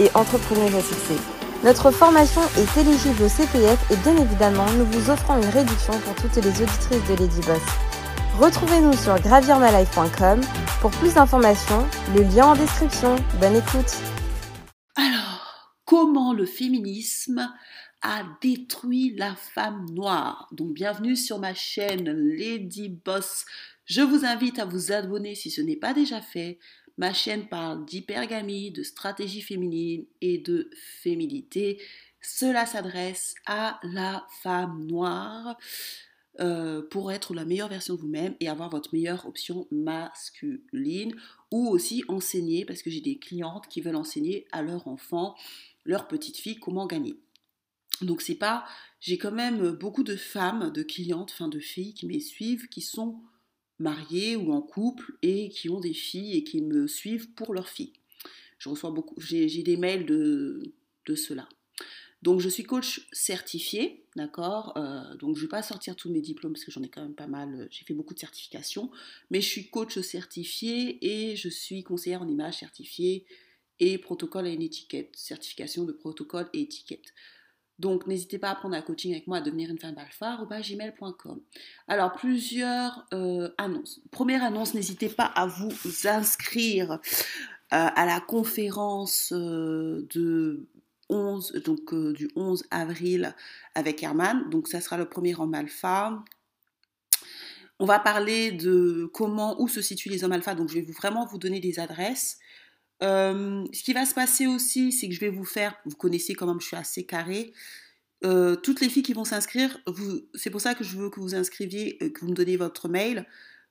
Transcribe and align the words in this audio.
et 0.00 0.10
entrepreneuse 0.14 0.74
à 0.74 0.82
succès. 0.82 1.16
Notre 1.64 1.90
formation 1.90 2.42
est 2.58 2.80
éligible 2.80 3.22
au 3.22 3.28
CPF 3.28 3.90
et 3.90 3.96
bien 3.96 4.16
évidemment, 4.16 4.66
nous 4.72 4.84
vous 4.86 5.10
offrons 5.10 5.40
une 5.40 5.48
réduction 5.48 5.98
pour 6.00 6.14
toutes 6.16 6.36
les 6.36 6.48
auditrices 6.48 7.08
de 7.08 7.14
Lady 7.18 7.40
Boss. 7.46 7.62
Retrouvez-nous 8.38 8.92
sur 8.94 9.18
gravirmalife.com 9.20 10.40
pour 10.80 10.90
plus 10.90 11.14
d'informations, 11.14 11.86
le 12.14 12.22
lien 12.22 12.48
en 12.48 12.54
description. 12.54 13.16
Bonne 13.40 13.56
écoute. 13.56 13.96
Alors, 14.96 15.72
comment 15.84 16.34
le 16.34 16.44
féminisme 16.44 17.50
a 18.02 18.22
détruit 18.42 19.14
la 19.16 19.34
femme 19.34 19.86
noire? 19.92 20.48
Donc, 20.52 20.74
bienvenue 20.74 21.16
sur 21.16 21.38
ma 21.38 21.54
chaîne 21.54 22.10
Lady 22.10 22.90
Boss. 22.90 23.46
Je 23.86 24.02
vous 24.02 24.24
invite 24.24 24.58
à 24.58 24.64
vous 24.64 24.92
abonner 24.92 25.34
si 25.34 25.50
ce 25.50 25.60
n'est 25.60 25.76
pas 25.76 25.94
déjà 25.94 26.20
fait 26.20 26.58
Ma 26.96 27.12
chaîne 27.12 27.48
parle 27.48 27.84
d'hypergamie, 27.84 28.70
de 28.70 28.82
stratégie 28.82 29.42
féminine 29.42 30.06
et 30.20 30.38
de 30.38 30.70
féminité. 31.00 31.82
Cela 32.20 32.66
s'adresse 32.66 33.34
à 33.46 33.80
la 33.82 34.26
femme 34.42 34.86
noire 34.86 35.58
euh, 36.40 36.82
pour 36.82 37.12
être 37.12 37.34
la 37.34 37.44
meilleure 37.44 37.68
version 37.68 37.94
de 37.94 38.00
vous-même 38.00 38.34
et 38.40 38.48
avoir 38.48 38.68
votre 38.68 38.92
meilleure 38.92 39.26
option 39.26 39.68
masculine 39.70 41.14
ou 41.52 41.68
aussi 41.68 42.02
enseigner 42.08 42.64
parce 42.64 42.82
que 42.82 42.90
j'ai 42.90 43.00
des 43.00 43.18
clientes 43.18 43.68
qui 43.68 43.80
veulent 43.80 43.94
enseigner 43.96 44.46
à 44.50 44.62
leur 44.62 44.88
enfant, 44.88 45.36
leur 45.84 46.08
petite 46.08 46.38
fille 46.38 46.58
comment 46.58 46.86
gagner. 46.86 47.16
Donc 48.02 48.22
c'est 48.22 48.34
pas, 48.34 48.64
j'ai 49.00 49.18
quand 49.18 49.30
même 49.30 49.70
beaucoup 49.72 50.02
de 50.02 50.16
femmes, 50.16 50.70
de 50.70 50.82
clientes, 50.82 51.30
enfin 51.32 51.48
de 51.48 51.60
filles 51.60 51.94
qui 51.94 52.06
me 52.06 52.18
suivent, 52.18 52.68
qui 52.68 52.80
sont 52.80 53.20
mariés 53.84 54.34
ou 54.34 54.52
en 54.52 54.62
couple 54.62 55.12
et 55.22 55.50
qui 55.50 55.68
ont 55.68 55.78
des 55.78 55.92
filles 55.92 56.38
et 56.38 56.42
qui 56.42 56.62
me 56.62 56.88
suivent 56.88 57.30
pour 57.34 57.54
leurs 57.54 57.68
filles. 57.68 57.92
Je 58.58 58.70
reçois 58.70 58.90
beaucoup, 58.90 59.14
j'ai 59.20 59.62
des 59.62 59.76
mails 59.76 60.06
de, 60.06 60.72
de 61.06 61.14
cela. 61.14 61.46
Donc 62.22 62.40
je 62.40 62.48
suis 62.48 62.62
coach 62.62 63.06
certifié, 63.12 64.06
d'accord 64.16 64.72
euh, 64.78 65.14
Donc 65.16 65.36
je 65.36 65.42
ne 65.42 65.46
vais 65.46 65.50
pas 65.50 65.62
sortir 65.62 65.94
tous 65.94 66.10
mes 66.10 66.22
diplômes 66.22 66.54
parce 66.54 66.64
que 66.64 66.72
j'en 66.72 66.82
ai 66.82 66.88
quand 66.88 67.02
même 67.02 67.14
pas 67.14 67.26
mal, 67.26 67.68
j'ai 67.70 67.84
fait 67.84 67.92
beaucoup 67.92 68.14
de 68.14 68.18
certifications, 68.18 68.90
mais 69.30 69.42
je 69.42 69.48
suis 69.48 69.68
coach 69.68 69.98
certifié 70.00 70.98
et 71.02 71.36
je 71.36 71.50
suis 71.50 71.82
conseillère 71.82 72.22
en 72.22 72.28
image 72.28 72.60
certifiée 72.60 73.26
et 73.80 73.98
protocole 73.98 74.46
et 74.46 74.52
étiquette, 74.54 75.14
certification 75.14 75.84
de 75.84 75.92
protocole 75.92 76.48
et 76.54 76.62
étiquette. 76.62 77.12
Donc, 77.78 78.06
n'hésitez 78.06 78.38
pas 78.38 78.50
à 78.50 78.54
prendre 78.54 78.76
un 78.76 78.82
coaching 78.82 79.12
avec 79.12 79.26
moi 79.26 79.38
à 79.38 79.40
devenir 79.40 79.68
une 79.68 79.78
femme 79.78 79.96
alpha 79.98 80.38
gmail.com. 80.48 81.40
Alors, 81.88 82.12
plusieurs 82.12 83.06
euh, 83.12 83.50
annonces. 83.58 84.00
Première 84.10 84.44
annonce, 84.44 84.74
n'hésitez 84.74 85.08
pas 85.08 85.24
à 85.24 85.46
vous 85.46 85.72
inscrire 86.04 86.92
euh, 86.92 86.98
à 87.70 88.06
la 88.06 88.20
conférence 88.20 89.32
euh, 89.32 90.06
de 90.14 90.68
11, 91.10 91.62
donc, 91.64 91.94
du 92.14 92.30
11 92.36 92.64
avril 92.70 93.34
avec 93.74 94.02
Herman. 94.02 94.48
Donc, 94.50 94.68
ça 94.68 94.80
sera 94.80 94.96
le 94.96 95.08
premier 95.08 95.34
homme 95.34 95.54
alpha. 95.54 96.22
On 97.80 97.86
va 97.86 97.98
parler 97.98 98.52
de 98.52 99.10
comment, 99.12 99.60
où 99.60 99.66
se 99.66 99.82
situent 99.82 100.10
les 100.10 100.22
hommes 100.22 100.32
alpha. 100.32 100.54
Donc, 100.54 100.68
je 100.68 100.74
vais 100.74 100.92
vraiment 100.92 101.26
vous 101.26 101.38
donner 101.38 101.58
des 101.58 101.80
adresses. 101.80 102.38
Ce 103.00 103.82
qui 103.82 103.92
va 103.92 104.06
se 104.06 104.14
passer 104.14 104.46
aussi, 104.46 104.92
c'est 104.92 105.08
que 105.08 105.14
je 105.14 105.20
vais 105.20 105.30
vous 105.30 105.44
faire, 105.44 105.74
vous 105.84 105.96
connaissez 105.96 106.34
quand 106.34 106.46
même, 106.46 106.60
je 106.60 106.66
suis 106.66 106.76
assez 106.76 107.04
carré. 107.04 107.52
Toutes 108.22 108.80
les 108.80 108.88
filles 108.88 109.02
qui 109.02 109.12
vont 109.12 109.24
s'inscrire, 109.24 109.78
c'est 110.34 110.50
pour 110.50 110.60
ça 110.60 110.74
que 110.74 110.82
je 110.82 110.96
veux 110.96 111.10
que 111.10 111.20
vous 111.20 111.34
inscriviez, 111.34 111.98
euh, 112.02 112.08
que 112.08 112.20
vous 112.20 112.28
me 112.28 112.34
donniez 112.34 112.56
votre 112.56 112.88
mail. 112.88 113.26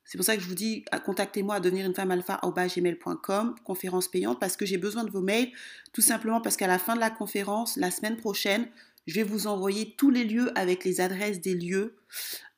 C'est 0.06 0.18
pour 0.18 0.26
ça 0.26 0.36
que 0.36 0.44
je 0.44 0.48
vous 0.48 0.54
dis, 0.54 0.84
contactez-moi 1.06 1.56
à 1.56 1.60
devenir 1.60 1.86
une 1.86 1.96
femme 1.96 2.12
alpha 2.12 2.40
gmail.com, 2.44 3.56
conférence 3.64 4.10
payante, 4.10 4.40
parce 4.40 4.58
que 4.58 4.66
j'ai 4.66 4.78
besoin 4.78 5.06
de 5.06 5.10
vos 5.10 5.22
mails, 5.22 5.50
tout 5.94 6.02
simplement 6.02 6.42
parce 6.42 6.58
qu'à 6.58 6.68
la 6.68 6.78
fin 6.78 6.96
de 6.96 7.00
la 7.00 7.10
conférence, 7.10 7.78
la 7.78 7.90
semaine 7.90 8.18
prochaine, 8.18 8.68
je 9.08 9.16
vais 9.16 9.24
vous 9.24 9.48
envoyer 9.48 9.96
tous 9.98 10.10
les 10.10 10.26
lieux 10.26 10.52
avec 10.58 10.84
les 10.84 11.00
adresses 11.00 11.40
des 11.40 11.56
lieux, 11.56 11.96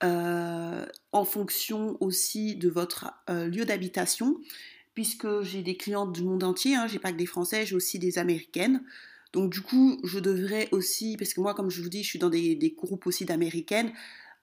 en 0.01 1.25
fonction 1.25 1.97
aussi 1.99 2.55
de 2.55 2.67
votre 2.67 3.13
lieu 3.29 3.63
d'habitation 3.63 4.37
puisque 4.95 5.41
j'ai 5.41 5.61
des 5.61 5.75
clientes 5.75 6.13
du 6.13 6.23
monde 6.23 6.43
entier, 6.43 6.75
hein, 6.75 6.87
j'ai 6.87 6.99
pas 6.99 7.11
que 7.11 7.17
des 7.17 7.25
Français, 7.25 7.65
j'ai 7.65 7.75
aussi 7.75 7.99
des 7.99 8.17
Américaines. 8.17 8.81
Donc 9.33 9.51
du 9.51 9.61
coup, 9.61 9.99
je 10.05 10.19
devrais 10.19 10.69
aussi, 10.71 11.17
parce 11.17 11.33
que 11.33 11.41
moi, 11.41 11.53
comme 11.53 11.69
je 11.69 11.81
vous 11.81 11.89
dis, 11.89 12.01
je 12.03 12.07
suis 12.07 12.19
dans 12.19 12.29
des, 12.29 12.75
groupes 12.77 13.05
aussi 13.05 13.25
d'Américaines, 13.25 13.91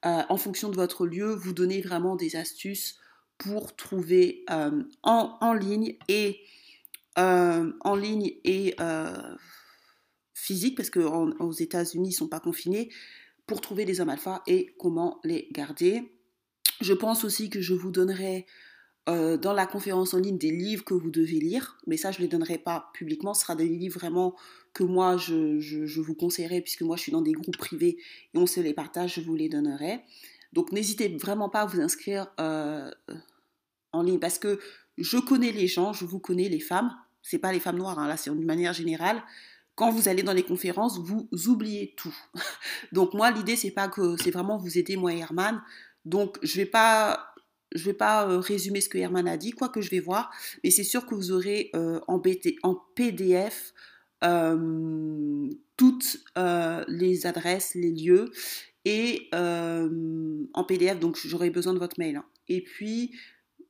euh, 0.04 0.22
en 0.28 0.36
fonction 0.36 0.68
de 0.68 0.76
votre 0.76 1.06
lieu, 1.06 1.34
vous 1.34 1.54
donner 1.54 1.80
vraiment 1.80 2.14
des 2.14 2.36
astuces 2.36 2.98
pour 3.38 3.74
trouver 3.74 4.44
euh, 4.50 4.82
en, 5.02 5.54
ligne 5.54 5.96
et 6.08 6.40
euh, 7.18 7.72
en 7.80 7.96
ligne 7.96 8.32
et 8.44 8.76
physique, 10.34 10.76
parce 10.76 10.90
qu'aux 10.90 11.52
États-Unis, 11.52 12.10
ils 12.10 12.12
sont 12.12 12.28
pas 12.28 12.40
confinés, 12.40 12.90
pour 13.46 13.60
trouver 13.62 13.86
des 13.86 14.00
hommes 14.00 14.10
alpha 14.10 14.42
et 14.46 14.74
comment 14.78 15.20
les 15.24 15.48
garder. 15.52 16.12
Je 16.80 16.92
pense 16.92 17.24
aussi 17.24 17.48
que 17.48 17.60
je 17.62 17.74
vous 17.74 17.90
donnerai 17.90 18.46
euh, 19.08 19.36
dans 19.36 19.52
la 19.52 19.66
conférence 19.66 20.14
en 20.14 20.18
ligne 20.18 20.38
des 20.38 20.52
livres 20.52 20.84
que 20.84 20.94
vous 20.94 21.10
devez 21.10 21.40
lire, 21.40 21.76
mais 21.88 21.96
ça 21.96 22.12
je 22.12 22.18
ne 22.18 22.22
les 22.22 22.28
donnerai 22.28 22.58
pas 22.58 22.90
publiquement, 22.94 23.34
ce 23.34 23.42
sera 23.42 23.56
des 23.56 23.66
livres 23.66 23.98
vraiment 23.98 24.36
que 24.74 24.84
moi 24.84 25.16
je, 25.16 26.00
vous 26.00 26.14
conseillerais, 26.14 26.60
puisque 26.60 26.82
moi 26.82 26.96
je 26.96 27.02
suis 27.02 27.12
dans 27.12 27.20
des 27.20 27.32
groupes 27.32 27.56
privés 27.56 27.98
et 28.32 28.38
on 28.38 28.46
se 28.46 28.60
les 28.60 28.74
partage, 28.74 29.14
je 29.16 29.20
vous 29.20 29.34
les 29.34 29.48
donnerai. 29.48 30.02
Donc 30.52 30.70
n'hésitez 30.70 31.08
vraiment 31.16 31.48
pas 31.48 31.62
à 31.62 31.66
vous 31.66 31.80
inscrire 31.80 32.28
euh, 32.38 32.92
en 33.92 34.02
ligne, 34.02 34.20
parce 34.20 34.38
que 34.38 34.60
je 34.96 35.18
connais 35.18 35.50
les 35.50 35.66
gens, 35.66 35.92
je 35.92 36.04
vous 36.04 36.20
connais 36.20 36.48
les 36.48 36.60
femmes, 36.60 36.94
c'est 37.22 37.38
pas 37.38 37.50
les 37.50 37.60
femmes 37.60 37.78
noires, 37.78 37.98
hein, 37.98 38.06
là 38.06 38.16
c'est 38.16 38.30
d'une 38.30 38.44
manière 38.44 38.72
générale. 38.72 39.20
Quand 39.74 39.90
vous 39.90 40.08
allez 40.08 40.22
dans 40.22 40.34
les 40.34 40.44
conférences, 40.44 41.00
vous 41.00 41.28
oubliez 41.48 41.94
tout. 41.96 42.14
Donc 42.92 43.14
moi 43.14 43.32
l'idée 43.32 43.56
c'est 43.56 43.72
pas 43.72 43.88
que 43.88 44.16
c'est 44.22 44.30
vraiment 44.30 44.58
vous 44.58 44.78
aider 44.78 44.96
moi 44.96 45.12
et 45.12 45.18
Herman. 45.18 45.60
Donc 46.04 46.38
je 46.42 46.56
vais 46.56 46.66
pas 46.66 47.31
je 47.74 47.80
ne 47.80 47.84
vais 47.84 47.94
pas 47.94 48.28
euh, 48.28 48.38
résumer 48.38 48.80
ce 48.80 48.88
que 48.88 48.98
Herman 48.98 49.28
a 49.28 49.36
dit, 49.36 49.52
quoi 49.52 49.68
que 49.68 49.80
je 49.80 49.90
vais 49.90 50.00
voir, 50.00 50.30
mais 50.64 50.70
c'est 50.70 50.84
sûr 50.84 51.06
que 51.06 51.14
vous 51.14 51.32
aurez 51.32 51.70
euh, 51.74 52.00
en, 52.06 52.18
PDF 52.18 53.74
euh, 54.24 55.50
toutes 55.76 56.24
les 56.88 57.26
adresses, 57.26 57.74
les 57.74 57.90
lieux, 57.90 58.30
et 58.84 59.30
en 59.32 60.64
PDF, 60.66 60.98
donc 60.98 61.16
j'aurai 61.24 61.50
besoin 61.50 61.74
de 61.74 61.78
votre 61.78 61.98
mail. 61.98 62.16
Hein. 62.16 62.24
Et 62.48 62.62
puis, 62.62 63.14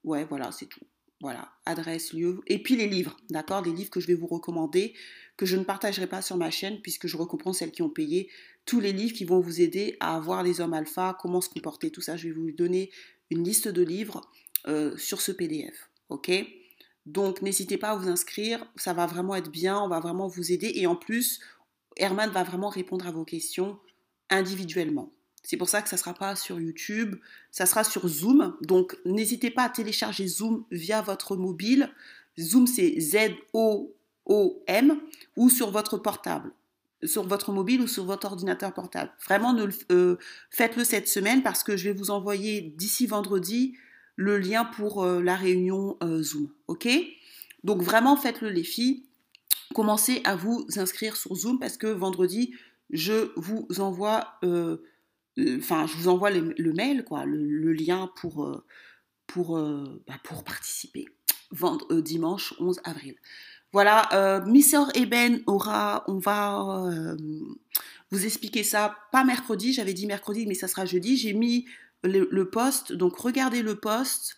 ouais, 0.05 0.25
voilà, 0.25 0.51
c'est 0.53 0.67
tout. 0.67 0.81
Voilà, 1.21 1.53
adresse, 1.67 2.13
lieu, 2.13 2.41
et 2.49 2.61
puis 2.61 2.75
les 2.75 2.89
livres, 2.89 3.17
d'accord 3.31 3.63
Les 3.63 3.71
livres 3.71 3.91
que 3.91 4.01
je 4.01 4.09
vais 4.09 4.15
vous 4.15 4.27
recommander, 4.27 4.93
que 5.37 5.47
je 5.47 5.57
ne 5.57 5.63
partagerai 5.63 6.09
pas 6.09 6.21
sur 6.21 6.37
ma 6.37 6.51
chaîne, 6.51 6.81
puisque 6.83 7.07
je 7.07 7.17
recomprends 7.17 7.53
celles 7.53 7.71
qui 7.71 7.83
ont 7.83 7.89
payé 7.89 8.29
tous 8.65 8.81
les 8.81 8.93
livres 8.93 9.15
qui 9.15 9.25
vont 9.25 9.41
vous 9.41 9.61
aider 9.61 9.97
à 10.01 10.17
avoir 10.17 10.43
les 10.43 10.61
hommes 10.61 10.75
alpha, 10.75 11.17
comment 11.21 11.41
se 11.41 11.49
comporter, 11.49 11.91
tout 11.91 12.01
ça. 12.01 12.17
Je 12.17 12.29
vais 12.29 12.35
vous 12.35 12.53
donner 12.53 12.91
une 13.33 13.45
liste 13.45 13.69
de 13.69 13.83
livres 13.83 14.21
euh, 14.69 14.97
sur 14.97 15.21
ce 15.21 15.33
PDF. 15.33 15.91
Ok? 16.09 16.31
Donc 17.07 17.43
n'hésitez 17.43 17.79
pas 17.79 17.91
à 17.91 17.97
vous 17.97 18.09
inscrire, 18.09 18.65
ça 18.77 18.93
va 18.93 19.07
vraiment 19.07 19.35
être 19.35 19.51
bien, 19.51 19.81
on 19.81 19.89
va 19.89 19.99
vraiment 19.99 20.29
vous 20.29 20.53
aider 20.53 20.71
et 20.77 20.87
en 20.87 20.95
plus, 20.95 21.41
Herman 21.97 22.31
va 22.31 22.45
vraiment 22.45 22.69
répondre 22.69 23.07
à 23.07 23.11
vos 23.11 23.25
questions 23.25 23.79
individuellement. 24.31 25.13
C'est 25.43 25.57
pour 25.57 25.69
ça 25.69 25.83
que 25.83 25.89
ça 25.89 25.97
ne 25.97 26.01
sera 26.01 26.15
pas 26.15 26.37
sur 26.37 26.61
YouTube, 26.61 27.17
ça 27.51 27.67
sera 27.67 27.83
sur 27.83 28.07
Zoom. 28.07 28.57
Donc 28.61 28.97
n'hésitez 29.05 29.51
pas 29.51 29.65
à 29.65 29.69
télécharger 29.69 30.29
Zoom 30.29 30.65
via 30.71 31.03
votre 31.03 31.35
mobile. 31.37 31.91
Zoom 32.39 32.69
c'est 32.69 33.01
Z-O-O-M 33.01 33.91
ou 35.37 35.51
sur 35.51 35.73
votre 35.73 35.99
portable 35.99 36.53
sur 37.05 37.27
votre 37.27 37.53
mobile 37.53 37.81
ou 37.81 37.87
sur 37.87 38.05
votre 38.05 38.27
ordinateur 38.27 38.73
portable. 38.73 39.11
Vraiment, 39.25 39.57
euh, 39.91 40.17
faites-le 40.51 40.85
cette 40.85 41.09
semaine 41.09 41.43
parce 41.43 41.63
que 41.63 41.77
je 41.77 41.89
vais 41.89 41.95
vous 41.95 42.11
envoyer 42.11 42.61
d'ici 42.61 43.07
vendredi 43.07 43.77
le 44.17 44.39
lien 44.39 44.65
pour 44.65 45.03
euh, 45.03 45.23
la 45.23 45.37
réunion 45.37 45.97
euh, 46.03 46.23
Zoom. 46.23 46.51
Ok? 46.69 46.89
Donc 47.65 47.83
vraiment, 47.83 48.17
faites-le 48.17 48.51
les 48.51 48.65
filles. 48.65 49.05
Commencez 49.75 50.21
à 50.25 50.37
vous 50.37 50.67
inscrire 50.77 51.17
sur 51.17 51.35
Zoom 51.35 51.59
parce 51.59 51.77
que 51.77 51.87
vendredi, 51.87 52.55
je 52.91 53.33
vous 53.37 53.67
envoie, 53.79 54.39
enfin, 54.43 55.87
je 55.87 55.97
vous 55.97 56.09
envoie 56.09 56.31
le, 56.31 56.73
mail, 56.75 57.05
quoi, 57.05 57.25
le, 57.25 57.73
lien 57.73 58.11
pour, 58.17 58.55
bah, 59.35 60.19
pour 60.25 60.45
participer. 60.45 61.07
dimanche 62.03 62.53
11 62.59 62.81
avril. 62.85 63.15
Voilà, 63.73 64.09
euh, 64.13 64.91
Eben 64.95 65.41
aura, 65.47 66.05
on 66.07 66.19
va 66.19 66.87
euh, 66.87 67.17
vous 68.11 68.27
expliquer 68.27 68.63
ça, 68.63 68.97
pas 69.11 69.25
mercredi, 69.25 69.73
j'avais 69.73 69.95
dit 69.95 70.07
mercredi, 70.07 70.47
mais 70.47 70.55
ça 70.55 70.69
sera 70.69 70.85
jeudi. 70.85 71.17
J'ai 71.17 71.33
mis 71.33 71.67
le, 72.05 72.45
post, 72.45 72.93
donc 72.93 73.17
regardez 73.17 73.63
le 73.63 73.77
post. 73.77 74.37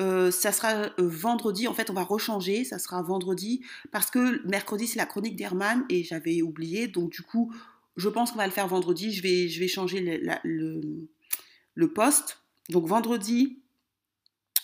Euh, 0.00 0.30
ça 0.30 0.52
sera 0.52 0.74
euh, 0.74 0.90
vendredi, 0.98 1.66
en 1.66 1.72
fait 1.72 1.88
on 1.88 1.94
va 1.94 2.02
rechanger, 2.02 2.64
ça 2.64 2.78
sera 2.78 3.00
vendredi, 3.00 3.62
parce 3.92 4.10
que 4.10 4.46
mercredi 4.46 4.86
c'est 4.86 4.98
la 4.98 5.06
chronique 5.06 5.36
d'Herman 5.36 5.86
et 5.88 6.04
j'avais 6.04 6.42
oublié, 6.42 6.86
donc 6.86 7.12
du 7.12 7.22
coup 7.22 7.50
je 7.96 8.10
pense 8.10 8.30
qu'on 8.30 8.36
va 8.36 8.44
le 8.44 8.52
faire 8.52 8.68
vendredi, 8.68 9.10
je 9.10 9.22
vais, 9.22 9.68
changer 9.68 10.00
le, 10.00 10.34
le, 10.44 11.08
le 11.74 11.92
post. 11.92 12.42
Donc 12.68 12.86
vendredi, 12.86 13.62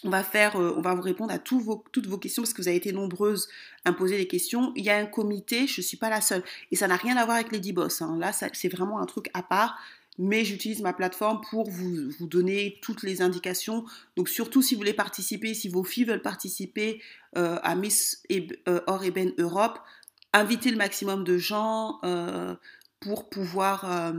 on 0.05 0.11
va 0.11 0.23
faire, 0.23 0.57
euh, 0.57 0.75
on 0.77 0.81
va 0.81 0.95
vous 0.95 1.03
répondre 1.03 1.33
à 1.33 1.39
toutes 1.39 2.07
vos 2.07 2.19
questions 2.19 2.43
parce 2.43 2.53
que 2.53 2.63
vous 2.63 2.69
avez 2.69 2.77
été 2.77 2.93
nombreuses 2.93 3.49
à 3.85 3.93
me 3.93 3.97
poser 3.97 4.17
des 4.17 4.27
questions. 4.27 4.73
Il 4.77 4.85
y 4.85 4.91
a 4.91 4.97
un 4.97 5.07
comité, 5.07 5.67
je 5.67 5.81
ne 5.81 5.85
suis 5.85 5.97
pas 5.97 6.11
la 6.11 6.21
seule. 6.21 6.43
Et 6.71 6.77
ça 6.77 6.89
n'a 6.89 6.97
rien 6.97 7.17
à 7.17 7.25
voir 7.25 7.37
avec 7.37 7.53
Lady 7.53 7.73
Boss. 7.73 8.03
Hein. 8.03 8.17
Là, 8.19 8.33
c'est 8.33 8.69
vraiment 8.69 9.01
un 9.01 9.07
truc 9.07 9.31
à 9.35 9.43
part 9.43 9.79
mais 10.19 10.45
j'utilise 10.45 10.83
ma 10.83 10.93
plateforme 10.93 11.41
pour 11.49 11.71
vous, 11.71 12.11
donner 12.21 12.79
toutes 12.83 13.03
les 13.03 13.23
indications. 13.23 13.87
Donc 14.17 14.29
surtout 14.29 14.61
si 14.61 14.75
vous 14.75 14.81
voulez 14.81 14.93
participer, 14.93 15.55
si 15.55 15.71
vos 15.71 15.85
filles 15.85 16.05
veulent 16.05 16.21
participer 16.21 17.01
euh, 17.39 17.59
à 17.63 17.75
Miss 17.75 18.23
euh, 18.31 18.81
Or 18.87 19.05
Eben 19.05 19.33
Europe, 19.39 19.79
invitez 20.35 20.71
le 20.71 20.77
maximum 20.77 21.25
de 21.25 21.39
gens 21.39 21.99
pour, 23.03 23.29
pouvoir, 23.29 24.15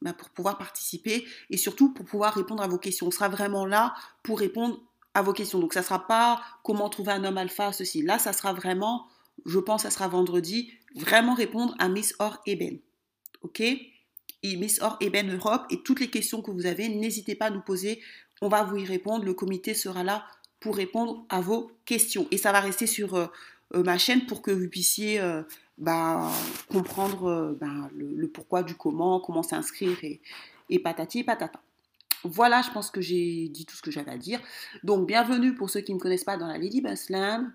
bah, 0.00 0.12
pour 0.12 0.30
pouvoir 0.30 0.56
participer 0.56 1.26
et 1.50 1.56
surtout 1.56 1.92
pour 1.92 2.06
pouvoir 2.06 2.32
répondre 2.34 2.62
à 2.62 2.68
vos 2.68 2.78
questions. 2.78 3.08
On 3.08 3.10
sera 3.10 3.28
vraiment 3.28 3.66
là 3.66 3.94
pour 4.22 4.38
répondre 4.38 4.80
à 5.14 5.22
vos 5.22 5.32
questions. 5.32 5.58
Donc 5.58 5.74
ça 5.74 5.80
ne 5.80 5.84
sera 5.84 6.06
pas 6.06 6.40
comment 6.62 6.88
trouver 6.88 7.12
un 7.12 7.24
homme 7.24 7.38
alpha, 7.38 7.72
ceci. 7.72 8.02
Là, 8.02 8.18
ça 8.18 8.32
sera 8.32 8.52
vraiment, 8.52 9.06
je 9.44 9.58
pense, 9.58 9.82
ça 9.82 9.90
sera 9.90 10.08
vendredi, 10.08 10.72
vraiment 10.94 11.34
répondre 11.34 11.74
à 11.78 11.88
Miss 11.88 12.14
Or 12.18 12.40
Eben. 12.46 12.78
OK? 13.42 13.62
Miss 14.42 14.80
Or 14.80 14.96
Eben 15.00 15.34
Europe 15.34 15.66
et 15.70 15.82
toutes 15.82 16.00
les 16.00 16.08
questions 16.08 16.42
que 16.42 16.50
vous 16.50 16.66
avez, 16.66 16.88
n'hésitez 16.88 17.34
pas 17.34 17.46
à 17.46 17.50
nous 17.50 17.60
poser. 17.60 18.00
On 18.40 18.48
va 18.48 18.62
vous 18.64 18.76
y 18.76 18.84
répondre. 18.84 19.24
Le 19.24 19.34
comité 19.34 19.74
sera 19.74 20.02
là 20.02 20.24
pour 20.60 20.76
répondre 20.76 21.24
à 21.28 21.40
vos 21.40 21.70
questions. 21.84 22.26
Et 22.30 22.38
ça 22.38 22.52
va 22.52 22.60
rester 22.60 22.86
sur 22.86 23.14
euh, 23.14 23.26
euh, 23.74 23.82
ma 23.82 23.98
chaîne 23.98 24.26
pour 24.26 24.42
que 24.42 24.50
vous 24.50 24.68
puissiez 24.68 25.20
euh, 25.20 25.42
bah, 25.80 26.30
comprendre 26.70 27.56
bah, 27.60 27.90
le, 27.96 28.28
pourquoi 28.28 28.62
du 28.62 28.74
comment, 28.74 29.20
comment 29.20 29.42
s'inscrire 29.42 29.98
et, 30.68 30.78
patati 30.78 31.20
et 31.20 31.24
patata. 31.24 31.60
Voilà, 32.22 32.62
je 32.62 32.70
pense 32.70 32.90
que 32.90 33.00
j'ai 33.00 33.48
dit 33.48 33.66
tout 33.66 33.74
ce 33.74 33.82
que 33.82 33.90
j'avais 33.90 34.12
à 34.12 34.18
dire. 34.18 34.40
Donc, 34.84 35.08
bienvenue 35.08 35.54
pour 35.54 35.70
ceux 35.70 35.80
qui 35.80 35.92
ne 35.92 35.96
me 35.96 36.00
connaissent 36.00 36.24
pas 36.24 36.36
dans 36.36 36.46
la 36.46 36.58
Lady 36.58 36.80
Bassland. 36.80 37.50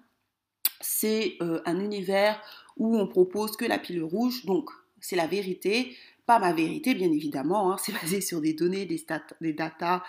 C'est 0.81 1.38
un 1.39 1.80
univers 1.80 2.42
où 2.77 2.98
on 2.98 3.07
propose 3.07 3.56
que 3.56 3.66
la 3.66 3.80
pile 3.80 4.04
rouge, 4.04 4.45
donc 4.45 4.69
c'est 5.00 5.16
la 5.16 5.28
vérité, 5.28 5.95
pas 6.25 6.39
ma 6.39 6.54
vérité, 6.54 6.95
bien 6.95 7.12
évidemment. 7.12 7.71
Hein. 7.71 7.78
C'est 7.80 7.94
basé 8.01 8.21
sur 8.21 8.42
des 8.42 8.54
données, 8.54 8.86
des, 8.86 9.06
des 9.42 9.54
datas, 9.54 10.04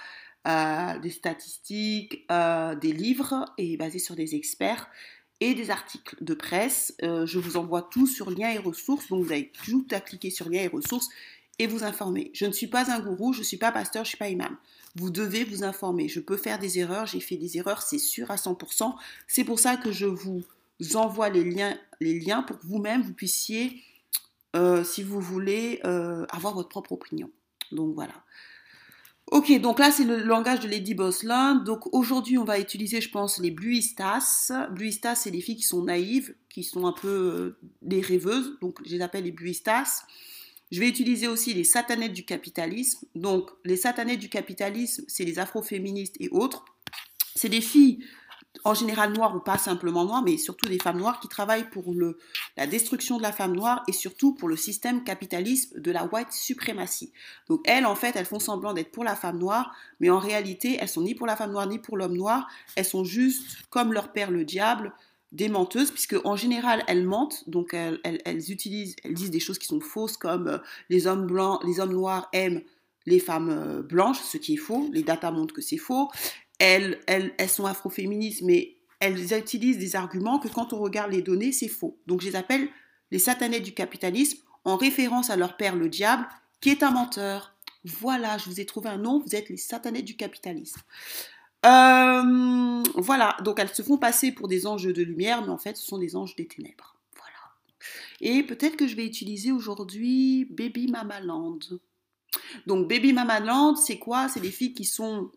euh, 0.46 0.98
des 1.00 1.10
statistiques, 1.10 2.24
euh, 2.30 2.74
des 2.74 2.92
livres 2.92 3.44
et 3.58 3.76
basé 3.76 3.98
sur 3.98 4.14
des 4.14 4.34
experts 4.34 4.88
et 5.40 5.54
des 5.54 5.70
articles 5.70 6.16
de 6.20 6.34
presse. 6.34 6.94
Euh, 7.02 7.26
je 7.26 7.38
vous 7.38 7.56
envoie 7.56 7.82
tout 7.82 8.06
sur 8.06 8.30
liens 8.30 8.50
et 8.50 8.58
ressources. 8.58 9.08
Donc 9.08 9.24
vous 9.24 9.32
avez 9.32 9.50
tout 9.64 9.86
à 9.90 10.00
cliquer 10.00 10.30
sur 10.30 10.48
liens 10.48 10.62
et 10.62 10.68
ressources 10.68 11.08
et 11.58 11.66
vous 11.66 11.84
informer. 11.84 12.30
Je 12.34 12.46
ne 12.46 12.52
suis 12.52 12.66
pas 12.66 12.90
un 12.92 13.00
gourou, 13.00 13.32
je 13.32 13.40
ne 13.40 13.44
suis 13.44 13.56
pas 13.56 13.72
pasteur, 13.72 14.04
je 14.04 14.08
ne 14.08 14.10
suis 14.10 14.18
pas 14.18 14.28
imam. 14.28 14.56
Vous 14.94 15.10
devez 15.10 15.44
vous 15.44 15.64
informer. 15.64 16.08
Je 16.08 16.20
peux 16.20 16.36
faire 16.36 16.58
des 16.58 16.78
erreurs, 16.78 17.06
j'ai 17.06 17.20
fait 17.20 17.36
des 17.36 17.58
erreurs, 17.58 17.82
c'est 17.82 17.98
sûr 17.98 18.30
à 18.30 18.36
100%. 18.36 18.94
C'est 19.26 19.44
pour 19.44 19.58
ça 19.58 19.76
que 19.76 19.92
je 19.92 20.06
vous 20.06 20.42
envoie 20.94 21.28
les 21.30 21.44
liens, 21.44 21.78
les 22.00 22.18
liens 22.18 22.42
pour 22.42 22.58
que 22.58 22.66
vous-même 22.66 23.02
vous 23.02 23.14
puissiez 23.14 23.82
euh, 24.54 24.84
si 24.84 25.02
vous 25.02 25.20
voulez 25.20 25.80
euh, 25.84 26.26
avoir 26.30 26.54
votre 26.54 26.68
propre 26.68 26.92
opinion. 26.92 27.30
Donc 27.72 27.94
voilà. 27.94 28.14
Ok, 29.32 29.61
donc 29.61 29.81
là 29.81 29.90
c'est 29.90 30.05
le 30.05 30.23
langage 30.23 30.61
de 30.61 30.69
Lady 30.69 30.94
Boslin. 30.94 31.56
Donc 31.56 31.93
aujourd'hui 31.93 32.38
on 32.38 32.44
va 32.44 32.61
utiliser, 32.61 33.00
je 33.00 33.11
pense, 33.11 33.40
les 33.40 33.50
bluistas. 33.50 34.52
Bluistas, 34.70 35.17
c'est 35.17 35.31
les 35.31 35.40
filles 35.40 35.56
qui 35.56 35.64
sont 35.64 35.82
naïves, 35.82 36.34
qui 36.49 36.62
sont 36.62 36.87
un 36.87 36.93
peu 36.93 37.08
euh, 37.08 37.58
des 37.82 38.00
rêveuses. 38.00 38.56
Donc 38.61 38.78
je 38.84 38.90
les 38.90 39.02
appelle 39.02 39.25
les 39.25 39.32
bluistas. 39.32 40.05
Je 40.70 40.81
vais 40.81 40.88
utiliser 40.88 41.26
aussi 41.26 41.55
les 41.55 41.64
satanettes 41.64 42.12
du 42.12 42.25
capitalisme. 42.25 43.06
Donc 43.17 43.50
les 43.64 43.76
satanettes 43.76 44.20
du 44.20 44.28
capitalisme, 44.28 45.05
c'est 45.08 45.25
les 45.25 45.40
afroféministes 45.40 46.17
et 46.20 46.29
autres. 46.31 46.64
C'est 47.34 47.49
des 47.49 47.61
filles 47.61 48.05
en 48.64 48.75
général 48.75 49.12
noires 49.12 49.35
ou 49.37 49.41
pas 49.41 49.58
simplement 49.58 50.05
noires, 50.05 50.23
mais 50.23 50.37
surtout 50.38 50.69
des 50.69 50.79
femmes 50.79 50.99
noires 50.99 51.20
qui 51.20 51.29
travaillent 51.29 51.69
pour 51.70 51.93
le, 51.93 52.19
la 52.56 52.67
destruction 52.67 53.17
de 53.17 53.23
la 53.23 53.32
femme 53.32 53.55
noire 53.55 53.82
et 53.88 53.93
surtout 53.93 54.35
pour 54.35 54.49
le 54.49 54.56
système 54.56 55.05
capitaliste 55.05 55.79
de 55.79 55.91
la 55.91 56.05
white 56.05 56.32
supremacy. 56.32 57.12
Donc 57.49 57.61
elles, 57.64 57.87
en 57.87 57.94
fait, 57.94 58.17
elles 58.17 58.26
font 58.26 58.38
semblant 58.38 58.73
d'être 58.73 58.93
pour 58.93 59.05
la 59.05 59.17
femme 59.17 59.38
noire, 59.38 59.75
mais 60.00 60.11
en 60.11 60.19
réalité, 60.19 60.79
elles 60.81 60.88
sont 60.88 61.03
ni 61.03 61.14
pour 61.14 61.26
la 61.26 61.37
femme 61.37 61.53
noire 61.53 61.67
ni 61.67 61.79
pour 61.79 61.97
l'homme 61.97 62.17
noir. 62.17 62.49
Elles 62.76 62.85
sont 62.85 63.05
juste, 63.05 63.64
comme 63.70 63.93
leur 63.93 64.12
père 64.12 64.31
le 64.31 64.44
diable, 64.44 64.93
des 65.32 65.49
menteuses, 65.49 65.91
puisque 65.91 66.17
en 66.25 66.37
général 66.37 66.82
elles 66.87 67.05
mentent, 67.05 67.49
donc 67.49 67.75
elles, 67.75 68.50
utilisent, 68.50 68.97
elles 69.05 69.14
disent 69.14 69.31
des 69.31 69.41
choses 69.41 69.58
qui 69.58 69.67
sont 69.67 69.81
fausses, 69.81 70.17
comme 70.17 70.49
euh, 70.49 70.58
les 70.88 71.06
hommes 71.06 71.26
blancs, 71.26 71.61
les 71.64 71.81
hommes 71.81 71.93
noirs 71.93 72.29
aiment 72.32 72.62
les 73.06 73.19
femmes 73.19 73.50
euh, 73.50 73.82
blanches, 73.82 74.20
ce 74.20 74.37
qui 74.37 74.55
est 74.55 74.58
faux. 74.58 74.88
Les 74.93 75.03
datas 75.03 75.31
montrent 75.31 75.55
que 75.55 75.62
c'est 75.62 75.76
faux 75.76 76.08
elles, 76.58 77.00
elles, 77.06 77.32
elles 77.38 77.49
sont 77.49 77.67
afroféministes, 77.67 78.43
mais 78.43 78.76
elles 79.00 79.32
utilisent 79.32 79.79
des 79.79 79.97
arguments 79.97 80.38
que 80.38 80.49
quand 80.49 80.73
on 80.73 80.79
regarde 80.79 81.12
les 81.12 81.23
données, 81.23 81.53
c'est 81.53 81.69
faux. 81.69 81.99
Donc 82.06 82.20
je 82.23 82.29
les 82.29 82.37
appelle 82.37 82.69
les 83.11 83.19
satanettes 83.19 83.62
du 83.62 83.75
capitalisme 83.75 84.38
en 84.64 84.76
référence 84.76 85.31
à 85.31 85.37
leur 85.37 85.56
père 85.56 85.76
le 85.76 85.88
diable, 85.88 86.26
qui 86.61 86.70
est 86.70 86.82
un 86.82 86.91
menteur. 86.91 87.55
Voilà, 87.85 88.38
je 88.38 88.47
vous 88.47 88.61
ai 88.61 88.67
trouvé 88.67 88.88
un 88.88 88.99
nom, 88.99 89.20
vous 89.20 89.37
êtes 89.37 89.49
les 89.49 89.56
satanettes 89.56 90.05
du 90.05 90.17
capitalisme. 90.17 90.81
Euh, 91.64 92.82
voilà, 92.94 93.37
donc 93.43 93.61
elles 93.61 93.73
se 93.73 93.82
font 93.82 93.99
passer 93.99 94.32
pour 94.32 94.49
des 94.49 94.67
anges 94.67 94.85
de 94.85 95.03
lumière, 95.03 95.43
mais 95.43 95.50
en 95.50 95.58
fait 95.58 95.76
ce 95.76 95.87
sont 95.87 95.99
des 95.99 96.17
anges 96.17 96.35
des 96.37 96.47
ténèbres. 96.47 96.97
Voilà. 97.17 97.35
Et 98.20 98.43
peut-être 98.43 98.76
que 98.76 98.87
je 98.87 98.97
vais 98.97 99.06
utiliser 99.06 99.53
aujourd'hui 99.53 100.47
Baby 100.50 100.88
Mama 100.88 101.20
Land. 101.20 101.58
Donc 102.67 102.88
Baby 102.88 103.12
Mama 103.12 103.41
Land, 103.41 103.76
c'est 103.76 103.99
quoi? 103.99 104.29
C'est 104.29 104.41
des 104.41 104.50
filles 104.50 104.75
qui 104.75 104.85
sont 104.85 105.31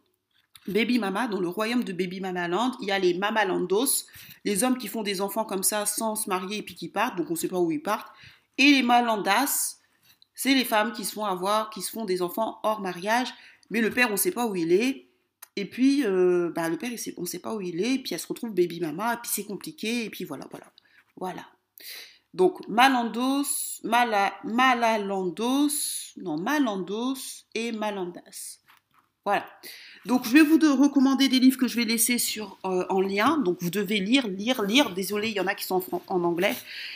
Baby 0.70 1.00
Mama, 1.00 1.28
dans 1.28 1.40
le 1.40 1.48
royaume 1.48 1.84
de 1.84 1.94
Baby 1.94 2.20
Mama 2.20 2.48
Land, 2.48 2.72
il 2.82 2.88
y 2.88 2.92
a 2.92 3.00
les 3.00 3.14
Mama 3.14 3.46
Landos, 3.46 4.06
les 4.46 4.64
hommes 4.64 4.78
qui 4.78 4.88
font 4.88 5.04
des 5.04 5.22
enfants 5.22 5.46
comme 5.46 5.64
ça 5.64 5.86
sans 5.86 6.16
se 6.16 6.30
marier 6.30 6.58
et 6.58 6.62
puis 6.62 6.76
qui 6.76 6.90
partent, 6.90 7.18
donc 7.18 7.30
on 7.30 7.34
ne 7.34 7.38
sait 7.38 7.48
pas 7.48 7.60
où 7.60 7.72
ils 7.72 7.82
partent. 7.82 8.12
Et 8.58 8.72
les 8.72 8.84
Malandas, 8.84 9.78
c'est 10.36 10.54
les 10.54 10.66
femmes 10.66 10.92
qui 10.92 11.06
se 11.06 11.14
font 11.14 11.26
avoir, 11.26 11.70
qui 11.70 11.82
se 11.82 11.92
font 11.92 12.06
des 12.06 12.22
enfants 12.22 12.60
hors 12.64 12.82
mariage, 12.82 13.30
mais 13.70 13.82
le 13.82 13.90
père, 13.90 14.10
on 14.10 14.14
ne 14.14 14.18
sait 14.18 14.32
pas 14.32 14.48
où 14.48 14.56
il 14.56 14.72
est. 14.72 15.08
Et 15.56 15.66
puis, 15.66 16.06
euh, 16.06 16.52
bah, 16.56 16.70
le 16.70 16.78
père, 16.78 16.92
on 17.18 17.22
ne 17.22 17.28
sait 17.28 17.40
pas 17.40 17.54
où 17.56 17.62
il 17.62 17.82
est, 17.82 17.96
et 17.96 18.00
puis 18.00 18.14
elle 18.14 18.20
se 18.20 18.28
retrouve 18.28 18.52
Baby 18.52 18.80
Mama, 18.80 19.14
et 19.14 19.18
puis 19.18 19.32
c'est 19.34 19.46
compliqué, 19.46 20.06
et 20.06 20.10
puis 20.10 20.26
voilà, 20.26 20.46
voilà. 20.52 20.72
Voilà. 21.16 21.46
Donc, 22.34 22.68
Malandos, 22.68 23.82
Mala, 23.84 24.34
Malalandos, 24.44 26.14
non, 26.18 26.38
Malandos 26.38 27.46
et 27.56 27.72
Malandas. 27.72 28.60
Voilà. 29.26 29.46
Donc, 30.06 30.26
je 30.26 30.32
vais 30.32 30.42
vous 30.42 30.58
recommander 30.82 31.28
des 31.28 31.40
livres 31.40 31.58
que 31.58 31.68
je 31.68 31.76
vais 31.76 31.84
laisser 31.84 32.18
sur, 32.18 32.58
euh, 32.66 32.86
en 32.90 33.02
lien. 33.02 33.38
Donc, 33.38 33.58
vous 33.62 33.70
devez 33.70 34.00
lire, 34.00 34.28
lire, 34.28 34.64
lire. 34.64 34.92
Désolé, 34.92 35.28
il 35.28 35.36
y 35.36 35.40
en 35.40 35.48
a 35.48 35.56
qui 35.56 35.66
sont 35.66 35.84
en, 36.08 36.24
anglais. 36.24 36.56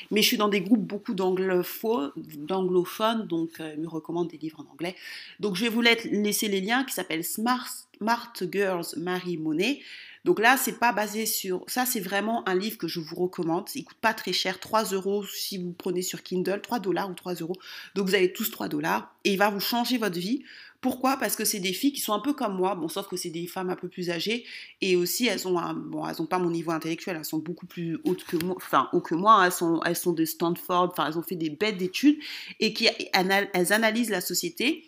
Mais 0.10 0.22
je 0.22 0.28
suis 0.28 0.38
dans 0.38 0.48
des 0.48 0.62
groupes 0.62 0.86
beaucoup 0.86 1.14
d'anglophones, 1.14 3.28
donc 3.28 3.60
euh, 3.60 3.74
ils 3.76 3.82
me 3.82 3.90
recommandent 3.90 4.30
des 4.30 4.38
livres 4.38 4.62
en 4.62 4.72
anglais. 4.72 4.96
Donc, 5.40 5.56
je 5.56 5.64
vais 5.64 5.70
vous 5.70 5.82
laisser 5.82 6.48
les 6.48 6.62
liens 6.62 6.86
qui 6.86 6.94
s'appellent 6.94 7.26
Smart, 7.26 7.68
Smart 7.98 8.34
Girls 8.52 8.86
Marie 8.98 9.38
Monet. 9.38 9.82
Donc 10.26 10.40
là, 10.40 10.56
c'est 10.56 10.80
pas 10.80 10.94
basé 10.94 11.26
sur. 11.26 11.64
Ça, 11.68 11.86
c'est 11.86 12.00
vraiment 12.00 12.48
un 12.48 12.56
livre 12.56 12.78
que 12.78 12.88
je 12.88 13.02
vous 13.02 13.16
recommande. 13.16 13.68
Il 13.76 13.84
coûte 13.84 13.98
pas 14.00 14.14
très 14.14 14.32
cher, 14.32 14.60
3 14.60 14.86
euros 14.94 15.26
si 15.26 15.58
vous 15.58 15.74
prenez 15.74 16.02
sur 16.02 16.24
Kindle, 16.24 16.62
3 16.62 16.80
dollars 16.80 17.10
ou 17.10 17.14
3 17.14 17.34
euros. 17.36 17.58
Donc 17.96 18.08
vous 18.08 18.16
avez 18.16 18.32
tous 18.32 18.50
3 18.50 18.70
dollars 18.70 19.14
et 19.26 19.34
il 19.34 19.38
va 19.38 19.50
vous 19.50 19.60
changer 19.60 19.98
votre 19.98 20.18
vie. 20.18 20.44
Pourquoi? 20.84 21.16
Parce 21.16 21.38
que 21.38 21.46
c'est 21.46 21.62
des 21.62 21.72
filles 21.72 21.94
qui 21.94 22.02
sont 22.02 22.12
un 22.12 22.20
peu 22.20 22.34
comme 22.34 22.58
moi, 22.58 22.76
bon, 22.76 22.90
sauf 22.90 23.08
que 23.08 23.16
c'est 23.16 23.30
des 23.30 23.48
femmes 23.48 23.70
un 23.70 23.78
peu 23.78 23.88
plus 23.88 24.10
âgées. 24.10 24.46
Et 24.82 24.98
aussi 24.98 25.28
elles 25.28 25.48
ont 25.48 25.58
un, 25.58 25.74
bon, 25.74 26.06
elles 26.06 26.22
ont 26.22 26.26
pas 26.26 26.40
mon 26.40 26.52
niveau 26.52 26.72
intellectuel, 26.72 27.16
elles 27.16 27.24
sont 27.24 27.40
beaucoup 27.40 27.66
plus 27.66 27.98
hautes 28.04 28.26
que 28.26 28.36
moi, 28.36 28.54
enfin 28.58 28.90
haut 28.92 29.00
que 29.00 29.16
moi, 29.16 29.44
elles 29.46 29.54
sont, 29.54 29.82
elles 29.86 29.96
sont 29.96 30.12
de 30.12 30.26
Stanford, 30.26 30.90
enfin 30.92 31.08
elles 31.08 31.18
ont 31.18 31.24
fait 31.24 31.38
des 31.38 31.50
bêtes 31.50 31.78
d'études 31.78 32.20
et 32.60 32.74
qui 32.74 32.90
elles 33.14 33.72
analysent 33.72 34.10
la 34.10 34.20
société 34.20 34.86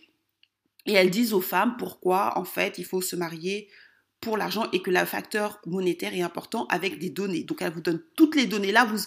et 0.85 0.91
elles 0.91 1.09
disent 1.09 1.31
aux 1.31 1.39
femmes 1.39 1.77
pourquoi 1.79 2.37
en 2.37 2.43
fait 2.43 2.77
il 2.77 2.83
faut 2.83 3.01
se 3.01 3.15
marier 3.15 3.69
pour 4.19 4.35
l'argent 4.35 4.69
et 4.73 4.81
que 4.81 4.91
le 4.91 5.05
facteur 5.05 5.61
monétaire 5.65 6.13
est 6.13 6.23
important 6.23 6.65
avec 6.67 6.99
des 6.99 7.09
données. 7.09 7.45
Donc 7.45 7.61
elles 7.61 7.71
vous 7.71 7.79
donnent 7.79 8.03
toutes 8.17 8.35
les 8.35 8.47
données. 8.47 8.73
Là, 8.73 8.83
vous, 8.83 8.99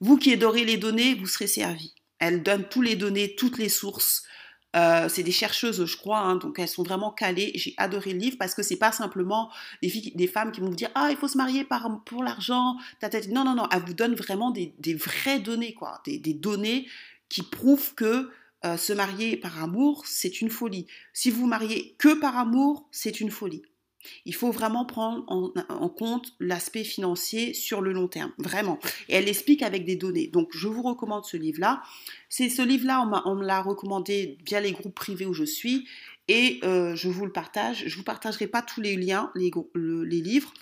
vous 0.00 0.16
qui 0.16 0.32
adorez 0.32 0.64
les 0.64 0.76
données, 0.76 1.14
vous 1.14 1.28
serez 1.28 1.46
servi. 1.46 1.94
Elle 2.18 2.42
donne 2.42 2.68
toutes 2.68 2.86
les 2.86 2.96
données, 2.96 3.36
toutes 3.36 3.58
les 3.58 3.68
sources 3.68 4.24
Euh, 4.74 5.08
c'est 5.08 5.22
des 5.22 5.32
chercheuses, 5.32 5.84
je 5.84 5.96
crois, 5.96 6.20
hein, 6.20 6.36
donc 6.36 6.58
elles 6.58 6.68
sont 6.68 6.82
vraiment 6.82 7.10
calées. 7.10 7.52
J'ai 7.54 7.74
adoré 7.76 8.12
le 8.12 8.18
livre 8.18 8.36
parce 8.38 8.54
que 8.54 8.62
c'est 8.62 8.76
pas 8.76 8.92
simplement 8.92 9.50
des, 9.82 9.90
filles, 9.90 10.12
des 10.14 10.26
femmes 10.26 10.50
qui 10.50 10.60
vont 10.60 10.68
vous 10.68 10.74
dire 10.74 10.90
ah 10.94 11.08
il 11.10 11.16
faut 11.16 11.28
se 11.28 11.36
marier 11.36 11.64
par, 11.64 12.02
pour 12.04 12.22
l'argent. 12.22 12.76
Non 13.30 13.44
non 13.44 13.54
non, 13.54 13.68
elle 13.70 13.82
vous 13.82 13.92
donne 13.94 14.14
vraiment 14.14 14.50
des, 14.50 14.72
des 14.78 14.94
vraies 14.94 15.40
données 15.40 15.74
quoi, 15.74 16.00
des, 16.06 16.18
des, 16.18 16.32
données 16.32 16.86
qui 17.28 17.42
prouvent 17.42 17.94
que 17.94 18.30
euh, 18.64 18.76
se 18.76 18.92
marier 18.94 19.36
par 19.36 19.62
amour 19.62 20.04
c'est 20.06 20.40
une 20.40 20.50
folie. 20.50 20.86
Si 21.12 21.30
vous 21.30 21.42
vous 21.42 21.46
mariez 21.46 21.94
que 21.98 22.14
par 22.14 22.38
amour, 22.38 22.88
c'est 22.90 23.20
une 23.20 23.30
folie. 23.30 23.62
Il 24.24 24.34
faut 24.34 24.50
vraiment 24.50 24.84
prendre 24.84 25.24
en, 25.28 25.88
compte 25.88 26.34
l'aspect 26.40 26.84
financier 26.84 27.54
sur 27.54 27.80
le 27.80 27.92
long 27.92 28.08
terme, 28.08 28.32
vraiment. 28.38 28.78
Et 29.08 29.14
elle 29.14 29.24
l'explique 29.26 29.62
avec 29.62 29.84
des 29.84 29.96
données. 29.96 30.28
Donc, 30.28 30.50
je 30.52 30.68
vous 30.68 30.82
recommande 30.82 31.24
ce 31.24 31.36
livre-là. 31.36 31.82
C'est 32.28 32.48
ce 32.48 32.62
livre-là, 32.62 33.22
on, 33.24 33.34
me 33.34 33.44
l'a 33.44 33.62
recommandé 33.62 34.38
via 34.44 34.60
les 34.60 34.72
groupes 34.72 34.94
privés 34.94 35.26
où 35.26 35.34
je 35.34 35.44
suis, 35.44 35.86
et 36.28 36.60
euh, 36.64 36.94
je 36.94 37.08
vous 37.08 37.26
le 37.26 37.32
partage. 37.32 37.84
Je 37.86 37.96
vous 37.96 38.04
partagerai 38.04 38.46
pas 38.46 38.62
tous 38.62 38.80
les 38.80 38.96
liens, 38.96 39.30
les, 39.34 39.50
livres. 40.04 40.52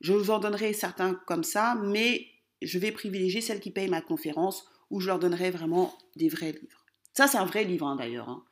Je 0.00 0.12
vous 0.12 0.30
en 0.30 0.38
donnerai 0.38 0.72
certains 0.72 1.14
comme 1.26 1.44
ça, 1.44 1.76
mais 1.82 2.26
je 2.62 2.78
vais 2.78 2.92
privilégier 2.92 3.40
celles 3.40 3.60
qui 3.60 3.70
payent 3.70 3.88
ma 3.88 4.02
conférence, 4.02 4.64
où 4.90 5.00
je 5.00 5.08
leur 5.08 5.18
donnerai 5.18 5.50
vraiment 5.50 5.96
des 6.16 6.28
vrais 6.28 6.52
livres. 6.52 6.84
Ça, 7.14 7.26
c'est 7.26 7.38
un 7.38 7.46
vrai 7.46 7.64
livre 7.64 7.86
hein, 7.86 7.96
d'ailleurs. 7.96 8.28
Hein. 8.28 8.44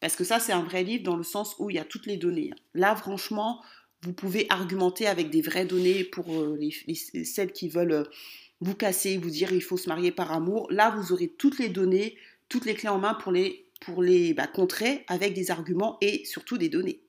Parce 0.00 0.16
que 0.16 0.24
ça, 0.24 0.40
c'est 0.40 0.52
un 0.52 0.62
vrai 0.62 0.82
livre 0.82 1.04
dans 1.04 1.16
le 1.16 1.22
sens 1.22 1.54
où 1.58 1.70
il 1.70 1.76
y 1.76 1.78
a 1.78 1.84
toutes 1.84 2.06
les 2.06 2.16
données. 2.16 2.50
Là, 2.74 2.96
franchement, 2.96 3.62
vous 4.02 4.12
pouvez 4.12 4.46
argumenter 4.50 5.06
avec 5.06 5.30
des 5.30 5.42
vraies 5.42 5.64
données 5.64 6.04
pour 6.04 6.32
euh, 6.32 6.58
les, 6.58 6.94
celles 7.24 7.52
qui 7.52 7.68
veulent 7.68 7.92
euh, 7.92 8.04
vous 8.60 8.74
casser, 8.74 9.16
vous 9.16 9.30
dire 9.30 9.52
il 9.52 9.62
faut 9.62 9.76
se 9.76 9.88
marier 9.88 10.10
par 10.10 10.32
amour. 10.32 10.66
Là, 10.70 10.90
vous 10.90 11.12
aurez 11.12 11.28
toutes 11.28 11.58
les 11.58 11.68
données, 11.68 12.16
toutes 12.48 12.64
les 12.64 12.74
clés 12.74 12.88
en 12.88 12.98
main 12.98 13.14
pour 13.14 13.32
les, 13.32 13.66
pour 13.80 14.02
les 14.02 14.34
bah, 14.34 14.46
contrer 14.46 15.04
avec 15.08 15.34
des 15.34 15.50
arguments 15.50 15.98
et 16.00 16.24
surtout 16.24 16.58
des 16.58 16.68
données. 16.68 17.00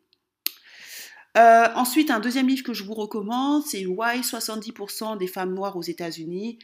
Euh, 1.35 1.67
ensuite, 1.75 2.12
un 2.12 2.19
deuxième 2.19 2.47
livre 2.47 2.63
que 2.63 2.73
je 2.73 2.83
vous 2.83 2.93
recommande, 2.93 3.63
c'est 3.65 3.85
Why 3.88 4.21
70% 4.21 5.17
des 5.17 5.27
femmes 5.27 5.53
noires 5.53 5.75
aux 5.75 5.81
États-Unis 5.81 6.59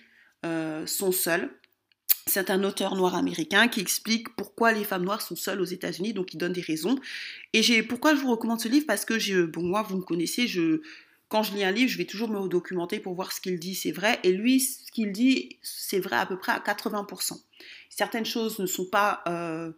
sont 0.86 1.12
seules. 1.12 1.52
C'est 2.30 2.52
un 2.52 2.64
auteur 2.64 2.96
noir 2.96 3.16
américain 3.16 3.68
qui 3.68 3.80
explique 3.80 4.36
pourquoi 4.36 4.72
les 4.72 4.84
femmes 4.84 5.04
noires 5.04 5.24
sont 5.24 5.36
seules 5.36 5.62
aux 5.62 5.66
États-Unis, 5.66 6.14
donc 6.14 6.32
il 6.34 6.38
donne 6.38 6.54
des 6.54 6.62
raisons. 6.62 7.00
Et 7.54 7.64
j'ai 7.64 7.82
pourquoi 7.82 8.14
je 8.14 8.22
vous 8.22 8.30
recommande 8.30 8.62
ce 8.62 8.68
livre? 8.68 8.86
Parce 8.88 9.04
que 9.04 9.18
je, 9.18 9.42
bon 9.42 9.64
moi 9.64 9.82
vous 9.82 9.98
me 9.98 10.04
connaissez, 10.04 10.46
quand 11.28 11.42
je 11.42 11.54
lis 11.54 11.64
un 11.64 11.72
livre, 11.72 11.90
je 11.90 11.98
vais 11.98 12.06
toujours 12.06 12.30
me 12.30 12.48
documenter 12.48 13.00
pour 13.00 13.16
voir 13.16 13.32
ce 13.32 13.42
qu'il 13.42 13.60
dit, 13.60 13.74
c'est 13.74 13.92
vrai. 13.92 14.20
Et 14.24 14.32
lui, 14.32 14.60
ce 14.60 14.92
qu'il 14.92 15.12
dit, 15.12 15.58
c'est 15.64 16.00
vrai 16.00 16.18
à 16.18 16.28
peu 16.28 16.38
près 16.38 16.52
à 16.52 16.60
80%. 16.60 17.42
Certaines 17.90 18.26
choses 18.26 18.60
ne 18.60 18.68
sont 18.68 18.86
pas 18.86 19.24
euh, 19.28 19.72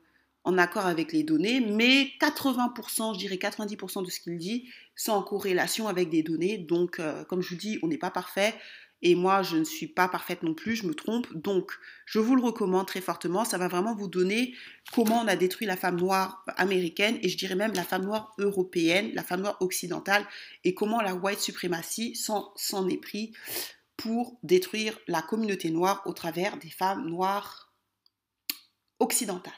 en 0.44 0.58
accord 0.58 0.86
avec 0.86 1.14
les 1.14 1.24
données, 1.24 1.62
mais 1.62 2.12
80%, 2.20 3.14
je 3.14 3.20
dirais 3.20 3.36
90% 3.36 4.06
de 4.06 4.12
ce 4.12 4.20
qu'il 4.20 4.38
dit, 4.38 4.70
sont 4.96 5.14
en 5.14 5.24
corrélation 5.24 5.88
avec 5.88 6.10
des 6.10 6.22
données. 6.22 6.58
Donc, 6.58 7.00
euh, 7.00 7.24
comme 7.26 7.42
je 7.42 7.50
vous 7.50 7.56
dis, 7.56 7.80
on 7.82 7.88
n'est 7.88 7.98
pas 7.98 8.12
parfait. 8.12 8.56
Et 9.02 9.16
moi, 9.16 9.42
je 9.42 9.58
ne 9.58 9.64
suis 9.64 9.88
pas 9.88 10.08
parfaite 10.08 10.44
non 10.44 10.54
plus, 10.54 10.76
je 10.76 10.86
me 10.86 10.94
trompe. 10.94 11.28
Donc, 11.36 11.72
je 12.06 12.20
vous 12.20 12.36
le 12.36 12.44
recommande 12.44 12.86
très 12.86 13.02
fortement. 13.02 13.46
Ça 13.46 13.58
va 13.58 13.68
vraiment 13.68 13.96
vous 13.96 14.08
donner 14.08 14.54
comment 14.94 15.22
on 15.22 15.28
a 15.28 15.36
détruit 15.36 15.66
la 15.66 15.78
femme 15.78 16.00
noire 16.00 16.46
américaine 16.58 17.18
et 17.22 17.30
je 17.30 17.38
dirais 17.38 17.56
même 17.56 17.74
la 17.74 17.84
femme 17.84 18.04
noire 18.04 18.34
européenne, 18.38 19.12
la 19.14 19.24
femme 19.24 19.42
noire 19.42 19.58
occidentale 19.60 20.26
et 20.64 20.74
comment 20.74 21.02
la 21.02 21.16
white 21.16 21.40
supremacy 21.40 22.16
s'en 22.16 22.88
est 22.90 23.02
pris 23.02 23.34
pour 23.98 24.38
détruire 24.44 24.98
la 25.08 25.22
communauté 25.22 25.70
noire 25.70 26.02
au 26.06 26.14
travers 26.14 26.58
des 26.58 26.70
femmes 26.70 27.10
noires 27.10 27.72
occidentales. 29.00 29.54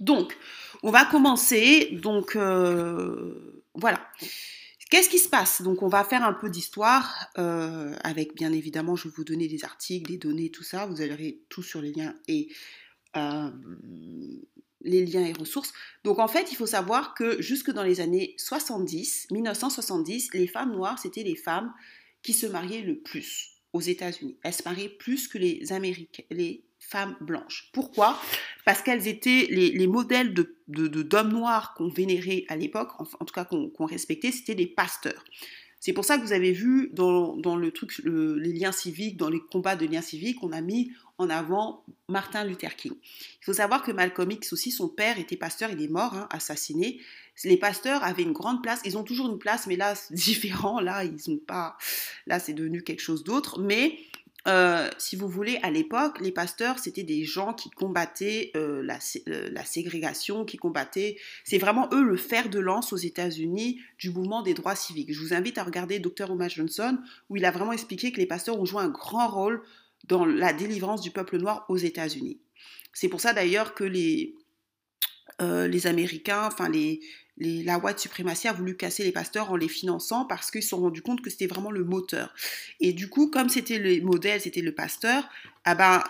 Donc, 0.00 0.36
on 0.82 0.90
va 0.90 1.04
commencer. 1.04 1.90
Donc, 1.92 2.34
euh, 2.34 3.64
voilà. 3.74 4.00
Qu'est-ce 4.90 5.08
qui 5.08 5.20
se 5.20 5.28
passe? 5.28 5.62
Donc 5.62 5.82
on 5.82 5.88
va 5.88 6.02
faire 6.02 6.24
un 6.24 6.32
peu 6.32 6.50
d'histoire 6.50 7.28
euh, 7.38 7.94
avec 8.02 8.34
bien 8.34 8.52
évidemment 8.52 8.96
je 8.96 9.06
vais 9.08 9.14
vous 9.16 9.24
donner 9.24 9.46
des 9.46 9.64
articles, 9.64 10.10
des 10.10 10.18
données, 10.18 10.50
tout 10.50 10.64
ça. 10.64 10.86
Vous 10.86 11.00
aurez 11.00 11.44
tout 11.48 11.62
sur 11.62 11.80
les 11.80 11.92
liens 11.92 12.14
et 12.26 12.48
euh, 13.16 13.50
les 14.80 15.06
liens 15.06 15.24
et 15.24 15.32
ressources. 15.32 15.72
Donc 16.02 16.18
en 16.18 16.26
fait 16.26 16.50
il 16.50 16.56
faut 16.56 16.66
savoir 16.66 17.14
que 17.14 17.40
jusque 17.40 17.70
dans 17.70 17.84
les 17.84 18.00
années 18.00 18.34
70, 18.38 19.28
1970, 19.30 20.34
les 20.34 20.48
femmes 20.48 20.72
noires 20.72 20.98
c'était 20.98 21.22
les 21.22 21.36
femmes 21.36 21.72
qui 22.22 22.34
se 22.34 22.46
mariaient 22.46 22.82
le 22.82 22.98
plus 22.98 23.60
aux 23.72 23.80
États-Unis. 23.80 24.38
Elles 24.42 24.54
se 24.54 24.64
mariaient 24.64 24.88
plus 24.88 25.28
que 25.28 25.38
les 25.38 25.72
Américains, 25.72 26.24
femmes 26.90 27.16
blanches. 27.20 27.70
Pourquoi? 27.72 28.18
Parce 28.64 28.82
qu'elles 28.82 29.06
étaient 29.06 29.46
les, 29.50 29.86
modèles 29.86 30.34
de, 30.34 30.56
d'hommes 30.68 31.32
noirs 31.32 31.74
qu'on 31.74 31.88
vénérait 31.88 32.44
à 32.48 32.56
l'époque, 32.56 32.90
en, 32.98 33.24
tout 33.24 33.34
cas 33.34 33.44
qu'on, 33.44 33.86
respectait, 33.86 34.32
c'était 34.32 34.54
des 34.54 34.66
pasteurs. 34.66 35.24
C'est 35.78 35.94
pour 35.94 36.04
ça 36.04 36.18
que 36.18 36.22
vous 36.22 36.32
avez 36.32 36.52
vu 36.52 36.90
dans, 36.92 37.56
le 37.56 37.70
truc, 37.70 38.02
les 38.04 38.52
liens 38.52 38.72
civiques, 38.72 39.16
dans 39.16 39.30
les 39.30 39.40
combats 39.40 39.76
de 39.76 39.86
liens 39.86 40.02
civiques, 40.02 40.42
on 40.42 40.52
a 40.52 40.60
mis 40.60 40.92
en 41.16 41.30
avant 41.30 41.84
Martin 42.08 42.44
Luther 42.44 42.74
King. 42.76 42.92
Il 42.94 43.44
faut 43.44 43.52
savoir 43.52 43.82
que 43.82 43.92
Malcolm 43.92 44.30
X 44.30 44.52
aussi, 44.52 44.70
son 44.70 44.88
père 44.88 45.18
était 45.18 45.36
pasteur, 45.36 45.70
il 45.70 45.82
est 45.82 45.88
mort, 45.88 46.14
hein, 46.14 46.28
assassiné. 46.30 47.00
Les 47.44 47.56
pasteurs 47.56 48.02
avaient 48.04 48.22
une 48.22 48.32
grande 48.32 48.62
place, 48.62 48.80
ils 48.84 48.98
ont 48.98 49.04
toujours 49.04 49.30
une 49.30 49.38
place, 49.38 49.66
mais 49.66 49.76
là, 49.76 49.94
c'est 49.94 50.14
différent. 50.14 50.80
Là, 50.80 51.04
ils 51.04 51.30
ont 51.30 51.38
pas. 51.38 51.76
Là, 52.26 52.38
c'est 52.38 52.52
devenu 52.52 52.82
quelque 52.82 53.00
chose 53.00 53.24
d'autre. 53.24 53.60
Mais 53.60 53.98
euh, 54.48 54.88
si 54.98 55.16
vous 55.16 55.28
voulez, 55.28 55.58
à 55.62 55.70
l'époque, 55.70 56.20
les 56.20 56.32
pasteurs, 56.32 56.78
c'était 56.78 57.02
des 57.02 57.24
gens 57.24 57.52
qui 57.52 57.70
combattaient 57.70 58.50
euh, 58.56 58.86
euh, 59.28 59.50
la, 59.50 59.64
ségrégation, 59.64 60.44
qui 60.44 60.56
combattaient... 60.56 61.16
C'est 61.44 61.58
vraiment 61.58 61.88
eux 61.92 62.02
le 62.02 62.16
fer 62.16 62.48
de 62.48 62.58
lance 62.58 62.92
aux 62.92 62.98
États-Unis 62.98 63.80
du 63.98 64.10
mouvement 64.10 64.42
des 64.42 64.54
droits 64.54 64.74
civiques. 64.74 65.12
Je 65.12 65.20
vous 65.20 65.34
invite 65.34 65.58
à 65.58 65.64
regarder 65.64 65.98
Dr. 65.98 66.26
Thomas 66.26 66.48
Johnson, 66.48 66.98
où 67.28 67.36
il 67.36 67.44
a 67.44 67.50
vraiment 67.50 67.72
expliqué 67.72 68.12
que 68.12 68.18
les 68.18 68.26
pasteurs 68.26 68.58
ont 68.58 68.64
joué 68.64 68.82
un 68.82 68.88
grand 68.88 69.28
rôle 69.28 69.62
dans 70.04 70.24
la 70.24 70.52
délivrance 70.52 71.02
du 71.02 71.10
peuple 71.10 71.36
noir 71.36 71.66
aux 71.68 71.76
États-Unis. 71.76 72.40
C'est 72.92 73.08
pour 73.08 73.20
ça 73.20 73.32
d'ailleurs 73.32 73.74
que 73.74 73.84
les, 73.84 74.34
les 75.40 75.86
Américains, 75.86 76.46
enfin 76.46 76.68
les, 76.68 77.00
la 77.40 77.78
white 77.78 77.98
suprématie 77.98 78.48
a 78.48 78.52
voulu 78.52 78.76
casser 78.76 79.02
les 79.02 79.12
pasteurs 79.12 79.50
en 79.50 79.56
les 79.56 79.68
finançant 79.68 80.26
parce 80.26 80.50
qu'ils 80.50 80.62
se 80.62 80.70
sont 80.70 80.80
rendus 80.80 81.02
compte 81.02 81.22
que 81.22 81.30
c'était 81.30 81.46
vraiment 81.46 81.70
le 81.70 81.84
moteur. 81.84 82.34
Et 82.80 82.92
du 82.92 83.08
coup, 83.08 83.28
comme 83.30 83.48
c'était 83.48 83.78
le 83.78 84.00
modèle, 84.02 84.40
c'était 84.40 84.60
le 84.60 84.74
pasteur, 84.74 85.24
ah 85.64 85.74
ben, 85.74 86.04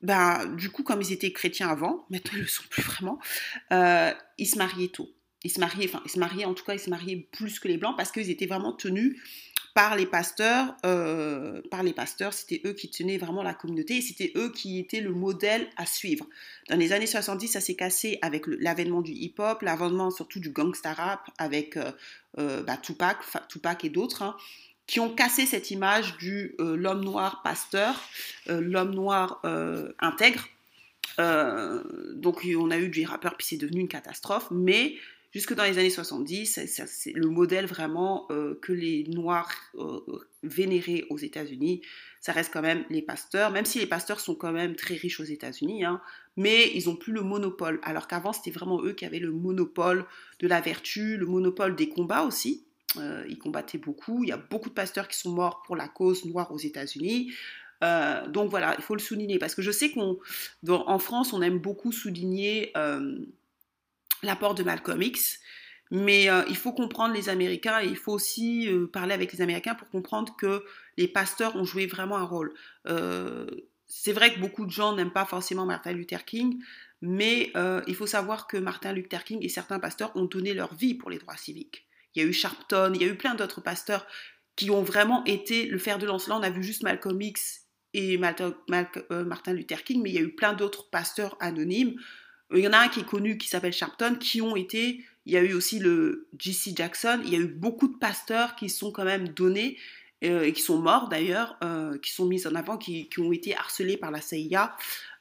ben, 0.00 0.46
du 0.56 0.70
coup, 0.70 0.82
comme 0.82 1.00
ils 1.02 1.12
étaient 1.12 1.32
chrétiens 1.32 1.68
avant, 1.68 2.06
maintenant 2.10 2.32
ils 2.34 2.38
ne 2.38 2.42
le 2.42 2.48
sont 2.48 2.64
plus 2.70 2.82
vraiment, 2.82 3.18
euh, 3.72 4.12
ils 4.38 4.46
se 4.46 4.58
mariaient 4.58 4.88
tôt. 4.88 5.10
Ils 5.44 5.50
se 5.50 5.60
mariaient, 5.60 5.88
enfin, 5.88 6.02
ils 6.04 6.10
se 6.10 6.18
mariaient, 6.18 6.44
en 6.44 6.54
tout 6.54 6.64
cas, 6.64 6.74
ils 6.74 6.80
se 6.80 6.90
mariaient 6.90 7.28
plus 7.32 7.58
que 7.58 7.68
les 7.68 7.76
blancs 7.76 7.96
parce 7.96 8.12
qu'ils 8.12 8.30
étaient 8.30 8.46
vraiment 8.46 8.72
tenus 8.72 9.20
par 9.74 9.96
les 9.96 10.06
pasteurs, 10.06 10.74
euh, 10.84 11.62
par 11.70 11.82
les 11.82 11.92
pasteurs, 11.92 12.32
c'était 12.32 12.60
eux 12.66 12.74
qui 12.74 12.90
tenaient 12.90 13.16
vraiment 13.16 13.42
la 13.42 13.54
communauté 13.54 13.96
et 13.96 14.00
c'était 14.02 14.32
eux 14.36 14.50
qui 14.50 14.78
étaient 14.78 15.00
le 15.00 15.12
modèle 15.12 15.68
à 15.76 15.86
suivre. 15.86 16.26
Dans 16.68 16.76
les 16.76 16.92
années 16.92 17.06
70, 17.06 17.48
ça 17.48 17.60
s'est 17.60 17.74
cassé 17.74 18.18
avec 18.20 18.44
l'avènement 18.46 19.00
du 19.00 19.12
hip-hop, 19.12 19.62
l'avènement 19.62 20.10
surtout 20.10 20.40
du 20.40 20.50
gangsta 20.50 20.92
rap 20.92 21.30
avec 21.38 21.76
euh, 21.76 21.90
euh, 22.38 22.62
bah, 22.62 22.76
Tupac, 22.76 23.18
Tupac 23.48 23.84
et 23.84 23.90
d'autres. 23.90 24.22
Hein, 24.22 24.36
qui 24.88 24.98
ont 24.98 25.14
cassé 25.14 25.46
cette 25.46 25.70
image 25.70 26.16
du 26.18 26.56
l'homme 26.58 27.04
noir 27.04 27.40
pasteur, 27.42 27.94
l'homme 28.46 28.92
noir 28.92 29.40
intègre. 30.00 30.48
donc 31.18 32.44
on 32.58 32.70
a 32.70 32.78
eu 32.78 32.88
des 32.88 33.04
rappeurs, 33.04 33.36
puis 33.36 33.46
c'est 33.46 33.56
devenu 33.56 33.80
une 33.80 33.88
catastrophe. 33.88 34.48
Mais 34.50 34.96
jusque 35.32 35.54
dans 35.54 35.64
les 35.64 35.78
années 35.78 35.90
70, 35.90 36.60
c'est 36.66 37.12
le 37.12 37.28
modèle 37.28 37.66
vraiment 37.66 38.26
euh, 38.30 38.58
que 38.60 38.72
les 38.72 39.04
Noirs 39.04 39.50
euh, 39.76 40.00
vénéraient 40.42 41.04
aux 41.10 41.18
États-Unis. 41.18 41.82
Ça 42.20 42.32
reste 42.32 42.52
quand 42.52 42.62
même 42.62 42.84
les 42.90 43.02
pasteurs, 43.02 43.50
même 43.50 43.64
si 43.64 43.78
les 43.78 43.86
pasteurs 43.86 44.20
sont 44.20 44.34
quand 44.34 44.52
même 44.52 44.76
très 44.76 44.94
riches 44.94 45.20
aux 45.20 45.24
États-Unis, 45.24 45.84
hein, 45.84 46.00
mais 46.36 46.70
ils 46.74 46.86
n'ont 46.86 46.96
plus 46.96 47.12
le 47.12 47.22
monopole. 47.22 47.80
Alors 47.82 48.06
qu'avant, 48.06 48.32
c'était 48.32 48.50
vraiment 48.50 48.82
eux 48.82 48.92
qui 48.92 49.06
avaient 49.06 49.18
le 49.18 49.32
monopole 49.32 50.04
de 50.38 50.46
la 50.46 50.60
vertu, 50.60 51.16
le 51.16 51.26
monopole 51.26 51.74
des 51.74 51.88
combats 51.88 52.22
aussi. 52.22 52.64
Euh, 52.98 53.24
ils 53.28 53.38
combattaient 53.38 53.78
beaucoup. 53.78 54.22
Il 54.22 54.28
y 54.28 54.32
a 54.32 54.36
beaucoup 54.36 54.68
de 54.68 54.74
pasteurs 54.74 55.08
qui 55.08 55.18
sont 55.18 55.32
morts 55.32 55.62
pour 55.66 55.76
la 55.76 55.88
cause 55.88 56.26
noire 56.26 56.52
aux 56.52 56.58
États-Unis. 56.58 57.32
donc 58.28 58.48
voilà, 58.50 58.76
il 58.78 58.84
faut 58.84 58.94
le 58.94 59.00
souligner 59.00 59.38
parce 59.40 59.56
que 59.56 59.62
je 59.62 59.72
sais 59.72 59.90
qu'en 59.90 60.98
France, 61.00 61.32
on 61.32 61.42
aime 61.42 61.58
beaucoup 61.58 61.90
souligner 61.90 62.72
l'apport 64.22 64.54
de 64.54 64.62
Malcolm 64.62 65.02
X. 65.02 65.40
Mais 65.92 66.30
euh, 66.30 66.42
il 66.48 66.56
faut 66.56 66.72
comprendre 66.72 67.14
les 67.14 67.28
Américains 67.28 67.82
et 67.82 67.86
il 67.86 67.96
faut 67.96 68.12
aussi 68.12 68.66
euh, 68.66 68.86
parler 68.86 69.12
avec 69.12 69.30
les 69.30 69.42
Américains 69.42 69.74
pour 69.74 69.90
comprendre 69.90 70.34
que 70.36 70.64
les 70.96 71.06
pasteurs 71.06 71.54
ont 71.54 71.64
joué 71.64 71.84
vraiment 71.86 72.16
un 72.16 72.24
rôle. 72.24 72.54
Euh, 72.88 73.46
c'est 73.86 74.14
vrai 74.14 74.32
que 74.32 74.40
beaucoup 74.40 74.64
de 74.64 74.70
gens 74.70 74.96
n'aiment 74.96 75.12
pas 75.12 75.26
forcément 75.26 75.66
Martin 75.66 75.92
Luther 75.92 76.24
King, 76.24 76.62
mais 77.02 77.52
il 77.86 77.94
faut 77.94 78.06
savoir 78.06 78.46
que 78.46 78.56
Martin 78.56 78.94
Luther 78.94 79.22
King 79.22 79.40
et 79.42 79.50
certains 79.50 79.78
pasteurs 79.78 80.16
ont 80.16 80.24
donné 80.24 80.54
leur 80.54 80.72
vie 80.74 80.94
pour 80.94 81.10
les 81.10 81.18
droits 81.18 81.36
civiques. 81.36 81.84
Il 82.14 82.22
y 82.22 82.24
a 82.24 82.28
eu 82.28 82.32
Sharpton, 82.32 82.92
il 82.94 83.02
y 83.02 83.04
a 83.04 83.08
eu 83.08 83.16
plein 83.16 83.34
d'autres 83.34 83.60
pasteurs 83.60 84.06
qui 84.56 84.70
ont 84.70 84.82
vraiment 84.82 85.22
été 85.24 85.66
le 85.66 85.76
fer 85.76 85.98
de 85.98 86.06
lance. 86.06 86.26
Là, 86.26 86.38
on 86.38 86.42
a 86.42 86.48
vu 86.48 86.62
juste 86.62 86.84
Malcolm 86.84 87.20
X 87.20 87.66
et 87.92 88.16
Martin 88.16 88.54
Luther 89.52 89.84
King, 89.84 90.00
mais 90.02 90.08
il 90.08 90.14
y 90.14 90.18
a 90.18 90.22
eu 90.22 90.34
plein 90.34 90.54
d'autres 90.54 90.88
pasteurs 90.88 91.36
anonymes 91.40 91.96
il 92.54 92.60
y 92.60 92.68
en 92.68 92.72
a 92.72 92.78
un 92.78 92.88
qui 92.88 93.00
est 93.00 93.06
connu 93.06 93.38
qui 93.38 93.48
s'appelle 93.48 93.72
Sharpton, 93.72 94.16
qui 94.16 94.42
ont 94.42 94.56
été, 94.56 95.04
il 95.26 95.32
y 95.32 95.36
a 95.36 95.42
eu 95.42 95.54
aussi 95.54 95.78
le 95.78 96.28
JC 96.38 96.76
Jackson, 96.76 97.20
il 97.24 97.32
y 97.32 97.36
a 97.36 97.38
eu 97.38 97.46
beaucoup 97.46 97.88
de 97.88 97.96
pasteurs 97.96 98.56
qui 98.56 98.68
sont 98.68 98.90
quand 98.90 99.04
même 99.04 99.28
donnés 99.28 99.76
euh, 100.24 100.42
et 100.42 100.52
qui 100.52 100.62
sont 100.62 100.78
morts 100.78 101.08
d'ailleurs, 101.08 101.56
euh, 101.64 101.98
qui 101.98 102.12
sont 102.12 102.26
mis 102.26 102.46
en 102.46 102.54
avant, 102.54 102.78
qui, 102.78 103.08
ont 103.18 103.32
été 103.32 103.56
harcelés 103.56 103.96
par 103.96 104.10
la 104.10 104.20
CIA 104.20 104.76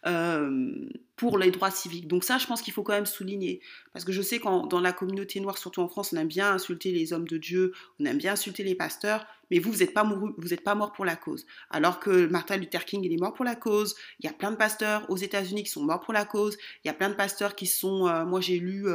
euh, 0.05 0.89
pour 1.21 1.37
les 1.37 1.51
droits 1.51 1.69
civiques. 1.69 2.07
Donc 2.07 2.23
ça, 2.23 2.39
je 2.39 2.47
pense 2.47 2.63
qu'il 2.63 2.73
faut 2.73 2.81
quand 2.81 2.93
même 2.93 3.05
souligner. 3.05 3.61
Parce 3.93 4.03
que 4.03 4.11
je 4.11 4.23
sais 4.23 4.39
qu'en 4.39 4.65
dans 4.65 4.79
la 4.79 4.91
communauté 4.91 5.39
noire, 5.39 5.59
surtout 5.59 5.81
en 5.81 5.87
France, 5.87 6.13
on 6.13 6.17
aime 6.17 6.27
bien 6.27 6.51
insulter 6.51 6.91
les 6.91 7.13
hommes 7.13 7.27
de 7.27 7.37
Dieu, 7.37 7.73
on 7.99 8.05
aime 8.05 8.17
bien 8.17 8.33
insulter 8.33 8.63
les 8.63 8.73
pasteurs, 8.73 9.27
mais 9.51 9.59
vous, 9.59 9.71
vous 9.71 9.77
n'êtes 9.77 9.93
pas, 9.93 10.03
vous 10.03 10.51
êtes 10.51 10.63
pas 10.63 10.73
mort 10.73 10.93
pour 10.93 11.05
la 11.05 11.15
cause. 11.15 11.45
Alors 11.69 11.99
que 11.99 12.25
Martin 12.25 12.57
Luther 12.57 12.85
King, 12.85 13.03
il 13.03 13.13
est 13.13 13.21
mort 13.21 13.33
pour 13.33 13.45
la 13.45 13.55
cause. 13.55 13.93
Il 14.19 14.25
y 14.25 14.29
a 14.29 14.33
plein 14.33 14.49
de 14.49 14.55
pasteurs 14.55 15.07
aux 15.11 15.17
États-Unis 15.17 15.61
qui 15.61 15.69
sont 15.69 15.83
morts 15.83 15.99
pour 15.99 16.13
la 16.15 16.25
cause. 16.25 16.57
Il 16.83 16.87
y 16.87 16.89
a 16.89 16.95
plein 16.95 17.09
de 17.09 17.15
pasteurs 17.15 17.53
qui 17.53 17.67
sont... 17.67 18.25
moi, 18.25 18.41
j'ai 18.41 18.57
lu 18.57 18.87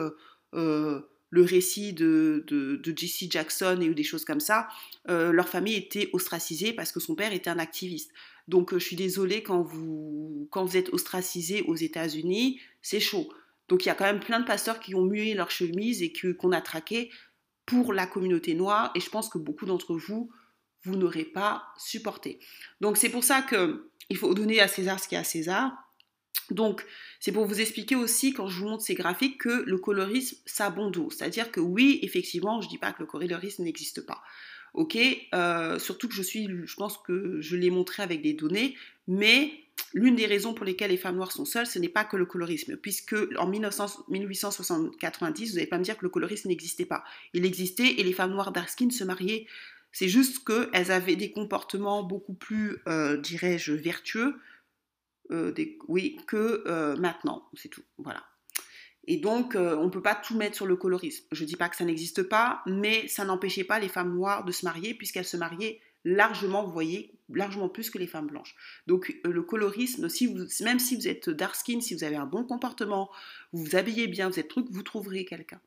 le 1.30 1.42
récit 1.42 1.92
de, 1.92 2.44
de, 2.48 2.94
Jackson 2.96 3.78
et 3.80 3.88
ou 3.88 3.94
des 3.94 4.02
choses 4.02 4.24
comme 4.24 4.40
ça, 4.40 4.68
euh, 5.08 5.32
leur 5.32 5.48
famille 5.48 5.76
était 5.76 6.08
ostracisée 6.12 6.72
parce 6.72 6.92
que 6.92 7.00
son 7.00 7.14
père 7.14 7.32
était 7.32 7.50
un 7.50 7.58
activiste. 7.58 8.10
Donc 8.48 8.72
euh, 8.72 8.78
je 8.78 8.84
suis 8.84 8.96
désolée 8.96 9.42
quand 9.42 9.62
vous, 9.62 10.48
quand 10.50 10.64
vous 10.64 10.76
êtes 10.76 10.92
ostracisé 10.92 11.62
aux 11.62 11.74
États-Unis, 11.74 12.60
c'est 12.82 13.00
chaud. 13.00 13.28
Donc 13.68 13.84
il 13.84 13.88
y 13.88 13.90
a 13.90 13.94
quand 13.94 14.04
même 14.04 14.20
plein 14.20 14.40
de 14.40 14.46
pasteurs 14.46 14.80
qui 14.80 14.94
ont 14.94 15.04
mué 15.04 15.34
leur 15.34 15.50
chemise 15.50 16.02
et 16.02 16.12
qu'on 16.12 16.52
a 16.52 16.60
traqué 16.60 17.10
pour 17.64 17.92
la 17.92 18.06
communauté 18.06 18.54
noire 18.54 18.92
et 18.94 19.00
je 19.00 19.10
pense 19.10 19.28
que 19.28 19.38
beaucoup 19.38 19.66
d'entre 19.66 19.96
vous, 19.96 20.30
vous 20.84 20.96
n'aurez 20.96 21.24
pas 21.24 21.64
supporté. 21.76 22.38
Donc 22.80 22.96
c'est 22.96 23.08
pour 23.08 23.24
ça 23.24 23.42
qu'il 23.42 24.16
faut 24.16 24.34
donner 24.34 24.60
à 24.60 24.68
César 24.68 25.00
ce 25.00 25.08
qui 25.08 25.16
est 25.16 25.18
à 25.18 25.24
César 25.24 25.72
donc, 26.50 26.84
c'est 27.18 27.32
pour 27.32 27.46
vous 27.46 27.60
expliquer 27.60 27.96
aussi, 27.96 28.32
quand 28.32 28.46
je 28.46 28.60
vous 28.60 28.68
montre 28.68 28.84
ces 28.84 28.94
graphiques, 28.94 29.40
que 29.40 29.64
le 29.66 29.78
colorisme, 29.78 30.36
ça 30.46 30.70
bon. 30.70 30.92
C'est-à-dire 31.10 31.50
que 31.50 31.60
oui, 31.60 31.98
effectivement, 32.02 32.60
je 32.60 32.66
ne 32.66 32.70
dis 32.70 32.78
pas 32.78 32.92
que 32.92 33.00
le 33.00 33.06
colorisme 33.06 33.64
n'existe 33.64 34.06
pas. 34.06 34.22
Ok 34.76 34.96
euh, 35.34 35.78
Surtout 35.78 36.08
que 36.08 36.14
je 36.14 36.22
suis, 36.22 36.48
je 36.64 36.76
pense 36.76 36.96
que 36.98 37.40
je 37.40 37.56
l'ai 37.56 37.70
montré 37.70 38.02
avec 38.02 38.22
des 38.22 38.34
données, 38.34 38.76
mais 39.08 39.50
l'une 39.94 40.16
des 40.16 40.26
raisons 40.26 40.52
pour 40.54 40.66
lesquelles 40.66 40.90
les 40.90 40.98
femmes 40.98 41.16
noires 41.16 41.32
sont 41.32 41.46
seules, 41.46 41.66
ce 41.66 41.78
n'est 41.78 41.88
pas 41.88 42.04
que 42.04 42.16
le 42.16 42.26
colorisme, 42.26 42.76
puisque 42.76 43.16
en 43.38 43.46
1890, 43.46 45.50
vous 45.50 45.56
n'allez 45.56 45.66
pas 45.66 45.78
me 45.78 45.84
dire 45.84 45.96
que 45.96 46.04
le 46.04 46.10
colorisme 46.10 46.48
n'existait 46.48 46.84
pas. 46.84 47.04
Il 47.32 47.46
existait 47.46 47.94
et 47.98 48.04
les 48.04 48.12
femmes 48.12 48.32
noires 48.32 48.52
dark 48.52 48.68
se 48.68 49.04
mariaient. 49.04 49.46
C'est 49.92 50.08
juste 50.08 50.46
qu'elles 50.46 50.92
avaient 50.92 51.16
des 51.16 51.32
comportements 51.32 52.02
beaucoup 52.02 52.34
plus, 52.34 52.76
euh, 52.86 53.16
dirais-je, 53.16 53.72
vertueux, 53.72 54.34
euh, 55.30 55.54
oui, 55.88 56.18
que 56.26 56.94
maintenant, 56.98 57.48
c'est 57.54 57.70
tout. 57.70 57.82
Voilà. 57.96 58.22
Et 59.06 59.18
donc, 59.18 59.54
euh, 59.54 59.76
on 59.76 59.84
ne 59.84 59.90
peut 59.90 60.02
pas 60.02 60.14
tout 60.14 60.36
mettre 60.36 60.56
sur 60.56 60.66
le 60.66 60.76
colorisme. 60.76 61.24
Je 61.32 61.42
ne 61.42 61.48
dis 61.48 61.56
pas 61.56 61.68
que 61.68 61.76
ça 61.76 61.84
n'existe 61.84 62.22
pas, 62.24 62.62
mais 62.66 63.06
ça 63.08 63.24
n'empêchait 63.24 63.64
pas 63.64 63.78
les 63.78 63.88
femmes 63.88 64.14
noires 64.14 64.44
de 64.44 64.52
se 64.52 64.64
marier, 64.64 64.94
puisqu'elles 64.94 65.26
se 65.26 65.36
mariaient 65.36 65.80
largement, 66.04 66.64
vous 66.64 66.72
voyez, 66.72 67.12
largement 67.28 67.68
plus 67.68 67.90
que 67.90 67.98
les 67.98 68.06
femmes 68.06 68.26
blanches. 68.26 68.54
Donc, 68.86 69.16
le 69.24 69.42
colorisme, 69.42 70.08
même 70.62 70.78
si 70.78 70.96
vous 70.96 71.08
êtes 71.08 71.30
dark 71.30 71.54
skin, 71.54 71.80
si 71.80 71.94
vous 71.94 72.04
avez 72.04 72.16
un 72.16 72.26
bon 72.26 72.44
comportement, 72.44 73.10
vous 73.52 73.64
vous 73.64 73.76
habillez 73.76 74.06
bien, 74.06 74.28
vous 74.28 74.38
êtes 74.38 74.48
truc, 74.48 74.66
vous 74.70 74.82
trouverez 74.82 75.24
quelqu'un. 75.24 75.60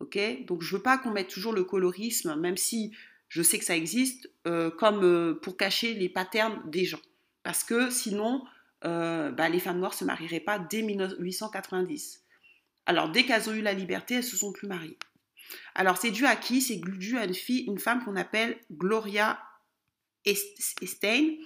Ok? 0.00 0.18
Donc, 0.46 0.62
je 0.62 0.76
veux 0.76 0.82
pas 0.82 0.98
qu'on 0.98 1.10
mette 1.10 1.28
toujours 1.28 1.52
le 1.52 1.64
colorisme, 1.64 2.34
même 2.36 2.56
si 2.56 2.92
je 3.28 3.42
sais 3.42 3.58
que 3.58 3.64
ça 3.64 3.76
existe, 3.76 4.30
comme 4.78 5.38
pour 5.40 5.56
cacher 5.56 5.94
les 5.94 6.08
patterns 6.08 6.60
des 6.68 6.84
gens. 6.84 7.00
Parce 7.42 7.64
que 7.64 7.90
sinon, 7.90 8.44
euh, 8.84 9.30
bah, 9.30 9.48
les 9.48 9.60
femmes 9.60 9.78
noires 9.78 9.92
ne 9.92 9.96
se 9.96 10.04
marieraient 10.04 10.40
pas 10.40 10.58
dès 10.58 10.82
1890. 10.82 12.19
Alors, 12.90 13.08
dès 13.08 13.24
qu'elles 13.24 13.48
ont 13.48 13.52
eu 13.52 13.62
la 13.62 13.72
liberté, 13.72 14.16
elles 14.16 14.24
se 14.24 14.36
sont 14.36 14.52
plus 14.52 14.66
mariées. 14.66 14.98
Alors, 15.76 15.96
c'est 15.96 16.10
dû 16.10 16.26
à 16.26 16.34
qui? 16.34 16.60
C'est 16.60 16.74
dû 16.74 17.16
à 17.18 17.24
une 17.24 17.34
fille, 17.34 17.60
une 17.68 17.78
femme 17.78 18.04
qu'on 18.04 18.16
appelle 18.16 18.58
Gloria 18.72 19.38
Stein. 20.26 21.36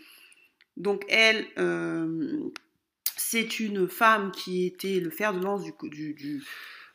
Donc, 0.79 1.05
elle, 1.07 1.47
euh, 1.59 2.49
c'est 3.19 3.61
une 3.61 3.89
femme 3.89 4.33
qui 4.33 4.65
était 4.65 5.01
le 5.01 5.11
fer 5.11 5.35
de 5.35 5.45
lance 5.45 5.65
du, 5.83 6.43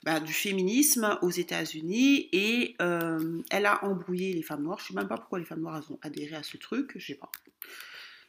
bah, 0.01 0.19
féminisme 0.25 1.19
aux 1.21 1.29
États-Unis 1.29 2.27
et 2.31 2.75
euh, 2.81 3.43
elle 3.51 3.67
a 3.67 3.85
embrouillé 3.85 4.33
les 4.33 4.41
femmes 4.41 4.63
noires. 4.63 4.79
Je 4.79 4.85
ne 4.85 4.87
sais 4.87 4.95
même 4.95 5.07
pas 5.07 5.17
pourquoi 5.17 5.37
les 5.37 5.45
femmes 5.45 5.61
noires 5.61 5.83
ont 5.91 5.99
adhéré 6.01 6.35
à 6.35 6.41
ce 6.41 6.57
truc, 6.57 6.93
je 6.95 7.05
sais 7.05 7.19
pas. 7.19 7.29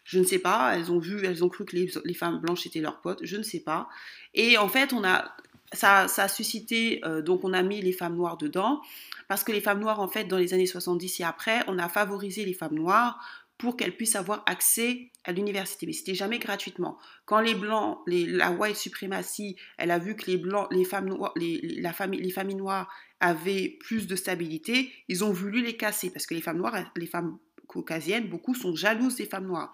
Je 0.04 0.18
ne 0.18 0.24
sais 0.24 0.38
pas. 0.38 0.76
Elles 0.76 0.92
ont 0.92 0.98
vu, 0.98 1.24
elles 1.24 1.42
ont 1.44 1.48
cru 1.48 1.64
que 1.64 1.76
les, 1.76 2.14
femmes 2.14 2.40
blanches 2.40 2.66
étaient 2.66 2.80
leurs 2.80 3.00
potes. 3.00 3.20
Je 3.22 3.38
ne 3.38 3.42
sais 3.42 3.60
pas. 3.60 3.88
Et 4.34 4.58
en 4.58 4.68
fait, 4.68 4.92
on 4.92 5.02
a, 5.04 5.34
ça, 5.72 6.06
a 6.16 6.28
suscité, 6.28 7.00
euh, 7.04 7.22
donc 7.22 7.44
on 7.44 7.52
a 7.52 7.62
mis 7.62 7.80
les 7.80 7.92
femmes 7.92 8.16
noires 8.16 8.36
dedans, 8.36 8.80
parce 9.28 9.44
que 9.44 9.52
les 9.52 9.60
femmes 9.60 9.80
noires, 9.80 10.00
en 10.00 10.08
fait, 10.08 10.24
dans 10.24 10.38
les 10.38 10.54
années 10.54 10.66
70 10.66 11.20
et 11.20 11.24
après, 11.24 11.62
on 11.68 11.78
a 11.78 11.88
favorisé 11.88 12.44
les 12.44 12.54
femmes 12.54 12.74
noires 12.74 13.20
pour 13.58 13.76
qu'elles 13.76 13.94
puissent 13.94 14.16
avoir 14.16 14.42
accès 14.46 15.10
à 15.24 15.32
l'université. 15.32 15.86
Mais 15.86 15.92
c'était 15.92 16.14
jamais 16.14 16.38
gratuitement. 16.38 16.98
Quand 17.26 17.40
les 17.40 17.54
blancs, 17.54 17.98
la 18.06 18.50
white 18.50 18.76
supremacy, 18.76 19.54
elle 19.76 19.90
a 19.90 19.98
vu 19.98 20.16
que 20.16 20.30
les 20.30 20.38
blancs, 20.38 20.66
les 20.70 20.84
femmes 20.84 21.08
noires, 21.10 21.34
la 21.36 21.92
famille, 21.92 22.20
les 22.20 22.30
familles 22.30 22.56
noires 22.56 22.90
avaient 23.20 23.76
plus 23.80 24.06
de 24.06 24.16
stabilité, 24.16 24.90
ils 25.08 25.24
ont 25.24 25.30
voulu 25.30 25.62
les 25.62 25.76
casser 25.76 26.08
parce 26.08 26.24
que 26.24 26.32
les 26.32 26.40
femmes 26.40 26.56
noires, 26.56 26.90
les 26.96 27.06
femmes 27.06 27.36
caucasiennes, 27.66 28.28
beaucoup 28.28 28.54
sont 28.54 28.74
jalouses 28.74 29.16
des 29.16 29.26
femmes 29.26 29.46
noires. 29.46 29.72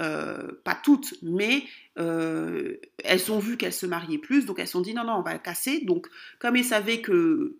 Euh, 0.00 0.48
pas 0.64 0.74
toutes, 0.74 1.14
mais 1.22 1.64
euh, 1.98 2.76
elles 3.04 3.30
ont 3.30 3.38
vu 3.38 3.58
qu'elles 3.58 3.74
se 3.74 3.84
mariaient 3.84 4.16
plus, 4.16 4.46
donc 4.46 4.58
elles 4.58 4.66
se 4.66 4.72
sont 4.72 4.80
dit 4.80 4.94
non, 4.94 5.04
non, 5.04 5.16
on 5.16 5.22
va 5.22 5.38
casser. 5.38 5.82
Donc, 5.84 6.08
comme 6.38 6.56
elles 6.56 6.64
savaient 6.64 7.02
que 7.02 7.58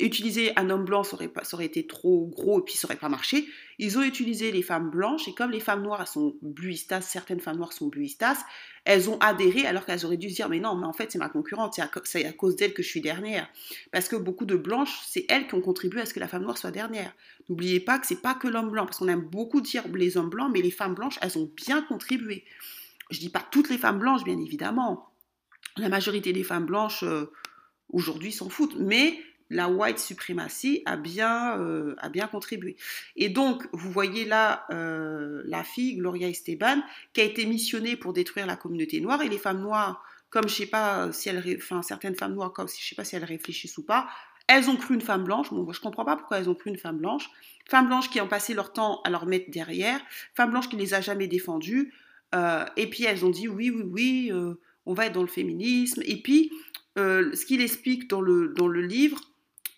utiliser 0.00 0.52
un 0.58 0.70
homme 0.70 0.84
blanc, 0.84 1.02
ça 1.04 1.14
aurait, 1.14 1.28
pas, 1.28 1.44
ça 1.44 1.62
été 1.62 1.86
trop 1.86 2.26
gros 2.26 2.60
et 2.60 2.64
puis 2.64 2.76
ça 2.76 2.86
aurait 2.86 2.96
pas 2.96 3.08
marché. 3.08 3.46
Ils 3.78 3.98
ont 3.98 4.02
utilisé 4.02 4.52
les 4.52 4.62
femmes 4.62 4.90
blanches 4.90 5.28
et 5.28 5.34
comme 5.34 5.50
les 5.50 5.60
femmes 5.60 5.82
noires 5.82 6.06
sont 6.08 6.36
bluistas, 6.42 7.00
certaines 7.00 7.40
femmes 7.40 7.56
noires 7.56 7.72
sont 7.72 7.88
bluistas, 7.88 8.44
elles 8.84 9.10
ont 9.10 9.18
adhéré 9.18 9.66
alors 9.66 9.84
qu'elles 9.84 10.04
auraient 10.04 10.16
dû 10.16 10.30
se 10.30 10.34
dire 10.34 10.48
mais 10.48 10.60
non, 10.60 10.76
mais 10.76 10.86
en 10.86 10.92
fait 10.92 11.12
c'est 11.12 11.18
ma 11.18 11.28
concurrente, 11.28 11.74
c'est 12.04 12.24
à, 12.24 12.32
cause 12.32 12.56
d'elle 12.56 12.74
que 12.74 12.82
je 12.82 12.88
suis 12.88 13.00
dernière. 13.00 13.48
Parce 13.90 14.08
que 14.08 14.16
beaucoup 14.16 14.46
de 14.46 14.56
blanches, 14.56 15.00
c'est 15.06 15.26
elles 15.28 15.46
qui 15.46 15.54
ont 15.54 15.60
contribué 15.60 16.00
à 16.00 16.06
ce 16.06 16.14
que 16.14 16.20
la 16.20 16.28
femme 16.28 16.42
noire 16.42 16.58
soit 16.58 16.70
dernière. 16.70 17.14
N'oubliez 17.48 17.80
pas 17.80 17.98
que 17.98 18.06
c'est 18.06 18.22
pas 18.22 18.34
que 18.34 18.48
l'homme 18.48 18.70
blanc, 18.70 18.86
parce 18.86 18.98
qu'on 18.98 19.08
aime 19.08 19.20
beaucoup 19.20 19.60
dire 19.60 19.84
les 19.88 20.16
hommes 20.16 20.30
blancs, 20.30 20.50
mais 20.52 20.62
les 20.62 20.70
femmes 20.70 20.94
blanches, 20.94 21.18
elles 21.22 21.38
ont 21.38 21.50
bien 21.56 21.82
contribué. 21.82 22.44
Je 23.10 23.18
dis 23.18 23.28
pas 23.28 23.44
toutes 23.50 23.68
les 23.68 23.78
femmes 23.78 23.98
blanches, 23.98 24.24
bien 24.24 24.38
évidemment. 24.38 25.10
La 25.76 25.88
majorité 25.88 26.32
des 26.32 26.44
femmes 26.44 26.66
blanches 26.66 27.02
euh, 27.02 27.30
aujourd'hui 27.90 28.32
s'en 28.32 28.48
foutent, 28.48 28.76
mais 28.78 29.18
la 29.52 29.68
white 29.68 29.98
supremacy 29.98 30.82
a 30.86 30.96
bien, 30.96 31.58
euh, 31.58 31.94
a 31.98 32.08
bien 32.08 32.26
contribué. 32.26 32.76
Et 33.16 33.28
donc, 33.28 33.68
vous 33.72 33.90
voyez 33.90 34.24
là 34.24 34.64
euh, 34.70 35.42
la 35.44 35.62
fille, 35.62 35.96
Gloria 35.96 36.28
Esteban, 36.28 36.82
qui 37.12 37.20
a 37.20 37.24
été 37.24 37.44
missionnée 37.44 37.96
pour 37.96 38.12
détruire 38.12 38.46
la 38.46 38.56
communauté 38.56 39.00
noire 39.00 39.22
et 39.22 39.28
les 39.28 39.38
femmes 39.38 39.60
noires, 39.60 40.02
comme 40.30 40.48
je 40.48 40.54
sais 40.54 40.66
pas 40.66 41.12
si 41.12 41.28
elles, 41.28 41.42
enfin 41.58 41.82
certaines 41.82 42.14
femmes 42.14 42.34
noires, 42.34 42.52
comme 42.52 42.68
je 42.68 42.82
sais 42.82 42.94
pas 42.94 43.04
si 43.04 43.14
elles 43.14 43.24
réfléchissent 43.24 43.76
ou 43.76 43.84
pas, 43.84 44.08
elles 44.48 44.70
ont 44.70 44.76
cru 44.76 44.94
une 44.94 45.02
femme 45.02 45.24
blanche. 45.24 45.50
Bon, 45.50 45.62
moi, 45.62 45.74
je 45.74 45.80
comprends 45.80 46.04
pas 46.04 46.16
pourquoi 46.16 46.38
elles 46.38 46.48
ont 46.48 46.54
cru 46.54 46.70
une 46.70 46.78
femme 46.78 46.98
blanche. 46.98 47.30
Femmes 47.68 47.86
blanches 47.86 48.10
qui 48.10 48.20
ont 48.20 48.28
passé 48.28 48.54
leur 48.54 48.72
temps 48.72 49.02
à 49.04 49.10
leur 49.10 49.26
mettre 49.26 49.50
derrière, 49.50 50.00
femmes 50.34 50.50
blanches 50.50 50.68
qui 50.68 50.76
les 50.76 50.94
a 50.94 51.00
jamais 51.00 51.28
défendues. 51.28 51.92
Euh, 52.34 52.64
et 52.76 52.88
puis 52.88 53.04
elles 53.04 53.26
ont 53.26 53.30
dit 53.30 53.46
oui, 53.46 53.70
oui, 53.70 53.82
oui, 53.84 54.32
on 54.86 54.94
va 54.94 55.06
être 55.06 55.12
dans 55.12 55.20
le 55.20 55.28
féminisme. 55.28 56.02
Et 56.06 56.22
puis, 56.22 56.50
ce 56.96 57.44
qu'il 57.44 57.60
explique 57.60 58.08
dans 58.08 58.22
le, 58.22 58.48
dans 58.56 58.68
le 58.68 58.80
livre, 58.80 59.20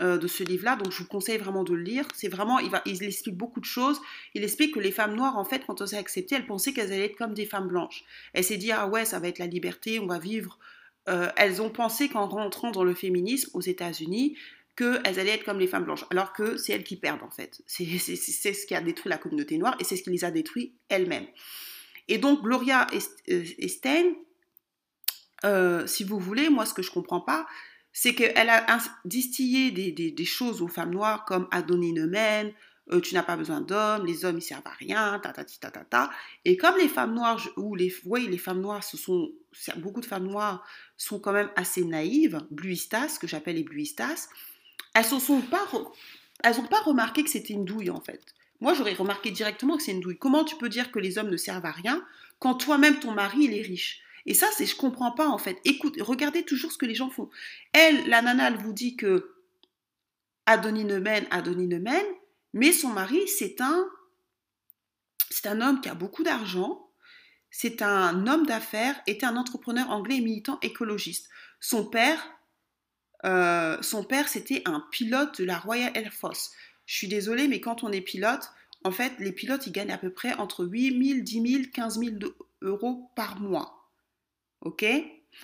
euh, 0.03 0.19
de 0.19 0.27
ce 0.27 0.43
livre-là, 0.43 0.77
donc 0.77 0.93
je 0.93 0.99
vous 0.99 1.09
conseille 1.09 1.39
vraiment 1.39 1.63
de 1.63 1.73
le 1.73 1.83
lire. 1.83 2.07
C'est 2.15 2.29
vraiment, 2.29 2.59
il, 2.59 2.71
va, 2.71 2.83
il 2.85 3.03
explique 3.03 3.37
beaucoup 3.37 3.61
de 3.61 3.65
choses. 3.65 4.01
Il 4.35 4.43
explique 4.43 4.75
que 4.75 4.81
les 4.81 4.91
femmes 4.91 5.15
noires, 5.15 5.37
en 5.37 5.45
fait, 5.45 5.65
quand 5.67 5.81
on 5.81 5.87
s'est 5.87 5.97
accepté, 5.97 6.35
elles 6.35 6.47
pensaient 6.47 6.73
qu'elles 6.73 6.93
allaient 6.93 7.07
être 7.07 7.17
comme 7.17 7.35
des 7.35 7.47
femmes 7.47 7.69
blanches. 7.69 8.05
Elles 8.33 8.45
s'est 8.45 8.57
dit, 8.57 8.73
ah 8.73 8.89
ouais, 8.89 9.05
ça 9.05 9.21
va 9.21 9.29
être 9.29 9.39
la 9.39 9.47
liberté, 9.47 10.01
on 10.01 10.07
va 10.07 10.19
vivre. 10.19 10.59
Euh, 11.09 11.31
elles 11.37 11.63
ont 11.63 11.71
pensé 11.71 12.09
qu'en 12.09 12.27
rentrant 12.27 12.71
dans 12.71 12.85
le 12.85 12.95
féminisme 12.95 13.51
aux 13.55 13.61
États-Unis, 13.61 14.37
qu'elles 14.77 15.21
allaient 15.21 15.35
être 15.35 15.45
comme 15.45 15.61
les 15.61 15.69
femmes 15.69 15.85
blanches, 15.85 16.05
alors 16.11 16.33
que 16.33 16.57
c'est 16.57 16.73
elles 16.73 16.83
qui 16.83 16.97
perdent, 16.97 17.23
en 17.23 17.31
fait. 17.31 17.63
C'est 17.67 18.53
ce 18.53 18.67
qui 18.67 18.75
a 18.75 18.81
détruit 18.81 19.11
la 19.11 19.19
communauté 19.19 19.59
noire 19.59 19.77
et 19.79 19.85
c'est 19.85 19.97
ce 19.97 20.03
qui 20.03 20.11
les 20.11 20.25
a 20.25 20.31
détruits 20.31 20.75
elles-mêmes. 20.89 21.27
Et 22.09 22.19
donc, 22.19 22.43
Gloria 22.43 22.87
euh, 25.45 25.87
si 25.87 26.05
vous 26.05 26.19
voulez, 26.19 26.49
moi, 26.49 26.67
ce 26.67 26.75
que 26.75 26.83
je 26.83 26.91
comprends 26.91 27.21
pas, 27.21 27.47
c'est 27.97 28.15
qu'elle 28.15 28.51
a 28.51 28.79
distillé 29.05 29.71
des, 29.71 30.25
choses 30.25 30.61
aux 30.61 30.69
femmes 30.69 30.91
noires 30.91 31.25
comme 31.25 31.47
Adonine 31.53 32.53
euh, 32.93 33.01
tu 33.01 33.15
n'as 33.15 33.23
pas 33.23 33.37
besoin 33.37 33.63
d'hommes, 33.63 34.05
les 34.05 34.27
hommes 34.27 34.37
ils 34.37 34.43
servent 34.43 34.67
à 34.67 34.73
rien, 34.73 35.19
ta 35.21 35.33
ta 35.33 35.43
ta 35.43 35.71
ta 35.71 35.85
ta. 35.85 36.11
Et 36.45 36.59
comme 36.59 36.77
les 36.77 36.89
femmes 36.89 37.15
noires, 37.15 37.41
ou 37.57 37.75
les, 37.75 37.95
oui, 38.05 38.27
les 38.29 38.37
femmes 38.37 38.61
noires, 38.61 38.85
ce 38.85 38.99
sont 38.99 39.33
beaucoup 39.77 40.03
de 40.03 40.07
femmes 40.07 40.27
noires 40.27 40.67
sont 40.99 41.19
quand 41.19 41.33
même 41.33 41.49
assez 41.57 41.83
naïves, 41.83 42.39
bluistas, 42.51 43.17
que 43.19 43.27
j'appelle 43.27 43.57
les 43.57 43.65
bluistas, 43.65 44.29
elles 44.93 45.07
ne 45.11 45.19
sont 45.19 45.41
pas, 45.41 45.67
pas 46.43 46.81
remarqué 46.83 47.25
que 47.25 47.31
c'était 47.31 47.55
une 47.55 47.65
douille 47.65 47.89
en 47.89 48.03
fait. 48.03 48.35
Moi 48.61 48.75
j'aurais 48.75 48.93
remarqué 48.93 49.31
directement 49.31 49.79
que 49.79 49.83
c'est 49.83 49.93
une 49.93 50.01
douille. 50.01 50.19
Comment 50.19 50.45
tu 50.45 50.57
peux 50.57 50.69
dire 50.69 50.91
que 50.91 50.99
les 50.99 51.17
hommes 51.17 51.31
ne 51.31 51.39
servent 51.39 51.65
à 51.65 51.73
rien 51.73 52.05
quand 52.39 52.55
toi-même 52.55 52.99
ton 52.99 53.13
mari 53.13 53.45
il 53.45 53.55
est 53.55 53.63
riche? 53.63 54.03
Et 54.27 54.35
ça, 54.35 54.49
c'est 54.57 54.67
je 54.67 54.77
comprends 54.77 55.13
pas 55.13 55.29
en 55.29 55.39
fait. 55.39 55.59
Écoute, 55.65 55.97
regardez 56.01 56.45
toujours 56.45 56.73
ce 56.73 56.79
que 56.79 56.87
les 56.87 56.95
gens 56.95 57.11
font. 57.11 57.29
Elle, 57.73 58.09
la 58.09 58.23
nana, 58.23 58.49
elle 58.49 58.57
vous 58.57 58.73
dit 58.73 58.97
que 58.97 59.35
Adonis 60.47 60.85
ne 60.85 60.99
mène, 60.99 61.27
Adonis 61.31 61.69
ne 61.69 61.79
mais 62.53 62.73
son 62.73 62.89
mari, 62.89 63.27
c'est 63.27 63.61
un, 63.61 63.87
c'est 65.31 65.47
un 65.47 65.61
homme 65.61 65.81
qui 65.81 65.89
a 65.89 65.95
beaucoup 65.95 66.23
d'argent, 66.23 66.89
c'est 67.51 67.83
un 67.83 68.27
homme 68.27 68.47
d'affaires, 68.47 69.01
était 69.07 69.27
un 69.27 69.37
entrepreneur 69.37 69.91
anglais 69.91 70.17
et 70.17 70.21
militant 70.21 70.59
écologiste. 70.63 71.29
Son 71.61 71.85
père, 71.85 72.21
euh, 73.25 73.77
son 73.83 74.05
père, 74.05 74.29
c'était 74.29 74.63
un 74.67 74.81
pilote 74.91 75.41
de 75.41 75.45
la 75.45 75.59
Royal 75.59 75.91
Air 75.95 76.13
Force. 76.13 76.53
Je 76.87 76.95
suis 76.95 77.09
désolée, 77.09 77.49
mais 77.49 77.61
quand 77.61 77.83
on 77.83 77.91
est 77.91 78.01
pilote, 78.01 78.51
en 78.85 78.93
fait, 78.93 79.15
les 79.19 79.33
pilotes, 79.33 79.67
ils 79.67 79.73
gagnent 79.73 79.93
à 79.93 79.99
peu 79.99 80.11
près 80.11 80.35
entre 80.35 80.65
8 80.65 81.15
000, 81.15 81.21
10 81.23 81.53
000, 81.53 81.65
15 81.73 81.99
000 81.99 82.11
euros 82.61 83.11
par 83.17 83.41
mois. 83.41 83.84
OK? 84.65 84.85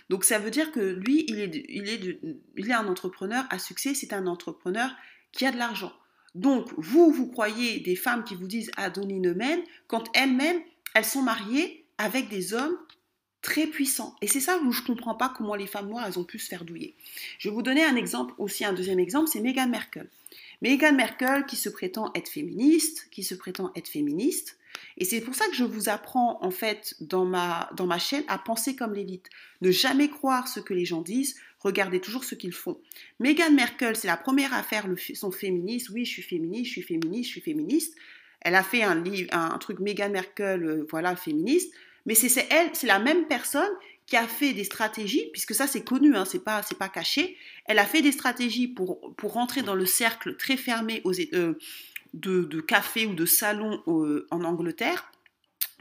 Donc 0.08 0.24
ça 0.24 0.38
veut 0.38 0.50
dire 0.50 0.72
que 0.72 0.80
lui, 0.80 1.24
il 1.28 1.40
est, 1.40 1.64
il 1.68 1.88
est, 1.88 2.20
il 2.56 2.70
est 2.70 2.74
un 2.74 2.86
entrepreneur 2.86 3.44
à 3.50 3.58
succès, 3.58 3.94
c'est 3.94 4.12
un 4.12 4.26
entrepreneur 4.26 4.90
qui 5.32 5.46
a 5.46 5.52
de 5.52 5.58
l'argent. 5.58 5.92
Donc, 6.34 6.68
vous, 6.76 7.10
vous 7.10 7.26
croyez 7.26 7.80
des 7.80 7.96
femmes 7.96 8.24
qui 8.24 8.34
vous 8.34 8.46
disent 8.46 8.70
Adonis 8.76 9.20
ne 9.20 9.32
mène, 9.32 9.60
quand 9.88 10.04
elles-mêmes, 10.14 10.60
elles 10.94 11.04
sont 11.04 11.22
mariées 11.22 11.84
avec 11.98 12.28
des 12.28 12.54
hommes 12.54 12.76
très 13.42 13.66
puissants. 13.66 14.14
Et 14.20 14.26
c'est 14.26 14.40
ça 14.40 14.58
où 14.58 14.70
je 14.70 14.82
ne 14.82 14.86
comprends 14.86 15.14
pas 15.14 15.32
comment 15.36 15.54
les 15.54 15.66
femmes 15.66 15.88
noires, 15.88 16.04
elles 16.06 16.18
ont 16.18 16.24
pu 16.24 16.38
se 16.38 16.48
faire 16.48 16.64
douiller. 16.64 16.94
Je 17.38 17.48
vais 17.48 17.54
vous 17.54 17.62
donner 17.62 17.84
un 17.84 17.96
exemple, 17.96 18.34
aussi 18.38 18.64
un 18.64 18.72
deuxième 18.72 19.00
exemple, 19.00 19.28
c'est 19.32 19.40
Meghan 19.40 19.68
Merkel. 19.68 20.08
Meghan 20.62 20.92
Merkel 20.92 21.46
qui 21.46 21.56
se 21.56 21.68
prétend 21.68 22.12
être 22.14 22.28
féministe, 22.28 23.08
qui 23.10 23.24
se 23.24 23.34
prétend 23.34 23.72
être 23.74 23.88
féministe, 23.88 24.58
et 24.96 25.04
c'est 25.04 25.20
pour 25.20 25.34
ça 25.34 25.46
que 25.48 25.54
je 25.54 25.64
vous 25.64 25.88
apprends 25.88 26.38
en 26.42 26.50
fait 26.50 26.94
dans 27.00 27.24
ma, 27.24 27.70
dans 27.74 27.86
ma 27.86 27.98
chaîne 27.98 28.24
à 28.28 28.38
penser 28.38 28.76
comme 28.76 28.94
l'élite. 28.94 29.28
Ne 29.62 29.70
jamais 29.70 30.08
croire 30.08 30.48
ce 30.48 30.60
que 30.60 30.74
les 30.74 30.84
gens 30.84 31.02
disent, 31.02 31.36
regardez 31.60 32.00
toujours 32.00 32.24
ce 32.24 32.34
qu'ils 32.34 32.52
font. 32.52 32.78
Meghan 33.18 33.52
Merkel, 33.52 33.96
c'est 33.96 34.08
la 34.08 34.16
première 34.16 34.52
à 34.54 34.62
faire 34.62 34.86
le, 34.86 34.96
son 34.96 35.30
féministe. 35.30 35.90
Oui, 35.90 36.04
je 36.04 36.10
suis 36.10 36.22
féministe, 36.22 36.66
je 36.66 36.72
suis 36.72 36.82
féministe, 36.82 37.24
je 37.24 37.32
suis 37.32 37.40
féministe. 37.40 37.94
Elle 38.42 38.54
a 38.54 38.62
fait 38.62 38.82
un 38.82 39.00
livre, 39.00 39.28
un, 39.32 39.56
truc 39.58 39.80
Meghan 39.80 40.10
Merkel, 40.10 40.64
euh, 40.64 40.86
voilà, 40.90 41.16
féministe. 41.16 41.72
Mais 42.06 42.14
c'est 42.14 42.46
elle, 42.50 42.70
c'est 42.72 42.86
la 42.86 42.98
même 42.98 43.26
personne 43.26 43.70
qui 44.06 44.16
a 44.16 44.26
fait 44.26 44.52
des 44.52 44.64
stratégies, 44.64 45.26
puisque 45.32 45.54
ça 45.54 45.66
c'est 45.66 45.84
connu, 45.84 46.16
hein, 46.16 46.24
c'est 46.24 46.42
pas, 46.42 46.62
pas 46.78 46.88
caché. 46.88 47.36
Elle 47.66 47.78
a 47.78 47.84
fait 47.84 48.02
des 48.02 48.10
stratégies 48.10 48.66
pour, 48.66 49.14
pour 49.14 49.34
rentrer 49.34 49.62
dans 49.62 49.74
le 49.74 49.86
cercle 49.86 50.36
très 50.36 50.56
fermé 50.56 51.00
aux, 51.04 51.12
euh, 51.32 51.54
de, 52.14 52.60
café 52.60 53.06
ou 53.06 53.14
de 53.14 53.26
salon 53.26 53.82
euh, 53.86 54.26
en 54.30 54.44
Angleterre 54.44 55.10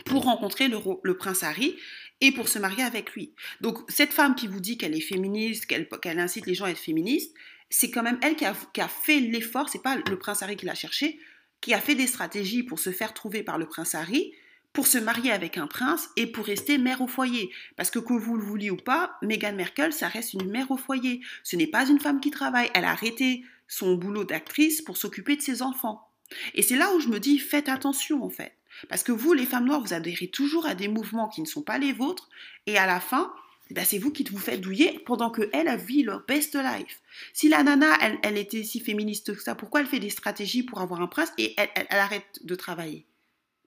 pour 0.06 0.24
rencontrer 0.24 0.68
le, 0.68 1.13
prince 1.18 1.44
Harry 1.44 1.76
et 2.22 2.32
pour 2.32 2.50
se 2.50 2.60
marier 2.60 2.84
avec 2.84 3.13
lui. 3.13 3.34
Donc 3.62 3.80
cette 3.89 4.13
femme 4.13 4.36
qui 4.36 4.48
vous 4.48 4.60
dit 4.60 4.78
qu'elle 4.78 4.96
est 4.96 5.02
féministe, 5.02 5.65
qu'elle 5.65 6.20
incite 6.20 6.46
les 6.46 6.54
gens 6.54 6.65
à 6.65 6.72
être 6.72 6.78
féministes, 6.78 7.34
c'est 7.70 7.92
quand 7.92 8.04
même 8.04 8.20
elle 8.24 8.36
qui 8.36 8.46
a, 8.46 8.56
qui 8.74 8.82
a 8.82 8.88
fait 8.88 9.20
l'effort, 9.20 9.70
c'est 9.70 9.84
pas 9.84 9.96
le 9.96 10.18
prince 10.18 10.42
Harry 10.42 10.56
qui 10.56 10.65
l'a 10.65 10.76
cherché, 10.76 11.20
qui 11.62 11.74
a 11.74 11.80
fait 11.80 11.96
des 11.96 12.08
stratégies 12.08 12.63
pour 12.63 12.80
se 12.80 12.92
faire 12.92 13.13
trouver 13.13 13.44
par 13.44 13.58
le 13.58 13.68
prince 13.68 13.96
Harry, 13.96 14.34
pour 14.74 14.88
se 14.88 14.98
marier 14.98 15.32
avec 15.32 15.58
un 15.58 15.68
prince 15.68 16.10
et 16.15 16.28
pour 16.28 16.46
rester 16.46 16.78
mère 16.78 17.02
au 17.02 17.08
foyer. 17.08 17.52
Parce 17.76 17.92
que 17.92 18.00
que 18.00 18.13
vous 18.13 18.38
le 18.38 18.44
vouliez 18.44 18.70
ou 18.70 18.78
pas, 18.78 19.18
Meghan 19.22 19.54
Merkel, 19.54 19.94
ça 19.94 20.08
reste 20.08 20.34
une 20.34 20.50
mère 20.50 20.72
au 20.72 20.78
foyer. 20.78 21.22
Ce 21.44 21.56
n'est 21.56 21.68
pas 21.68 21.88
une 21.88 22.00
femme 22.00 22.20
qui 22.20 22.32
travaille. 22.32 22.70
Elle 22.74 22.86
a 22.86 22.92
arrêté 22.92 23.44
son 23.68 23.96
boulot 23.96 24.24
d'actrice 24.24 24.82
pour 24.82 24.98
s'occuper 24.98 25.36
de 25.36 25.42
ses 25.42 25.62
enfants. 25.62 26.09
Et 26.54 26.62
c'est 26.62 26.78
là 26.78 26.94
où 26.94 27.00
je 27.00 27.10
me 27.10 27.20
dis, 27.20 27.39
faites 27.39 27.70
attention 27.70 28.24
en 28.24 28.30
fait. 28.30 28.54
Parce 28.88 29.04
que 29.04 29.12
vous, 29.12 29.34
les 29.34 29.46
femmes 29.46 29.65
noires, 29.65 29.82
vous 29.82 29.94
adhérez 29.94 30.28
toujours 30.28 30.65
à 30.65 30.76
des 30.76 30.88
mouvements 30.88 31.28
qui 31.28 31.42
ne 31.42 31.46
sont 31.46 31.63
pas 31.63 31.78
les 31.78 31.92
vôtres, 31.92 32.30
et 32.65 32.78
à 32.78 32.86
la 32.86 33.00
fin, 33.00 33.34
ben 33.72 33.86
c'est 33.86 33.98
vous 33.98 34.12
qui 34.12 34.24
vous 34.24 34.38
faites 34.38 34.62
douiller 34.62 35.00
pendant 35.06 35.30
qu'elle 35.30 35.68
a 35.68 35.76
vu 35.76 36.04
leur 36.04 36.26
best 36.26 36.56
life. 36.56 37.02
Si 37.34 37.50
la 37.50 37.63
nana, 37.63 37.98
elle, 38.24 38.38
était 38.38 38.63
si 38.63 38.80
féministe 38.80 39.36
que 39.36 39.42
ça, 39.42 39.56
pourquoi 39.56 39.82
elle 39.82 39.88
fait 39.88 40.00
des 40.00 40.10
stratégies 40.10 40.63
pour 40.63 40.82
avoir 40.82 41.02
un 41.02 41.08
prince 41.08 41.32
et 41.38 41.54
elle, 41.58 41.70
elle 41.76 42.00
arrête 42.00 42.39
de 42.44 42.56
travailler? 42.56 43.06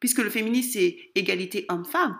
Puisque 0.00 0.18
le 0.18 0.30
féminisme, 0.30 0.72
c'est 0.72 0.98
égalité 1.14 1.66
homme-femme. 1.68 2.18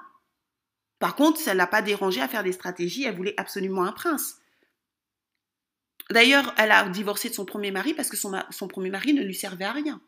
Par 1.01 1.17
contre, 1.17 1.41
ça 1.41 1.55
ne 1.55 1.59
l'a 1.59 1.67
pas 1.67 1.83
dérangé 1.83 2.21
à 2.21 2.29
faire 2.29 2.45
des 2.45 2.53
stratégies, 2.53 3.05
elle 3.05 3.17
voulait 3.17 3.35
absolument 3.37 3.85
un 3.85 3.93
prince. 3.93 4.39
D'ailleurs, 6.11 6.55
elle 6.59 6.71
a 6.71 6.89
divorcé 6.89 7.29
de 7.31 7.35
son 7.35 7.45
premier 7.45 7.73
mari 7.73 7.95
parce 7.95 8.09
que 8.09 8.17
son, 8.17 8.41
son 8.51 8.69
premier 8.69 8.91
mari 8.91 9.13
ne 9.15 9.23
lui 9.23 9.35
servait 9.35 9.65
à 9.65 9.73
rien. 9.73 10.01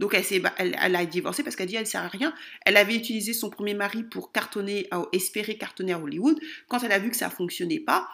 Donc 0.00 0.14
elle, 0.14 0.96
a 0.96 1.04
divorcé 1.04 1.44
parce 1.44 1.54
qu'elle 1.54 1.68
dit 1.68 1.76
elle 1.76 1.86
sert 1.86 2.02
à 2.02 2.08
rien. 2.08 2.34
Elle 2.64 2.78
avait 2.78 2.96
utilisé 2.96 3.34
son 3.34 3.50
premier 3.50 3.74
mari 3.74 4.02
pour 4.02 4.32
cartonner, 4.32 4.88
espérer 5.12 5.58
cartonner 5.58 5.92
à 5.92 6.00
Hollywood. 6.00 6.40
Quand 6.68 6.82
elle 6.82 6.92
a 6.92 6.98
vu 6.98 7.10
que 7.10 7.16
ça 7.16 7.28
fonctionnait 7.28 7.80
pas, 7.80 8.08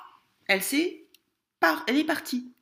elle 0.49 0.63
s'est 0.63 1.07
elle 1.87 1.97
est 1.97 2.05
partie. 2.05 2.53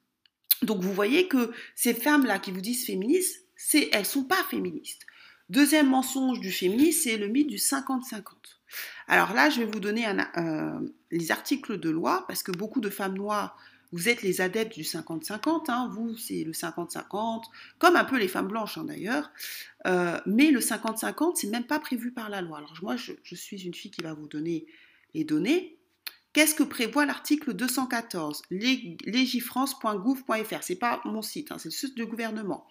Donc 0.62 0.80
vous 0.80 0.92
voyez 0.92 1.28
que 1.28 1.52
ces 1.74 1.94
femmes-là 1.94 2.38
qui 2.38 2.52
vous 2.52 2.60
disent 2.60 2.86
féministes, 2.86 3.44
c'est, 3.56 3.88
elles 3.92 4.06
sont 4.06 4.24
pas 4.24 4.42
féministes. 4.50 5.02
Deuxième 5.50 5.88
mensonge 5.88 6.40
du 6.40 6.50
féminisme, 6.50 7.00
c'est 7.02 7.16
le 7.16 7.28
mythe 7.28 7.48
du 7.48 7.56
50-50. 7.56 8.22
Alors 9.08 9.34
là, 9.34 9.50
je 9.50 9.60
vais 9.60 9.66
vous 9.66 9.80
donner 9.80 10.06
les 11.10 11.32
articles 11.32 11.78
de 11.78 11.90
loi 11.90 12.24
parce 12.26 12.42
que 12.42 12.52
beaucoup 12.52 12.80
de 12.80 12.88
femmes 12.88 13.16
noires 13.16 13.58
vous 13.94 14.08
êtes 14.08 14.22
les 14.22 14.40
adeptes 14.40 14.74
du 14.74 14.82
50-50, 14.82 15.70
hein, 15.70 15.88
vous 15.92 16.16
c'est 16.16 16.42
le 16.42 16.50
50-50, 16.50 17.44
comme 17.78 17.94
un 17.94 18.04
peu 18.04 18.18
les 18.18 18.26
femmes 18.26 18.48
blanches 18.48 18.76
hein, 18.76 18.82
d'ailleurs, 18.84 19.30
euh, 19.86 20.18
mais 20.26 20.50
le 20.50 20.58
50-50 20.58 21.36
c'est 21.36 21.46
même 21.46 21.66
pas 21.66 21.78
prévu 21.78 22.10
par 22.10 22.28
la 22.28 22.42
loi. 22.42 22.58
Alors 22.58 22.74
moi 22.82 22.96
je, 22.96 23.12
suis 23.36 23.62
une 23.62 23.72
fille 23.72 23.92
qui 23.92 24.02
va 24.02 24.12
vous 24.12 24.26
donner 24.26 24.66
les 25.14 25.22
données. 25.22 25.78
Qu'est-ce 26.32 26.56
que 26.56 26.64
prévoit 26.64 27.06
l'article 27.06 27.54
214 27.54 28.42
Légifrance.gouv.fr, 28.50 30.62
c'est 30.62 30.74
pas 30.74 31.00
mon 31.04 31.22
site, 31.22 31.52
hein, 31.52 31.58
c'est 31.58 31.68
le 31.68 31.74
site 31.74 31.94
du 31.94 32.06
gouvernement. 32.06 32.66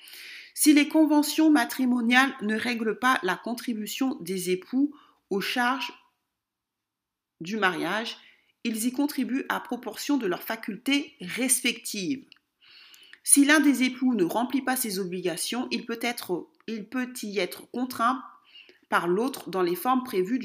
Si 0.54 0.74
les 0.74 0.90
conventions 0.90 1.50
matrimoniales 1.50 2.36
ne 2.42 2.58
règlent 2.58 3.00
pas 3.00 3.22
la 3.24 3.38
contribution 3.38 4.18
des 4.20 4.50
époux 4.50 4.94
aux 5.30 5.40
charges 5.40 5.94
du 7.40 7.56
mariage, 7.56 8.18
ils 8.64 8.86
y 8.86 8.92
contribuent 8.92 9.46
à 9.50 9.60
proportion 9.60 10.18
de 10.18 10.28
leurs 10.28 10.44
facultés 10.44 11.16
respectives. 11.22 12.26
Si 13.24 13.46
l'un 13.46 13.60
des 13.60 13.84
époux 13.84 14.14
ne 14.16 14.24
remplit 14.24 14.62
pas 14.62 14.76
ses 14.76 15.00
obligations, 15.00 15.68
il 15.72 15.86
peut, 15.86 15.98
y 17.24 17.40
être 17.40 17.72
contraint 17.72 18.22
par 18.90 19.08
l'autre 19.08 19.50
dans 19.50 19.62
les 19.62 19.76
formes 19.76 20.04
prévues 20.04 20.40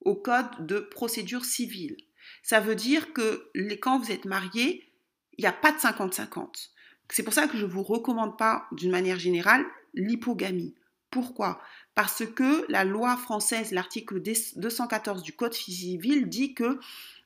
au 0.00 0.14
code 0.14 0.66
de 0.66 0.80
procédure 0.80 1.44
civile. 1.44 1.96
Ça 2.42 2.60
veut 2.60 2.74
dire 2.74 3.12
que 3.12 3.50
quand 3.80 3.98
vous 3.98 4.12
êtes 4.12 4.26
marié, 4.26 4.92
il 5.38 5.42
n'y 5.42 5.48
a 5.48 5.52
pas 5.52 5.72
de 5.72 5.78
50-50. 5.78 6.70
C'est 7.10 7.22
pour 7.22 7.32
ça 7.32 7.46
que 7.46 7.56
je 7.56 7.64
ne 7.64 7.70
vous 7.70 7.82
recommande 7.82 8.36
pas, 8.36 8.66
d'une 8.72 8.90
manière 8.90 9.18
générale, 9.18 9.64
l'hypogamie. 9.94 10.74
Pourquoi? 11.10 11.60
Parce 11.96 12.26
que 12.26 12.70
la 12.70 12.84
loi 12.84 13.16
française, 13.16 13.72
l'article 13.72 14.20
214 14.20 15.22
du 15.22 15.32
Code 15.32 15.54
civil 15.54 16.28
dit 16.28 16.52
que 16.52 16.78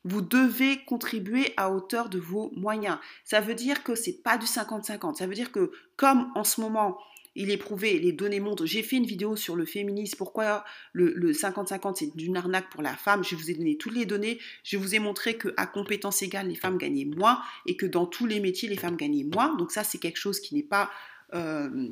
vous 0.05 0.23
devez 0.23 0.85
contribuer 0.85 1.53
à 1.57 1.73
hauteur 1.73 2.09
de 2.09 2.21
vos 2.21 2.53
moyens. 2.55 2.97
Ça 3.25 3.41
veut 3.41 3.57
dire 3.57 3.83
que 3.83 3.97
c'est 3.97 4.23
pas 4.23 4.39
du 4.39 4.47
50-50. 4.47 5.17
Ça 5.17 5.27
veut 5.27 5.35
dire 5.35 5.51
que 5.51 5.73
comme 5.97 6.31
en 6.37 6.45
ce 6.45 6.61
moment, 6.61 6.99
il 7.35 7.51
est 7.51 7.57
prouvé, 7.57 7.99
les 7.99 8.13
données 8.13 8.39
montrent. 8.39 8.65
J'ai 8.65 8.85
fait 8.85 8.97
une 8.97 9.07
vidéo 9.07 9.35
sur 9.35 9.57
le 9.57 9.67
féminisme, 9.67 10.17
pourquoi 10.17 10.65
le 10.93 11.33
50-50 11.33 11.97
c'est 11.97 12.17
d'une 12.17 12.37
arnaque 12.37 12.71
pour 12.71 12.83
la 12.83 12.95
femme. 12.95 13.25
Je 13.25 13.35
vous 13.35 13.51
ai 13.51 13.55
donné 13.55 13.77
toutes 13.77 13.95
les 13.95 14.07
données. 14.07 14.39
Je 14.63 14.77
vous 14.77 14.95
ai 14.95 15.01
montré 15.01 15.37
qu'à 15.37 15.67
compétences 15.67 16.23
égales, 16.23 16.47
les 16.47 16.55
femmes 16.55 16.79
gagnaient 16.79 17.05
moins 17.05 17.43
et 17.67 17.77
que 17.77 17.87
dans 17.87 18.07
tous 18.07 18.27
les 18.27 18.39
métiers, 18.39 18.69
les 18.69 18.77
femmes 18.77 18.97
gagnaient 18.97 19.25
moins. 19.25 19.57
Donc 19.57 19.73
ça, 19.73 19.83
c'est 19.83 19.99
quelque 19.99 20.19
chose 20.19 20.39
qui 20.39 20.55
n'est 20.55 20.63
pas 20.63 20.91
euh, 21.35 21.89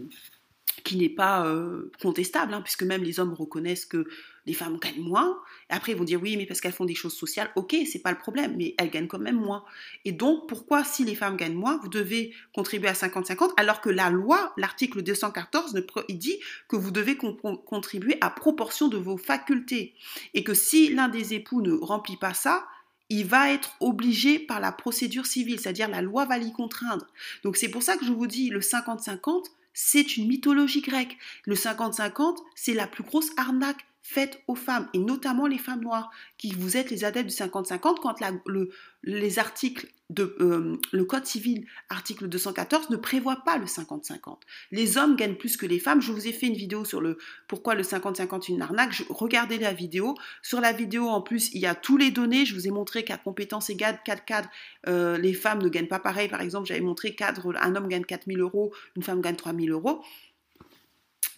qui 0.85 0.97
n'est 0.97 1.09
pas 1.09 1.47
euh, 1.47 1.91
contestable, 2.01 2.55
hein, 2.55 2.61
puisque 2.63 2.83
même 2.83 3.03
les 3.03 3.21
hommes 3.21 3.35
reconnaissent 3.35 3.87
que 3.87 4.07
les 4.47 4.55
femmes 4.55 4.79
gagnent 4.79 5.03
moins. 5.03 5.39
Après, 5.69 5.93
ils 5.93 5.99
vont 5.99 6.05
dire 6.05 6.21
oui, 6.23 6.37
mais 6.37 6.47
parce 6.47 6.61
qu'elles 6.61 6.73
font 6.73 6.87
des 6.87 6.95
choses 6.95 7.15
sociales, 7.15 7.51
ok, 7.55 7.77
c'est 7.91 7.99
pas 7.99 8.11
le 8.11 8.19
problème, 8.19 8.55
mais 8.57 8.75
elles 8.79 8.91
gagnent 8.91 9.07
quand 9.07 9.19
même 9.19 9.37
moins. 9.37 9.65
Et 10.05 10.13
donc, 10.13 10.49
pourquoi, 10.49 10.85
si 10.85 11.05
les 11.05 11.15
femmes 11.15 11.37
gagnent 11.37 11.55
moins, 11.55 11.79
vous 11.79 11.89
devez 11.89 12.35
contribuer 12.55 12.89
à 12.89 12.95
50-50, 12.95 13.51
alors 13.57 13.81
que 13.81 13.91
la 13.91 14.09
loi, 14.09 14.53
l'article 14.57 15.03
214, 15.03 15.75
il 16.09 16.19
dit 16.19 16.39
que 16.69 16.77
vous 16.77 16.91
devez 16.91 17.17
contribuer 17.17 18.17
à 18.21 18.31
proportion 18.31 18.89
de 18.89 18.97
vos 18.97 19.19
facultés. 19.19 19.95
Et 20.33 20.43
que 20.45 20.55
si 20.55 20.95
l'un 20.95 21.09
des 21.09 21.35
époux 21.35 21.61
ne 21.61 21.73
remplit 21.73 22.17
pas 22.17 22.33
ça, 22.33 22.65
il 23.11 23.27
va 23.27 23.53
être 23.53 23.75
obligé 23.81 24.39
par 24.39 24.61
la 24.61 24.73
procédure 24.73 25.27
civile, 25.27 25.61
c'est-à-dire 25.61 25.89
la 25.89 26.03
loi 26.03 26.27
va 26.27 26.39
l'y 26.39 26.53
contraindre. 26.53 27.07
Donc 27.43 27.57
c'est 27.57 27.69
pour 27.69 27.83
ça 27.83 27.97
que 27.97 28.05
je 28.05 28.13
vous 28.13 28.27
dis 28.27 28.51
le 28.51 28.61
50-50, 28.61 29.45
c'est 29.81 30.17
une 30.17 30.27
mythologie 30.27 30.81
grecque. 30.81 31.17
Le 31.45 31.55
50-50, 31.55 32.39
c'est 32.57 32.75
la 32.75 32.89
plus 32.89 33.05
grosse 33.05 33.31
arnaque 33.37 33.87
faites 34.09 34.43
aux 34.49 34.55
femmes, 34.55 34.89
et 34.95 34.99
notamment 34.99 35.47
les 35.47 35.59
femmes 35.59 35.83
noires, 35.83 36.11
qui 36.39 36.53
vous 36.53 36.79
êtes 36.79 36.91
les 36.91 37.05
adeptes 37.05 37.29
du 37.29 37.35
50-50, 37.35 37.97
quand 38.01 38.15
le, 38.47 38.71
les 39.03 39.39
articles 39.39 39.87
de, 40.09 40.35
euh, 40.41 40.81
le 40.93 41.05
Code 41.05 41.27
civil, 41.27 41.67
article 41.91 42.27
214, 42.27 42.89
ne 42.89 42.97
prévoit 42.97 43.43
pas 43.45 43.59
le 43.59 43.67
50-50. 43.67 44.39
Les 44.71 44.97
hommes 44.97 45.15
gagnent 45.15 45.35
plus 45.35 45.59
que 45.59 45.67
les 45.67 45.79
femmes. 45.79 46.01
Je 46.01 46.11
vous 46.13 46.27
ai 46.27 46.33
fait 46.33 46.47
une 46.47 46.55
vidéo 46.55 46.87
sur 46.87 47.03
le 47.03 47.19
pourquoi 47.49 47.75
le 47.75 47.83
50-50 47.83 48.45
est 48.45 48.49
une 48.49 48.63
arnaque. 48.63 48.95
Regardez 49.11 49.59
la 49.59 49.75
vidéo. 49.75 50.15
Sur 50.41 50.63
la 50.63 50.73
vidéo, 50.73 51.07
en 51.09 51.21
plus, 51.21 51.51
il 51.53 51.61
y 51.61 51.67
a 51.67 51.75
tous 51.75 51.99
les 51.99 52.11
données. 52.11 52.47
Je 52.47 52.55
vous 52.55 52.67
ai 52.67 52.71
montré 52.71 53.05
qu'à 53.05 53.19
compétences 53.19 53.69
égales, 53.69 54.01
4 54.07 54.25
cadres, 54.25 54.49
euh, 54.87 55.19
les 55.19 55.35
femmes 55.35 55.63
ne 55.63 55.69
gagnent 55.69 55.87
pas 55.87 56.01
pareil. 56.01 56.29
Par 56.29 56.41
exemple, 56.41 56.67
j'avais 56.67 56.81
montré 56.81 57.15
cadre, 57.15 57.55
un 57.61 57.77
homme 57.77 57.89
gagne 57.89 58.05
4000 58.05 58.41
euros, 58.41 58.73
une 58.97 59.03
femme 59.03 59.21
gagne 59.21 59.37
3000 59.37 59.71
euros. 59.71 60.03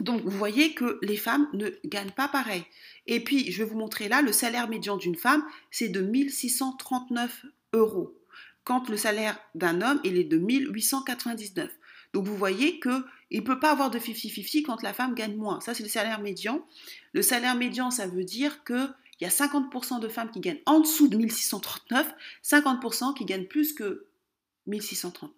Donc, 0.01 0.23
vous 0.23 0.31
voyez 0.31 0.75
que 0.75 0.99
les 1.03 1.17
femmes 1.17 1.49
ne 1.53 1.69
gagnent 1.85 2.11
pas 2.11 2.29
pareil. 2.29 2.65
Et 3.07 3.23
puis, 3.23 3.51
je 3.53 3.63
vais 3.63 3.69
vous 3.69 3.79
montrer 3.79 4.09
là, 4.09 4.23
le 4.23 4.33
salaire 4.33 4.69
médian 4.69 4.97
d'une 4.97 5.17
femme, 5.17 5.45
c'est 5.71 5.89
de 5.89 6.01
1639 6.01 7.45
euros 7.73 8.17
quand 8.65 8.89
le 8.89 8.97
salaire 8.97 9.39
d'un 9.55 9.83
homme 9.83 10.01
il 10.05 10.17
est 10.17 10.25
de 10.25 10.39
1899. 10.39 11.71
Donc 12.13 12.27
vous 12.27 12.37
voyez 12.37 12.81
qu'il 12.81 13.03
ne 13.33 13.41
peut 13.41 13.61
pas 13.61 13.73
avoir 13.73 13.91
de 13.91 13.99
50-50 13.99 14.63
quand 14.63 14.83
la 14.83 14.93
femme 14.93 15.15
gagne 15.15 15.37
moins. 15.37 15.61
Ça, 15.61 15.75
c'est 15.75 15.83
le 15.83 15.89
salaire 15.89 16.21
médian. 16.21 16.65
Le 17.13 17.23
salaire 17.23 17.55
médian, 17.55 17.91
ça 17.91 18.07
veut 18.07 18.25
dire 18.25 18.65
qu'il 18.65 18.95
y 19.21 19.25
a 19.25 19.29
50% 19.29 20.01
de 20.01 20.09
femmes 20.09 20.31
qui 20.31 20.41
gagnent 20.41 20.63
en 20.67 20.81
dessous 20.81 21.09
de 21.09 21.17
1639, 21.17 22.13
50% 22.45 23.15
qui 23.15 23.25
gagnent 23.25 23.47
plus 23.47 23.73
que 23.73 24.07
1639. 24.67 25.35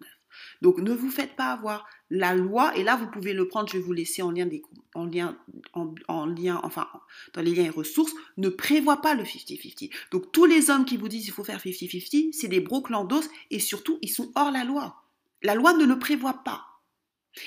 Donc 0.61 0.79
ne 0.79 0.93
vous 0.93 1.09
faites 1.09 1.35
pas 1.35 1.51
avoir. 1.51 1.87
La 2.09 2.35
loi, 2.35 2.75
et 2.77 2.83
là 2.83 2.95
vous 2.95 3.07
pouvez 3.07 3.33
le 3.33 3.47
prendre, 3.47 3.67
je 3.69 3.77
vais 3.77 3.83
vous 3.83 3.93
laisser 3.93 4.21
en 4.21 4.31
lien, 4.31 4.45
des, 4.45 4.61
en 4.93 5.05
lien, 5.05 5.35
en, 5.73 6.25
lien, 6.27 6.59
enfin 6.63 6.87
dans 7.33 7.41
les 7.41 7.55
liens 7.55 7.65
et 7.65 7.69
ressources, 7.69 8.13
ne 8.37 8.49
prévoit 8.49 9.01
pas 9.01 9.15
le 9.15 9.23
50-50. 9.23 9.89
Donc 10.11 10.31
tous 10.31 10.45
les 10.45 10.69
hommes 10.69 10.85
qui 10.85 10.97
vous 10.97 11.07
disent 11.07 11.23
qu'il 11.23 11.33
faut 11.33 11.43
faire 11.43 11.59
50-50, 11.59 12.33
c'est 12.33 12.47
des 12.47 12.59
broclandos 12.59 13.23
et 13.49 13.59
surtout 13.59 13.97
ils 14.01 14.09
sont 14.09 14.31
hors 14.35 14.51
la 14.51 14.63
loi. 14.63 15.03
La 15.41 15.55
loi 15.55 15.73
ne 15.73 15.85
le 15.85 15.99
prévoit 15.99 16.43
pas. 16.43 16.65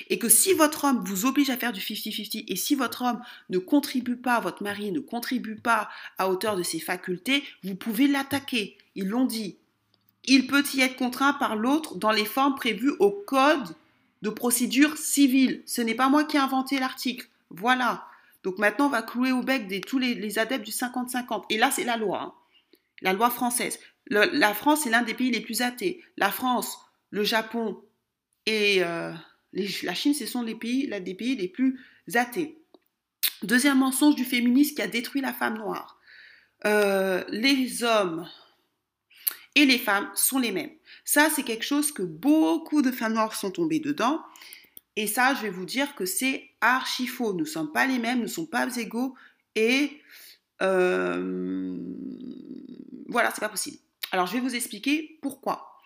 Et 0.09 0.19
que 0.19 0.29
si 0.29 0.53
votre 0.53 0.83
homme 0.85 1.01
vous 1.05 1.25
oblige 1.25 1.49
à 1.49 1.57
faire 1.57 1.71
du 1.71 1.79
50-50 1.79 2.45
et 2.47 2.55
si 2.55 2.75
votre 2.75 3.03
homme 3.03 3.21
ne 3.49 3.57
contribue 3.57 4.17
pas, 4.17 4.39
votre 4.39 4.63
mari 4.63 4.91
ne 4.91 4.99
contribue 4.99 5.55
pas 5.55 5.89
à 6.17 6.29
hauteur 6.29 6.55
de 6.55 6.63
ses 6.63 6.79
facultés, 6.79 7.43
vous 7.63 7.75
pouvez 7.75 8.07
l'attaquer. 8.07 8.77
Ils 8.95 9.07
l'ont 9.07 9.25
dit 9.25 9.57
il 10.27 10.47
peut 10.47 10.63
y 10.73 10.81
être 10.81 10.97
contraint 10.97 11.33
par 11.33 11.55
l'autre 11.55 11.95
dans 11.95 12.11
les 12.11 12.25
formes 12.25 12.55
prévues 12.55 12.93
au 12.99 13.11
Code 13.11 13.75
de 14.21 14.29
procédure 14.29 14.97
civile. 14.97 15.63
Ce 15.65 15.81
n'est 15.81 15.95
pas 15.95 16.09
moi 16.09 16.25
qui 16.25 16.37
ai 16.37 16.39
inventé 16.39 16.79
l'article. 16.79 17.27
Voilà. 17.49 18.05
Donc 18.43 18.57
maintenant, 18.57 18.87
on 18.87 18.89
va 18.89 19.01
clouer 19.01 19.31
au 19.31 19.41
bec 19.41 19.67
des, 19.67 19.81
tous 19.81 19.99
les, 19.99 20.39
adeptes 20.39 20.65
du 20.65 20.71
50-50. 20.71 21.45
Et 21.49 21.57
là, 21.57 21.71
c'est 21.71 21.83
la 21.83 21.97
loi. 21.97 22.21
Hein. 22.21 22.33
La 23.01 23.13
loi 23.13 23.29
française. 23.29 23.79
la 24.09 24.53
France 24.53 24.85
est 24.85 24.89
l'un 24.89 25.01
des 25.01 25.13
pays 25.13 25.31
les 25.31 25.41
plus 25.41 25.61
athées. 25.61 26.03
La 26.17 26.31
France, 26.31 26.77
le 27.09 27.23
Japon 27.23 27.81
et 28.45 28.83
euh, 28.83 29.13
la 29.53 29.93
Chine, 29.93 30.13
ce 30.13 30.25
sont 30.25 30.41
les 30.41 30.55
pays, 30.55 30.87
des 30.87 31.13
pays 31.13 31.35
les 31.35 31.47
plus 31.47 31.79
athées. 32.15 32.57
Deuxième 33.43 33.79
mensonge 33.79 34.15
du 34.15 34.25
féminisme 34.25 34.75
qui 34.75 34.81
a 34.81 34.87
détruit 34.87 35.21
la 35.21 35.33
femme 35.33 35.57
noire. 35.57 35.99
Euh, 36.65 37.23
les 37.29 37.83
hommes 37.83 38.27
et 39.57 39.65
les 39.65 39.79
femmes 39.79 40.07
sont 40.13 40.37
les 40.37 40.51
mêmes. 40.51 40.69
Ça, 41.03 41.29
c'est 41.35 41.41
quelque 41.41 41.65
chose 41.65 41.91
que 41.91 42.03
beaucoup 42.03 42.83
de 42.83 42.91
femmes 42.91 43.13
noires 43.13 43.33
sont 43.33 43.49
tombées 43.49 43.79
dedans. 43.79 44.21
Et 44.95 45.07
ça, 45.07 45.33
je 45.33 45.41
vais 45.41 45.49
vous 45.49 45.65
dire 45.65 45.95
que 45.95 46.05
c'est 46.05 46.51
archi 46.61 47.07
faux. 47.07 47.33
Nous 47.33 47.39
ne 47.39 47.45
sommes 47.45 47.71
pas 47.71 47.87
les 47.87 47.97
mêmes, 47.97 48.19
nous 48.19 48.25
ne 48.25 48.29
sommes 48.29 48.47
pas 48.47 48.67
égaux. 48.77 49.15
Et 49.55 49.99
euh, 50.61 51.75
voilà, 53.07 53.31
c'est 53.33 53.41
pas 53.41 53.49
possible. 53.49 53.77
Alors, 54.11 54.27
je 54.27 54.33
vais 54.33 54.41
vous 54.41 54.53
expliquer 54.53 55.17
pourquoi. 55.23 55.81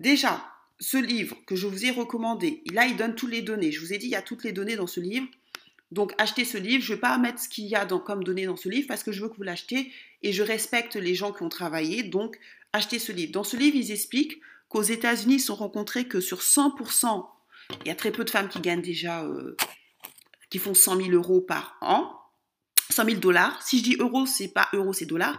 Déjà, 0.00 0.44
ce 0.80 0.96
livre 0.96 1.36
que 1.46 1.54
je 1.54 1.68
vous 1.68 1.86
ai 1.86 1.92
recommandé, 1.92 2.60
là, 2.72 2.86
il 2.86 2.96
donne 2.96 3.14
toutes 3.14 3.30
les 3.30 3.42
données. 3.42 3.70
Je 3.70 3.78
vous 3.78 3.92
ai 3.92 3.98
dit, 3.98 4.06
il 4.06 4.12
y 4.12 4.16
a 4.16 4.22
toutes 4.22 4.42
les 4.42 4.52
données 4.52 4.74
dans 4.74 4.88
ce 4.88 4.98
livre. 4.98 5.28
Donc, 5.92 6.12
achetez 6.18 6.44
ce 6.44 6.58
livre. 6.58 6.82
Je 6.82 6.90
ne 6.90 6.96
vais 6.96 7.00
pas 7.00 7.16
mettre 7.18 7.40
ce 7.40 7.48
qu'il 7.48 7.66
y 7.66 7.76
a 7.76 7.86
comme 7.86 8.24
données 8.24 8.46
dans 8.46 8.56
ce 8.56 8.68
livre 8.68 8.88
parce 8.88 9.04
que 9.04 9.12
je 9.12 9.22
veux 9.22 9.28
que 9.28 9.36
vous 9.36 9.44
l'achetiez 9.44 9.92
et 10.24 10.32
je 10.32 10.42
respecte 10.42 10.96
les 10.96 11.14
gens 11.14 11.32
qui 11.32 11.44
ont 11.44 11.48
travaillé. 11.48 12.02
Donc, 12.02 12.36
acheter 12.72 12.98
ce 12.98 13.12
livre. 13.12 13.32
Dans 13.32 13.44
ce 13.44 13.56
livre, 13.56 13.76
ils 13.76 13.92
expliquent 13.92 14.40
qu'aux 14.68 14.82
États-Unis, 14.82 15.34
ils 15.34 15.40
sont 15.40 15.54
rencontrés 15.54 16.06
que 16.08 16.20
sur 16.20 16.40
100%, 16.40 17.26
il 17.84 17.88
y 17.88 17.90
a 17.90 17.94
très 17.94 18.10
peu 18.10 18.24
de 18.24 18.30
femmes 18.30 18.48
qui 18.48 18.60
gagnent 18.60 18.82
déjà, 18.82 19.24
euh, 19.24 19.56
qui 20.50 20.58
font 20.58 20.74
100 20.74 20.96
000 20.96 21.10
euros 21.10 21.40
par 21.40 21.76
an, 21.80 22.18
100 22.90 23.04
000 23.04 23.16
dollars. 23.18 23.62
Si 23.62 23.78
je 23.78 23.82
dis 23.82 23.96
euros, 23.98 24.26
c'est 24.26 24.48
pas 24.48 24.68
euros, 24.72 24.92
c'est 24.92 25.06
dollars. 25.06 25.36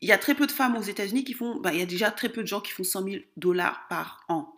Il 0.00 0.08
y 0.08 0.12
a 0.12 0.18
très 0.18 0.34
peu 0.34 0.46
de 0.46 0.52
femmes 0.52 0.76
aux 0.76 0.82
États-Unis 0.82 1.24
qui 1.24 1.34
font, 1.34 1.56
bah, 1.60 1.72
il 1.72 1.80
y 1.80 1.82
a 1.82 1.86
déjà 1.86 2.10
très 2.10 2.28
peu 2.28 2.42
de 2.42 2.46
gens 2.46 2.60
qui 2.60 2.72
font 2.72 2.84
100 2.84 3.04
000 3.04 3.16
dollars 3.36 3.86
par 3.88 4.24
an 4.28 4.54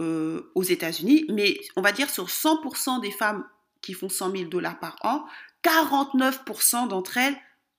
euh, 0.00 0.50
aux 0.54 0.62
États-Unis, 0.62 1.24
mais 1.28 1.58
on 1.76 1.82
va 1.82 1.92
dire 1.92 2.10
sur 2.10 2.26
100% 2.26 3.00
des 3.00 3.10
femmes 3.10 3.46
qui 3.80 3.94
font 3.94 4.08
100 4.08 4.36
000 4.36 4.44
dollars 4.50 4.78
par 4.78 4.96
an, 5.02 5.24
49% 5.64 6.88
d'entre 6.88 7.18
elles 7.18 7.36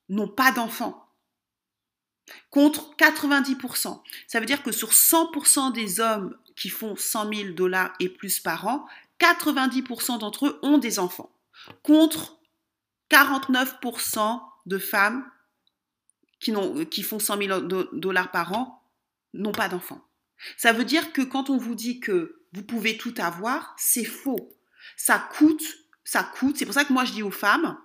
n'ont 0.10 0.28
pas 0.28 0.52
d'enfants 0.52 1.03
contre 2.50 2.96
90%. 2.98 4.02
Ça 4.28 4.40
veut 4.40 4.46
dire 4.46 4.64
que 4.64 4.72
sur 4.72 4.92
100% 4.92 5.74
des 5.74 6.00
hommes 6.00 6.38
qui 6.56 6.70
font 6.70 6.96
100 6.96 7.34
000 7.34 7.50
dollars 7.54 7.94
et 8.00 8.10
plus 8.10 8.40
par 8.40 8.68
an, 8.68 8.86
90% 9.20 10.20
d'entre 10.20 10.48
eux 10.48 10.60
ont 10.64 10.78
des 10.78 11.00
enfants, 11.00 11.32
contre 11.82 12.38
49% 13.10 14.42
de 14.66 14.78
femmes 14.78 15.26
qui, 16.40 16.54
qui 16.90 17.04
font 17.04 17.20
100 17.20 17.38
000 17.38 17.62
dollars 17.94 18.32
par 18.32 18.54
an 18.54 18.82
n'ont 19.34 19.52
pas 19.52 19.70
d'enfants. 19.70 20.04
Ça 20.58 20.74
veut 20.74 20.86
dire 20.86 21.14
que 21.14 21.22
quand 21.22 21.50
on 21.50 21.58
vous 21.58 21.76
dit 21.76 22.00
que 22.00 22.42
vous 22.54 22.64
pouvez 22.64 22.98
tout 22.98 23.14
avoir, 23.18 23.76
c'est 23.78 24.04
faux. 24.04 24.54
Ça 24.98 25.18
coûte, 25.38 25.64
ça 26.04 26.24
coûte. 26.24 26.58
C'est 26.58 26.66
pour 26.66 26.74
ça 26.74 26.86
que 26.86 26.94
moi 26.94 27.06
je 27.06 27.14
dis 27.14 27.24
aux 27.24 27.32
femmes, 27.32 27.78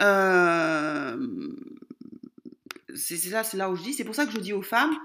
euh, 0.00 1.16
c'est 2.94 3.30
là, 3.30 3.44
c'est 3.44 3.56
là 3.56 3.70
où 3.70 3.76
je 3.76 3.82
dis, 3.82 3.92
c'est 3.92 4.04
pour 4.04 4.14
ça 4.14 4.26
que 4.26 4.32
je 4.32 4.38
dis 4.38 4.52
aux 4.52 4.62
femmes, 4.62 4.96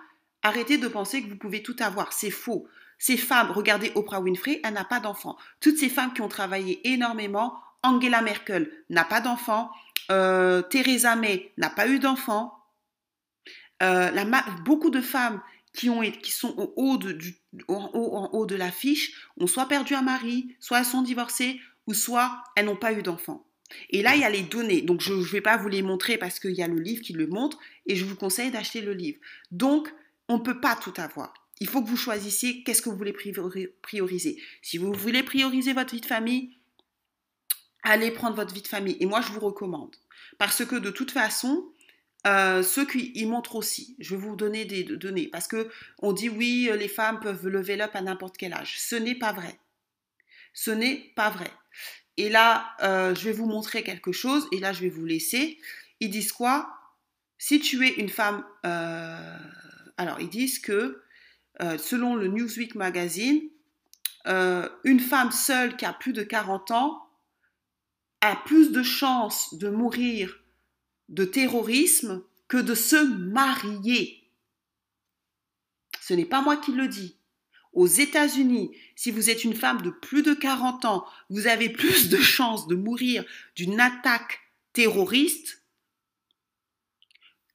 arrêtez 0.41 0.77
de 0.77 0.87
penser 0.87 1.23
que 1.23 1.29
vous 1.29 1.37
pouvez 1.37 1.63
tout 1.63 1.75
avoir, 1.79 2.13
c'est 2.13 2.31
faux. 2.31 2.67
Ces 2.97 3.17
femmes, 3.17 3.51
regardez 3.51 3.91
Oprah 3.95 4.19
Winfrey, 4.19 4.59
elle 4.63 4.73
n'a 4.73 4.83
pas 4.83 4.99
d'enfant. 4.99 5.37
Toutes 5.61 5.77
ces 5.77 5.89
femmes 5.89 6.13
qui 6.13 6.21
ont 6.21 6.27
travaillé 6.27 6.87
énormément, 6.87 7.57
Angela 7.81 8.21
Merkel 8.21 8.69
n'a 8.89 9.05
pas 9.05 9.21
d'enfant, 9.21 9.71
euh, 10.11 10.61
Theresa 10.61 11.15
May 11.15 11.51
n'a 11.57 11.69
pas 11.69 11.87
eu 11.87 11.99
d'enfant. 11.99 12.53
Euh, 13.81 14.11
beaucoup 14.65 14.89
de 14.89 14.99
femmes 14.99 15.41
qui, 15.73 15.89
ont, 15.89 16.01
qui 16.01 16.31
sont 16.31 16.53
au 16.57 16.73
haut 16.75 16.97
de, 16.97 17.17
en 17.69 18.29
haut 18.33 18.45
de 18.45 18.55
l'affiche 18.55 19.13
ont 19.39 19.47
soit 19.47 19.67
perdu 19.67 19.95
un 19.95 20.01
mari, 20.01 20.55
soit 20.59 20.79
elles 20.79 20.85
sont 20.85 21.01
divorcées, 21.01 21.61
ou 21.87 21.93
soit 21.93 22.43
elles 22.55 22.65
n'ont 22.65 22.75
pas 22.75 22.91
eu 22.91 23.01
d'enfant. 23.01 23.45
Et 23.89 24.01
là, 24.01 24.15
il 24.15 24.21
y 24.21 24.25
a 24.25 24.29
les 24.29 24.41
données. 24.41 24.81
Donc, 24.81 25.01
je 25.01 25.13
ne 25.13 25.23
vais 25.23 25.41
pas 25.41 25.57
vous 25.57 25.69
les 25.69 25.81
montrer 25.81 26.17
parce 26.17 26.39
qu'il 26.39 26.51
y 26.51 26.63
a 26.63 26.67
le 26.67 26.79
livre 26.79 27.01
qui 27.01 27.13
le 27.13 27.27
montre 27.27 27.59
et 27.89 27.95
je 27.95 28.05
vous 28.05 28.15
conseille 28.15 28.51
d'acheter 28.51 28.79
le 28.79 28.93
livre. 28.93 29.19
Donc, 29.51 29.93
on 30.29 30.37
ne 30.37 30.43
peut 30.43 30.61
pas 30.61 30.77
tout 30.77 30.93
avoir. 30.95 31.33
Il 31.59 31.67
faut 31.67 31.83
que 31.83 31.89
vous 31.89 31.97
choisissiez 31.97 32.63
qu'est-ce 32.63 32.81
que 32.81 32.89
vous 32.89 32.95
voulez 32.95 33.15
prioriser. 33.81 34.41
Si 34.61 34.77
vous 34.77 34.93
voulez 34.93 35.23
prioriser 35.23 35.73
votre 35.73 35.93
vie 35.93 35.99
de 35.99 36.05
famille, 36.05 36.55
allez 37.83 38.11
prendre 38.11 38.35
votre 38.35 38.53
vie 38.53 38.61
de 38.61 38.67
famille. 38.67 38.95
Et 38.99 39.05
moi, 39.05 39.21
je 39.21 39.33
vous 39.33 39.41
recommande. 39.41 39.95
Parce 40.37 40.63
que 40.63 40.75
de 40.75 40.91
toute 40.91 41.11
façon, 41.11 41.73
euh, 42.27 42.63
ceux 42.63 42.85
qui 42.85 43.11
y 43.15 43.25
montrent 43.25 43.55
aussi, 43.55 43.95
je 43.99 44.15
vais 44.15 44.21
vous 44.21 44.35
donner 44.35 44.63
des 44.63 44.83
données. 44.83 45.27
Parce 45.27 45.47
que 45.47 45.69
on 45.97 46.13
dit 46.13 46.29
oui, 46.29 46.69
les 46.77 46.87
femmes 46.87 47.19
peuvent 47.19 47.47
lever 47.47 47.81
up 47.81 47.91
à 47.95 48.01
n'importe 48.01 48.37
quel 48.37 48.53
âge. 48.53 48.79
Ce 48.79 48.95
n'est 48.95 49.15
pas 49.15 49.33
vrai. 49.33 49.59
Ce 50.53 50.71
n'est 50.71 51.11
pas 51.15 51.29
vrai. 51.29 51.51
Et 52.17 52.29
là, 52.29 52.75
euh, 52.81 53.15
je 53.15 53.25
vais 53.25 53.31
vous 53.31 53.47
montrer 53.47 53.81
quelque 53.81 54.11
chose, 54.11 54.47
et 54.51 54.59
là, 54.59 54.73
je 54.73 54.81
vais 54.81 54.89
vous 54.89 55.05
laisser. 55.05 55.57
Ils 55.99 56.09
disent 56.09 56.33
quoi? 56.33 56.78
Si 57.39 57.59
tu 57.59 57.87
es 57.87 57.95
une 57.95 58.09
femme... 58.09 58.45
Euh, 58.65 59.37
alors, 59.97 60.19
ils 60.21 60.29
disent 60.29 60.59
que, 60.59 61.01
euh, 61.61 61.77
selon 61.79 62.15
le 62.15 62.27
Newsweek 62.27 62.75
Magazine, 62.75 63.41
une 64.83 64.99
femme 64.99 65.31
seule 65.31 65.75
qui 65.75 65.85
a 65.85 65.93
plus 65.93 66.13
de 66.13 66.21
40 66.21 66.69
ans 66.69 67.09
a 68.21 68.35
plus 68.35 68.71
de 68.71 68.83
chances 68.83 69.57
de 69.57 69.69
mourir 69.69 70.39
de 71.07 71.25
terrorisme 71.25 72.23
que 72.47 72.57
de 72.57 72.75
se 72.75 73.03
marier. 73.03 74.29
Ce 76.01 76.13
n'est 76.13 76.25
pas 76.25 76.41
moi 76.41 76.57
qui 76.57 76.71
le 76.71 76.87
dis. 76.87 77.17
Aux 77.73 77.87
États-Unis, 77.87 78.75
si 78.95 79.11
vous 79.11 79.29
êtes 79.29 79.43
une 79.43 79.55
femme 79.55 79.81
de 79.81 79.91
plus 79.91 80.23
de 80.23 80.33
40 80.33 80.85
ans, 80.85 81.05
vous 81.29 81.47
avez 81.47 81.69
plus 81.69 82.09
de 82.09 82.17
chances 82.17 82.67
de 82.67 82.75
mourir 82.75 83.23
d'une 83.55 83.79
attaque 83.79 84.39
terroriste 84.73 85.58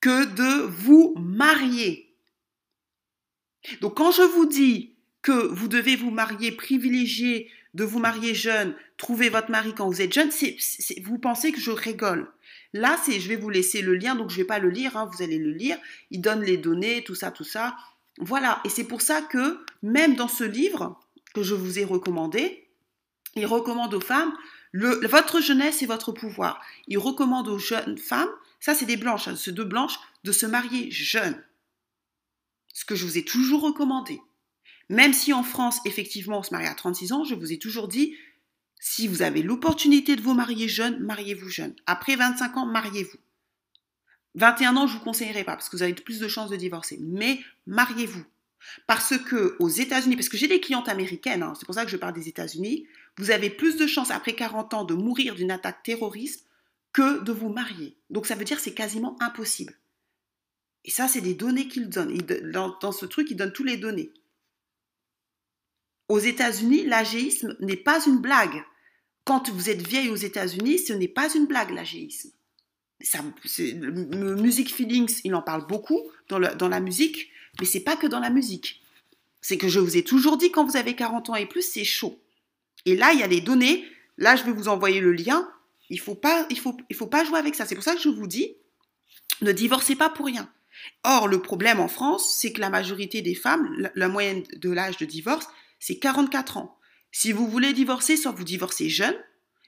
que 0.05 0.27
de 0.27 0.67
vous 0.67 1.15
marier. 1.17 2.15
Donc 3.81 3.97
quand 3.97 4.11
je 4.11 4.21
vous 4.21 4.45
dis 4.45 4.93
que 5.23 5.33
vous 5.33 5.67
devez 5.67 5.97
vous 5.97 6.11
marier, 6.11 6.53
privilégier 6.53 7.51
de 7.73 7.85
vous 7.85 8.01
marier 8.01 8.35
jeune, 8.35 8.75
trouver 8.99 9.31
votre 9.31 9.51
mari 9.51 9.73
quand 9.75 9.89
vous 9.89 10.03
êtes 10.03 10.13
jeune, 10.13 10.29
vous 11.05 11.17
pensez 11.17 11.53
que 11.53 11.59
je 11.59 11.71
rigole. 11.71 12.31
Là, 12.75 12.99
c'est, 13.03 13.19
je 13.19 13.29
vais 13.31 13.37
vous 13.37 13.49
laisser 13.49 13.81
le 13.81 13.95
lien, 13.95 14.15
donc 14.15 14.29
je 14.29 14.35
ne 14.35 14.43
vais 14.43 14.47
pas 14.47 14.59
le 14.59 14.69
lire, 14.69 14.95
hein, 14.99 15.09
vous 15.11 15.23
allez 15.23 15.39
le 15.39 15.53
lire. 15.53 15.79
Il 16.11 16.21
donne 16.21 16.43
les 16.43 16.59
données, 16.59 17.03
tout 17.03 17.15
ça, 17.15 17.31
tout 17.31 17.43
ça. 17.43 17.75
Voilà, 18.19 18.61
et 18.67 18.69
c'est 18.69 18.85
pour 18.85 19.01
ça 19.01 19.23
que 19.23 19.65
même 19.83 20.17
dans 20.17 20.29
ce 20.29 20.45
livre 20.45 21.01
que 21.35 21.43
je 21.43 21.55
vous 21.55 21.79
ai 21.79 21.85
recommandé, 21.85 22.69
il 23.37 23.47
recommande 23.47 23.95
aux 23.95 24.01
femmes 24.01 24.35
votre 24.75 25.41
jeunesse 25.41 25.83
et 25.83 25.87
votre 25.87 26.13
pouvoir. 26.13 26.61
Il 26.89 26.99
recommande 26.99 27.49
aux 27.49 27.59
jeunes 27.59 27.97
femmes, 27.97 28.29
ça 28.65 28.75
c'est 28.75 28.87
des 28.87 28.97
blanches, 28.97 29.29
hein, 29.29 29.35
deux 29.49 29.65
blanches, 29.65 29.99
de 30.25 30.33
se 30.33 30.47
marier 30.47 30.91
jeunes. 30.91 31.39
Ce 32.73 32.87
que 32.87 32.95
je 32.95 33.05
vous 33.05 33.19
ai 33.19 33.23
toujours 33.23 33.61
recommandé. 33.61 34.23
Même 34.89 35.13
si 35.13 35.35
en 35.35 35.43
France, 35.43 35.81
effectivement, 35.85 36.39
on 36.39 36.43
se 36.43 36.51
marie 36.51 36.67
à 36.67 36.75
36 36.75 37.13
ans, 37.13 37.25
je 37.25 37.35
vous 37.35 37.53
ai 37.53 37.59
toujours 37.59 37.89
dit, 37.89 38.17
si 38.81 39.07
vous 39.07 39.21
avez 39.21 39.43
l'opportunité 39.43 40.17
de 40.17 40.23
vous 40.23 40.33
marier 40.33 40.67
jeune, 40.67 40.99
mariez-vous 41.01 41.51
jeune. 41.51 41.77
Après 41.85 42.17
25 42.17 42.57
ans, 42.57 42.65
mariez-vous. 42.65 43.19
21 44.35 44.79
ans, 44.79 44.87
je 44.87 44.95
vous 44.95 45.05
conseillerais 45.05 45.45
pas 45.45 45.57
parce 45.57 45.69
que 45.69 45.77
vous 45.77 45.83
avez 45.83 45.93
plus 45.93 46.19
de 46.19 46.27
chances 46.27 46.49
de 46.49 46.57
divorcer. 46.57 46.99
Mais 47.03 47.41
mariez-vous. 47.67 48.25
Parce 48.87 49.19
que 49.19 49.57
aux 49.59 49.69
États-Unis, 49.69 50.17
parce 50.17 50.31
que 50.31 50.39
j'ai 50.39 50.49
des 50.49 50.61
clientes 50.61 50.89
américaines, 50.89 51.43
hein, 51.43 51.53
c'est 51.55 51.67
pour 51.67 51.75
ça 51.75 51.85
que 51.85 51.91
je 51.91 51.99
parle 51.99 52.15
des 52.15 52.29
États-Unis, 52.29 52.87
vous 53.19 53.31
avez 53.31 53.51
plus 53.51 53.77
de 53.77 53.87
chances 53.87 54.11
après 54.11 54.35
40 54.35 54.73
ans 54.73 54.85
de 54.85 54.95
mourir 54.95 55.35
d'une 55.35 55.51
attaque 55.51 55.83
terroriste 55.83 56.47
que 56.95 57.23
de 57.23 57.33
vous 57.33 57.51
marier. 57.51 57.99
Donc 58.09 58.27
ça 58.27 58.37
veut 58.37 58.45
dire 58.45 58.59
c'est 58.59 58.73
quasiment 58.73 59.19
impossible. 59.21 59.75
Et 60.85 60.91
ça, 60.91 61.09
c'est 61.09 61.21
des 61.21 61.35
données 61.35 61.69
qu'il 61.69 61.89
donne. 61.89 62.17
Dans, 62.53 62.93
ce 62.93 63.07
truc, 63.07 63.31
il 63.31 63.37
donne 63.37 63.53
toutes 63.53 63.67
les 63.67 63.77
données. 63.77 64.13
Aux 66.09 66.19
États-Unis, 66.19 66.85
l'agéisme 66.85 67.57
n'est 67.61 67.77
pas 67.77 68.05
une 68.07 68.19
blague. 68.19 68.63
Quand 69.25 69.49
vous 69.49 69.71
êtes 69.71 69.87
vieille 69.87 70.11
aux 70.11 70.17
États-Unis, 70.17 70.79
ce 70.79 70.93
n'est 70.93 71.09
pas 71.09 71.35
une 71.35 71.47
blague, 71.47 71.71
l'agéisme. 71.71 72.31
Music 73.23 74.75
feelings, 74.75 75.21
il 75.25 75.35
en 75.35 75.43
parle 75.43 75.67
beaucoup 75.67 76.01
dans, 76.29 76.39
dans 76.39 76.69
la 76.69 76.81
musique, 76.81 77.31
mais 77.59 77.67
c'est 77.67 77.81
pas 77.81 77.97
que 77.97 78.07
dans 78.07 78.21
la 78.21 78.31
musique. 78.31 78.83
C'est 79.41 79.57
que 79.57 79.69
je 79.69 79.81
vous 79.81 79.97
ai 79.97 80.05
toujours 80.05 80.37
dit, 80.37 80.51
quand 80.51 80.67
vous 80.67 80.77
avez 80.77 80.95
40 80.95 81.31
ans 81.31 81.35
et 81.37 81.47
plus, 81.47 81.63
c'est 81.63 81.85
chaud. 81.85 82.19
Et 82.85 82.95
là, 82.95 83.13
il 83.15 83.21
y 83.21 83.23
a 83.23 83.27
les 83.27 83.41
données. 83.41 83.87
Là, 84.19 84.37
je 84.37 84.45
vais 84.45 84.53
vous 84.53 84.69
envoyer 84.69 85.01
le 85.01 85.13
lien. 85.13 85.49
Il 85.91 86.01
faut 86.01 86.15
pas, 86.15 86.47
il 86.51 86.59
faut, 86.59 86.77
il 86.89 86.97
faut 86.97 87.07
pas 87.07 87.25
jouer 87.25 87.39
avec 87.39 87.55
ça. 87.55 87.67
C'est 87.67 87.75
pour 87.75 87.85
ça 87.85 87.95
que 87.95 88.01
je 88.01 88.09
vous 88.09 88.27
dis, 88.27 88.57
ne 89.43 89.53
divorcez 89.53 89.97
pas 89.97 90.11
pour 90.11 90.27
rien. 90.27 90.51
Or, 91.05 91.29
le 91.29 91.41
problème 91.41 91.81
en 91.81 91.89
France, 91.89 92.37
c'est 92.39 92.53
que 92.53 92.61
la 92.61 92.71
majorité 92.71 93.23
des 93.23 93.35
femmes, 93.35 93.91
la 93.95 94.09
moyenne 94.09 94.43
de 94.57 94.71
l'âge 94.71 94.97
de 94.97 95.05
divorce, 95.05 95.47
c'est 95.79 95.99
44 95.99 96.57
ans. 96.57 96.79
Si 97.13 97.33
vous 97.33 97.47
voulez 97.47 97.73
divorcer, 97.73 98.17
soit 98.17 98.33
vous 98.33 98.45
divorcez 98.45 98.89
jeune, 98.89 99.17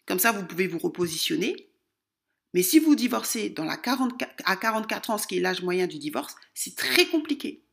comme 0.07 0.19
ça 0.19 0.33
vous 0.33 0.45
pouvez 0.45 0.67
vous 0.67 0.79
repositionner. 0.79 1.71
Mais 2.55 2.63
si 2.63 2.79
vous 2.79 2.97
divorcez 2.97 3.51
dans 3.51 3.65
la 3.65 3.77
44, 3.77 4.43
à 4.45 4.57
44 4.57 5.11
ans, 5.11 5.19
ce 5.19 5.27
qui 5.27 5.37
est 5.37 5.41
l'âge 5.41 5.63
moyen 5.63 5.87
du 5.87 5.99
divorce, 5.99 6.35
c'est 6.55 6.75
très 6.75 7.07
compliqué. 7.07 7.65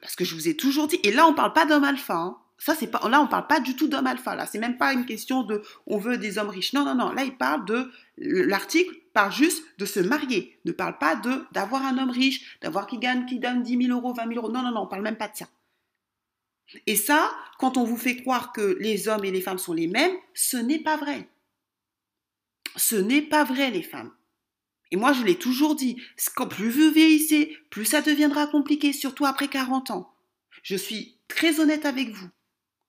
Parce 0.00 0.16
que 0.16 0.24
je 0.24 0.34
vous 0.34 0.48
ai 0.48 0.56
toujours 0.56 0.88
dit, 0.88 0.98
et 1.02 1.12
là 1.12 1.26
on 1.26 1.30
ne 1.30 1.36
parle 1.36 1.52
pas 1.52 1.66
d'homme 1.66 1.84
alpha, 1.84 2.14
hein. 2.14 2.38
Ça 2.58 2.74
c'est 2.74 2.86
pas, 2.86 3.08
là 3.08 3.20
on 3.20 3.26
parle 3.26 3.46
pas 3.46 3.60
du 3.60 3.76
tout 3.76 3.88
d'homme 3.88 4.06
alpha, 4.06 4.34
là 4.34 4.46
c'est 4.46 4.58
même 4.58 4.78
pas 4.78 4.92
une 4.92 5.06
question 5.06 5.42
de 5.42 5.62
on 5.86 5.98
veut 5.98 6.18
des 6.18 6.38
hommes 6.38 6.48
riches, 6.48 6.72
non 6.72 6.84
non 6.84 6.94
non, 6.94 7.12
là 7.12 7.24
il 7.24 7.36
parle 7.36 7.64
de 7.64 7.90
l'article 8.16 8.94
parle 9.12 9.32
juste 9.32 9.64
de 9.78 9.86
se 9.86 10.00
marier, 10.00 10.58
ne 10.64 10.72
parle 10.72 10.98
pas 10.98 11.16
de 11.16 11.44
d'avoir 11.52 11.84
un 11.84 11.98
homme 11.98 12.10
riche, 12.10 12.58
d'avoir 12.60 12.86
qui 12.86 12.98
gagne, 12.98 13.26
qui 13.26 13.38
donne 13.38 13.62
10 13.62 13.86
000 13.86 13.98
euros, 13.98 14.12
20 14.12 14.28
000 14.28 14.34
euros, 14.34 14.52
non 14.52 14.62
non 14.62 14.72
non, 14.72 14.82
on 14.82 14.86
parle 14.86 15.02
même 15.02 15.16
pas 15.16 15.28
de 15.28 15.36
ça. 15.36 15.48
Et 16.86 16.96
ça, 16.96 17.30
quand 17.58 17.76
on 17.76 17.84
vous 17.84 17.96
fait 17.96 18.16
croire 18.16 18.52
que 18.52 18.76
les 18.80 19.08
hommes 19.08 19.24
et 19.24 19.30
les 19.30 19.40
femmes 19.40 19.58
sont 19.58 19.74
les 19.74 19.86
mêmes, 19.86 20.16
ce 20.32 20.56
n'est 20.56 20.78
pas 20.78 20.96
vrai. 20.96 21.28
Ce 22.76 22.96
n'est 22.96 23.22
pas 23.22 23.44
vrai, 23.44 23.70
les 23.70 23.82
femmes. 23.82 24.10
Et 24.90 24.96
moi, 24.96 25.12
je 25.12 25.22
l'ai 25.22 25.36
toujours 25.36 25.74
dit, 25.74 26.00
plus 26.50 26.70
vous 26.70 26.92
vieillissez, 26.92 27.56
plus 27.70 27.84
ça 27.84 28.00
deviendra 28.00 28.46
compliqué, 28.46 28.92
surtout 28.92 29.26
après 29.26 29.48
40 29.48 29.90
ans. 29.90 30.12
Je 30.62 30.76
suis 30.76 31.18
très 31.28 31.60
honnête 31.60 31.86
avec 31.86 32.10
vous. 32.10 32.28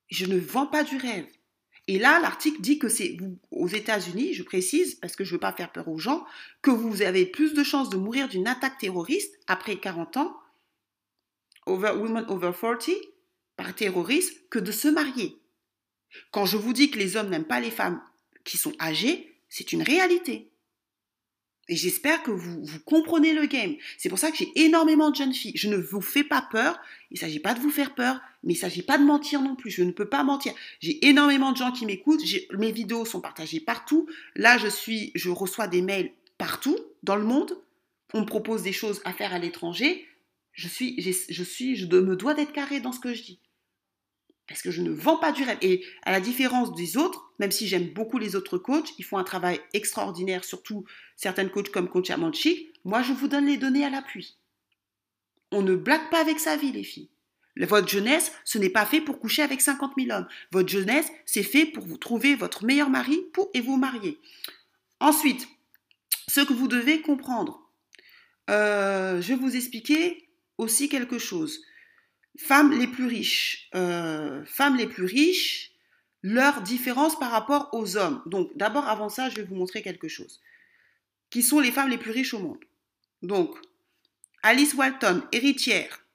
Je 0.09 0.25
ne 0.25 0.37
vends 0.37 0.67
pas 0.67 0.83
du 0.83 0.97
rêve. 0.97 1.27
Et 1.87 1.99
là, 1.99 2.19
l'article 2.19 2.61
dit 2.61 2.79
que 2.79 2.89
c'est 2.89 3.17
aux 3.51 3.67
États-Unis, 3.67 4.33
je 4.33 4.43
précise, 4.43 4.95
parce 4.95 5.15
que 5.15 5.23
je 5.23 5.29
ne 5.29 5.33
veux 5.35 5.39
pas 5.39 5.53
faire 5.53 5.71
peur 5.71 5.87
aux 5.87 5.99
gens, 5.99 6.25
que 6.61 6.71
vous 6.71 7.03
avez 7.03 7.25
plus 7.25 7.53
de 7.53 7.63
chances 7.63 7.89
de 7.89 7.97
mourir 7.97 8.27
d'une 8.27 8.47
attaque 8.47 8.79
terroriste 8.79 9.35
après 9.45 9.77
40 9.77 10.17
ans, 10.17 10.35
over, 11.67 11.91
women 11.91 12.25
over 12.27 12.51
40, 12.59 12.89
par 13.55 13.75
terrorisme 13.75 14.35
que 14.49 14.59
de 14.59 14.71
se 14.71 14.87
marier. 14.87 15.39
Quand 16.31 16.45
je 16.45 16.57
vous 16.57 16.73
dis 16.73 16.89
que 16.89 16.97
les 16.97 17.17
hommes 17.17 17.29
n'aiment 17.29 17.45
pas 17.45 17.59
les 17.59 17.71
femmes 17.71 18.01
qui 18.43 18.57
sont 18.57 18.73
âgées, 18.79 19.39
c'est 19.49 19.71
une 19.71 19.83
réalité. 19.83 20.51
Et 21.67 21.75
j'espère 21.75 22.21
que 22.21 22.31
vous, 22.31 22.63
vous 22.63 22.79
comprenez 22.79 23.33
le 23.33 23.45
game. 23.47 23.75
C'est 23.97 24.09
pour 24.09 24.19
ça 24.19 24.31
que 24.31 24.37
j'ai 24.37 24.51
énormément 24.55 25.09
de 25.09 25.15
jeunes 25.15 25.33
filles. 25.33 25.53
Je 25.55 25.67
ne 25.67 25.77
vous 25.77 26.01
fais 26.01 26.23
pas 26.23 26.47
peur. 26.51 26.79
Il 27.09 27.15
ne 27.15 27.19
s'agit 27.19 27.39
pas 27.39 27.53
de 27.53 27.59
vous 27.59 27.71
faire 27.71 27.95
peur, 27.95 28.21
mais 28.43 28.53
il 28.53 28.57
ne 28.57 28.61
s'agit 28.61 28.83
pas 28.83 28.97
de 28.97 29.03
mentir 29.03 29.41
non 29.41 29.55
plus. 29.55 29.71
Je 29.71 29.83
ne 29.83 29.91
peux 29.91 30.07
pas 30.07 30.23
mentir. 30.23 30.53
J'ai 30.79 31.05
énormément 31.07 31.51
de 31.51 31.57
gens 31.57 31.71
qui 31.71 31.85
m'écoutent. 31.85 32.21
Mes 32.53 32.71
vidéos 32.71 33.05
sont 33.05 33.21
partagées 33.21 33.59
partout. 33.59 34.07
Là, 34.35 34.57
je 34.57 34.67
suis, 34.67 35.11
je 35.15 35.29
reçois 35.29 35.67
des 35.67 35.81
mails 35.81 36.11
partout 36.37 36.77
dans 37.03 37.15
le 37.15 37.23
monde. 37.23 37.57
On 38.13 38.21
me 38.21 38.25
propose 38.25 38.61
des 38.61 38.73
choses 38.73 39.01
à 39.03 39.13
faire 39.13 39.33
à 39.33 39.39
l'étranger. 39.39 40.05
Je 40.53 40.67
suis, 40.67 41.01
je 41.01 41.43
suis, 41.43 41.75
je 41.75 41.85
me 41.85 42.15
dois 42.15 42.33
d'être 42.33 42.53
carré 42.53 42.79
dans 42.79 42.91
ce 42.91 42.99
que 42.99 43.13
je 43.13 43.23
dis. 43.23 43.39
Parce 44.47 44.61
que 44.61 44.71
je 44.71 44.81
ne 44.81 44.91
vends 44.91 45.17
pas 45.17 45.31
du 45.31 45.43
rêve. 45.43 45.57
Et 45.61 45.83
à 46.03 46.11
la 46.11 46.19
différence 46.19 46.73
des 46.75 46.97
autres, 46.97 47.31
même 47.39 47.51
si 47.51 47.67
j'aime 47.67 47.89
beaucoup 47.93 48.17
les 48.17 48.35
autres 48.35 48.57
coachs, 48.57 48.93
ils 48.99 49.05
font 49.05 49.17
un 49.17 49.23
travail 49.23 49.59
extraordinaire, 49.73 50.43
surtout 50.43 50.85
certaines 51.15 51.49
coachs 51.49 51.71
comme 51.71 51.89
Coach 51.89 52.11
Amanchi. 52.11 52.71
Moi, 52.83 53.01
je 53.01 53.13
vous 53.13 53.27
donne 53.27 53.47
les 53.47 53.57
données 53.57 53.85
à 53.85 53.89
l'appui. 53.89 54.37
On 55.51 55.61
ne 55.61 55.75
blague 55.75 56.09
pas 56.11 56.21
avec 56.21 56.39
sa 56.39 56.57
vie, 56.57 56.71
les 56.71 56.83
filles. 56.83 57.09
Votre 57.57 57.87
jeunesse, 57.87 58.33
ce 58.43 58.57
n'est 58.57 58.69
pas 58.69 58.85
fait 58.85 59.01
pour 59.01 59.19
coucher 59.19 59.41
avec 59.41 59.61
50 59.61 59.93
000 59.97 60.15
hommes. 60.15 60.27
Votre 60.51 60.69
jeunesse, 60.69 61.07
c'est 61.25 61.43
fait 61.43 61.65
pour 61.65 61.85
vous 61.85 61.97
trouver 61.97 62.35
votre 62.35 62.65
meilleur 62.65 62.89
mari 62.89 63.19
et 63.53 63.61
vous 63.61 63.77
marier. 63.77 64.19
Ensuite, 64.99 65.47
ce 66.27 66.41
que 66.41 66.53
vous 66.53 66.67
devez 66.67 67.01
comprendre. 67.01 67.61
Euh, 68.49 69.21
je 69.21 69.29
vais 69.29 69.39
vous 69.39 69.55
expliquer 69.55 70.29
aussi 70.57 70.89
quelque 70.89 71.17
chose. 71.17 71.61
Femmes 72.37 72.77
les 72.77 72.87
plus 72.87 73.05
riches. 73.05 73.69
Euh, 73.75 74.43
femmes 74.45 74.75
les 74.75 74.87
plus 74.87 75.05
riches, 75.05 75.71
leur 76.21 76.61
différence 76.61 77.17
par 77.17 77.31
rapport 77.31 77.69
aux 77.73 77.97
hommes. 77.97 78.21
Donc, 78.25 78.55
d'abord, 78.55 78.87
avant 78.87 79.09
ça, 79.09 79.29
je 79.29 79.35
vais 79.35 79.43
vous 79.43 79.55
montrer 79.55 79.81
quelque 79.81 80.07
chose. 80.07 80.41
Qui 81.29 81.43
sont 81.43 81.59
les 81.59 81.71
femmes 81.71 81.89
les 81.89 81.97
plus 81.97 82.11
riches 82.11 82.33
au 82.33 82.39
monde 82.39 82.63
Donc, 83.21 83.57
Alice 84.43 84.73
Walton, 84.73 85.23
héritière. 85.31 86.05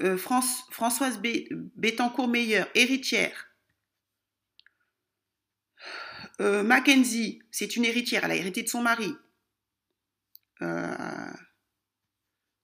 Euh, 0.00 0.16
Françoise 0.16 1.20
Bettencourt-Meyer, 1.20 2.64
héritière. 2.74 3.48
Euh, 6.40 6.62
Mackenzie, 6.62 7.42
c'est 7.50 7.76
une 7.76 7.84
héritière, 7.84 8.24
elle 8.24 8.30
a 8.30 8.36
hérité 8.36 8.62
de 8.62 8.68
son 8.68 8.82
mari. 8.82 9.14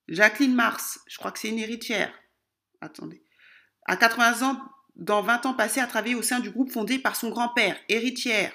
Jacqueline 0.09 0.55
Mars, 0.55 1.01
je 1.07 1.19
crois 1.19 1.33
que 1.33 1.39
c'est 1.39 1.49
une 1.49 1.59
héritière. 1.59 2.13
Attendez. 2.81 3.23
À 3.87 3.97
80 3.97 4.49
ans, 4.49 4.61
dans 4.97 5.23
20 5.23 5.47
ans 5.47 5.55
passés 5.55 5.81
à 5.81 5.87
travailler 5.87 6.15
au 6.15 6.23
sein 6.23 6.41
du 6.41 6.51
groupe 6.51 6.71
fondé 6.71 6.99
par 6.99 7.17
son 7.17 7.31
grand-père, 7.31 7.77
héritière. 7.89 8.53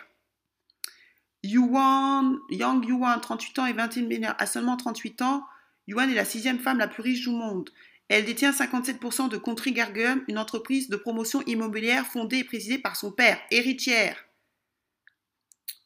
Yuan, 1.44 2.38
Yang 2.50 2.86
Yuan, 2.88 3.20
38 3.20 3.60
ans 3.60 3.66
et 3.66 3.74
21 3.74 4.04
milliards. 4.04 4.36
À 4.38 4.46
seulement 4.46 4.78
38 4.78 5.22
ans, 5.24 5.46
Yuan 5.88 6.10
est 6.10 6.16
la 6.16 6.26
sixième 6.26 6.60
femme 6.60 6.78
la 6.78 6.88
plus 6.88 7.02
riche 7.02 7.22
du 7.22 7.30
monde. 7.30 7.70
Elle 8.08 8.26
détient 8.26 8.52
57% 8.52 9.30
de 9.30 9.38
Country 9.38 9.72
Garden, 9.72 10.24
une 10.28 10.38
entreprise 10.38 10.90
de 10.90 10.98
promotion 10.98 11.42
immobilière 11.44 12.06
fondée 12.06 12.40
et 12.40 12.44
présidée 12.44 12.78
par 12.78 12.96
son 12.96 13.12
père, 13.12 13.40
héritière. 13.52 14.18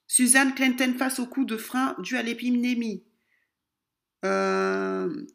Suzanne 0.08 0.56
Clinton 0.56 0.96
face 0.98 1.20
au 1.20 1.28
coup 1.28 1.46
de 1.46 1.58
frein 1.58 1.96
dû 2.00 2.18
à 2.18 2.24
l'épidémie. 2.24 3.04
Euh, 4.24 5.26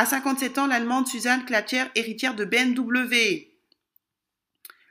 à 0.00 0.06
57 0.06 0.56
ans, 0.56 0.66
l'Allemande 0.66 1.06
Suzanne 1.06 1.44
Klatcher, 1.44 1.84
héritière 1.94 2.34
de 2.34 2.46
BMW. 2.46 3.50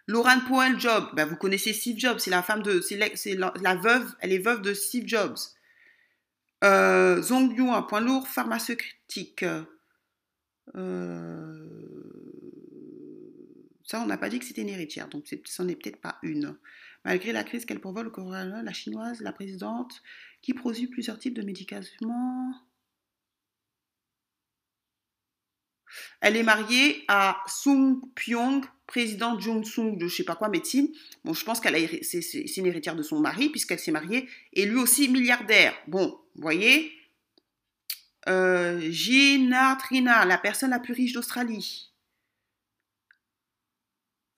Lauren 0.06 0.40
Powell 0.48 0.80
Job, 0.80 1.10
ben, 1.16 1.26
vous 1.26 1.36
connaissez 1.36 1.74
Steve 1.74 1.98
Jobs, 1.98 2.20
c'est 2.20 2.30
la 2.30 2.44
femme 2.44 2.62
de, 2.62 2.80
c'est 2.80 2.96
la, 3.36 3.76
veuve, 3.76 4.16
elle 4.20 4.32
est 4.32 4.38
veuve 4.38 4.62
de 4.62 4.76
Steve 4.76 5.08
Jobs. 5.08 5.40
Euh, 6.64 7.24
Zong 7.24 7.58
Yu, 7.58 7.70
un 7.70 7.82
point 7.82 8.02
lourd 8.02 8.28
pharmaceutique. 8.28 9.44
Euh, 10.76 11.56
ça, 13.84 14.02
on 14.02 14.06
n'a 14.06 14.18
pas 14.20 14.30
dit 14.30 14.38
que 14.38 14.46
c'était 14.46 14.62
une 14.62 14.70
héritière, 14.70 15.08
donc 15.08 15.26
ce 15.26 15.64
n'est 15.64 15.76
peut-être 15.76 16.02
pas 16.02 16.20
une. 16.22 16.56
Malgré 17.04 17.32
la 17.32 17.44
crise 17.44 17.66
qu'elle 17.66 17.80
provoque, 17.80 18.16
la 18.16 18.74
chinoise, 18.74 19.22
la 19.22 19.32
présidente, 19.32 20.04
qui 20.44 20.54
produit 20.54 20.86
plusieurs 20.86 21.18
types 21.18 21.34
de 21.34 21.42
médicaments. 21.42 22.54
Elle 26.22 26.36
est 26.38 26.44
mariée 26.44 27.04
à 27.08 27.42
Sung 27.48 28.00
Pyong 28.16 28.66
présidente 28.88 29.40
Jung 29.40 29.64
Sung 29.64 29.98
de 29.98 30.08
je 30.08 30.16
sais 30.16 30.24
pas 30.24 30.36
quoi 30.36 30.50
médecine. 30.50 30.90
Bon, 31.24 31.34
je 31.34 31.46
pense 31.46 31.60
qu'elle 31.60 31.76
a 31.76 31.80
c'est 32.02 32.58
une 32.58 32.66
héritière 32.66 32.96
de 32.96 33.04
son 33.04 33.20
mari 33.20 33.50
puisqu'elle 33.50 33.80
s'est 33.80 33.92
mariée 33.92 34.28
et 34.54 34.66
lui 34.66 34.78
aussi 34.78 35.08
milliardaire. 35.10 35.74
Bon, 35.88 36.20
vous 36.36 36.42
voyez. 36.42 36.92
Euh, 38.28 38.80
Gina 38.92 39.78
Trina, 39.80 40.26
la 40.26 40.38
personne 40.38 40.72
la 40.72 40.80
plus 40.80 40.94
riche 40.94 41.14
d'Australie. 41.14 41.92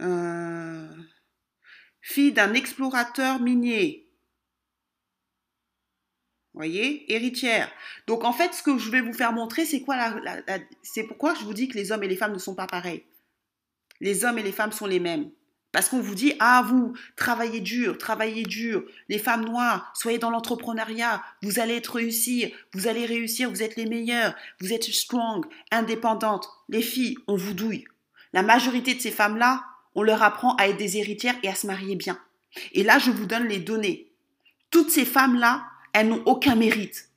Euh, 0.02 0.90
fille 2.02 2.32
d'un 2.32 2.54
explorateur 2.54 3.40
minier. 3.40 4.11
Voyez, 6.54 7.12
héritière. 7.12 7.72
Donc 8.08 8.24
en 8.26 8.34
fait, 8.34 8.54
ce 8.54 8.62
que 8.62 8.78
je 8.78 8.92
vais 8.92 9.02
vous 9.02 9.14
faire 9.14 9.32
montrer, 9.32 9.66
c'est 9.66 9.82
quoi 9.82 9.98
c'est 10.84 11.04
pourquoi 11.04 11.34
je 11.34 11.46
vous 11.46 11.54
dis 11.54 11.70
que 11.70 11.78
les 11.78 11.92
hommes 11.92 12.04
et 12.04 12.08
les 12.08 12.18
femmes 12.18 12.34
ne 12.34 12.40
sont 12.40 12.56
pas 12.56 12.68
pareils. 12.68 13.04
Les 14.02 14.26
hommes 14.26 14.38
et 14.38 14.44
les 14.44 14.52
femmes 14.52 14.72
sont 14.72 14.88
les 14.88 15.00
mêmes. 15.00 15.30
Parce 15.72 15.88
qu'on 15.88 16.02
vous 16.02 16.16
dit, 16.16 16.34
ah 16.40 16.66
vous, 16.68 16.94
travaillez 17.16 17.62
dur, 17.62 17.98
travaillez 17.98 18.44
dur, 18.44 18.84
les 19.08 19.18
femmes 19.18 19.46
noires, 19.46 19.94
soyez 19.96 20.18
dans 20.18 20.30
l'entrepreneuriat, 20.30 21.24
vous 21.42 21.60
allez 21.60 21.76
être 21.76 21.96
réussir, 21.96 22.50
vous 22.74 22.88
allez 22.88 23.06
réussir, 23.06 23.50
vous 23.50 23.64
êtes 23.64 23.78
les 23.78 23.86
meilleurs, 23.86 24.36
vous 24.60 24.74
êtes 24.74 24.84
strong, 24.84 25.46
indépendantes. 25.72 26.50
Les 26.68 26.82
filles, 26.82 27.16
on 27.28 27.38
vous 27.38 27.54
douille. 27.54 27.86
La 28.34 28.44
majorité 28.44 28.94
de 28.94 29.00
ces 29.00 29.12
femmes-là, 29.12 29.64
on 29.96 30.04
leur 30.04 30.24
apprend 30.24 30.56
à 30.56 30.68
être 30.68 30.78
des 30.78 30.98
héritières 30.98 31.36
et 31.44 31.48
à 31.48 31.56
se 31.56 31.68
marier 31.68 31.96
bien. 31.96 32.20
Et 32.74 32.84
là, 32.84 33.00
je 33.00 33.12
vous 33.12 33.26
donne 33.26 33.48
les 33.48 33.60
données. 33.60 34.12
Toutes 34.72 34.90
ces 34.90 35.06
femmes-là, 35.06 35.66
elles 35.94 36.08
n'ont 36.08 36.24
aucun 36.26 36.56
mérite. 36.56 37.10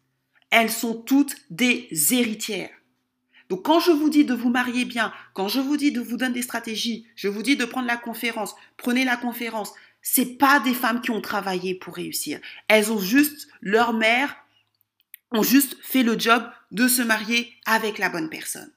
Elles 0.50 0.70
sont 0.70 0.94
toutes 0.94 1.36
des 1.50 1.88
héritières. 2.12 2.70
Donc 3.48 3.64
quand 3.64 3.80
je 3.80 3.90
vous 3.90 4.08
dis 4.08 4.24
de 4.24 4.34
vous 4.34 4.50
marier 4.50 4.84
bien, 4.84 5.12
quand 5.34 5.48
je 5.48 5.60
vous 5.60 5.76
dis 5.76 5.92
de 5.92 6.00
vous 6.00 6.16
donner 6.16 6.34
des 6.34 6.42
stratégies, 6.42 7.06
je 7.14 7.28
vous 7.28 7.42
dis 7.42 7.56
de 7.56 7.64
prendre 7.64 7.86
la 7.86 7.96
conférence, 7.96 8.54
prenez 8.76 9.04
la 9.04 9.16
conférence. 9.16 9.72
C'est 10.00 10.38
pas 10.38 10.60
des 10.60 10.74
femmes 10.74 11.00
qui 11.00 11.10
ont 11.10 11.20
travaillé 11.20 11.74
pour 11.74 11.94
réussir. 11.94 12.40
Elles 12.68 12.92
ont 12.92 13.00
juste 13.00 13.48
leur 13.60 13.92
mère 13.92 14.36
ont 15.34 15.42
juste 15.42 15.76
fait 15.82 16.02
le 16.02 16.18
job 16.18 16.44
de 16.70 16.88
se 16.88 17.02
marier 17.02 17.52
avec 17.66 17.98
la 17.98 18.08
bonne 18.08 18.30
personne. 18.30 18.70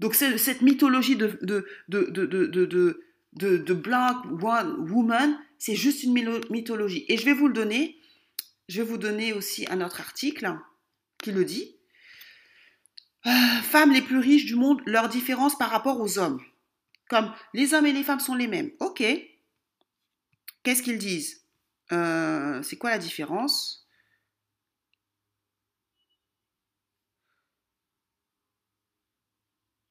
Donc 0.00 0.14
cette 0.14 0.62
mythologie 0.62 1.16
de, 1.16 1.38
de, 1.42 1.66
de, 1.88 3.56
de, 3.56 3.74
black 3.74 4.16
woman, 4.30 5.38
c'est 5.58 5.74
juste 5.74 6.02
une 6.02 6.40
mythologie. 6.50 7.04
Et 7.08 7.16
je 7.16 7.24
vais 7.24 7.32
vous 7.32 7.48
le 7.48 7.54
donner. 7.54 7.97
Je 8.68 8.82
vais 8.82 8.88
vous 8.88 8.98
donner 8.98 9.32
aussi 9.32 9.66
un 9.70 9.80
autre 9.80 10.00
article 10.00 10.54
qui 11.18 11.32
le 11.32 11.44
dit. 11.44 11.76
Euh, 13.26 13.30
femmes 13.62 13.92
les 13.92 14.02
plus 14.02 14.18
riches 14.18 14.44
du 14.46 14.54
monde, 14.54 14.80
leur 14.86 15.08
différence 15.08 15.56
par 15.58 15.70
rapport 15.70 16.00
aux 16.00 16.18
hommes. 16.18 16.40
Comme 17.08 17.34
les 17.54 17.74
hommes 17.74 17.86
et 17.86 17.92
les 17.92 18.04
femmes 18.04 18.20
sont 18.20 18.34
les 18.34 18.46
mêmes. 18.46 18.70
Ok. 18.80 19.02
Qu'est-ce 20.62 20.82
qu'ils 20.82 20.98
disent? 20.98 21.44
Euh, 21.92 22.62
C'est 22.62 22.76
quoi 22.76 22.90
la 22.90 22.98
différence? 22.98 23.88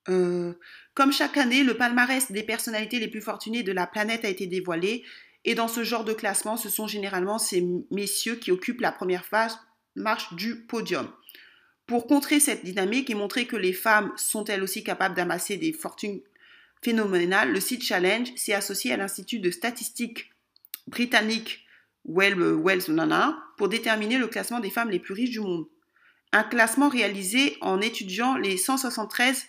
Euh, 0.10 0.54
comme 0.94 1.12
chaque 1.12 1.38
année, 1.38 1.64
le 1.64 1.76
palmarès 1.76 2.32
des 2.32 2.44
personnalités 2.44 3.00
les 3.00 3.10
plus 3.10 3.22
fortunées 3.22 3.64
de 3.64 3.72
la 3.74 3.88
planète 3.88 4.24
a 4.24 4.30
été 4.30 4.48
dévoilé. 4.48 5.04
Et 5.48 5.56
dans 5.56 5.70
ce 5.70 5.86
genre 5.86 6.04
de 6.04 6.12
classement, 6.12 6.58
ce 6.58 6.70
sont 6.70 6.88
généralement 6.88 7.40
ces 7.40 7.66
messieurs 7.90 8.36
qui 8.36 8.52
occupent 8.52 8.82
la 8.82 8.92
première 8.92 9.24
phase, 9.24 9.58
marche 9.96 10.34
du 10.34 10.66
podium. 10.66 11.10
Pour 11.86 12.06
contrer 12.06 12.42
cette 12.42 12.66
dynamique 12.66 13.10
et 13.10 13.16
montrer 13.16 13.48
que 13.48 13.56
les 13.56 13.72
femmes 13.72 14.12
sont 14.18 14.44
elles 14.44 14.62
aussi 14.62 14.84
capables 14.84 15.16
d'amasser 15.16 15.56
des 15.56 15.72
fortunes 15.72 16.20
phénoménales, 16.84 17.54
le 17.54 17.62
site 17.62 17.82
Challenge 17.82 18.28
s'est 18.36 18.54
associé 18.54 18.92
à 18.92 18.98
l'Institut 18.98 19.40
de 19.40 19.50
statistiques 19.50 20.32
britannique 20.86 21.66
Wells 22.04 22.90
Nana 22.90 23.42
pour 23.56 23.70
déterminer 23.70 24.18
le 24.18 24.28
classement 24.28 24.60
des 24.60 24.70
femmes 24.70 24.90
les 24.90 25.00
plus 25.00 25.14
riches 25.14 25.32
du 25.32 25.40
monde. 25.40 25.66
Un 26.34 26.44
classement 26.44 26.90
réalisé 26.90 27.56
en 27.62 27.80
étudiant 27.80 28.36
les 28.36 28.58
173 28.58 29.46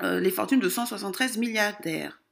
euh, 0.00 0.18
les 0.18 0.30
fortunes 0.30 0.60
de 0.60 0.68
173 0.70 1.36
milliardaires. 1.36 2.22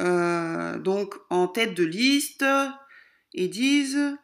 Euh, 0.00 0.78
donc 0.78 1.14
en 1.30 1.46
tête 1.46 1.74
de 1.74 1.84
liste, 1.84 2.44
et 3.34 3.48
disent 3.48 4.16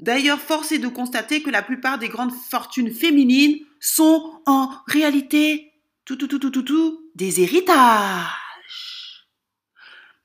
D'ailleurs, 0.00 0.38
force 0.38 0.70
est 0.70 0.78
de 0.78 0.88
constater 0.88 1.42
que 1.42 1.50
la 1.50 1.62
plupart 1.62 1.98
des 1.98 2.08
grandes 2.08 2.32
fortunes 2.32 2.92
féminines 2.92 3.58
sont 3.80 4.40
en 4.46 4.70
réalité 4.86 5.72
tout, 6.04 6.16
tout, 6.16 6.28
tout, 6.28 6.38
tout, 6.38 6.50
tout, 6.50 6.62
tout 6.62 7.10
des 7.16 7.40
héritages. 7.40 9.26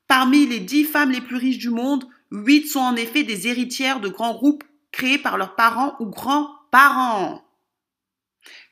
Parmi 0.08 0.45
les 0.45 0.60
dix 0.60 0.84
femmes 0.84 1.12
les 1.12 1.22
plus 1.22 1.38
riches 1.38 1.58
du 1.58 1.72
monde, 1.72 2.06
huit 2.32 2.68
sont 2.68 2.82
en 2.82 2.95
effet 2.95 3.24
des 3.24 3.47
héritières 3.47 3.99
de 3.99 4.10
grands 4.10 4.36
groupes 4.36 4.64
créés 4.91 5.18
par 5.18 5.38
leurs 5.38 5.56
parents 5.56 5.95
ou 5.99 6.06
grands-parents. 6.06 7.43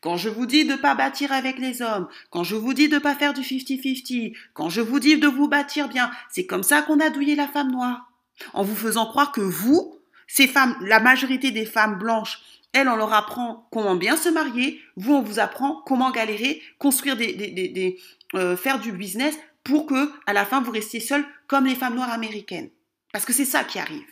Quand 0.02 0.18
je 0.18 0.30
vous 0.30 0.47
dis 0.47 0.66
de 0.66 0.72
ne 0.72 0.78
pas 0.78 0.95
bâtir 0.95 1.32
avec 1.32 1.60
les 1.60 1.82
hommes, 1.84 2.08
quand 2.32 2.43
je 2.43 2.56
vous 2.56 2.74
dis 2.74 2.89
de 2.89 2.95
ne 2.95 2.99
pas 2.99 3.16
faire 3.16 3.34
du 3.34 3.41
50-50, 3.41 4.36
quand 4.54 4.70
je 4.70 4.82
vous 4.82 4.99
dis 4.99 5.18
de 5.18 5.28
vous 5.28 5.47
bâtir 5.47 5.88
bien, 5.88 6.12
c'est 6.30 6.47
comme 6.47 6.64
ça 6.64 6.82
qu'on 6.82 6.99
a 6.99 7.12
douillé 7.12 7.36
la 7.36 7.47
femme 7.47 7.72
noire. 7.72 8.12
En 8.54 8.64
vous 8.64 8.76
faisant 8.76 9.06
croire 9.06 9.32
que 9.32 9.41
vous, 9.41 9.99
ces 10.28 10.47
femmes, 10.47 10.76
la 10.82 10.99
majorité 10.99 11.52
des 11.52 11.66
femmes 11.66 11.99
blanches, 11.99 12.41
elles, 12.74 12.88
on 12.88 12.95
leur 12.95 13.14
apprend 13.14 13.68
comment 13.72 13.95
bien 13.95 14.16
se 14.16 14.30
marier. 14.30 14.82
Vous, 14.95 15.14
on 15.14 15.22
vous 15.22 15.39
apprend 15.39 15.84
comment 15.86 16.10
galérer, 16.10 16.62
construire 16.80 17.18
des, 17.18 17.34
des, 17.34 17.68
des, 17.68 17.99
euh, 18.34 18.56
faire 18.56 18.80
du 18.80 18.93
business 18.93 19.38
pour 19.64 19.86
que, 19.86 20.12
à 20.26 20.34
la 20.34 20.45
fin, 20.45 20.62
vous 20.62 20.72
restiez 20.72 21.02
seul 21.02 21.24
comme 21.47 21.66
les 21.66 21.76
femmes 21.76 21.95
noires 21.95 22.12
américaines. 22.12 22.70
Parce 23.12 23.26
que 23.26 23.34
c'est 23.34 23.45
ça 23.45 23.64
qui 23.64 23.78
arrive. 23.78 24.08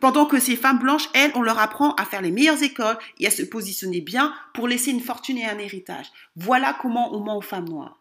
Pendant 0.00 0.26
que 0.26 0.38
ces 0.38 0.56
femmes 0.56 0.78
blanches, 0.78 1.08
elles, 1.14 1.32
on 1.34 1.42
leur 1.42 1.58
apprend 1.58 1.94
à 1.94 2.04
faire 2.04 2.22
les 2.22 2.30
meilleures 2.30 2.62
écoles 2.62 2.98
et 3.18 3.26
à 3.26 3.30
se 3.30 3.42
positionner 3.42 4.00
bien 4.00 4.34
pour 4.54 4.68
laisser 4.68 4.90
une 4.90 5.00
fortune 5.00 5.38
et 5.38 5.46
un 5.46 5.58
héritage. 5.58 6.06
Voilà 6.36 6.76
comment 6.80 7.14
on 7.14 7.20
ment 7.20 7.36
aux 7.36 7.42
femmes 7.42 7.68
noires. 7.68 7.98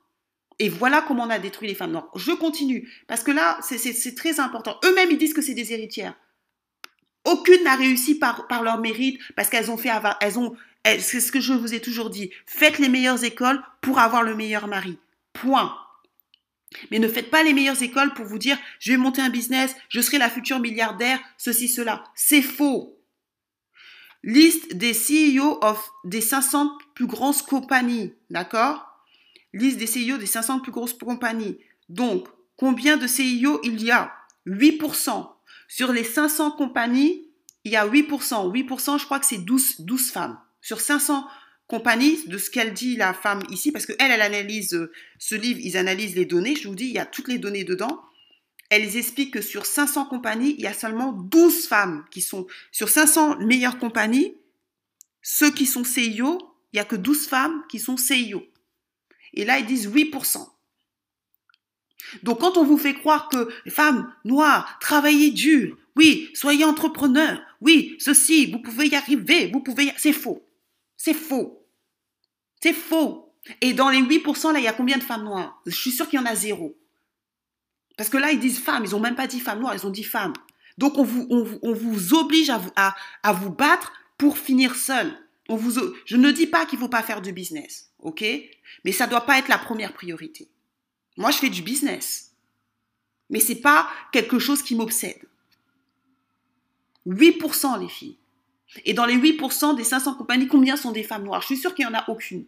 Et 0.60 0.70
voilà 0.70 1.02
comment 1.02 1.24
on 1.24 1.30
a 1.30 1.40
détruit 1.40 1.68
les 1.68 1.76
femmes 1.76 1.92
noires. 1.92 2.10
Je 2.16 2.32
continue, 2.32 2.88
parce 3.08 3.24
que 3.24 3.32
là, 3.32 3.60
c'est 3.62 4.16
très 4.16 4.40
important. 4.40 4.78
Eux-mêmes, 4.86 5.10
ils 5.10 5.18
disent 5.18 5.34
que 5.34 5.42
c'est 5.42 5.56
des 5.56 5.74
héritières. 5.74 6.14
Aucune 7.26 7.64
n'a 7.64 7.76
réussi 7.76 8.16
par, 8.16 8.46
leur 8.64 8.80
mérite, 8.80 9.20
parce 9.36 9.50
qu'elles 9.50 9.72
ont 9.72 9.78
fait 9.78 9.90
avoir, 9.90 10.18
elles 10.22 10.38
ont, 10.38 10.56
c'est 10.86 11.20
ce 11.20 11.32
que 11.32 11.40
je 11.40 11.54
vous 11.54 11.74
ai 11.74 11.80
toujours 11.80 12.10
dit. 12.10 12.32
Faites 12.46 12.80
les 12.80 12.90
meilleures 12.90 13.24
écoles 13.24 13.62
pour 13.82 14.00
avoir 14.00 14.24
le 14.24 14.36
meilleur 14.36 14.68
mari. 14.68 14.98
Point. 15.34 15.76
Mais 16.90 17.00
ne 17.00 17.08
faites 17.08 17.30
pas 17.30 17.44
les 17.44 17.54
meilleures 17.54 17.82
écoles 17.82 18.14
pour 18.14 18.26
vous 18.26 18.38
dire 18.38 18.58
je 18.80 18.92
vais 18.92 18.98
monter 18.98 19.22
un 19.22 19.30
business, 19.30 19.76
je 19.90 20.02
serai 20.02 20.18
la 20.18 20.30
future 20.30 20.60
milliardaire, 20.60 21.20
ceci, 21.38 21.68
cela. 21.68 22.04
C'est 22.16 22.42
faux. 22.42 22.98
Liste 24.24 24.76
des 24.76 24.94
CEO 24.94 25.58
of, 25.62 25.84
des 26.04 26.22
500 26.22 26.78
plus 26.94 27.08
grosses 27.08 27.42
compagnies, 27.42 28.14
d'accord? 28.30 28.88
Liste 29.54 29.78
des 29.78 29.88
CEO 29.88 30.18
des 30.18 30.28
500 30.28 30.60
plus 30.60 30.72
grosses 30.72 30.94
compagnies. 30.94 31.58
Donc, 31.90 32.28
combien 32.56 32.98
de 32.98 33.08
CEO 33.08 33.60
il 33.64 33.82
y 33.84 33.92
a? 33.92 34.14
8%. 34.48 35.28
Sur 35.68 35.92
les 35.92 36.04
500 36.04 36.52
compagnies, 36.52 37.28
il 37.64 37.72
y 37.72 37.76
a 37.76 37.88
8%. 37.88 38.52
8%, 38.52 39.00
je 39.00 39.06
crois 39.06 39.20
que 39.20 39.26
c'est 39.26 39.40
12, 39.40 39.82
12 39.82 40.12
femmes. 40.12 40.40
Sur 40.62 40.80
500 40.80 41.28
compagnie 41.72 42.22
de 42.28 42.38
ce 42.38 42.50
qu'elle 42.50 42.74
dit 42.74 42.98
la 42.98 43.14
femme 43.14 43.42
ici, 43.50 43.72
parce 43.72 43.86
qu'elle, 43.86 43.96
elle 43.98 44.22
analyse 44.22 44.74
euh, 44.74 44.92
ce 45.18 45.36
livre, 45.36 45.62
ils 45.64 45.78
analysent 45.78 46.16
les 46.16 46.26
données. 46.26 46.58
Je 46.58 46.68
vous 46.68 46.76
dis, 46.76 46.88
il 46.88 46.92
y 46.92 47.00
a 47.00 47.06
toutes 47.06 47.30
les 47.30 47.38
données 47.38 47.64
dedans. 47.64 48.02
Elles 48.70 48.98
expliquent 48.98 49.36
que 49.36 49.42
sur 49.42 49.66
500 49.66 50.08
compagnies, 50.08 50.54
il 50.58 50.64
y 50.64 50.68
a 50.68 50.74
seulement 50.74 51.14
12 51.14 51.68
femmes 51.68 52.04
qui 52.12 52.20
sont 52.20 52.46
sur 52.74 52.90
500 52.90 53.40
meilleures 53.40 53.80
compagnies. 53.80 54.36
Ceux 55.22 55.50
qui 55.50 55.66
sont 55.66 55.86
CIO, 55.86 56.40
il 56.74 56.76
n'y 56.76 56.82
a 56.82 56.86
que 56.86 56.98
12 56.98 57.28
femmes 57.28 57.64
qui 57.70 57.80
sont 57.80 57.96
CIO. 57.96 58.46
Et 59.34 59.46
là, 59.46 59.58
ils 59.58 59.66
disent 59.66 59.88
8%. 59.88 60.46
Donc, 62.24 62.42
quand 62.42 62.58
on 62.58 62.66
vous 62.66 62.78
fait 62.78 62.96
croire 62.96 63.30
que 63.30 63.48
les 63.64 63.72
femmes 63.72 64.14
noires, 64.26 64.78
travaillez 64.82 65.32
dur, 65.32 65.78
oui, 65.96 66.32
soyez 66.34 66.66
entrepreneurs, 66.66 67.42
oui, 67.62 67.96
ceci, 67.98 68.52
vous 68.52 68.60
pouvez 68.60 68.88
y 68.88 68.96
arriver, 68.96 69.50
vous 69.54 69.62
pouvez 69.62 69.86
y... 69.86 69.94
C'est 69.96 70.12
faux. 70.12 70.46
C'est 70.98 71.14
faux. 71.14 71.61
C'est 72.62 72.74
faux. 72.74 73.34
Et 73.62 73.74
dans 73.74 73.90
les 73.90 74.02
8%, 74.02 74.54
là, 74.54 74.60
il 74.60 74.66
y 74.66 74.68
a 74.68 74.74
combien 74.74 74.98
de 74.98 75.04
femmes 75.04 75.24
noires? 75.24 75.62
Je 75.66 75.76
suis 75.76 75.92
sûre 75.92 76.08
qu'il 76.08 76.20
y 76.20 76.22
en 76.22 76.26
a 76.26 76.36
zéro. 76.36 76.78
Parce 77.98 78.10
que 78.10 78.18
là, 78.18 78.32
ils 78.32 78.40
disent 78.40 78.60
femmes, 78.60 78.86
ils 78.86 78.92
n'ont 78.92 79.00
même 79.00 79.16
pas 79.16 79.28
dit 79.28 79.40
femmes 79.40 79.60
noires, 79.60 79.76
ils 79.76 79.86
ont 79.86 79.92
dit 79.92 80.04
femmes. 80.04 80.34
Donc, 80.78 80.98
on 80.98 81.04
vous, 81.04 81.28
on, 81.30 81.74
vous 81.74 82.14
oblige 82.14 82.50
à 82.50 82.58
vous, 82.58 82.72
à, 82.76 82.96
à 83.24 83.34
vous 83.34 83.52
battre 83.52 83.92
pour 84.18 84.38
finir 84.38 84.76
seul. 84.76 85.12
On 85.50 85.56
vous, 85.56 85.80
je 86.06 86.16
ne 86.16 86.32
dis 86.32 86.48
pas 86.48 86.66
qu'il 86.66 86.80
ne 86.80 86.84
faut 86.84 86.90
pas 86.90 87.04
faire 87.04 87.22
du 87.22 87.34
business, 87.34 87.92
ok? 88.00 88.24
Mais 88.86 88.92
ça 88.92 89.06
ne 89.06 89.12
doit 89.12 89.26
pas 89.26 89.38
être 89.40 89.50
la 89.50 89.58
première 89.58 89.94
priorité. 89.94 90.50
Moi, 91.18 91.32
je 91.32 91.38
fais 91.38 91.50
du 91.50 91.62
business. 91.62 92.36
Mais 93.30 93.40
ce 93.40 93.54
n'est 93.54 93.60
pas 93.60 93.90
quelque 94.12 94.40
chose 94.40 94.62
qui 94.64 94.76
m'obsède. 94.76 95.22
8% 97.08 97.80
les 97.80 97.90
filles. 97.90 98.18
Et 98.86 98.94
dans 98.94 99.06
les 99.06 99.18
8% 99.18 99.76
des 99.76 99.84
500 99.84 100.16
compagnies, 100.16 100.48
combien 100.48 100.76
sont 100.76 100.92
des 100.92 101.04
femmes 101.04 101.24
noires? 101.24 101.42
Je 101.42 101.48
suis 101.48 101.58
sûre 101.58 101.76
qu'il 101.76 101.86
n'y 101.86 101.94
en 101.94 101.98
a 101.98 102.10
aucune. 102.10 102.46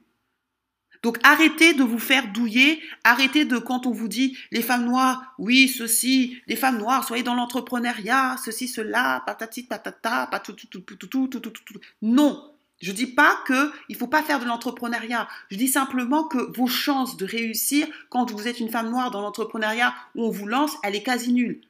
Donc 1.04 1.20
arrêtez 1.24 1.74
de 1.74 1.84
vous 1.84 2.00
faire 2.00 2.32
douiller, 2.32 2.82
arrêtez 3.04 3.44
de 3.44 3.58
quand 3.58 3.86
on 3.86 3.92
vous 3.92 4.08
dit 4.08 4.38
les 4.52 4.62
femmes 4.62 4.86
noires, 4.86 5.36
oui, 5.38 5.68
ceci, 5.68 6.42
les 6.48 6.56
femmes 6.56 6.78
noires, 6.78 7.06
soyez 7.06 7.24
dans 7.24 7.36
l'entrepreneuriat, 7.36 8.38
ceci, 8.44 8.70
cela, 8.70 9.22
patati, 9.26 9.64
patata, 9.64 10.30
tout. 11.66 11.80
Non, 12.02 12.54
je 12.82 12.94
dis 12.94 13.08
pas 13.08 13.38
faut 13.98 14.08
pas 14.08 14.24
faire 14.24 14.40
de 14.40 14.46
l'entrepreneuriat. 14.46 15.28
Je 15.52 15.58
dis 15.58 15.68
simplement 15.68 16.24
que 16.24 16.38
femme 18.70 18.90
noire 18.90 19.12
dans 19.12 19.22
l'entrepreneuriat 19.22 19.94
où 20.16 20.24
on 20.24 20.30
vous 20.30 20.48
lance, 20.48 20.78
elle. 20.84 21.62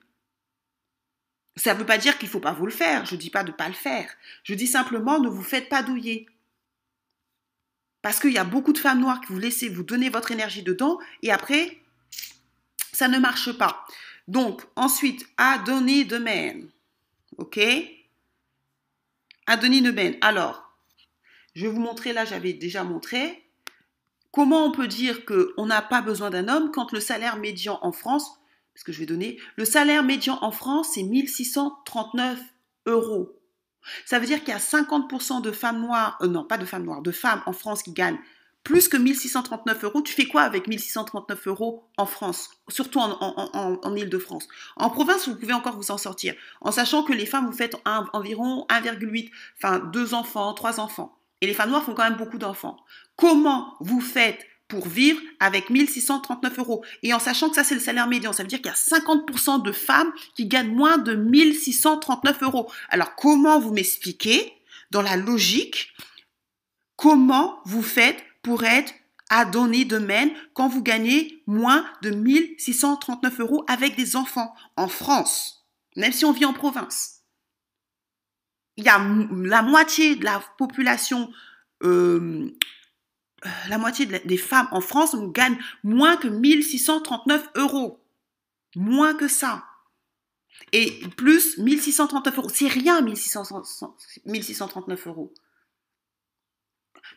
Ça 1.55 1.73
ne 1.73 1.79
veut 1.79 1.85
pas 1.85 1.97
dire 1.97 2.17
qu'il 2.17 2.27
ne 2.27 2.31
faut 2.31 2.39
pas 2.39 2.53
vous 2.53 2.65
le 2.65 2.71
faire. 2.71 3.05
Je 3.05 3.15
ne 3.15 3.19
dis 3.19 3.29
pas 3.29 3.43
de 3.43 3.51
ne 3.51 3.55
pas 3.55 3.67
le 3.67 3.73
faire. 3.73 4.09
Je 4.43 4.53
dis 4.53 4.67
simplement 4.67 5.19
ne 5.19 5.29
vous 5.29 5.43
faites 5.43 5.69
pas 5.69 5.83
douiller. 5.83 6.27
Parce 8.01 8.19
qu'il 8.19 8.33
y 8.33 8.37
a 8.37 8.43
beaucoup 8.43 8.73
de 8.73 8.79
femmes 8.79 8.99
noires 8.99 9.21
qui 9.21 9.31
vous 9.31 9.39
laissez 9.39 9.69
vous 9.69 9.83
donner 9.83 10.09
votre 10.09 10.31
énergie 10.31 10.63
dedans 10.63 10.99
et 11.21 11.31
après, 11.31 11.77
ça 12.91 13.07
ne 13.07 13.17
marche 13.17 13.51
pas. 13.53 13.85
Donc, 14.27 14.61
ensuite, 14.75 15.27
Adonis 15.37 16.05
de 16.05 16.17
Men. 16.17 16.69
OK? 17.37 17.59
Adonis 19.47 19.81
de 19.81 19.91
Men. 19.91 20.17
Alors, 20.21 20.75
je 21.55 21.65
vais 21.65 21.71
vous 21.71 21.79
montrer, 21.79 22.13
là 22.13 22.25
j'avais 22.25 22.53
déjà 22.53 22.83
montré, 22.83 23.43
comment 24.31 24.65
on 24.65 24.71
peut 24.71 24.87
dire 24.87 25.25
qu'on 25.25 25.65
n'a 25.65 25.81
pas 25.81 26.01
besoin 26.01 26.29
d'un 26.29 26.47
homme 26.47 26.71
quand 26.71 26.91
le 26.91 26.99
salaire 26.99 27.37
médian 27.37 27.79
en 27.81 27.91
France, 27.91 28.39
parce 28.73 28.83
que 28.83 28.91
je 28.91 28.99
vais 28.99 29.05
donner, 29.05 29.37
le 29.55 29.65
salaire 29.65 30.03
médian 30.03 30.37
en 30.41 30.51
France 30.51 30.89
c'est 30.93 31.03
1639 31.03 32.39
euros. 32.85 33.39
Ça 34.05 34.19
veut 34.19 34.25
dire 34.25 34.39
qu'il 34.39 34.49
y 34.49 34.57
a 34.57 34.59
50% 34.59 35.41
de 35.41 35.51
femmes 35.51 35.81
noires, 35.81 36.17
euh, 36.21 36.27
non 36.27 36.43
pas 36.43 36.57
de 36.57 36.65
femmes 36.65 36.85
noires, 36.85 37.01
de 37.01 37.11
femmes 37.11 37.41
en 37.45 37.53
France 37.53 37.83
qui 37.83 37.91
gagnent 37.91 38.19
plus 38.63 38.87
que 38.87 38.97
1639 38.97 39.83
euros. 39.83 40.01
Tu 40.01 40.13
fais 40.13 40.25
quoi 40.25 40.43
avec 40.43 40.67
1639 40.67 41.47
euros 41.47 41.83
en 41.97 42.05
France, 42.05 42.49
surtout 42.69 42.99
en, 42.99 43.95
Ile-de-France 43.95 44.47
En 44.77 44.89
province, 44.89 45.27
vous 45.27 45.35
pouvez 45.35 45.53
encore 45.53 45.75
vous 45.75 45.91
en 45.91 45.97
sortir, 45.97 46.33
en 46.61 46.71
sachant 46.71 47.03
que 47.03 47.13
les 47.13 47.25
femmes, 47.25 47.45
vous 47.45 47.51
faites 47.57 47.75
environ 47.85 48.65
1,8, 48.69 49.31
enfin 49.57 49.79
deux 49.79 50.13
enfants, 50.13 50.53
trois 50.53 50.79
enfants. 50.79 51.17
Et 51.41 51.47
les 51.47 51.53
femmes 51.53 51.71
noires 51.71 51.83
font 51.83 51.93
quand 51.93 52.05
même 52.09 52.17
beaucoup 52.17 52.37
d'enfants. 52.37 52.77
Comment 53.17 53.75
vous 53.81 53.99
faites 53.99 54.45
pour 54.73 54.87
vivre 54.87 55.21
avec 55.39 55.69
1639 55.69 56.57
euros 56.57 56.83
Et 57.03 57.13
en 57.13 57.19
sachant 57.19 57.49
que 57.49 57.55
ça, 57.55 57.63
c'est 57.63 57.75
le 57.75 57.79
salaire 57.79 58.07
médian, 58.07 58.33
ça 58.33 58.41
veut 58.41 58.49
dire 58.49 58.59
qu'il 58.59 58.71
y 58.71 58.73
a 58.73 58.99
50% 58.99 59.61
de 59.61 59.71
femmes 59.71 60.11
qui 60.35 60.47
gagnent 60.47 60.73
moins 60.73 60.97
de 60.97 61.13
1639 61.13 62.41
euros. 62.41 62.71
Alors, 62.89 63.13
comment 63.15 63.59
vous 63.59 63.71
m'expliquez, 63.71 64.51
dans 64.89 65.03
la 65.03 65.15
logique, 65.15 65.93
comment 66.95 67.59
vous 67.65 67.83
faites 67.83 68.17
pour 68.41 68.63
être 68.63 68.91
à 69.29 69.45
donner 69.45 69.85
de 69.85 69.99
même 69.99 70.31
quand 70.53 70.67
vous 70.67 70.81
gagnez 70.81 71.43
moins 71.45 71.85
de 72.01 72.09
1639 72.09 73.41
euros 73.41 73.63
avec 73.67 73.95
des 73.95 74.15
enfants 74.15 74.55
en 74.75 74.87
France, 74.87 75.67
même 75.95 76.11
si 76.11 76.25
on 76.25 76.31
vit 76.31 76.45
en 76.45 76.53
province? 76.53 77.19
Il 78.75 78.85
y 78.85 78.89
a 78.89 78.97
la 78.97 79.61
moitié 79.61 80.15
de 80.15 80.25
la 80.25 80.43
population, 80.57 81.31
euh, 81.83 82.49
la 83.69 83.77
moitié 83.77 84.05
des 84.05 84.37
femmes 84.37 84.67
en 84.71 84.81
France 84.81 85.15
gagnent 85.33 85.57
moins 85.83 86.17
que 86.17 86.27
1639 86.27 87.49
euros. 87.55 87.99
Moins 88.75 89.13
que 89.13 89.27
ça. 89.27 89.65
Et 90.71 91.01
plus 91.17 91.57
1639 91.57 92.37
euros. 92.37 92.49
C'est 92.49 92.67
rien 92.67 93.01
1639 93.01 95.07
euros. 95.07 95.33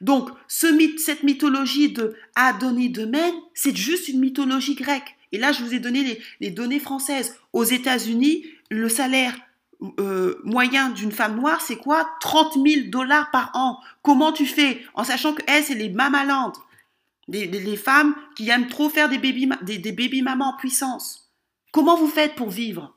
Donc, 0.01 0.31
cette 0.49 1.22
mythologie 1.22 1.93
de 1.93 2.16
Adonis 2.35 2.91
de 2.91 3.07
Men, 3.07 3.35
c'est 3.55 3.77
juste 3.77 4.09
une 4.09 4.20
mythologie 4.20 4.74
grecque. 4.74 5.16
Et 5.33 5.39
là, 5.39 5.53
je 5.53 5.62
vous 5.62 5.74
ai 5.74 5.79
donné 5.79 6.20
les 6.41 6.51
données 6.51 6.81
françaises. 6.81 7.39
Aux 7.53 7.64
États-Unis, 7.64 8.47
le 8.70 8.89
salaire 8.89 9.37
euh, 10.01 10.41
moyen 10.45 10.91
d'une 10.91 11.12
femme 11.12 11.37
noire, 11.37 11.61
c'est 11.61 11.77
quoi? 11.77 12.09
30 12.20 12.55
000 12.55 12.87
dollars 12.89 13.31
par 13.31 13.51
an. 13.55 13.79
Comment 14.03 14.33
tu 14.33 14.47
fais? 14.47 14.83
En 14.95 15.05
sachant 15.05 15.35
que 15.35 15.43
c'est 15.47 15.74
les 15.74 15.91
mamalandes. 15.91 16.57
Les, 17.29 17.77
femmes 17.77 18.14
qui 18.37 18.49
aiment 18.51 18.68
trop 18.68 18.89
faire 18.89 19.09
des 19.09 19.18
baby, 19.18 19.51
des, 19.62 19.93
baby 19.93 20.22
mamans 20.22 20.51
en 20.51 20.57
puissance. 20.57 21.31
Comment 21.72 21.97
vous 21.97 22.07
faites 22.07 22.37
pour 22.37 22.51
vivre? 22.51 22.95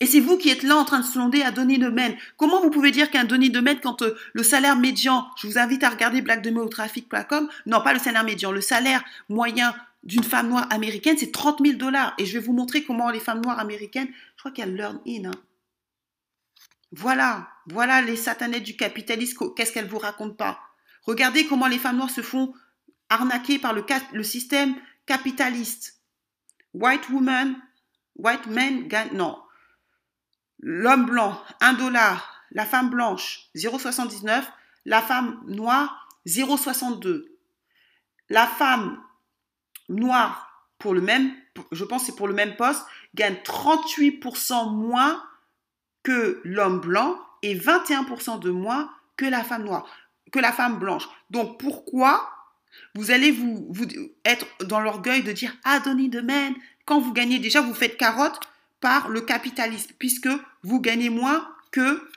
Et 0.00 0.06
c'est 0.06 0.20
vous 0.20 0.38
qui 0.38 0.48
êtes 0.48 0.62
là 0.62 0.76
en 0.76 0.86
train 0.86 1.00
de 1.00 1.04
sonder 1.04 1.42
à 1.42 1.50
donner 1.50 1.76
de 1.76 1.90
men. 1.90 2.16
Comment 2.38 2.62
vous 2.62 2.70
pouvez 2.70 2.90
dire 2.90 3.10
qu'un 3.10 3.24
donné 3.24 3.50
de 3.50 3.60
men 3.60 3.78
quand 3.80 4.00
euh, 4.00 4.16
le 4.32 4.42
salaire 4.42 4.76
médian, 4.76 5.26
je 5.36 5.46
vous 5.46 5.58
invite 5.58 5.84
à 5.84 5.90
regarder 5.90 6.22
blackdemotrafic.com, 6.22 7.50
non 7.66 7.82
pas 7.82 7.92
le 7.92 7.98
salaire 7.98 8.24
médian, 8.24 8.50
le 8.50 8.62
salaire 8.62 9.04
moyen 9.28 9.74
d'une 10.02 10.24
femme 10.24 10.48
noire 10.48 10.66
américaine, 10.70 11.16
c'est 11.18 11.32
30 11.32 11.60
000 11.64 11.78
dollars. 11.78 12.14
Et 12.18 12.26
je 12.26 12.38
vais 12.38 12.44
vous 12.44 12.52
montrer 12.52 12.84
comment 12.84 13.10
les 13.10 13.20
femmes 13.20 13.42
noires 13.42 13.58
américaines, 13.58 14.08
je 14.36 14.42
crois 14.42 14.52
a 14.62 14.66
Learn 14.66 15.00
In. 15.06 15.26
Hein. 15.26 15.34
Voilà, 16.92 17.48
voilà 17.66 18.02
les 18.02 18.16
satanettes 18.16 18.64
du 18.64 18.76
capitalisme, 18.76 19.54
qu'est-ce 19.54 19.72
qu'elles 19.72 19.88
vous 19.88 19.98
racontent 19.98 20.34
pas? 20.34 20.60
Regardez 21.02 21.46
comment 21.46 21.68
les 21.68 21.78
femmes 21.78 21.96
noires 21.96 22.10
se 22.10 22.22
font 22.22 22.52
arnaquer 23.08 23.58
par 23.58 23.72
le, 23.72 23.84
le 24.12 24.22
système 24.22 24.74
capitaliste. 25.06 26.00
White 26.74 27.08
woman, 27.10 27.56
white 28.16 28.46
man 28.46 28.88
gagne, 28.88 29.16
non. 29.16 29.38
L'homme 30.60 31.06
blanc, 31.06 31.40
1 31.60 31.74
dollar. 31.74 32.44
La 32.52 32.66
femme 32.66 32.90
blanche, 32.90 33.48
0,79. 33.54 34.44
La 34.84 35.02
femme 35.02 35.40
noire, 35.46 36.08
0,62. 36.26 37.26
La 38.28 38.46
femme 38.46 39.00
noir 39.90 40.50
pour 40.78 40.94
le 40.94 41.00
même, 41.00 41.32
je 41.72 41.84
pense 41.84 42.06
c'est 42.06 42.16
pour 42.16 42.28
le 42.28 42.34
même 42.34 42.56
poste, 42.56 42.84
gagne 43.14 43.36
38% 43.44 44.72
moins 44.72 45.22
que 46.02 46.40
l'homme 46.44 46.80
blanc 46.80 47.18
et 47.42 47.54
21% 47.54 48.40
de 48.40 48.50
moins 48.50 48.90
que 49.16 49.26
la 49.26 49.44
femme 49.44 49.64
noire, 49.64 49.86
que 50.32 50.38
la 50.38 50.52
femme 50.52 50.78
blanche. 50.78 51.08
Donc 51.30 51.60
pourquoi 51.60 52.30
vous 52.94 53.10
allez 53.10 53.32
vous, 53.32 53.68
être 54.24 54.46
dans 54.64 54.80
l'orgueil 54.80 55.22
de 55.22 55.32
dire 55.32 55.54
ah 55.64 55.80
Donny 55.80 56.08
de 56.08 56.20
même 56.20 56.54
quand 56.86 57.00
vous 57.00 57.12
gagnez 57.12 57.38
déjà 57.38 57.60
vous 57.60 57.74
faites 57.74 57.96
carotte 57.96 58.40
par 58.80 59.08
le 59.08 59.20
capitalisme 59.20 59.92
puisque 59.98 60.28
vous 60.62 60.80
gagnez 60.80 61.10
moins 61.10 61.46
que 61.72 62.08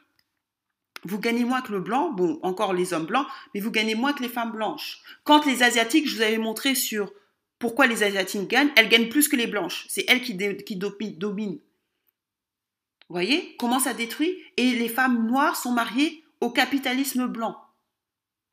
vous 1.06 1.20
gagnez 1.20 1.44
moins 1.44 1.62
que 1.62 1.74
le 1.74 1.82
blanc, 1.82 2.12
bon, 2.12 2.40
encore 2.44 2.72
les 2.72 2.94
hommes 2.94 3.06
blancs, 3.06 3.28
mais 3.54 3.60
vous 3.60 3.72
gagnez 3.72 3.94
moins 3.94 4.14
que 4.14 4.24
les 4.24 4.30
femmes 4.30 4.52
blanches. 4.54 5.02
Quand 5.26 5.46
les 5.46 5.62
Asiatiques, 5.62 6.08
je 6.08 6.16
vous 6.16 6.22
avais 6.22 6.38
montré 6.38 6.76
sur 6.76 7.12
pourquoi 7.64 7.88
les 7.88 8.04
Asiatiques 8.04 8.50
gagnent 8.50 8.74
Elles 8.76 8.90
gagnent 8.90 9.08
plus 9.08 9.30
que 9.30 9.38
les 9.38 9.48
blanches. 9.48 9.86
C'est 9.88 10.04
elles 10.10 10.22
qui, 10.22 10.36
dominent. 10.36 11.60
Vous 13.08 13.16
voyez 13.16 13.56
comment 13.58 13.80
ça 13.80 13.94
détruit? 13.94 14.38
Et 14.58 14.72
les 14.72 14.90
femmes 14.90 15.28
noires 15.28 15.56
sont 15.56 15.72
mariées 15.72 16.26
au 16.42 16.50
capitalisme 16.50 17.26
blanc. 17.26 17.56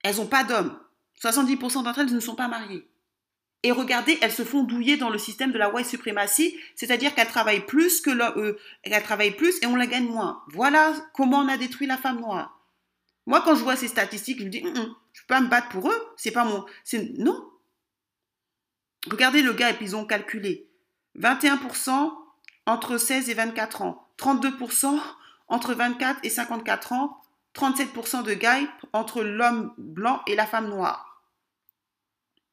Elles 0.04 0.18
n'ont 0.18 0.28
pas 0.28 0.44
d'hommes. 0.44 0.78
70% 1.20 1.82
d'entre 1.82 1.98
elles 1.98 2.14
ne 2.14 2.20
sont 2.20 2.36
pas 2.36 2.46
mariées. 2.46 2.88
Et 3.64 3.72
regardez, 3.72 4.16
elles 4.22 4.30
se 4.30 4.44
font 4.44 4.62
douiller 4.62 4.96
dans 4.96 5.10
le 5.10 5.18
système 5.18 5.50
de 5.50 5.58
la 5.58 5.74
white 5.74 5.86
suprématie, 5.86 6.56
c'est-à-dire 6.76 7.12
qu'elles 7.12 7.26
travaillent 7.26 7.66
plus 7.66 8.06
euh, 8.06 8.56
travaillent 9.02 9.34
plus 9.34 9.60
et 9.60 9.66
on 9.66 9.74
la 9.74 9.88
gagne 9.88 10.06
moins. 10.06 10.44
Voilà 10.52 10.94
comment 11.14 11.40
on 11.40 11.48
a 11.48 11.56
détruit 11.56 11.88
la 11.88 11.96
femme 11.96 12.20
noire. 12.20 12.64
Moi, 13.26 13.42
quand 13.44 13.56
je 13.56 13.64
vois 13.64 13.74
ces 13.74 13.88
statistiques, 13.88 14.38
je 14.38 14.44
me 14.44 14.50
dis, 14.50 14.62
hum, 14.64 14.68
hum, 14.68 14.94
je 15.12 15.20
ne 15.20 15.26
peux 15.26 15.34
pas 15.34 15.40
me 15.40 15.48
battre 15.48 15.68
pour 15.70 15.90
eux. 15.90 16.06
C'est 16.16 16.30
pas 16.30 16.44
mon, 16.44 16.64
non, 17.18 17.49
Regardez 19.08 19.42
le 19.42 19.54
puis 19.54 19.86
ils 19.86 19.96
ont 19.96 20.04
calculé. 20.04 20.68
21% 21.18 22.12
entre 22.66 22.98
16 22.98 23.30
et 23.30 23.34
24 23.34 23.82
ans. 23.82 24.08
32% 24.18 25.00
entre 25.48 25.74
24 25.74 26.20
et 26.22 26.30
54 26.30 26.92
ans. 26.92 27.22
37% 27.54 28.22
de 28.22 28.34
gars 28.34 28.60
entre 28.92 29.22
l'homme 29.22 29.74
blanc 29.78 30.22
et 30.26 30.36
la 30.36 30.46
femme 30.46 30.68
noire. 30.68 31.24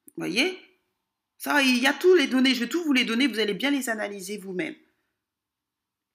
Vous 0.07 0.21
voyez? 0.21 0.59
Ça, 1.37 1.61
il 1.61 1.77
y 1.77 1.85
a 1.85 1.93
tous 1.93 2.15
les 2.15 2.27
données. 2.27 2.55
Je 2.55 2.61
vais 2.61 2.69
tout 2.69 2.83
vous 2.83 2.93
les 2.93 3.05
donner. 3.05 3.27
Vous 3.27 3.39
allez 3.39 3.53
bien 3.53 3.69
les 3.69 3.89
analyser 3.89 4.37
vous-même. 4.37 4.75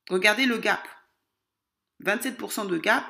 Regardez 0.09 0.47
le 0.47 0.59
gap. 0.59 0.83
27% 2.05 2.67
de 2.67 2.79
gap. 2.79 3.05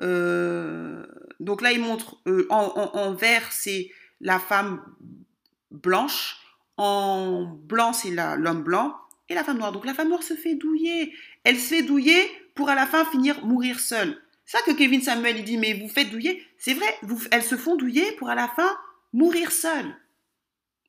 Euh, 0.00 1.06
donc 1.40 1.60
là, 1.60 1.72
il 1.72 1.80
montre 1.80 2.16
euh, 2.26 2.46
en 2.48 3.12
vert, 3.12 3.52
c'est 3.52 3.90
la 4.20 4.38
femme 4.38 4.82
blanche 5.70 6.43
en 6.76 7.44
blanc, 7.44 7.92
c'est 7.92 8.10
l'homme 8.10 8.62
blanc 8.62 8.96
et 9.28 9.34
la 9.34 9.44
femme 9.44 9.58
noire. 9.58 9.72
Donc 9.72 9.86
la 9.86 9.94
femme 9.94 10.08
noire 10.08 10.22
se 10.22 10.34
fait 10.34 10.54
douiller. 10.54 11.14
Elle 11.44 11.58
se 11.58 11.74
fait 11.74 11.82
douiller 11.82 12.30
pour 12.54 12.68
à 12.68 12.74
la 12.74 12.86
fin 12.86 13.04
finir 13.04 13.44
mourir 13.44 13.80
seule. 13.80 14.20
C'est 14.44 14.58
ça 14.58 14.64
que 14.64 14.72
Kevin 14.72 15.00
Samuel 15.00 15.42
dit, 15.44 15.56
mais 15.56 15.74
vous 15.74 15.88
faites 15.88 16.10
douiller. 16.10 16.46
C'est 16.58 16.74
vrai, 16.74 16.98
elles 17.30 17.42
se 17.42 17.56
font 17.56 17.76
douiller 17.76 18.12
pour 18.12 18.28
à 18.28 18.34
la 18.34 18.48
fin 18.48 18.76
mourir 19.12 19.50
seule. 19.52 19.96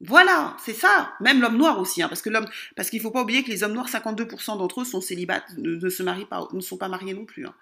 Voilà, 0.02 0.58
c'est 0.60 0.74
ça. 0.74 1.14
Même 1.22 1.40
l'homme 1.40 1.58
noir 1.58 1.80
aussi, 1.80 2.04
hein, 2.04 2.10
parce 2.10 2.22
que 2.22 2.30
l'homme, 2.30 2.48
parce 2.76 2.90
qu'il 2.90 3.00
faut 3.00 3.12
pas 3.12 3.22
oublier 3.22 3.44
que 3.44 3.50
les 3.50 3.64
hommes 3.64 3.74
noirs, 3.74 3.88
52% 3.88 4.58
d'entre 4.58 4.82
eux 4.82 4.86
sont 4.86 5.00
célibats, 5.00 5.44
ne, 5.58 5.90
se 5.90 6.04
marient 6.04 6.26
pas, 6.26 6.48
ne 6.52 6.60
sont 6.60 6.78
pas 6.78 6.90
mariés 6.90 7.14
non 7.14 7.26
plus. 7.26 7.46
Hein. 7.46 7.56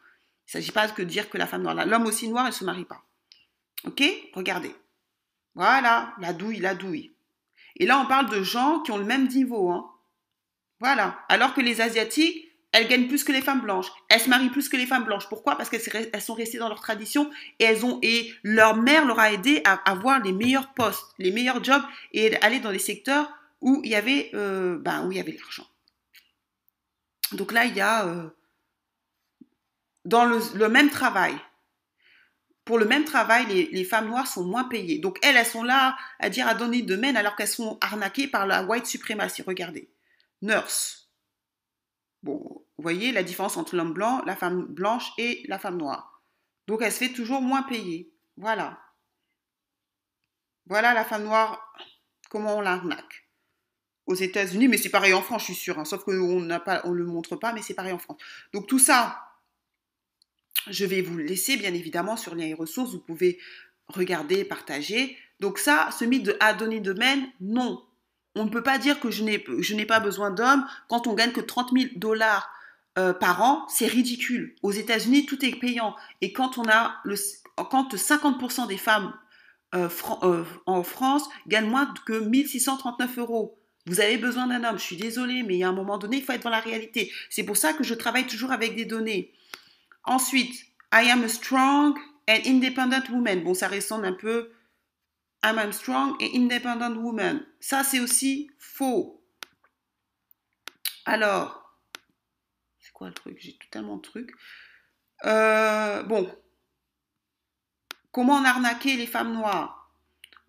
Il 0.47 0.57
ne 0.57 0.61
s'agit 0.61 0.71
pas 0.71 0.87
de 0.87 1.03
dire 1.03 1.29
que 1.29 1.37
la 1.37 1.45
femme 1.45 1.61
noire, 1.61 1.85
l'homme 1.85 2.05
aussi 2.05 2.27
noir, 2.27 2.47
elle 2.47 2.53
se 2.53 2.65
marie 2.65 2.85
pas. 2.85 3.03
Ok? 3.85 4.03
Regardez. 4.33 4.75
Voilà, 5.53 6.15
la 6.19 6.33
douille, 6.33 6.59
la 6.59 6.73
douille. 6.73 7.13
Et 7.77 7.85
là, 7.85 7.99
on 7.99 8.05
parle 8.05 8.29
de 8.29 8.43
gens 8.43 8.79
qui 8.81 8.91
ont 8.91 8.97
le 8.97 9.05
même 9.05 9.27
niveau. 9.27 9.71
Hein. 9.71 9.89
Voilà. 10.79 11.19
Alors 11.29 11.53
que 11.53 11.61
les 11.61 11.81
Asiatiques, 11.81 12.49
elles 12.71 12.87
gagnent 12.87 13.07
plus 13.07 13.23
que 13.23 13.31
les 13.31 13.41
femmes 13.41 13.61
blanches. 13.61 13.91
Elles 14.09 14.19
se 14.19 14.29
marient 14.29 14.49
plus 14.49 14.67
que 14.67 14.77
les 14.77 14.87
femmes 14.87 15.05
blanches. 15.05 15.29
Pourquoi? 15.29 15.55
Parce 15.55 15.69
qu'elles 15.69 16.21
sont 16.21 16.33
restées 16.33 16.57
dans 16.57 16.69
leur 16.69 16.81
tradition 16.81 17.29
et 17.59 17.65
elles 17.65 17.85
ont 17.85 17.99
et 18.01 18.33
leur 18.41 18.75
mère 18.75 19.05
leur 19.05 19.19
a 19.19 19.31
aidé 19.31 19.61
à 19.63 19.73
avoir 19.89 20.19
les 20.21 20.31
meilleurs 20.31 20.73
postes, 20.73 21.13
les 21.19 21.31
meilleurs 21.31 21.63
jobs 21.63 21.83
et 22.13 22.35
aller 22.37 22.59
dans 22.59 22.71
les 22.71 22.79
secteurs 22.79 23.31
où 23.61 23.81
il 23.83 23.91
y 23.91 23.95
avait, 23.95 24.31
euh, 24.33 24.77
ben, 24.79 25.09
avait 25.09 25.37
l'argent. 25.39 25.67
Donc 27.31 27.51
là, 27.51 27.65
il 27.65 27.75
y 27.75 27.81
a 27.81 28.05
euh, 28.05 28.29
dans 30.05 30.25
le, 30.25 30.69
même 30.69 30.89
travail. 30.89 31.35
Pour 32.65 32.77
le 32.77 32.85
même 32.85 33.03
travail, 33.03 33.69
les, 33.71 33.83
femmes 33.83 34.07
noires 34.07 34.27
sont 34.27 34.45
moins 34.45 34.63
payées. 34.63 34.99
Donc 34.99 35.19
elles, 35.21 35.35
elles 35.35 35.45
sont 35.45 35.63
là 35.63 35.97
à 36.19 36.29
dire 36.29 36.47
à 36.47 36.53
donner 36.53 36.81
de 36.81 36.95
men 36.95 37.17
alors 37.17 37.35
qu'elles 37.35 37.47
sont 37.47 37.77
arnaquées 37.81 38.27
par 38.27 38.47
la 38.47 38.63
white 38.63 38.85
supremacy. 38.85 39.41
Regardez. 39.41 39.89
Nurse. 40.41 41.09
Bon, 42.21 42.39
vous 42.77 42.81
voyez 42.81 43.11
la 43.11 43.23
différence 43.23 43.57
entre 43.57 43.75
l'homme 43.75 43.93
blanc, 43.93 44.21
la 44.25 44.35
femme 44.35 44.65
blanche 44.65 45.11
et 45.17 45.43
la 45.47 45.59
femme 45.59 45.77
noire. 45.77 46.21
Donc 46.67 46.81
elle 46.81 46.91
se 46.91 46.99
fait 46.99 47.13
toujours 47.13 47.41
moins 47.41 47.63
payer. 47.63 48.13
Voilà. 48.37 48.79
Voilà 50.67 50.93
la 50.93 51.03
femme 51.03 51.23
noire, 51.23 51.73
comment 52.29 52.57
on 52.57 52.61
l'arnaque. 52.61 53.27
Aux 54.05 54.15
États-Unis, 54.15 54.69
mais 54.69 54.77
c'est 54.77 54.89
pareil 54.89 55.13
en 55.13 55.21
France, 55.21 55.41
je 55.41 55.45
suis 55.47 55.55
sûre. 55.55 55.79
Hein, 55.79 55.85
sauf 55.85 56.03
qu'on 56.03 56.13
ne 56.13 56.93
le 56.93 57.05
montre 57.05 57.35
pas, 57.35 57.53
mais 57.53 57.61
c'est 57.61 57.73
pareil 57.73 57.93
en 57.93 57.99
France. 57.99 58.21
Donc 58.53 58.67
tout 58.67 58.79
ça, 58.79 59.32
je 60.69 60.85
vais 60.85 61.01
vous 61.01 61.17
le 61.17 61.23
laisser, 61.23 61.57
bien 61.57 61.73
évidemment, 61.73 62.17
sur 62.17 62.35
les 62.35 62.53
ressources. 62.53 62.91
Vous 62.91 62.99
pouvez 62.99 63.39
regarder, 63.87 64.45
partager. 64.45 65.17
Donc 65.39 65.57
ça, 65.57 65.89
ce 65.97 66.05
mythe 66.05 66.23
de 66.23 66.37
a 66.39 66.53
donné 66.53 66.79
de 66.79 66.93
men, 66.93 67.27
non. 67.41 67.83
On 68.35 68.45
ne 68.45 68.49
peut 68.49 68.63
pas 68.63 68.77
dire 68.77 68.99
que 68.99 69.11
je 69.11 69.23
n'ai 69.23 69.85
pas 69.85 69.99
besoin 69.99 70.31
d'hommes 70.31 70.65
quand 70.89 71.07
on 71.07 71.13
gagne 71.13 71.31
que 71.31 71.41
30 71.41 71.71
000 71.77 71.85
dollars 71.95 72.49
euh, 72.97 73.13
par 73.13 73.41
an. 73.41 73.65
C'est 73.69 73.87
ridicule. 73.87 74.55
Aux 74.63 74.71
États-Unis, 74.71 75.25
tout 75.25 75.43
est 75.45 75.59
payant. 75.59 75.95
Et 76.21 76.33
quand 76.33 76.57
on 76.57 76.63
a 76.67 77.01
quand 77.69 77.95
50% 77.95 78.67
des 78.67 78.77
femmes 78.77 79.13
euh, 79.75 79.89
euh, 80.21 80.43
en 80.67 80.83
France 80.83 81.27
gagnent 81.47 81.69
moins 81.69 81.91
que 82.05 82.13
1639 82.13 83.17
euros. 83.17 83.59
Vous 83.85 83.99
avez 83.99 84.17
besoin 84.17 84.47
d'un 84.47 84.63
homme. 84.63 84.77
Je 84.77 84.83
suis 84.83 84.97
désolée, 84.97 85.43
mais 85.43 85.55
il 85.55 85.59
y 85.59 85.63
a 85.63 85.69
un 85.69 85.73
moment 85.73 85.97
donné, 85.97 86.17
il 86.17 86.23
faut 86.23 86.31
être 86.31 86.43
dans 86.43 86.49
la 86.49 86.59
réalité. 86.59 87.11
C'est 87.29 87.43
pour 87.43 87.57
ça 87.57 87.73
que 87.73 87.83
je 87.83 87.93
travaille 87.95 88.27
toujours 88.27 88.51
avec 88.51 88.75
des 88.75 88.85
données. 88.85 89.33
Ensuite, 90.05 90.53
I 90.91 91.09
am 91.09 91.23
a 91.23 91.29
strong 91.29 91.97
and 92.27 92.39
independent 92.45 93.09
woman. 93.09 93.43
Bon, 93.43 93.53
ça 93.53 93.67
ressemble 93.67 94.05
un 94.05 94.13
peu 94.13 94.51
I 95.43 95.49
am 95.49 95.73
strong 95.73 96.15
and 96.21 96.29
independent 96.33 96.95
woman. 96.97 97.45
Ça, 97.59 97.83
c'est 97.83 97.99
aussi 97.99 98.49
faux. 98.57 99.21
Alors, 101.05 101.77
c'est 102.79 102.93
quoi 102.93 103.07
le 103.07 103.13
truc? 103.13 103.37
J'ai 103.39 103.57
tellement 103.69 103.97
de 103.97 104.01
trucs. 104.01 104.31
Euh, 105.25 106.03
bon, 106.03 106.33
comment 108.11 108.35
on 108.35 108.45
arnaquer 108.45 108.95
les 108.95 109.07
femmes 109.07 109.33
noires? 109.33 109.91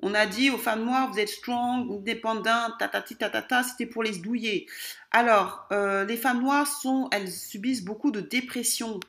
On 0.00 0.14
a 0.14 0.26
dit 0.26 0.50
aux 0.50 0.58
femmes 0.58 0.84
noires, 0.84 1.10
vous 1.10 1.18
êtes 1.18 1.28
strong, 1.28 1.90
indépendantes, 1.90 2.78
tatati 2.78 3.16
tatata, 3.16 3.62
c'était 3.62 3.86
pour 3.86 4.02
les 4.02 4.18
douiller. 4.18 4.68
Alors, 5.10 5.66
euh, 5.72 6.04
les 6.04 6.16
femmes 6.16 6.42
noires 6.42 6.66
sont, 6.66 7.08
elles 7.10 7.32
subissent 7.32 7.84
beaucoup 7.84 8.10
de 8.10 8.20
dépression. 8.20 9.00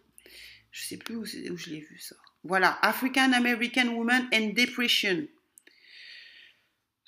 Je 0.75 0.83
sais 0.83 0.97
plus 0.97 1.15
où, 1.15 1.23
je 1.23 1.69
l'ai 1.69 1.79
vu 1.79 1.97
ça. 1.99 2.17
Voilà, 2.43 2.77
African 2.81 3.31
American 3.31 3.95
Women 3.95 4.27
and 4.33 4.47
Depression. 4.57 5.25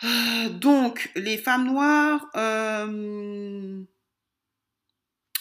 Euh, 0.06 0.50
donc, 0.52 1.12
les 1.18 1.38
femmes 1.38 1.66
noires 1.66 2.30
euh, 2.38 3.84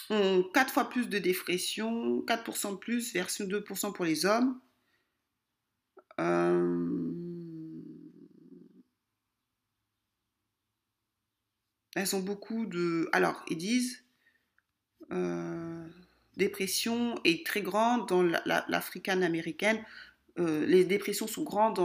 ont 0.09 0.43
4 0.53 0.73
fois 0.73 0.89
plus 0.89 1.07
de 1.07 1.19
dépression, 1.19 2.21
4% 2.25 2.71
de 2.71 2.75
plus 2.75 3.13
versus 3.13 3.47
2% 3.47 3.93
pour 3.93 4.03
les 4.03 4.25
hommes. 4.25 4.59
Euh, 6.19 6.99
elles 11.95 12.13
ont 12.13 12.19
beaucoup 12.21 12.65
de... 12.65 13.07
Alors, 13.13 13.41
ils 13.47 13.57
disent 13.57 14.03
dépression 16.37 17.19
est 17.23 17.45
très 17.45 17.61
grande 17.61 18.07
dans 18.07 18.23
l'africaine 18.67 19.23
américaine. 19.23 19.83
Euh, 20.39 20.65
les 20.65 20.85
dépressions 20.85 21.27
sont 21.27 21.43
grandes 21.43 21.79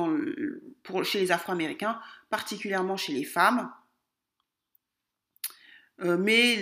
chez 1.05 1.21
les 1.21 1.33
Afro-Américains, 1.33 1.99
particulièrement 2.31 2.97
chez 2.97 3.13
les 3.13 3.25
femmes. 3.25 3.73
Euh, 6.01 6.19
mais 6.19 6.57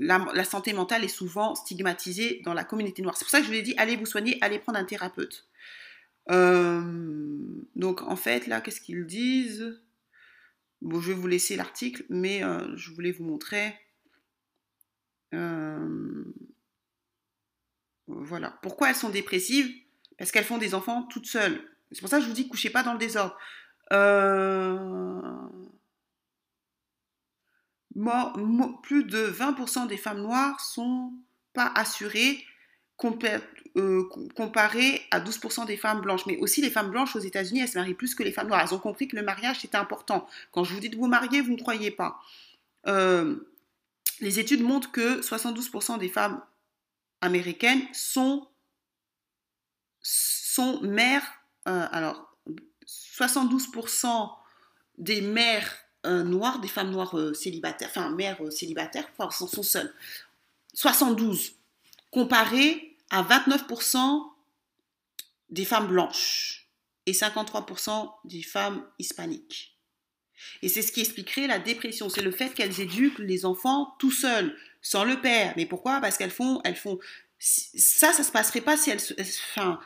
la, 0.00 0.44
santé 0.44 0.72
mentale 0.72 1.04
est 1.04 1.08
souvent 1.08 1.54
stigmatisée 1.54 2.40
dans 2.44 2.54
la 2.54 2.64
communauté 2.64 3.02
noire. 3.02 3.16
C'est 3.16 3.24
pour 3.24 3.30
ça 3.30 3.40
que 3.40 3.44
je 3.44 3.50
vous 3.50 3.56
ai 3.56 3.62
dit, 3.62 3.74
allez 3.76 3.96
vous 3.96 4.06
soigner, 4.06 4.38
allez 4.40 4.58
prendre 4.58 4.78
un 4.78 4.84
thérapeute. 4.84 5.46
Euh, 6.30 6.80
donc 7.76 8.02
en 8.02 8.16
fait, 8.16 8.46
là, 8.46 8.60
qu'est-ce 8.60 8.80
qu'ils 8.80 9.06
disent? 9.06 9.78
Bon, 10.80 11.00
je 11.00 11.08
vais 11.08 11.18
vous 11.18 11.26
laisser 11.26 11.54
l'article, 11.56 12.04
mais 12.08 12.42
je 12.74 12.90
voulais 12.90 13.12
vous 13.12 13.24
montrer. 13.24 13.74
Voilà. 18.20 18.58
Pourquoi 18.62 18.90
elles 18.90 18.96
sont 18.96 19.10
dépressives? 19.10 19.72
Parce 20.18 20.30
qu'elles 20.30 20.44
font 20.44 20.58
des 20.58 20.74
enfants 20.74 21.02
toutes 21.04 21.26
seules. 21.26 21.62
C'est 21.90 22.00
pour 22.00 22.08
ça 22.08 22.18
que 22.18 22.24
je 22.24 22.28
vous 22.28 22.34
dis, 22.34 22.48
couchez 22.48 22.70
pas 22.70 22.82
dans 22.82 22.92
le 22.92 22.98
désordre. 22.98 23.36
Euh, 23.92 25.18
plus 28.82 29.04
de 29.04 29.26
20% 29.26 29.86
des 29.86 29.96
femmes 29.96 30.22
noires 30.22 30.60
sont 30.60 31.12
pas 31.52 31.70
assurées 31.74 32.44
euh, 33.76 34.04
comparé 34.36 35.02
à 35.10 35.20
12% 35.20 35.66
des 35.66 35.76
femmes 35.76 36.00
blanches. 36.00 36.26
Mais 36.26 36.38
aussi 36.38 36.62
les 36.62 36.70
femmes 36.70 36.90
blanches 36.90 37.16
aux 37.16 37.20
États-Unis, 37.20 37.60
elles 37.60 37.68
se 37.68 37.78
marient 37.78 37.94
plus 37.94 38.14
que 38.14 38.22
les 38.22 38.32
femmes 38.32 38.48
noires. 38.48 38.60
Elles 38.62 38.74
ont 38.74 38.78
compris 38.78 39.08
que 39.08 39.16
le 39.16 39.22
mariage 39.22 39.60
c'était 39.60 39.76
important. 39.76 40.28
Quand 40.52 40.64
je 40.64 40.74
vous 40.74 40.80
dis 40.80 40.88
de 40.88 40.96
vous 40.96 41.08
marier, 41.08 41.40
vous 41.40 41.52
ne 41.52 41.60
croyez 41.60 41.90
pas. 41.90 42.20
Euh, 42.86 43.36
les 44.20 44.38
études 44.38 44.62
montrent 44.62 44.92
que 44.92 45.20
72% 45.20 45.98
des 45.98 46.08
femmes 46.08 46.40
américaines 47.22 47.82
sont, 47.94 48.46
sont 50.02 50.82
mères. 50.82 51.24
Euh, 51.66 51.86
alors, 51.90 52.36
72% 52.86 54.30
des 54.98 55.22
mères 55.22 55.72
euh, 56.04 56.22
noires, 56.22 56.60
des 56.60 56.68
femmes 56.68 56.90
noires 56.90 57.16
euh, 57.16 57.32
célibataires, 57.32 57.88
enfin 57.88 58.10
mères 58.10 58.38
célibataires, 58.52 59.08
enfin, 59.16 59.30
sont, 59.30 59.46
sont 59.46 59.62
seules. 59.62 59.94
72, 60.74 61.54
comparé 62.10 62.98
à 63.10 63.22
29% 63.22 64.32
des 65.50 65.64
femmes 65.64 65.86
blanches 65.86 66.68
et 67.06 67.12
53% 67.12 68.10
des 68.24 68.42
femmes 68.42 68.84
hispaniques. 68.98 69.71
Et 70.62 70.68
c'est 70.68 70.82
ce 70.82 70.92
qui 70.92 71.00
expliquerait 71.00 71.46
la 71.46 71.58
dépression, 71.58 72.08
c'est 72.08 72.22
le 72.22 72.30
fait 72.30 72.54
qu'elles 72.54 72.80
éduquent 72.80 73.18
les 73.18 73.44
enfants 73.44 73.94
tout 73.98 74.10
seuls 74.10 74.56
sans 74.80 75.04
le 75.04 75.20
père. 75.20 75.54
Mais 75.56 75.66
pourquoi? 75.66 76.00
Parce 76.00 76.16
qu'elles 76.16 76.30
font, 76.30 76.60
elles 76.64 76.76
font. 76.76 76.98
Ça, 77.38 78.12
ça 78.12 78.22
se 78.22 78.32
passerait 78.32 78.60
pas 78.60 78.76
si 78.76 78.90
elles, 78.90 79.00
enfin, 79.50 79.80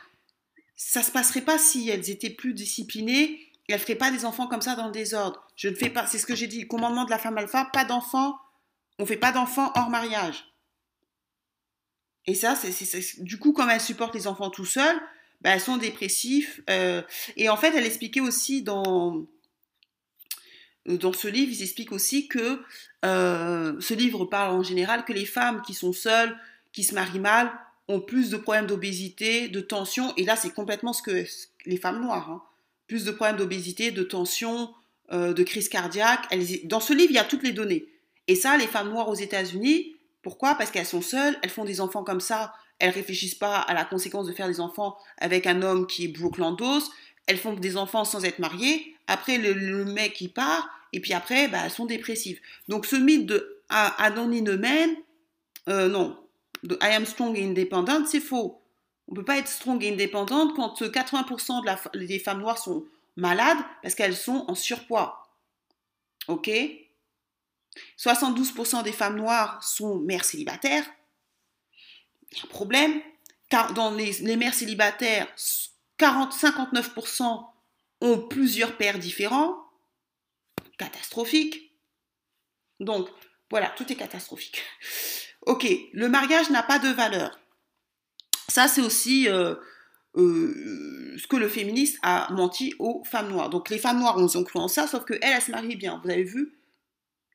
ça 0.77 1.03
se 1.03 1.11
passerait 1.11 1.43
pas 1.43 1.59
si 1.59 1.89
elles 1.89 2.11
étaient 2.11 2.31
plus 2.31 2.55
disciplinées. 2.55 3.41
Elles 3.69 3.81
feraient 3.81 3.97
pas 3.97 4.11
des 4.11 4.25
enfants 4.25 4.47
comme 4.47 4.63
ça 4.63 4.77
dans 4.77 4.87
le 4.87 4.93
désordre. 4.93 5.47
Je 5.57 5.69
ne 5.69 5.75
fais 5.75 5.91
pas. 5.91 6.07
C'est 6.07 6.19
ce 6.19 6.27
que 6.27 6.37
j'ai 6.37 6.47
dit. 6.47 6.69
Commandement 6.69 7.05
de 7.05 7.11
la 7.11 7.19
femme 7.19 7.37
alpha. 7.37 7.69
Pas 7.73 7.85
d'enfants. 7.85 8.37
On 8.99 9.07
fait 9.07 9.17
pas 9.17 9.33
d'enfants 9.33 9.73
hors 9.75 9.91
mariage. 9.91 10.45
Et 12.27 12.35
ça, 12.35 12.57
du 13.19 13.39
coup, 13.39 13.53
comme 13.53 13.71
elles 13.71 13.81
supportent 13.81 14.15
les 14.15 14.27
enfants 14.27 14.51
tout 14.51 14.65
seules, 14.65 15.01
ben, 15.41 15.53
elles 15.53 15.61
sont 15.61 15.77
dépressives. 15.77 16.63
Euh, 16.71 17.03
et 17.37 17.49
en 17.49 17.57
fait, 17.57 17.75
elle 17.75 17.87
expliquait 17.87 18.21
aussi 18.21 18.63
dans 18.63 19.27
dans 20.87 21.13
ce 21.13 21.29
livre, 21.29 21.53
ils 21.53 21.63
expliquent 21.63 21.93
aussi 21.93 22.29
que 22.29 22.63
euh, 23.05 23.75
ce 23.81 23.95
livre 23.95 24.25
parle 24.25 24.55
en 24.55 24.63
général 24.63 25.05
que 25.05 25.13
les 25.13 25.25
femmes 25.25 25.63
qui 25.63 25.75
sont 25.75 25.93
seules, 25.93 26.37
qui 26.73 26.85
se 26.85 26.95
marient 26.95 27.19
mal, 27.19 27.53
ont 27.89 28.01
plus 28.01 28.31
de 28.31 28.37
problèmes 28.37 28.67
d'obésité, 28.67 29.49
de 29.49 29.61
tension. 29.61 30.13
Et 30.17 30.25
là, 30.25 30.37
c'est 30.37 30.53
complètement 30.53 30.93
ce 30.93 31.03
que 31.03 31.25
les 31.67 31.77
femmes 31.77 32.01
noires. 32.03 32.31
Hein. 32.31 32.43
Plus 32.87 33.05
de 33.05 33.11
problèmes 33.11 33.37
d'obésité, 33.37 33.91
de 33.91 34.03
tension, 34.03 34.73
euh, 35.13 35.33
de 35.33 35.43
crise 35.43 35.69
cardiaque. 35.69 36.29
dans 36.65 36.81
ce 36.81 36.93
livre, 36.93 37.11
il 37.11 37.17
y 37.17 37.19
a 37.19 37.25
toutes 37.25 37.43
les 37.43 37.53
données. 37.53 37.87
Et 38.29 38.35
ça, 38.35 38.57
les 38.57 38.67
femmes 38.67 38.91
noires 38.91 39.09
aux 39.09 39.15
États-Unis, 39.15 39.95
pourquoi? 40.23 40.57
Parce 40.57 40.71
qu'elles 40.73 40.87
sont 40.87 41.03
seules, 41.03 41.37
elles 41.43 41.51
font 41.51 41.65
des 41.65 41.81
enfants 41.81 42.03
comme 42.03 42.21
ça, 42.21 42.53
elles 42.81 42.91
réfléchissent 42.91 43.37
pas 43.37 43.59
à 43.59 43.75
la 43.75 43.85
conséquence 43.85 44.27
de 44.27 44.33
faire 44.33 44.49
des 44.49 44.61
enfants 44.61 44.97
avec 45.19 45.47
un 45.47 45.63
homme 45.63 45.87
qui 45.87 46.05
est 46.05 46.09
Brooke 46.09 46.39
Landos, 46.39 46.83
elles 47.27 47.39
font 47.39 47.55
des 47.55 47.77
enfants 47.77 48.05
sans 48.05 48.25
être 48.25 48.39
mariées. 48.39 48.97
Après, 49.07 49.39
le, 49.39 49.85
mec, 49.85 50.21
il 50.21 50.33
part, 50.33 50.69
et 50.93 51.01
puis 51.01 51.13
après, 51.13 51.49
bah, 51.49 51.63
elles 51.65 51.71
sont 51.71 51.87
dépressives. 51.87 52.41
Donc, 52.69 52.87
ce 52.87 52.97
mythe 52.97 53.27
de 53.27 53.61
I 53.71 53.91
man, 54.11 54.97
euh, 55.69 55.89
non, 55.89 56.19
de 56.63 56.79
I 56.81 56.95
am 56.95 57.07
strong 57.07 57.37
et 57.37 57.45
independent, 57.45 58.07
c'est 58.07 58.21
faux. 58.21 58.61
On 59.09 59.13
ne 59.13 59.17
peut 59.17 59.25
pas 59.25 59.39
être 59.39 59.49
strong 59.49 59.83
et 59.83 59.93
indépendante 59.93 60.55
quand 60.57 60.81
80% 60.81 61.61
de 61.63 61.67
la, 61.67 62.07
des 62.07 62.19
femmes 62.19 62.41
noires 62.41 62.59
sont 62.59 62.85
malades 63.17 63.59
parce 63.83 63.95
qu'elles 63.95 64.17
sont 64.17 64.45
en 64.49 64.55
surpoids. 64.55 65.29
OK? 66.29 66.51
72% 67.99 68.83
des 68.83 68.93
femmes 68.93 69.17
noires 69.17 69.63
sont 69.63 69.99
mères 69.99 70.25
célibataires. 70.25 70.85
Il 72.33 72.39
y 72.39 72.41
a 72.41 72.45
un 72.45 72.49
problème. 72.49 73.01
Car 73.49 73.75
dans 73.75 73.93
les, 73.93 74.13
les 74.13 74.37
mères 74.37 74.55
célibataires, 74.55 75.29
40, 75.99 76.35
59% 76.35 77.47
ont 78.01 78.19
plusieurs 78.19 78.77
pères 78.77 78.99
différents. 78.99 79.66
Catastrophique. 80.79 81.73
Donc, 82.81 83.09
voilà, 83.51 83.69
tout 83.77 83.91
est 83.91 83.97
catastrophique. 83.97 84.63
Ok, 85.43 85.65
le 85.93 86.09
mariage 86.09 86.51
n'a 86.51 86.65
pas 86.65 86.81
de 86.81 86.89
valeur. 86.89 87.39
Ça, 88.49 88.67
c'est 88.67 88.81
aussi 88.81 89.29
euh, 89.29 89.55
euh, 90.17 91.17
ce 91.17 91.29
que 91.29 91.37
le 91.37 91.49
féministe 91.49 92.01
a 92.03 92.33
menti 92.33 92.75
aux 92.81 93.05
femmes 93.05 93.29
noires. 93.29 93.49
Donc, 93.49 93.71
les 93.71 93.79
femmes 93.79 94.01
noires, 94.01 94.17
on 94.19 94.25
ont 94.25 94.43
cru 94.43 94.59
en 94.59 94.67
ça, 94.67 94.89
sauf 94.89 95.05
qu'elles, 95.05 95.21
elles 95.23 95.41
se 95.41 95.53
marient 95.53 95.77
bien. 95.77 96.01
Vous 96.03 96.11
avez 96.11 96.25
vu 96.25 96.57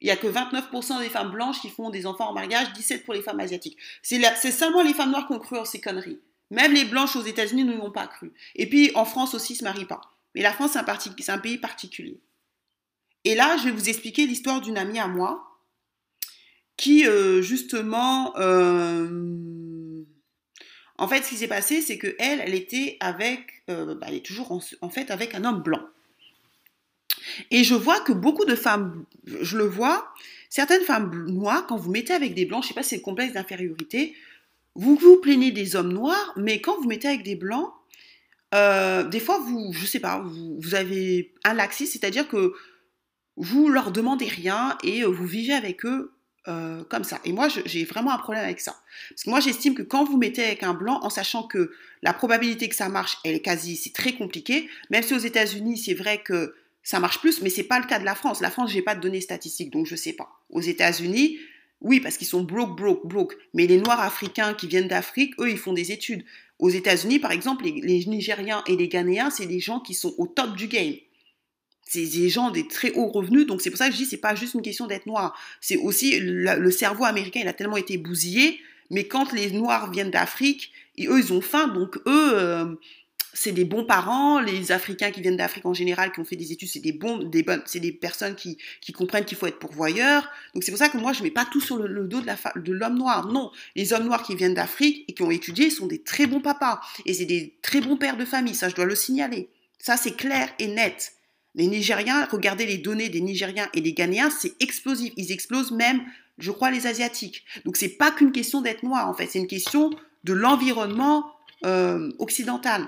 il 0.01 0.05
n'y 0.05 0.11
a 0.11 0.17
que 0.17 0.27
29% 0.27 0.99
des 0.99 1.09
femmes 1.09 1.31
blanches 1.31 1.61
qui 1.61 1.69
font 1.69 1.91
des 1.91 2.07
enfants 2.07 2.29
en 2.29 2.33
mariage, 2.33 2.67
17% 2.73 3.03
pour 3.03 3.13
les 3.13 3.21
femmes 3.21 3.39
asiatiques. 3.39 3.77
C'est 4.01 4.51
seulement 4.51 4.81
les 4.81 4.93
femmes 4.93 5.11
noires 5.11 5.27
qui 5.27 5.33
ont 5.33 5.39
cru 5.39 5.57
en 5.57 5.65
ces 5.65 5.79
conneries. 5.79 6.19
Même 6.49 6.73
les 6.73 6.85
blanches 6.85 7.15
aux 7.15 7.21
États-Unis 7.21 7.63
ne 7.63 7.75
l'ont 7.75 7.91
pas 7.91 8.07
cru. 8.07 8.33
Et 8.55 8.67
puis 8.67 8.91
en 8.95 9.05
France 9.05 9.35
aussi, 9.35 9.53
ils 9.53 9.57
ne 9.57 9.59
se 9.59 9.63
marient 9.63 9.85
pas. 9.85 10.01
Mais 10.33 10.41
la 10.41 10.53
France, 10.53 10.71
c'est 10.71 11.29
un, 11.29 11.37
pays 11.37 11.59
particulier. 11.59 12.19
Et 13.25 13.35
là, 13.35 13.57
je 13.57 13.65
vais 13.65 13.71
vous 13.71 13.89
expliquer 13.89 14.25
l'histoire 14.25 14.61
d'une 14.61 14.77
amie 14.77 14.99
à 14.99 15.07
moi 15.07 15.51
qui, 16.81 17.05
euh, 17.05 17.43
justement, 17.43 18.35
euh, 18.37 20.03
en 20.97 21.07
fait, 21.07 21.23
ce 21.23 21.29
qui 21.29 21.37
s'est 21.37 21.47
passé, 21.47 21.81
c'est 21.81 21.99
que 21.99 22.15
elle, 22.17 22.41
elle 22.41 22.55
était 22.55 22.97
avec, 22.99 23.63
euh, 23.69 23.93
bah, 23.93 24.07
elle 24.09 24.15
est 24.15 24.25
toujours 24.25 24.51
en, 24.81 24.89
fait 24.89 25.11
avec 25.11 25.35
un 25.35 25.45
homme 25.45 25.61
blanc. 25.61 25.83
Et 27.51 27.63
je 27.63 27.75
vois 27.75 27.99
que 27.99 28.11
beaucoup 28.11 28.45
de 28.45 28.55
femmes, 28.55 29.05
je 29.25 29.57
le 29.57 29.65
vois, 29.65 30.11
certaines 30.49 30.83
femmes 30.83 31.27
noires, 31.27 31.67
quand 31.67 31.77
vous 31.77 31.91
mettez 31.91 32.13
avec 32.13 32.33
des 32.33 32.45
blancs, 32.45 32.63
je 32.63 32.69
sais 32.69 32.73
pas 32.73 32.81
si 32.81 32.89
c'est 32.89 32.95
le 32.97 33.03
complexe 33.03 33.33
d'infériorité, 33.33 34.15
vous 34.73 34.95
vous 34.95 35.17
plaignez 35.17 35.51
des 35.51 35.75
hommes 35.75 35.93
noirs, 35.93 36.33
mais 36.35 36.61
quand 36.61 36.81
vous 36.81 36.87
mettez 36.87 37.09
avec 37.09 37.21
des 37.21 37.35
blancs, 37.35 37.71
des 38.53 39.19
fois, 39.19 39.39
vous, 39.39 39.71
je 39.71 39.85
sais 39.85 39.99
pas, 39.99 40.19
vous, 40.19 40.75
avez 40.75 41.31
un 41.43 41.53
laxisme, 41.53 41.91
c'est-à-dire 41.91 42.27
que 42.27 42.53
vous 43.41 43.69
leur 43.69 43.91
demandez 43.91 44.27
rien 44.27 44.77
et 44.83 45.03
euh, 45.03 45.07
vous 45.07 45.25
vivez 45.25 45.53
avec 45.53 45.83
eux 45.85 46.13
euh, 46.47 46.83
comme 46.85 47.03
ça. 47.03 47.19
Et 47.25 47.33
moi, 47.33 47.47
j'ai 47.65 47.83
vraiment 47.85 48.11
un 48.11 48.17
problème 48.17 48.43
avec 48.43 48.61
ça. 48.61 48.75
Parce 49.09 49.23
que 49.23 49.29
moi, 49.29 49.39
j'estime 49.39 49.73
que 49.73 49.81
quand 49.81 50.03
vous 50.03 50.17
mettez 50.17 50.43
avec 50.43 50.63
un 50.63 50.73
blanc, 50.73 50.99
en 51.01 51.09
sachant 51.09 51.43
que 51.43 51.71
la 52.03 52.13
probabilité 52.13 52.69
que 52.69 52.75
ça 52.75 52.87
marche, 52.87 53.17
elle 53.25 53.35
est 53.35 53.41
quasi, 53.41 53.75
c'est 53.75 53.93
très 53.93 54.13
compliqué. 54.13 54.69
Même 54.91 55.03
si 55.03 55.13
aux 55.15 55.19
États-Unis, 55.19 55.77
c'est 55.77 55.95
vrai 55.95 56.21
que 56.23 56.55
ça 56.83 56.99
marche 56.99 57.19
plus, 57.19 57.41
mais 57.41 57.49
c'est 57.49 57.63
pas 57.63 57.79
le 57.79 57.85
cas 57.85 57.99
de 57.99 58.05
la 58.05 58.15
France. 58.15 58.41
La 58.41 58.51
France, 58.51 58.71
j'ai 58.71 58.81
pas 58.83 58.95
de 58.95 59.01
données 59.01 59.21
statistiques, 59.21 59.71
donc 59.71 59.87
je 59.87 59.95
sais 59.95 60.13
pas. 60.13 60.29
Aux 60.49 60.61
États-Unis, 60.61 61.37
oui, 61.81 61.99
parce 61.99 62.17
qu'ils 62.17 62.27
sont 62.27 62.43
broke, 62.43 62.75
broke, 62.75 63.07
broke. 63.07 63.37
Mais 63.53 63.65
les 63.65 63.77
Noirs 63.77 64.01
africains 64.01 64.53
qui 64.53 64.67
viennent 64.67 64.87
d'Afrique, 64.87 65.33
eux, 65.39 65.49
ils 65.49 65.57
font 65.57 65.73
des 65.73 65.91
études. 65.91 66.23
Aux 66.59 66.69
États-Unis, 66.69 67.17
par 67.17 67.31
exemple, 67.31 67.65
les, 67.65 68.05
Nigériens 68.05 68.63
et 68.67 68.75
les 68.75 68.87
Ghanéens, 68.87 69.31
c'est 69.31 69.47
des 69.47 69.59
gens 69.59 69.79
qui 69.79 69.95
sont 69.95 70.13
au 70.19 70.27
top 70.27 70.55
du 70.55 70.67
game. 70.67 70.95
C'est 71.93 72.05
des 72.05 72.29
gens 72.29 72.51
des 72.51 72.69
très 72.69 72.93
hauts 72.93 73.09
revenus, 73.09 73.45
donc 73.45 73.61
c'est 73.61 73.69
pour 73.69 73.77
ça 73.77 73.87
que 73.87 73.91
je 73.91 73.97
dis 73.97 74.05
c'est 74.05 74.15
pas 74.15 74.33
juste 74.33 74.53
une 74.53 74.61
question 74.61 74.87
d'être 74.87 75.07
noir. 75.07 75.37
C'est 75.59 75.75
aussi 75.75 76.21
le, 76.21 76.71
cerveau 76.71 77.03
américain, 77.03 77.41
il 77.43 77.49
a 77.49 77.53
tellement 77.53 77.75
été 77.75 77.97
bousillé. 77.97 78.61
Mais 78.91 79.09
quand 79.09 79.33
les 79.33 79.51
Noirs 79.51 79.91
viennent 79.91 80.09
d'Afrique, 80.09 80.71
eux, 81.01 81.19
ils 81.19 81.33
ont 81.33 81.41
faim, 81.41 81.67
donc 81.67 81.97
eux, 82.07 82.31
euh, 82.33 82.75
c'est 83.33 83.51
des 83.51 83.65
bons 83.65 83.83
parents. 83.83 84.39
Les 84.39 84.71
Africains 84.71 85.11
qui 85.11 85.19
viennent 85.19 85.35
d'Afrique 85.35 85.65
en 85.65 85.73
général, 85.73 86.13
qui 86.13 86.21
ont 86.21 86.23
fait 86.23 86.37
des 86.37 86.53
études, 86.53 86.69
c'est 86.69 86.79
des 86.79 86.93
bons, 86.93 87.17
des 87.17 87.43
bonnes, 87.43 87.61
c'est 87.65 87.81
des 87.81 87.91
personnes 87.91 88.35
qui, 88.35 88.57
qui 88.79 88.93
comprennent 88.93 89.25
qu'il 89.25 89.37
faut 89.37 89.47
être 89.47 89.59
pourvoyeur. 89.59 90.29
Donc 90.53 90.63
c'est 90.63 90.71
pour 90.71 90.79
ça 90.79 90.87
que 90.87 90.97
moi 90.97 91.11
je 91.11 91.23
mets 91.23 91.29
pas 91.29 91.43
tout 91.43 91.59
sur 91.59 91.75
le, 91.75 92.07
dos 92.07 92.21
de 92.21 92.61
de 92.61 92.71
l'homme 92.71 92.97
noir. 92.97 93.27
Non, 93.27 93.51
les 93.75 93.91
hommes 93.91 94.05
noirs 94.05 94.23
qui 94.23 94.35
viennent 94.35 94.53
d'Afrique 94.53 95.03
et 95.09 95.13
qui 95.13 95.23
ont 95.23 95.31
étudié 95.31 95.69
sont 95.69 95.87
des 95.87 96.01
très 96.01 96.25
bons 96.25 96.39
papas 96.39 96.79
et 97.05 97.13
c'est 97.13 97.25
des 97.25 97.53
très 97.61 97.81
bons 97.81 97.97
pères 97.97 98.15
de 98.15 98.23
famille. 98.23 98.55
Ça, 98.55 98.69
je 98.69 98.75
dois 98.75 98.85
le 98.85 98.95
signaler. 98.95 99.49
Ça, 99.77 99.97
c'est 99.97 100.15
clair 100.15 100.47
et 100.57 100.67
net. 100.67 101.15
Les 101.55 101.67
Nigériens, 101.67 102.27
regardez 102.31 102.65
les 102.65 102.77
données 102.77 103.09
des 103.09 103.21
Nigériens 103.21 103.69
et 103.73 103.81
des 103.81 103.93
Ghanéens, 103.93 104.29
c'est 104.29 104.53
explosif. 104.61 105.11
Ils 105.17 105.31
explosent 105.31 105.71
même, 105.71 106.01
je 106.37 106.51
crois, 106.51 106.71
les 106.71 106.87
Asiatiques. 106.87 107.43
Donc 107.65 107.77
c'est 107.77 107.89
pas 107.89 108.11
qu'une 108.11 108.31
question 108.31 108.61
d'être 108.61 108.83
noir 108.83 109.09
en 109.09 109.13
fait, 109.13 109.27
c'est 109.27 109.39
une 109.39 109.47
question 109.47 109.89
de 110.23 110.33
l'environnement 110.33 111.33
euh, 111.65 112.11
occidental. 112.19 112.87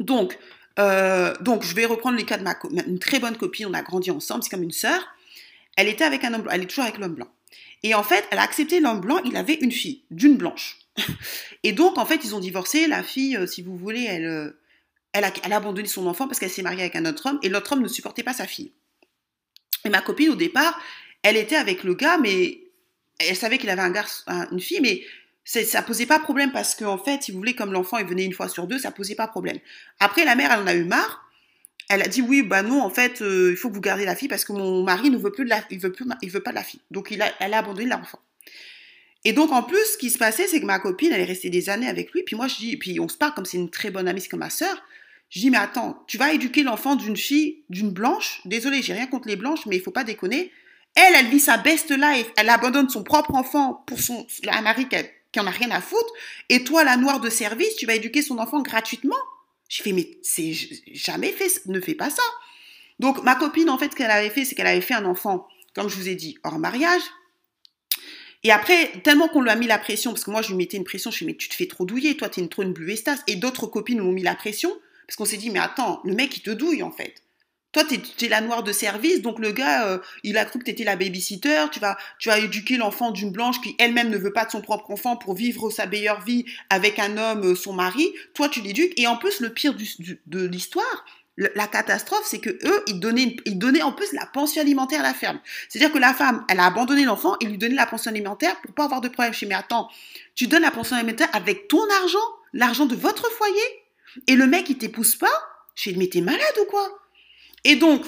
Donc, 0.00 0.38
euh, 0.78 1.34
donc, 1.40 1.62
je 1.62 1.74
vais 1.74 1.86
reprendre 1.86 2.16
les 2.16 2.24
cas 2.24 2.36
de 2.36 2.42
ma 2.42 2.56
une 2.86 2.98
très 2.98 3.20
bonne 3.20 3.36
copine, 3.36 3.66
on 3.66 3.74
a 3.74 3.82
grandi 3.82 4.10
ensemble, 4.10 4.42
c'est 4.42 4.50
comme 4.50 4.62
une 4.62 4.72
sœur. 4.72 5.06
Elle 5.76 5.88
était 5.88 6.04
avec 6.04 6.24
un 6.24 6.34
homme 6.34 6.42
blanc, 6.42 6.52
elle 6.52 6.62
est 6.62 6.66
toujours 6.66 6.84
avec 6.84 6.98
l'homme 6.98 7.14
blanc. 7.14 7.28
Et 7.82 7.94
en 7.94 8.02
fait, 8.02 8.26
elle 8.30 8.38
a 8.38 8.42
accepté 8.42 8.80
l'homme 8.80 9.00
blanc, 9.00 9.20
il 9.24 9.36
avait 9.36 9.54
une 9.54 9.72
fille, 9.72 10.02
d'une 10.10 10.36
blanche. 10.36 10.78
Et 11.62 11.72
donc, 11.72 11.98
en 11.98 12.06
fait, 12.06 12.20
ils 12.24 12.34
ont 12.34 12.40
divorcé. 12.40 12.86
La 12.86 13.02
fille, 13.02 13.36
euh, 13.36 13.46
si 13.46 13.62
vous 13.62 13.76
voulez, 13.76 14.04
elle, 14.04 14.54
elle, 15.14 15.24
a, 15.24 15.56
abandonné 15.56 15.88
son 15.88 16.06
enfant 16.06 16.26
parce 16.26 16.38
qu'elle 16.38 16.50
s'est 16.50 16.62
mariée 16.62 16.82
avec 16.82 16.96
un 16.96 17.06
autre 17.06 17.26
homme 17.26 17.38
et 17.42 17.48
l'autre 17.48 17.72
homme 17.72 17.82
ne 17.82 17.88
supportait 17.88 18.24
pas 18.24 18.34
sa 18.34 18.46
fille. 18.46 18.72
Et 19.84 19.88
ma 19.88 20.02
copine, 20.02 20.30
au 20.30 20.34
départ, 20.34 20.78
elle 21.22 21.36
était 21.36 21.56
avec 21.56 21.84
le 21.84 21.94
gars, 21.94 22.18
mais 22.18 22.60
elle 23.20 23.36
savait 23.36 23.58
qu'il 23.58 23.70
avait 23.70 23.82
un 23.82 23.90
garçon, 23.90 24.24
une 24.50 24.60
fille, 24.60 24.80
mais 24.82 25.02
ça 25.44 25.82
posait 25.82 26.06
pas 26.06 26.18
problème 26.18 26.52
parce 26.52 26.74
qu'en 26.74 26.94
en 26.94 26.98
fait, 26.98 27.22
si 27.22 27.32
vous 27.32 27.38
voulez, 27.38 27.54
comme 27.54 27.72
l'enfant 27.72 27.98
il 27.98 28.06
venait 28.06 28.24
une 28.24 28.32
fois 28.32 28.48
sur 28.48 28.66
deux, 28.66 28.78
ça 28.78 28.90
posait 28.90 29.14
pas 29.14 29.28
problème. 29.28 29.58
Après, 30.00 30.24
la 30.24 30.34
mère, 30.34 30.50
elle 30.52 30.60
en 30.60 30.66
a 30.66 30.74
eu 30.74 30.84
marre. 30.84 31.20
Elle 31.90 32.02
a 32.02 32.08
dit 32.08 32.22
oui, 32.22 32.42
bah 32.42 32.62
non, 32.62 32.80
en 32.82 32.90
fait, 32.90 33.20
euh, 33.20 33.50
il 33.50 33.56
faut 33.56 33.68
que 33.68 33.74
vous 33.74 33.80
gardiez 33.82 34.06
la 34.06 34.16
fille 34.16 34.28
parce 34.28 34.44
que 34.44 34.52
mon 34.52 34.82
mari 34.82 35.10
ne 35.10 35.18
veut 35.18 35.30
plus 35.30 35.44
de 35.44 35.50
la, 35.50 35.62
il 35.70 35.78
veut 35.78 35.92
plus, 35.92 36.06
il 36.22 36.30
veut 36.30 36.42
pas 36.42 36.52
la 36.52 36.64
fille. 36.64 36.80
Donc 36.90 37.12
elle 37.12 37.22
a 37.54 37.58
abandonné 37.58 37.86
l'enfant. 37.86 38.20
Et 39.24 39.32
donc 39.32 39.52
en 39.52 39.62
plus, 39.62 39.84
ce 39.92 39.98
qui 39.98 40.10
se 40.10 40.18
passait, 40.18 40.48
c'est 40.48 40.60
que 40.60 40.66
ma 40.66 40.78
copine, 40.78 41.12
elle 41.12 41.20
est 41.20 41.26
restée 41.26 41.50
des 41.50 41.68
années 41.68 41.88
avec 41.88 42.12
lui. 42.12 42.22
Puis 42.22 42.36
moi, 42.36 42.48
je 42.48 42.56
dis, 42.56 42.76
puis 42.78 42.98
on 43.00 43.08
se 43.08 43.16
parle 43.16 43.34
comme 43.34 43.44
c'est 43.44 43.58
une 43.58 43.70
très 43.70 43.90
bonne 43.90 44.08
amie, 44.08 44.20
c'est 44.20 44.28
comme 44.28 44.40
ma 44.40 44.50
sœur. 44.50 44.82
Je 45.30 45.40
dis 45.40 45.50
mais 45.50 45.58
attends, 45.58 46.04
tu 46.06 46.16
vas 46.16 46.32
éduquer 46.32 46.62
l'enfant 46.62 46.96
d'une 46.96 47.16
fille, 47.16 47.64
d'une 47.68 47.90
blanche? 47.90 48.40
Désolée, 48.44 48.82
j'ai 48.82 48.92
rien 48.92 49.06
contre 49.06 49.28
les 49.28 49.36
blanches, 49.36 49.66
mais 49.66 49.76
il 49.76 49.82
faut 49.82 49.90
pas 49.90 50.04
déconner. 50.04 50.52
Elle, 50.94 51.14
elle 51.16 51.26
vit 51.26 51.40
sa 51.40 51.56
best 51.56 51.90
life. 51.90 52.26
Elle 52.36 52.50
abandonne 52.50 52.88
son 52.88 53.02
propre 53.02 53.34
enfant 53.34 53.82
pour 53.86 53.98
son 53.98 54.26
un 54.48 54.62
mari 54.62 54.88
qu'elle 54.88 55.10
qui 55.34 55.40
en 55.40 55.46
a 55.46 55.50
rien 55.50 55.70
à 55.72 55.80
foutre. 55.80 56.12
Et 56.48 56.62
toi, 56.62 56.84
la 56.84 56.96
noire 56.96 57.20
de 57.20 57.28
service, 57.28 57.74
tu 57.76 57.86
vas 57.86 57.96
éduquer 57.96 58.22
son 58.22 58.38
enfant 58.38 58.62
gratuitement? 58.62 59.16
Je 59.68 59.82
fais, 59.82 59.92
mais 59.92 60.08
c'est 60.22 60.52
jamais 60.92 61.32
fait, 61.32 61.66
ne 61.66 61.80
fais 61.80 61.94
pas 61.94 62.08
ça. 62.08 62.22
Donc, 63.00 63.22
ma 63.24 63.34
copine, 63.34 63.68
en 63.68 63.76
fait, 63.76 63.90
ce 63.90 63.96
qu'elle 63.96 64.12
avait 64.12 64.30
fait, 64.30 64.44
c'est 64.44 64.54
qu'elle 64.54 64.68
avait 64.68 64.80
fait 64.80 64.94
un 64.94 65.04
enfant, 65.04 65.48
comme 65.74 65.88
je 65.88 65.96
vous 65.96 66.08
ai 66.08 66.14
dit, 66.14 66.38
hors 66.44 66.60
mariage. 66.60 67.02
Et 68.44 68.52
après, 68.52 68.92
tellement 69.02 69.26
qu'on 69.26 69.40
lui 69.40 69.50
a 69.50 69.56
mis 69.56 69.66
la 69.66 69.78
pression, 69.78 70.12
parce 70.12 70.22
que 70.22 70.30
moi, 70.30 70.42
je 70.42 70.50
lui 70.50 70.56
mettais 70.56 70.76
une 70.76 70.84
pression, 70.84 71.10
je 71.10 71.18
lui 71.18 71.26
mais 71.26 71.34
tu 71.34 71.48
te 71.48 71.54
fais 71.54 71.66
trop 71.66 71.84
douiller, 71.84 72.16
toi, 72.16 72.28
t'es 72.28 72.40
une 72.40 72.48
trop 72.48 72.62
une 72.62 72.72
bluestasse. 72.72 73.24
Et 73.26 73.34
d'autres 73.34 73.66
copines 73.66 74.00
m'ont 74.00 74.12
mis 74.12 74.22
la 74.22 74.36
pression, 74.36 74.70
parce 75.06 75.16
qu'on 75.16 75.24
s'est 75.24 75.36
dit, 75.36 75.50
mais 75.50 75.58
attends, 75.58 76.00
le 76.04 76.14
mec, 76.14 76.36
il 76.36 76.42
te 76.42 76.50
douille, 76.50 76.82
en 76.82 76.90
fait. 76.90 77.14
Toi, 77.72 77.82
tu 77.84 78.24
es, 78.24 78.28
la 78.28 78.40
noire 78.40 78.62
de 78.62 78.70
service, 78.70 79.20
donc 79.20 79.40
le 79.40 79.50
gars, 79.50 79.88
euh, 79.88 79.98
il 80.22 80.38
a 80.38 80.44
cru 80.44 80.60
que 80.60 80.64
tu 80.64 80.70
étais 80.70 80.84
la 80.84 80.94
babysitter, 80.94 81.64
tu 81.72 81.80
vas, 81.80 81.96
tu 82.20 82.28
vas 82.28 82.38
éduquer 82.38 82.76
l'enfant 82.76 83.10
d'une 83.10 83.32
blanche 83.32 83.60
qui 83.60 83.74
elle-même 83.80 84.10
ne 84.10 84.16
veut 84.16 84.32
pas 84.32 84.44
de 84.44 84.52
son 84.52 84.60
propre 84.60 84.92
enfant 84.92 85.16
pour 85.16 85.34
vivre 85.34 85.70
sa 85.70 85.86
meilleure 85.86 86.20
vie 86.20 86.44
avec 86.70 87.00
un 87.00 87.18
homme, 87.18 87.44
euh, 87.44 87.54
son 87.56 87.72
mari. 87.72 88.12
Toi, 88.32 88.48
tu 88.48 88.60
l'éduques. 88.60 88.92
Et 88.96 89.08
en 89.08 89.16
plus, 89.16 89.40
le 89.40 89.52
pire 89.52 89.74
de 89.74 90.46
l'histoire, 90.46 91.04
la 91.36 91.66
catastrophe, 91.66 92.24
c'est 92.24 92.38
que 92.38 92.50
eux, 92.50 92.84
ils 92.86 93.00
donnaient, 93.00 93.36
ils 93.44 93.58
donnaient 93.58 93.82
en 93.82 93.92
plus 93.92 94.12
la 94.12 94.26
pension 94.26 94.60
alimentaire 94.60 95.00
à 95.00 95.02
la 95.02 95.14
ferme. 95.14 95.40
C'est-à-dire 95.68 95.92
que 95.92 95.98
la 95.98 96.14
femme, 96.14 96.44
elle 96.48 96.60
a 96.60 96.66
abandonné 96.66 97.04
l'enfant 97.04 97.36
et 97.40 97.46
lui 97.46 97.58
donnait 97.58 97.74
la 97.74 97.86
pension 97.86 98.10
alimentaire 98.10 98.60
pour 98.60 98.72
pas 98.72 98.84
avoir 98.84 99.00
de 99.00 99.08
problème. 99.08 99.34
Je 99.34 99.44
mais 99.46 99.54
attends, 99.54 99.88
tu 100.36 100.46
donnes 100.46 100.62
la 100.62 100.70
pension 100.70 100.96
alimentaire 100.96 101.28
avec 101.32 101.66
ton 101.66 101.82
argent, 102.02 102.18
l'argent 102.52 102.86
de 102.86 102.94
votre 102.94 103.28
foyer, 103.32 103.83
et 104.26 104.36
le 104.36 104.46
mec, 104.46 104.68
il 104.68 104.78
t'épouse 104.78 105.16
pas? 105.16 105.32
Je 105.74 105.90
dis, 105.90 105.96
mais 105.96 106.08
t'es 106.08 106.20
malade 106.20 106.58
ou 106.62 106.66
quoi? 106.66 106.88
Et 107.64 107.76
donc, 107.76 108.04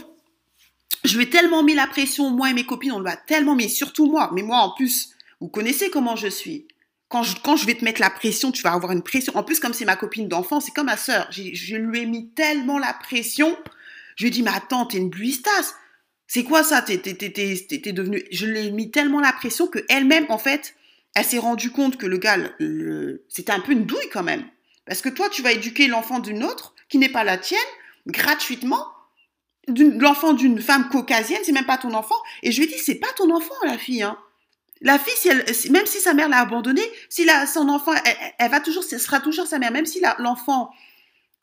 je 1.05 1.17
lui 1.17 1.25
ai 1.25 1.31
tellement 1.31 1.63
mis 1.63 1.75
la 1.75 1.87
pression, 1.87 2.31
moi 2.31 2.51
et 2.51 2.55
mes 2.55 2.67
copines, 2.67 2.93
on 2.93 3.01
lui 3.01 3.11
a 3.11 3.17
tellement 3.17 3.55
mis, 3.55 3.69
surtout 3.69 4.07
moi, 4.07 4.31
mais 4.35 4.43
moi 4.43 4.59
en 4.59 4.71
plus, 4.75 5.11
vous 5.41 5.49
connaissez 5.49 5.91
comment 5.91 6.17
je 6.17 6.29
suis. 6.29 6.67
Quand 7.09 7.23
je, 7.23 7.67
vais 7.67 7.75
te 7.75 7.85
mettre 7.85 8.01
la 8.01 8.11
pression, 8.11 8.51
tu 8.51 8.63
vas 8.63 8.73
avoir 8.73 8.91
une 8.91 9.03
pression. 9.03 9.37
En 9.37 9.45
plus, 9.45 9.61
comme 9.61 9.73
c'est 9.73 9.85
ma 9.85 9.95
copine 9.95 10.27
d'enfance, 10.27 10.65
c'est 10.65 10.75
comme 10.75 10.87
ma 10.87 10.97
sœur. 10.97 11.29
Je 11.31 11.77
lui 11.77 12.01
ai 12.01 12.07
mis 12.07 12.31
tellement 12.31 12.79
la 12.79 12.93
pression. 12.93 13.57
Je 14.17 14.25
lui 14.25 14.29
ai 14.29 14.31
dit, 14.33 14.43
mais 14.43 14.51
attends, 14.53 14.87
t'es 14.87 14.99
une 14.99 15.09
bluistasse. 15.09 15.77
C'est 16.27 16.43
quoi 16.43 16.65
ça? 16.65 16.83
T'es 16.83 16.97
devenu. 16.97 18.25
Je 18.33 18.47
lui 18.47 18.67
ai 18.67 18.71
mis 18.73 18.91
tellement 18.91 19.21
la 19.21 19.33
pression 19.33 19.69
que 19.69 19.79
elle-même, 19.89 20.27
en 20.31 20.39
fait, 20.39 20.75
elle 21.15 21.25
s'est 21.25 21.39
rendue 21.39 21.71
compte 21.71 21.97
que 21.97 22.07
le 22.07 22.19
gars, 22.19 22.39
c'était 23.29 23.53
un 23.53 23.61
peu 23.61 23.71
une 23.71 23.87
douille 23.87 24.09
quand 24.13 24.25
même. 24.25 24.45
Parce 24.87 25.03
que 25.03 25.09
toi, 25.09 25.29
tu 25.29 25.43
vas 25.43 25.53
éduquer 25.53 25.89
l'enfant 25.89 26.19
d'une 26.19 26.45
autre 26.45 26.75
qui 26.89 26.99
n'est 26.99 27.09
pas 27.09 27.25
la 27.25 27.39
tienne 27.39 27.59
gratuitement 28.07 28.87
l'enfant 29.69 30.33
d'une 30.33 30.61
femme 30.61 30.89
caucasienne, 30.89 31.41
c'est 31.45 31.53
même 31.53 31.67
pas 31.67 31.79
ton 31.79 31.95
enfant. 31.95 32.17
Et 32.43 32.53
je 32.53 32.61
lui 32.61 32.69
dit, 32.69 32.79
c'est 32.79 32.97
pas 32.97 33.09
ton 33.17 33.35
enfant, 33.35 33.55
la 33.65 33.79
fille. 33.79 34.03
Hein. 34.03 34.17
La 34.81 34.99
fille, 34.99 35.33
même 35.71 35.87
si 35.87 36.01
sa 36.01 36.15
mère 36.15 36.29
l'a 36.29 36.41
abandonnée, 36.41 36.89
si 37.09 37.27
son 37.53 37.69
enfant, 37.69 37.93
elle, 38.39 38.51
va 38.51 38.61
toujours, 38.61 38.85
ce 38.85 38.99
sera 38.99 39.21
toujours 39.21 39.47
sa 39.47 39.59
mère. 39.59 39.73
Même 39.73 39.87
si 39.87 40.03
l'enfant 40.19 40.71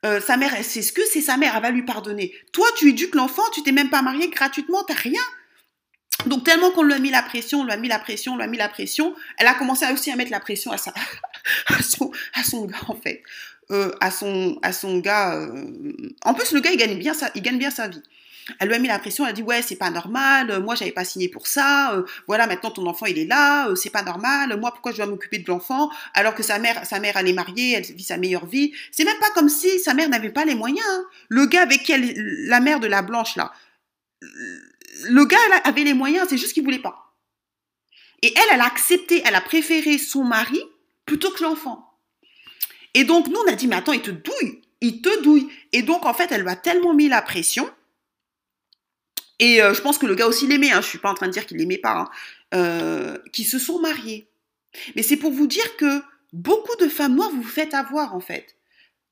euh, 0.05 0.21
sa 0.21 0.37
mère, 0.37 0.53
elle 0.55 0.63
s'excuse, 0.63 1.07
c'est 1.11 1.21
sa 1.21 1.37
mère, 1.37 1.53
elle 1.55 1.61
va 1.61 1.71
lui 1.71 1.83
pardonner. 1.83 2.33
Toi, 2.51 2.67
tu 2.77 2.89
éduques 2.89 3.15
l'enfant, 3.15 3.43
tu 3.53 3.63
t'es 3.63 3.71
même 3.71 3.89
pas 3.89 4.01
marié 4.01 4.29
gratuitement, 4.29 4.83
t'as 4.83 4.93
rien. 4.93 5.21
Donc 6.27 6.43
tellement 6.43 6.71
qu'on 6.71 6.83
lui 6.83 6.93
a 6.93 6.99
mis 6.99 7.09
la 7.09 7.23
pression, 7.23 7.61
on 7.61 7.63
lui 7.63 7.71
a 7.71 7.77
mis 7.77 7.87
la 7.87 7.99
pression, 7.99 8.33
on 8.33 8.35
lui 8.37 8.43
a 8.43 8.47
mis 8.47 8.57
la 8.57 8.69
pression, 8.69 9.15
elle 9.37 9.47
a 9.47 9.55
commencé 9.55 9.85
aussi 9.91 10.11
à 10.11 10.15
mettre 10.15 10.31
la 10.31 10.39
pression 10.39 10.71
à, 10.71 10.77
sa, 10.77 10.93
à, 11.67 11.81
son, 11.81 12.11
à 12.33 12.43
son 12.43 12.65
gars 12.65 12.77
en 12.87 12.95
fait, 12.95 13.23
euh, 13.71 13.91
à 13.99 14.11
son 14.11 14.59
à 14.61 14.73
son 14.73 14.99
gars. 14.99 15.35
Euh, 15.35 15.93
en 16.23 16.33
plus 16.33 16.51
le 16.51 16.59
gars 16.59 16.71
il 16.71 16.77
gagne 16.77 16.97
bien 16.97 17.13
sa, 17.13 17.31
il 17.35 17.41
gagne 17.41 17.57
bien 17.57 17.71
sa 17.71 17.87
vie. 17.87 18.01
Elle 18.59 18.67
lui 18.67 18.75
a 18.75 18.79
mis 18.79 18.89
la 18.89 18.99
pression, 18.99 19.23
elle 19.23 19.29
a 19.29 19.33
dit 19.33 19.41
ouais 19.41 19.61
c'est 19.61 19.77
pas 19.77 19.89
normal, 19.89 20.51
euh, 20.51 20.59
moi 20.59 20.75
j'avais 20.75 20.91
pas 20.91 21.05
signé 21.05 21.29
pour 21.29 21.47
ça, 21.47 22.03
voilà 22.27 22.45
maintenant 22.45 22.71
ton 22.71 22.85
enfant 22.87 23.05
il 23.05 23.17
est 23.17 23.25
là, 23.25 23.73
c'est 23.75 23.89
pas 23.89 24.03
normal, 24.03 24.57
moi 24.59 24.71
pourquoi 24.71 24.91
je 24.91 24.97
dois 24.97 25.05
m'occuper 25.05 25.37
de 25.37 25.47
l'enfant 25.47 25.89
alors 26.13 26.35
que 26.35 26.43
sa 26.43 26.59
mère 26.59 26.85
sa 26.85 26.99
mère 26.99 27.15
elle 27.15 27.29
est 27.29 27.33
mariée, 27.33 27.73
elle 27.73 27.85
vit 27.85 28.03
sa 28.03 28.17
meilleure 28.17 28.45
vie. 28.45 28.73
C'est 28.91 29.05
même 29.05 29.19
pas 29.19 29.29
comme 29.33 29.49
si 29.49 29.79
sa 29.79 29.93
mère 29.93 30.09
n'avait 30.09 30.31
pas 30.31 30.43
les 30.43 30.55
moyens. 30.55 30.85
Hein. 30.89 31.05
Le 31.29 31.45
gars 31.45 31.61
avec 31.61 31.83
qui 31.83 31.93
elle, 31.93 32.13
la 32.47 32.59
mère 32.59 32.81
de 32.81 32.87
la 32.87 33.01
blanche 33.01 33.37
là, 33.37 33.53
le 35.05 35.25
gars 35.25 35.37
avait 35.63 35.83
les 35.83 35.93
moyens, 35.93 36.27
c'est 36.29 36.37
juste 36.37 36.53
qu'il 36.53 36.63
voulait 36.63 36.79
pas. 36.79 37.13
Et 38.21 38.33
elle, 38.37 38.53
elle 38.53 38.61
a 38.61 38.65
accepté, 38.65 39.21
elle 39.25 39.35
a 39.35 39.41
préféré 39.41 39.97
son 39.97 40.23
mari 40.23 40.61
plutôt 41.05 41.31
que 41.31 41.43
l'enfant. 41.43 41.89
Et 42.93 43.03
donc 43.03 43.27
nous 43.27 43.39
on 43.45 43.51
a 43.51 43.55
dit 43.55 43.67
mais 43.67 43.75
attends 43.75 43.93
il 43.93 44.01
te 44.01 44.11
douille, 44.11 44.61
il 44.81 45.01
te 45.01 45.23
douille. 45.23 45.49
Et 45.71 45.81
donc 45.81 46.05
en 46.05 46.13
fait 46.13 46.31
elle 46.31 46.41
lui 46.41 46.49
a 46.49 46.55
tellement 46.55 46.93
mis 46.93 47.07
la 47.07 47.21
pression 47.21 47.69
et 49.39 49.61
euh, 49.61 49.73
je 49.73 49.81
pense 49.81 49.97
que 49.97 50.05
le 50.05 50.15
gars 50.15 50.27
aussi 50.27 50.47
l'aimait, 50.47 50.71
hein, 50.71 50.81
je 50.81 50.87
suis 50.87 50.99
pas 50.99 51.09
en 51.09 51.15
train 51.15 51.27
de 51.27 51.33
dire 51.33 51.45
qu'il 51.45 51.57
l'aimait 51.57 51.77
pas, 51.77 51.97
hein, 51.97 52.09
euh, 52.53 53.17
qui 53.31 53.43
se 53.43 53.59
sont 53.59 53.79
mariés. 53.79 54.27
Mais 54.95 55.03
c'est 55.03 55.17
pour 55.17 55.31
vous 55.31 55.47
dire 55.47 55.75
que 55.75 56.01
beaucoup 56.31 56.75
de 56.77 56.87
femmes 56.87 57.15
noires 57.15 57.31
vous 57.31 57.43
faites 57.43 57.73
avoir 57.73 58.15
en 58.15 58.19
fait. 58.19 58.55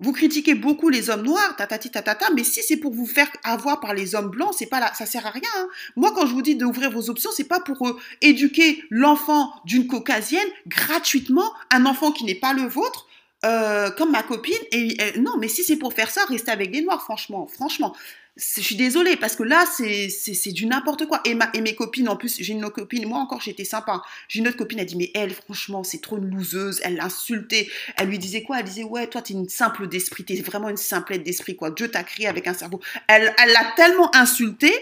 Vous 0.02 0.14
critiquez 0.14 0.56
beaucoup 0.56 0.90
les 0.90 1.12
hommes 1.12 1.22
noirs, 1.22 1.56
tatati 1.56 1.92
tatata, 1.92 2.32
mais 2.36 2.44
si 2.44 2.64
c'est 2.64 2.78
pour 2.78 2.92
vous 2.92 3.06
faire 3.06 3.30
avoir 3.44 3.80
par 3.80 3.94
les 3.94 4.16
hommes 4.16 4.32
blancs, 4.32 4.56
c'est 4.58 4.66
pas 4.66 4.80
là, 4.80 4.92
ça 4.96 5.06
sert 5.06 5.26
à 5.28 5.30
rien. 5.30 5.50
Hein. 5.58 5.68
Moi, 5.96 6.12
quand 6.16 6.26
je 6.26 6.34
vous 6.34 6.42
dis 6.42 6.56
d'ouvrir 6.56 6.90
vos 6.90 7.12
options, 7.12 7.30
c'est 7.36 7.48
pas 7.48 7.60
pour 7.60 7.88
euh, 7.88 7.98
éduquer 8.22 8.84
l'enfant 8.90 9.54
d'une 9.64 9.86
caucasienne 9.86 10.48
gratuitement, 10.66 11.54
un 11.70 11.86
enfant 11.86 12.12
qui 12.12 12.26
n'est 12.26 12.36
pas 12.36 12.54
le 12.54 12.64
vôtre, 12.64 13.08
euh, 13.46 13.92
comme 13.92 14.12
ma 14.12 14.24
copine. 14.24 14.54
Et, 14.72 14.98
et 15.00 15.20
non, 15.20 15.38
mais 15.40 15.48
si 15.48 15.64
c'est 15.64 15.78
pour 15.78 15.94
faire 15.94 16.10
ça, 16.10 16.26
restez 16.26 16.52
avec 16.52 16.72
des 16.72 16.82
noirs, 16.82 17.04
franchement, 17.04 17.46
franchement 17.46 17.96
je 18.38 18.62
suis 18.62 18.78
désolée 18.78 19.18
parce 19.18 19.36
que 19.36 19.44
là, 19.44 19.66
c'est 19.66 20.52
du 20.52 20.66
n'importe 20.66 21.06
quoi. 21.06 21.20
Et, 21.26 21.36
ma, 21.36 21.50
et 21.54 21.60
mes 21.60 21.76
copines, 21.76 22.08
en 22.08 22.16
plus, 22.16 22.38
j'ai 22.40 22.54
une 22.54 22.64
autre 22.64 22.76
copine, 22.76 23.06
moi 23.08 23.20
encore, 23.20 23.42
j'étais 23.42 23.66
sympa. 23.66 24.02
J'ai 24.30 24.40
une 24.40 24.48
autre 24.48 24.56
copine, 24.56 24.80
elle 24.80 24.86
dit, 24.86 24.96
mais 24.96 25.12
elle, 25.14 25.34
franchement, 25.34 25.84
c'est 25.84 26.00
trop 26.00 26.18
une 26.18 26.34
loseuse. 26.34 26.80
Elle 26.84 26.96
l'insultait. 26.96 27.68
Elle 27.98 28.08
lui 28.08 28.20
disait 28.20 28.44
quoi 28.44 28.60
Elle 28.60 28.66
disait, 28.66 28.84
ouais, 28.84 29.08
toi, 29.08 29.22
t'es 29.22 29.34
une 29.34 29.50
simple 29.50 29.88
d'esprit. 29.88 30.24
T'es 30.24 30.36
vraiment 30.42 30.70
une 30.70 30.78
simplette 30.78 31.24
d'esprit, 31.24 31.58
quoi. 31.58 31.72
Dieu 31.72 31.90
t'a 31.90 32.04
créé 32.04 32.28
avec 32.28 32.48
un 32.48 32.54
cerveau. 32.54 32.80
Elle 33.08 33.34
l'a 33.38 33.74
tellement 33.76 34.16
insultée 34.16 34.74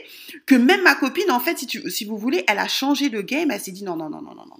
que 0.45 0.55
même 0.55 0.83
ma 0.83 0.93
copine, 0.93 1.31
en 1.31 1.39
fait, 1.39 1.57
si, 1.57 1.65
tu, 1.65 1.89
si 1.89 2.05
vous 2.05 2.17
voulez, 2.17 2.43
elle 2.47 2.59
a 2.59 2.67
changé 2.67 3.09
de 3.09 3.21
game. 3.21 3.49
Elle 3.49 3.59
s'est 3.59 3.71
dit, 3.71 3.83
non, 3.83 3.95
non, 3.95 4.09
non, 4.09 4.21
non, 4.21 4.35
non, 4.35 4.45
non. 4.45 4.57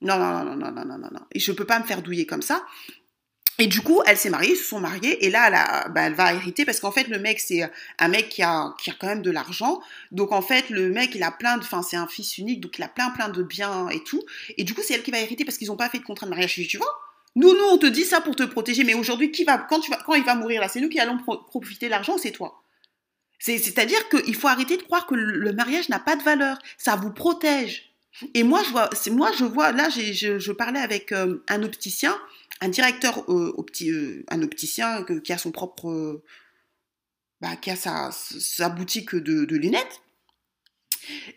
Non, 0.00 0.18
non, 0.18 0.44
non, 0.44 0.56
non, 0.56 0.72
non, 0.72 0.84
non, 0.84 0.98
non, 0.98 1.08
non. 1.12 1.20
Et 1.32 1.40
je 1.40 1.52
peux 1.52 1.64
pas 1.66 1.78
me 1.78 1.84
faire 1.84 2.02
douiller 2.02 2.26
comme 2.26 2.42
ça 2.42 2.64
et 3.58 3.68
du 3.68 3.82
coup, 3.82 4.02
elle 4.04 4.16
s'est 4.16 4.30
mariée, 4.30 4.52
ils 4.52 4.56
se 4.56 4.64
sont 4.64 4.80
mariés, 4.80 5.24
et 5.24 5.30
là, 5.30 5.46
elle, 5.46 5.92
bah, 5.92 6.02
elle 6.02 6.14
va 6.14 6.34
hériter 6.34 6.64
parce 6.64 6.80
qu'en 6.80 6.90
fait, 6.90 7.06
le 7.06 7.20
mec, 7.20 7.38
c'est 7.38 7.70
un 7.98 8.08
mec 8.08 8.28
qui 8.28 8.42
a, 8.42 8.74
qui 8.82 8.90
a 8.90 8.94
quand 8.98 9.06
même 9.06 9.22
de 9.22 9.30
l'argent. 9.30 9.80
Donc 10.10 10.32
en 10.32 10.42
fait, 10.42 10.70
le 10.70 10.90
mec, 10.90 11.14
il 11.14 11.22
a 11.22 11.30
plein 11.30 11.56
de, 11.58 11.62
enfin, 11.62 11.82
c'est 11.82 11.96
un 11.96 12.08
fils 12.08 12.36
unique, 12.38 12.60
donc 12.60 12.76
il 12.78 12.82
a 12.82 12.88
plein, 12.88 13.10
plein 13.10 13.28
de 13.28 13.42
biens 13.44 13.88
et 13.90 14.02
tout. 14.02 14.22
Et 14.56 14.64
du 14.64 14.74
coup, 14.74 14.80
c'est 14.84 14.94
elle 14.94 15.04
qui 15.04 15.12
va 15.12 15.20
hériter 15.20 15.44
parce 15.44 15.56
qu'ils 15.56 15.68
n'ont 15.68 15.76
pas 15.76 15.88
fait 15.88 15.98
de 15.98 16.04
contrat 16.04 16.26
de 16.26 16.30
mariage. 16.30 16.54
Tu 16.68 16.76
vois 16.78 16.98
Nous, 17.36 17.52
nous, 17.52 17.64
on 17.70 17.78
te 17.78 17.86
dit 17.86 18.04
ça 18.04 18.20
pour 18.20 18.34
te 18.34 18.42
protéger, 18.42 18.82
mais 18.82 18.94
aujourd'hui, 18.94 19.30
qui 19.30 19.44
va, 19.44 19.58
quand 19.58 19.78
tu 19.78 19.90
vas, 19.90 19.98
quand 20.04 20.14
il 20.14 20.24
va 20.24 20.34
mourir 20.34 20.60
là, 20.60 20.68
c'est 20.68 20.80
nous 20.80 20.88
qui 20.88 20.98
allons 20.98 21.18
profiter 21.18 21.86
de 21.86 21.90
l'argent, 21.90 22.18
c'est 22.18 22.32
toi? 22.32 22.60
C'est-à-dire 23.38 24.08
qu'il 24.08 24.34
faut 24.34 24.48
arrêter 24.48 24.78
de 24.78 24.82
croire 24.82 25.06
que 25.06 25.14
le 25.14 25.52
mariage 25.52 25.90
n'a 25.90 25.98
pas 25.98 26.16
de 26.16 26.22
valeur. 26.22 26.58
Ça 26.78 26.96
vous 26.96 27.12
protège. 27.12 27.94
Et 28.32 28.44
moi, 28.44 28.62
je 28.64 28.70
vois, 28.70 28.90
moi, 29.10 29.30
je 29.36 29.44
vois, 29.44 29.72
là, 29.72 29.88
je, 29.90 30.38
je 30.38 30.52
parlais 30.52 30.80
avec 30.80 31.10
euh, 31.12 31.42
un 31.48 31.62
opticien 31.62 32.16
un 32.60 32.68
directeur 32.68 33.24
euh, 33.28 33.52
opti, 33.56 33.90
euh, 33.90 34.24
un 34.28 34.42
opticien 34.42 35.04
qui 35.22 35.32
a 35.32 35.38
son 35.38 35.50
propre, 35.50 36.22
bah, 37.40 37.56
qui 37.56 37.70
a 37.70 37.76
sa, 37.76 38.68
boutique 38.70 39.14
de, 39.14 39.56
lunettes. 39.56 40.00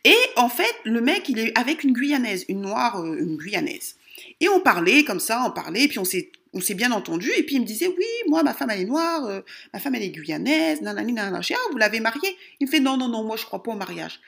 Et 0.06 0.18
en 0.38 0.48
fait, 0.48 0.74
le 0.86 1.02
mec, 1.02 1.28
il 1.28 1.40
est 1.40 1.58
avec 1.58 1.84
une 1.84 1.92
Guyanaise, 1.92 2.46
une 2.48 2.62
noire, 2.62 3.02
euh, 3.02 3.18
une 3.18 3.36
Guyanaise. 3.36 3.96
Et 4.40 4.48
on 4.48 4.62
parlait 4.62 5.04
comme 5.04 5.20
ça, 5.20 5.44
on 5.46 5.52
parlait, 5.52 5.88
puis 5.88 6.00
on 6.00 6.06
s'est 6.06 6.32
on 6.54 6.62
s'est 6.62 6.76
bien 6.76 6.92
entendu, 6.92 7.30
et 7.38 7.44
puis 7.44 7.56
il 7.56 7.62
me 7.62 7.66
disait, 7.66 7.88
oui, 7.88 8.06
moi, 8.30 8.42
ma 8.42 8.54
femme, 8.54 8.72
elle 8.72 8.82
est 8.82 8.86
noire, 8.86 9.44
ma 9.74 9.80
femme, 9.80 9.94
elle 9.94 10.02
est 10.02 10.10
guyanaise, 10.10 10.82
nanani, 10.82 11.14
nanana. 11.14 11.42
Je 11.42 11.48
dis, 11.48 11.54
ah, 11.54 11.70
vous 11.72 11.78
l'avez 11.78 12.00
mariée? 12.00 12.36
Il 12.60 12.66
me 12.66 12.72
fait, 12.72 12.80
non, 12.80 12.98
non, 12.98 13.10
non, 13.10 13.24
moi, 13.24 13.36
je 13.36 13.44
crois 13.44 13.62
pas 13.62 13.72
au 13.72 13.76
mariage. 13.76 14.20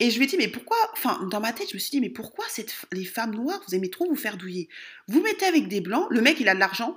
Et 0.00 0.10
je 0.10 0.16
lui 0.16 0.24
ai 0.24 0.26
dit, 0.26 0.38
mais 0.38 0.48
pourquoi, 0.48 0.76
enfin, 0.92 1.26
dans 1.30 1.40
ma 1.40 1.52
tête, 1.52 1.68
je 1.70 1.74
me 1.74 1.78
suis 1.78 1.90
dit, 1.90 2.00
mais 2.00 2.08
pourquoi 2.10 2.46
les 2.92 3.04
femmes 3.04 3.34
noires, 3.34 3.60
vous 3.68 3.74
aimez 3.74 3.90
trop 3.90 4.06
vous 4.08 4.16
faire 4.16 4.38
douiller? 4.38 4.68
Vous 5.08 5.20
mettez 5.20 5.44
avec 5.44 5.68
des 5.68 5.80
blancs, 5.80 6.06
le 6.10 6.22
mec, 6.22 6.40
il 6.40 6.48
a 6.48 6.54
de 6.54 6.60
l'argent, 6.60 6.96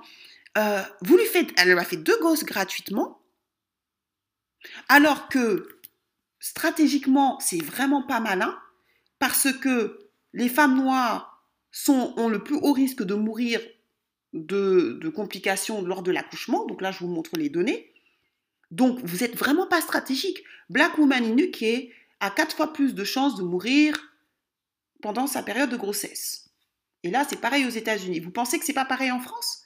euh, 0.56 0.82
vous 1.02 1.16
lui 1.16 1.26
faites, 1.26 1.50
elle 1.56 1.78
a 1.78 1.84
fait 1.84 1.98
deux 1.98 2.18
gosses 2.20 2.44
gratuitement, 2.44 3.20
alors 4.88 5.28
que 5.28 5.68
stratégiquement, 6.40 7.38
c'est 7.40 7.62
vraiment 7.62 8.02
pas 8.02 8.20
malin, 8.20 8.58
parce 9.18 9.52
que 9.52 10.08
les 10.32 10.48
femmes 10.48 10.76
noires 10.76 11.46
ont 11.88 12.28
le 12.28 12.42
plus 12.42 12.56
haut 12.56 12.72
risque 12.72 13.02
de 13.02 13.14
mourir 13.14 13.60
de, 14.32 14.98
de 15.00 15.08
complications 15.08 15.82
lors 15.82 16.02
de 16.02 16.10
l'accouchement. 16.10 16.66
Donc 16.66 16.82
là, 16.82 16.90
je 16.90 16.98
vous 17.00 17.08
montre 17.08 17.36
les 17.36 17.48
données. 17.48 17.92
Donc, 18.70 18.98
vous 19.04 19.18
n'êtes 19.18 19.36
vraiment 19.36 19.66
pas 19.66 19.80
stratégique. 19.80 20.42
Black 20.68 20.98
Woman 20.98 21.24
in 21.24 21.38
UK, 21.38 21.90
a 22.24 22.30
quatre 22.30 22.56
fois 22.56 22.72
plus 22.72 22.94
de 22.94 23.04
chances 23.04 23.36
de 23.36 23.42
mourir 23.42 24.12
pendant 25.02 25.26
sa 25.26 25.42
période 25.42 25.70
de 25.70 25.76
grossesse. 25.76 26.50
Et 27.02 27.10
là, 27.10 27.26
c'est 27.28 27.40
pareil 27.40 27.66
aux 27.66 27.70
États-Unis. 27.70 28.20
Vous 28.20 28.30
pensez 28.30 28.58
que 28.58 28.64
c'est 28.64 28.72
pas 28.72 28.86
pareil 28.86 29.10
en 29.10 29.20
France? 29.20 29.60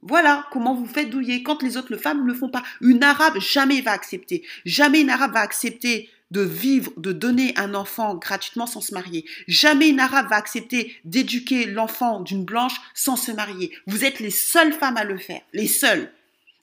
Voilà 0.00 0.46
comment 0.52 0.74
vous 0.74 0.86
faites 0.86 1.10
douiller 1.10 1.42
quand 1.42 1.62
les 1.62 1.76
autres 1.76 1.96
femmes 1.96 2.22
ne 2.22 2.26
le 2.26 2.34
font 2.34 2.50
pas. 2.50 2.62
Une 2.80 3.02
arabe 3.02 3.38
jamais 3.38 3.80
va 3.80 3.92
accepter. 3.92 4.44
Jamais 4.64 5.00
une 5.00 5.10
arabe 5.10 5.34
va 5.34 5.40
accepter 5.40 6.08
de 6.30 6.40
vivre, 6.40 6.92
de 6.96 7.12
donner 7.12 7.52
un 7.56 7.74
enfant 7.74 8.14
gratuitement 8.14 8.66
sans 8.66 8.80
se 8.80 8.94
marier. 8.94 9.24
Jamais 9.48 9.88
une 9.88 10.00
arabe 10.00 10.28
va 10.30 10.36
accepter 10.36 10.96
d'éduquer 11.04 11.66
l'enfant 11.66 12.20
d'une 12.20 12.44
blanche 12.44 12.80
sans 12.94 13.16
se 13.16 13.32
marier. 13.32 13.76
Vous 13.86 14.04
êtes 14.04 14.18
les 14.18 14.30
seules 14.30 14.72
femmes 14.72 14.96
à 14.96 15.04
le 15.04 15.18
faire. 15.18 15.42
Les 15.52 15.68
seules. 15.68 16.10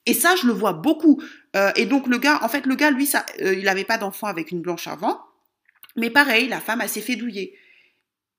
Et 0.06 0.14
ça, 0.14 0.34
je 0.36 0.46
le 0.46 0.52
vois 0.52 0.72
beaucoup. 0.72 1.22
Euh, 1.56 1.70
et 1.76 1.86
donc 1.86 2.06
le 2.06 2.18
gars, 2.18 2.40
en 2.42 2.48
fait, 2.48 2.66
le 2.66 2.74
gars, 2.74 2.90
lui, 2.90 3.06
ça, 3.06 3.24
euh, 3.40 3.54
il 3.54 3.64
n'avait 3.64 3.84
pas 3.84 3.98
d'enfant 3.98 4.26
avec 4.26 4.50
une 4.50 4.60
blanche 4.60 4.86
avant. 4.86 5.20
Mais 5.96 6.10
pareil, 6.10 6.48
la 6.48 6.60
femme, 6.60 6.80
elle 6.80 6.88
s'est 6.88 7.00
fait 7.00 7.16
douiller. 7.16 7.56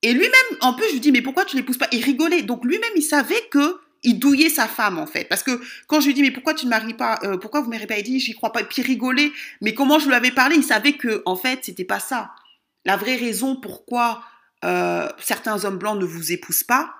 Et 0.02 0.12
lui-même, 0.12 0.58
en 0.60 0.74
plus, 0.74 0.86
je 0.88 0.92
lui 0.94 1.00
dis, 1.00 1.12
mais 1.12 1.22
pourquoi 1.22 1.44
tu 1.44 1.56
l'épouses 1.56 1.78
pas? 1.78 1.88
Il 1.92 2.02
rigolait. 2.02 2.42
Donc 2.42 2.64
lui-même, 2.64 2.90
il 2.96 3.02
savait 3.02 3.48
que 3.50 3.76
il 4.04 4.18
douillait 4.18 4.48
sa 4.48 4.66
femme, 4.66 4.98
en 4.98 5.06
fait. 5.06 5.28
Parce 5.28 5.44
que 5.44 5.60
quand 5.86 6.00
je 6.00 6.06
lui 6.06 6.14
dis, 6.14 6.22
mais 6.22 6.32
pourquoi 6.32 6.54
tu 6.54 6.64
ne 6.64 6.70
maries 6.70 6.94
pas 6.94 7.20
euh, 7.22 7.38
Pourquoi 7.38 7.60
vous 7.60 7.66
ne 7.66 7.72
mariez 7.72 7.86
pas? 7.86 7.98
Il 7.98 8.02
dit, 8.02 8.18
j'y 8.18 8.34
crois 8.34 8.50
pas. 8.50 8.62
Et 8.62 8.64
puis 8.64 8.82
il 8.82 8.86
rigolait. 8.86 9.30
Mais 9.60 9.74
comment 9.74 10.00
je 10.00 10.08
lui 10.08 10.14
avais 10.14 10.32
parlé? 10.32 10.56
Il 10.56 10.64
savait 10.64 10.94
que, 10.94 11.22
en 11.24 11.36
fait, 11.36 11.60
c'était 11.62 11.84
pas 11.84 12.00
ça. 12.00 12.32
La 12.84 12.96
vraie 12.96 13.16
raison 13.16 13.54
pourquoi 13.54 14.24
certains 15.18 15.64
hommes 15.64 15.76
blancs 15.76 15.98
ne 15.98 16.04
vous 16.04 16.30
épousent 16.30 16.62
pas, 16.62 16.94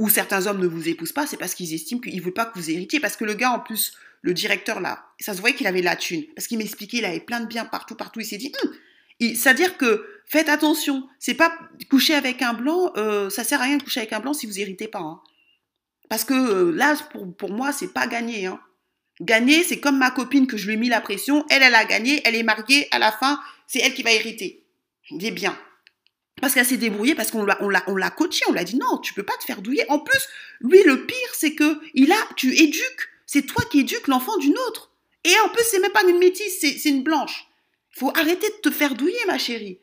ou 0.00 0.08
certains 0.08 0.46
hommes 0.46 0.60
ne 0.60 0.66
vous 0.66 0.88
épousent 0.88 1.12
pas, 1.12 1.26
c'est 1.26 1.36
parce 1.36 1.54
qu'ils 1.54 1.74
estiment 1.74 2.00
qu'ils 2.00 2.16
ne 2.16 2.22
veulent 2.22 2.32
pas 2.32 2.46
que 2.46 2.58
vous 2.58 2.70
héritiez. 2.70 3.00
Parce 3.00 3.16
que 3.16 3.24
le 3.26 3.34
gars, 3.34 3.50
en 3.50 3.60
plus, 3.60 3.92
le 4.22 4.32
directeur 4.32 4.80
là, 4.80 5.04
ça 5.20 5.34
se 5.34 5.40
voyait 5.40 5.54
qu'il 5.54 5.66
avait 5.66 5.82
la 5.82 5.94
thune. 5.94 6.24
Parce 6.34 6.46
qu'il 6.46 6.56
m'expliquait, 6.56 6.96
il 6.96 7.04
avait 7.04 7.20
plein 7.20 7.40
de 7.40 7.46
biens 7.46 7.66
partout, 7.66 7.94
partout. 7.94 8.18
Il 8.18 8.24
s'est 8.24 8.38
dit, 8.38 8.50
hum, 8.64 8.72
c'est-à-dire 9.34 9.76
que 9.76 10.06
faites 10.24 10.48
attention, 10.48 11.06
c'est 11.18 11.34
pas 11.34 11.54
coucher 11.90 12.14
avec 12.14 12.40
un 12.40 12.54
blanc, 12.54 12.92
euh, 12.96 13.28
ça 13.28 13.44
sert 13.44 13.60
à 13.60 13.64
rien 13.64 13.76
de 13.76 13.82
coucher 13.82 14.00
avec 14.00 14.14
un 14.14 14.20
blanc 14.20 14.32
si 14.32 14.46
vous 14.46 14.58
héritez 14.58 14.88
pas. 14.88 15.00
Hein. 15.00 15.20
Parce 16.08 16.24
que 16.24 16.32
euh, 16.32 16.72
là, 16.72 16.96
pour, 17.12 17.36
pour 17.36 17.52
moi, 17.52 17.70
c'est 17.70 17.92
pas 17.92 18.06
gagné. 18.06 18.46
Hein. 18.46 18.58
Gagner, 19.20 19.62
c'est 19.64 19.80
comme 19.80 19.98
ma 19.98 20.10
copine 20.10 20.46
que 20.46 20.56
je 20.56 20.66
lui 20.66 20.74
ai 20.74 20.78
mis 20.78 20.88
la 20.88 21.02
pression, 21.02 21.44
elle, 21.50 21.62
elle 21.62 21.74
a 21.74 21.84
gagné, 21.84 22.22
elle 22.24 22.36
est 22.36 22.42
mariée, 22.42 22.88
à 22.90 22.98
la 22.98 23.12
fin, 23.12 23.38
c'est 23.66 23.80
elle 23.80 23.92
qui 23.92 24.02
va 24.02 24.12
hériter. 24.12 24.64
Des 25.10 25.30
biens. 25.30 25.58
Parce 26.40 26.54
qu'elle 26.54 26.66
s'est 26.66 26.76
débrouillée, 26.76 27.14
parce 27.14 27.30
qu'on 27.30 27.44
l'a, 27.44 27.58
on 27.60 27.68
l'a, 27.68 27.82
on 27.86 27.96
l'a 27.96 28.10
coachée, 28.10 28.44
on 28.48 28.52
l'a 28.52 28.64
dit 28.64 28.76
non, 28.76 28.98
tu 28.98 29.14
peux 29.14 29.22
pas 29.22 29.36
te 29.38 29.44
faire 29.44 29.62
douiller. 29.62 29.84
En 29.90 29.98
plus, 29.98 30.20
lui, 30.60 30.82
le 30.84 31.06
pire, 31.06 31.34
c'est 31.34 31.54
que 31.54 31.80
il 31.94 32.12
a, 32.12 32.28
tu 32.36 32.56
éduques, 32.56 33.08
c'est 33.26 33.42
toi 33.42 33.64
qui 33.70 33.80
éduques 33.80 34.08
l'enfant 34.08 34.36
d'une 34.38 34.56
autre. 34.68 34.90
Et 35.24 35.34
en 35.44 35.48
plus, 35.50 35.64
c'est 35.70 35.80
même 35.80 35.92
pas 35.92 36.02
une 36.08 36.18
métisse, 36.18 36.60
c'est, 36.60 36.88
une 36.88 37.02
blanche. 37.02 37.46
Faut 37.90 38.10
arrêter 38.16 38.48
de 38.48 38.60
te 38.62 38.70
faire 38.70 38.94
douiller, 38.94 39.18
ma 39.26 39.38
chérie. 39.38 39.78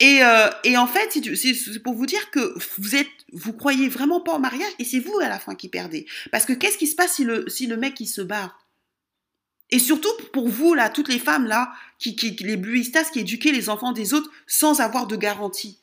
Et, 0.00 0.24
euh, 0.24 0.50
et 0.64 0.76
en 0.76 0.88
fait, 0.88 1.16
c'est 1.36 1.82
pour 1.82 1.94
vous 1.94 2.06
dire 2.06 2.30
que 2.30 2.54
vous 2.78 2.96
êtes, 2.96 3.06
vous 3.32 3.52
croyez 3.52 3.88
vraiment 3.88 4.20
pas 4.20 4.34
au 4.34 4.38
mariage, 4.40 4.72
et 4.80 4.84
c'est 4.84 4.98
vous 4.98 5.16
à 5.20 5.28
la 5.28 5.38
fin 5.38 5.54
qui 5.54 5.68
perdez. 5.68 6.06
Parce 6.32 6.44
que 6.44 6.52
qu'est-ce 6.52 6.78
qui 6.78 6.88
se 6.88 6.96
passe 6.96 7.14
si 7.14 7.24
le, 7.24 7.48
si 7.48 7.66
le 7.66 7.76
mec 7.76 8.00
il 8.00 8.08
se 8.08 8.20
barre? 8.20 8.61
Et 9.72 9.78
surtout 9.78 10.12
pour 10.34 10.50
vous, 10.50 10.74
là, 10.74 10.90
toutes 10.90 11.08
les 11.08 11.18
femmes, 11.18 11.46
là, 11.46 11.72
les 12.40 12.56
bluistas 12.58 13.04
qui 13.04 13.20
éduquaient 13.20 13.52
les 13.52 13.70
enfants 13.70 13.92
des 13.92 14.12
autres 14.12 14.30
sans 14.46 14.80
avoir 14.82 15.06
de 15.06 15.16
garantie. 15.16 15.78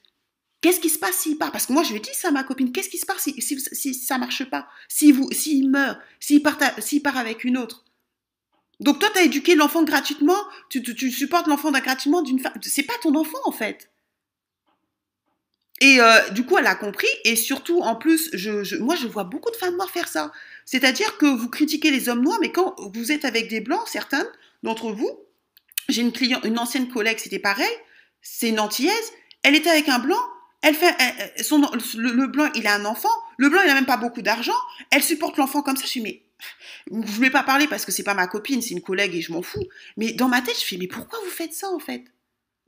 Qu'est-ce 0.62 0.80
qui 0.80 0.90
se 0.90 1.00
passe 1.00 1.18
s'il 1.18 1.40
part 1.40 1.52
Parce 1.52 1.66
que 1.66 1.74
moi, 1.74 1.82
je 1.82 1.94
lui 1.94 2.00
dis 2.00 2.10
ça 2.14 2.28
à 2.28 2.32
ma 2.32 2.44
copine. 2.44 2.72
Qu'est-ce 2.72 2.90
qui 2.90 3.00
se 3.00 3.06
passe 3.08 3.24
si, 3.24 3.42
si, 3.42 3.60
si 3.60 3.94
ça 3.96 4.20
marche 4.20 4.46
pas? 4.46 4.68
S'il 4.88 5.16
si, 5.32 5.34
s'il 5.34 5.70
meurt 5.72 5.98
S'il 6.20 6.44
part, 6.44 6.60
part 7.04 7.18
avec 7.18 7.44
une 7.44 7.58
autre 7.58 7.84
Donc 8.80 9.00
toi, 9.00 9.10
tu 9.12 9.20
as 9.20 9.24
éduqué 9.24 9.56
l'enfant 9.56 9.82
gratuitement, 9.84 10.38
tu, 10.70 11.12
supportes 11.12 11.48
l'enfant 11.48 11.72
gratuitement 11.72 12.22
d'une 12.22 12.40
femme. 12.40 12.54
C'est 12.62 12.84
pas 12.84 12.94
ton 13.02 13.16
enfant 13.16 13.40
en 13.46 13.52
fait. 13.52 13.90
Et 15.82 16.00
euh, 16.00 16.30
du 16.30 16.46
coup, 16.46 16.58
elle 16.58 16.68
a 16.68 16.76
compris. 16.76 17.08
Et 17.24 17.36
surtout, 17.36 17.82
en 17.82 17.96
plus, 17.96 18.32
moi, 18.80 18.96
je 18.96 19.08
vois 19.08 19.24
beaucoup 19.24 19.50
de 19.50 19.56
femmes 19.56 19.76
noires 19.78 19.90
faire 19.90 20.08
ça. 20.08 20.32
C'est-à-dire 20.72 21.18
que 21.18 21.26
vous 21.26 21.50
critiquez 21.50 21.90
les 21.90 22.10
hommes 22.10 22.22
noirs, 22.22 22.38
mais 22.42 22.52
quand 22.52 22.76
vous 22.94 23.12
êtes 23.12 23.26
avec 23.26 23.48
des 23.48 23.60
blancs, 23.60 23.88
certains 23.88 24.28
d'entre 24.62 24.92
vous, 24.92 25.10
j'ai 25.88 26.04
une 26.04 26.12
cliente, 26.12 26.46
une 26.46 26.60
ancienne 26.60 26.90
collègue, 26.90 27.18
c'était 27.18 27.40
pareil. 27.40 27.72
C'est 28.22 28.50
une 28.50 28.60
antillaise. 28.60 29.12
Elle 29.42 29.56
était 29.56 29.72
avec 29.72 29.90
un 29.90 29.98
blanc. 29.98 30.22
Elle 30.62 30.76
fait 30.76 30.94
son, 31.42 31.60
le, 31.98 32.28
blanc, 32.28 32.52
il 32.54 32.68
a 32.68 32.76
un 32.76 32.86
enfant. 32.86 33.10
Le 33.38 33.50
blanc, 33.50 33.62
il 33.66 33.70
a 33.72 33.74
même 33.74 33.88
pas 33.88 33.98
beaucoup 33.98 34.22
d'argent. 34.22 34.54
Elle 34.92 35.02
supporte 35.02 35.38
l'enfant 35.38 35.64
comme 35.64 35.76
ça. 35.76 35.86
Je 35.86 35.90
suis 35.90 36.02
mais 36.02 36.22
je 36.92 36.96
ne 36.96 37.20
vais 37.20 37.32
pas 37.32 37.42
parler 37.42 37.66
parce 37.66 37.84
que 37.84 37.92
c'est 37.92 38.04
pas 38.04 38.14
ma 38.14 38.28
copine, 38.28 38.62
c'est 38.62 38.76
une 38.76 38.84
collègue 38.84 39.16
et 39.16 39.22
je 39.22 39.32
m'en 39.32 39.42
fous. 39.42 39.66
Mais 39.98 40.14
dans 40.14 40.28
ma 40.28 40.44
tête, 40.44 40.60
je 40.60 40.66
fais 40.66 40.78
mais 40.78 40.88
pourquoi 40.88 41.18
vous 41.26 41.32
faites 41.32 41.54
ça 41.54 41.72
en 41.72 41.80
fait? 41.80 42.04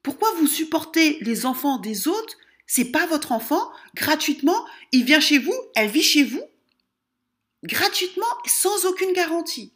Pourquoi 0.01 0.33
vous 0.39 0.47
supportez 0.47 1.19
les 1.21 1.45
enfants 1.45 1.77
des 1.77 2.07
autres? 2.07 2.35
C'est 2.65 2.85
pas 2.85 3.05
votre 3.05 3.31
enfant 3.31 3.71
gratuitement. 3.93 4.65
Il 4.91 5.03
vient 5.03 5.19
chez 5.19 5.37
vous, 5.37 5.53
elle 5.75 5.91
vit 5.91 6.01
chez 6.01 6.23
vous 6.23 6.41
gratuitement 7.63 8.25
sans 8.45 8.85
aucune 8.85 9.13
garantie. 9.13 9.73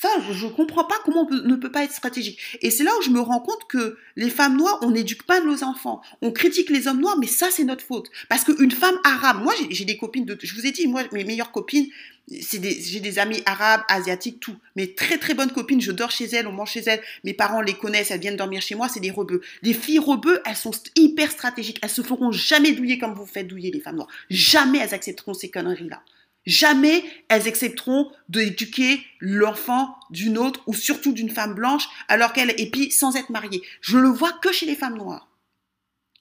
Ça, 0.00 0.08
je 0.30 0.46
ne 0.46 0.52
comprends 0.52 0.84
pas 0.84 0.94
comment 1.04 1.26
on 1.28 1.34
ne 1.34 1.56
peut 1.56 1.72
pas 1.72 1.82
être 1.82 1.92
stratégique. 1.92 2.38
Et 2.62 2.70
c'est 2.70 2.84
là 2.84 2.92
où 2.96 3.02
je 3.02 3.10
me 3.10 3.18
rends 3.18 3.40
compte 3.40 3.66
que 3.68 3.98
les 4.14 4.30
femmes 4.30 4.56
noires, 4.56 4.78
on 4.82 4.92
n'éduque 4.92 5.24
pas 5.24 5.40
nos 5.40 5.64
enfants. 5.64 6.02
On 6.22 6.30
critique 6.30 6.70
les 6.70 6.86
hommes 6.86 7.00
noirs, 7.00 7.18
mais 7.18 7.26
ça, 7.26 7.48
c'est 7.50 7.64
notre 7.64 7.84
faute. 7.84 8.08
Parce 8.28 8.44
qu'une 8.44 8.70
femme 8.70 8.96
arabe, 9.02 9.42
moi, 9.42 9.52
j'ai 9.70 9.84
des 9.84 9.96
copines 9.96 10.24
de, 10.24 10.38
je 10.40 10.54
vous 10.54 10.66
ai 10.66 10.70
dit, 10.70 10.86
moi, 10.86 11.02
mes 11.10 11.24
meilleures 11.24 11.50
copines, 11.50 11.88
j'ai 12.30 12.60
des 13.00 13.18
amis 13.18 13.42
arabes, 13.44 13.80
asiatiques, 13.88 14.38
tout. 14.38 14.54
Mais 14.76 14.94
très, 14.94 15.18
très 15.18 15.34
bonnes 15.34 15.50
copines, 15.50 15.80
je 15.80 15.90
dors 15.90 16.12
chez 16.12 16.26
elles, 16.26 16.46
on 16.46 16.52
mange 16.52 16.70
chez 16.70 16.84
elles, 16.86 17.02
mes 17.24 17.34
parents 17.34 17.60
les 17.60 17.74
connaissent, 17.74 18.12
elles 18.12 18.20
viennent 18.20 18.36
dormir 18.36 18.62
chez 18.62 18.76
moi, 18.76 18.88
c'est 18.88 19.00
des 19.00 19.10
rebeux. 19.10 19.40
Les 19.62 19.74
filles 19.74 19.98
rebeux, 19.98 20.40
elles 20.44 20.54
sont 20.54 20.70
hyper 20.94 21.32
stratégiques. 21.32 21.80
Elles 21.82 21.90
se 21.90 22.02
feront 22.02 22.30
jamais 22.30 22.70
douiller 22.70 22.98
comme 22.98 23.14
vous 23.14 23.26
faites 23.26 23.48
douiller 23.48 23.72
les 23.72 23.80
femmes 23.80 23.96
noires. 23.96 24.10
Jamais 24.30 24.78
elles 24.78 24.94
accepteront 24.94 25.34
ces 25.34 25.50
conneries-là. 25.50 26.04
Jamais 26.48 27.04
elles 27.28 27.46
accepteront 27.46 28.10
d'éduquer 28.30 29.04
l'enfant 29.20 29.94
d'une 30.08 30.38
autre 30.38 30.62
ou 30.66 30.72
surtout 30.72 31.12
d'une 31.12 31.28
femme 31.28 31.54
blanche 31.54 31.86
alors 32.08 32.32
qu'elle 32.32 32.58
est 32.58 32.70
puis 32.70 32.90
sans 32.90 33.16
être 33.16 33.28
mariée. 33.28 33.62
Je 33.82 33.98
le 33.98 34.08
vois 34.08 34.32
que 34.32 34.50
chez 34.50 34.64
les 34.64 34.74
femmes 34.74 34.96
noires. 34.96 35.28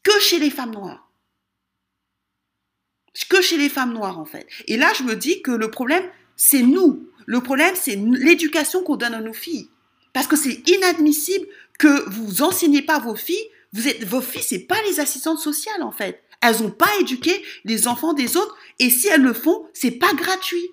Que 0.04 0.20
chez 0.20 0.38
les 0.38 0.50
femmes 0.50 0.74
noires. 0.74 1.10
Que 3.30 3.42
chez 3.42 3.56
les 3.56 3.70
femmes 3.70 3.94
noires 3.94 4.20
en 4.20 4.26
fait. 4.26 4.46
Et 4.68 4.76
là, 4.76 4.92
je 4.98 5.04
me 5.04 5.16
dis 5.16 5.42
que 5.42 5.52
le 5.52 5.72
problème, 5.72 6.04
c'est 6.36 6.62
nous. 6.62 7.10
Le 7.26 7.40
problème, 7.40 7.76
c'est 7.76 7.96
l'éducation 7.96 8.84
qu'on 8.84 8.98
donne 8.98 9.14
à 9.14 9.22
nos 9.22 9.32
filles. 9.32 9.70
Parce 10.12 10.28
que 10.28 10.36
c'est 10.36 10.62
inadmissible 10.68 11.48
que 11.80 12.10
vous 12.10 12.42
enseignez 12.42 12.82
pas 12.82 13.00
vos 13.00 13.16
filles. 13.16 13.50
Vous 13.72 13.88
êtes, 13.88 14.04
vos 14.04 14.20
filles, 14.20 14.44
c'est 14.44 14.68
pas 14.68 14.82
les 14.90 15.00
assistantes 15.00 15.40
sociales 15.40 15.84
en 15.84 15.94
fait. 15.94 16.22
Elles 16.42 16.62
n'ont 16.62 16.72
pas 16.72 16.90
éduqué 17.00 17.44
les 17.66 17.88
enfants 17.88 18.14
des 18.14 18.38
autres 18.38 18.56
et 18.80 18.90
si 18.90 19.08
elles 19.08 19.22
le 19.22 19.34
font, 19.34 19.68
c'est 19.74 19.92
pas 19.92 20.14
gratuit. 20.14 20.70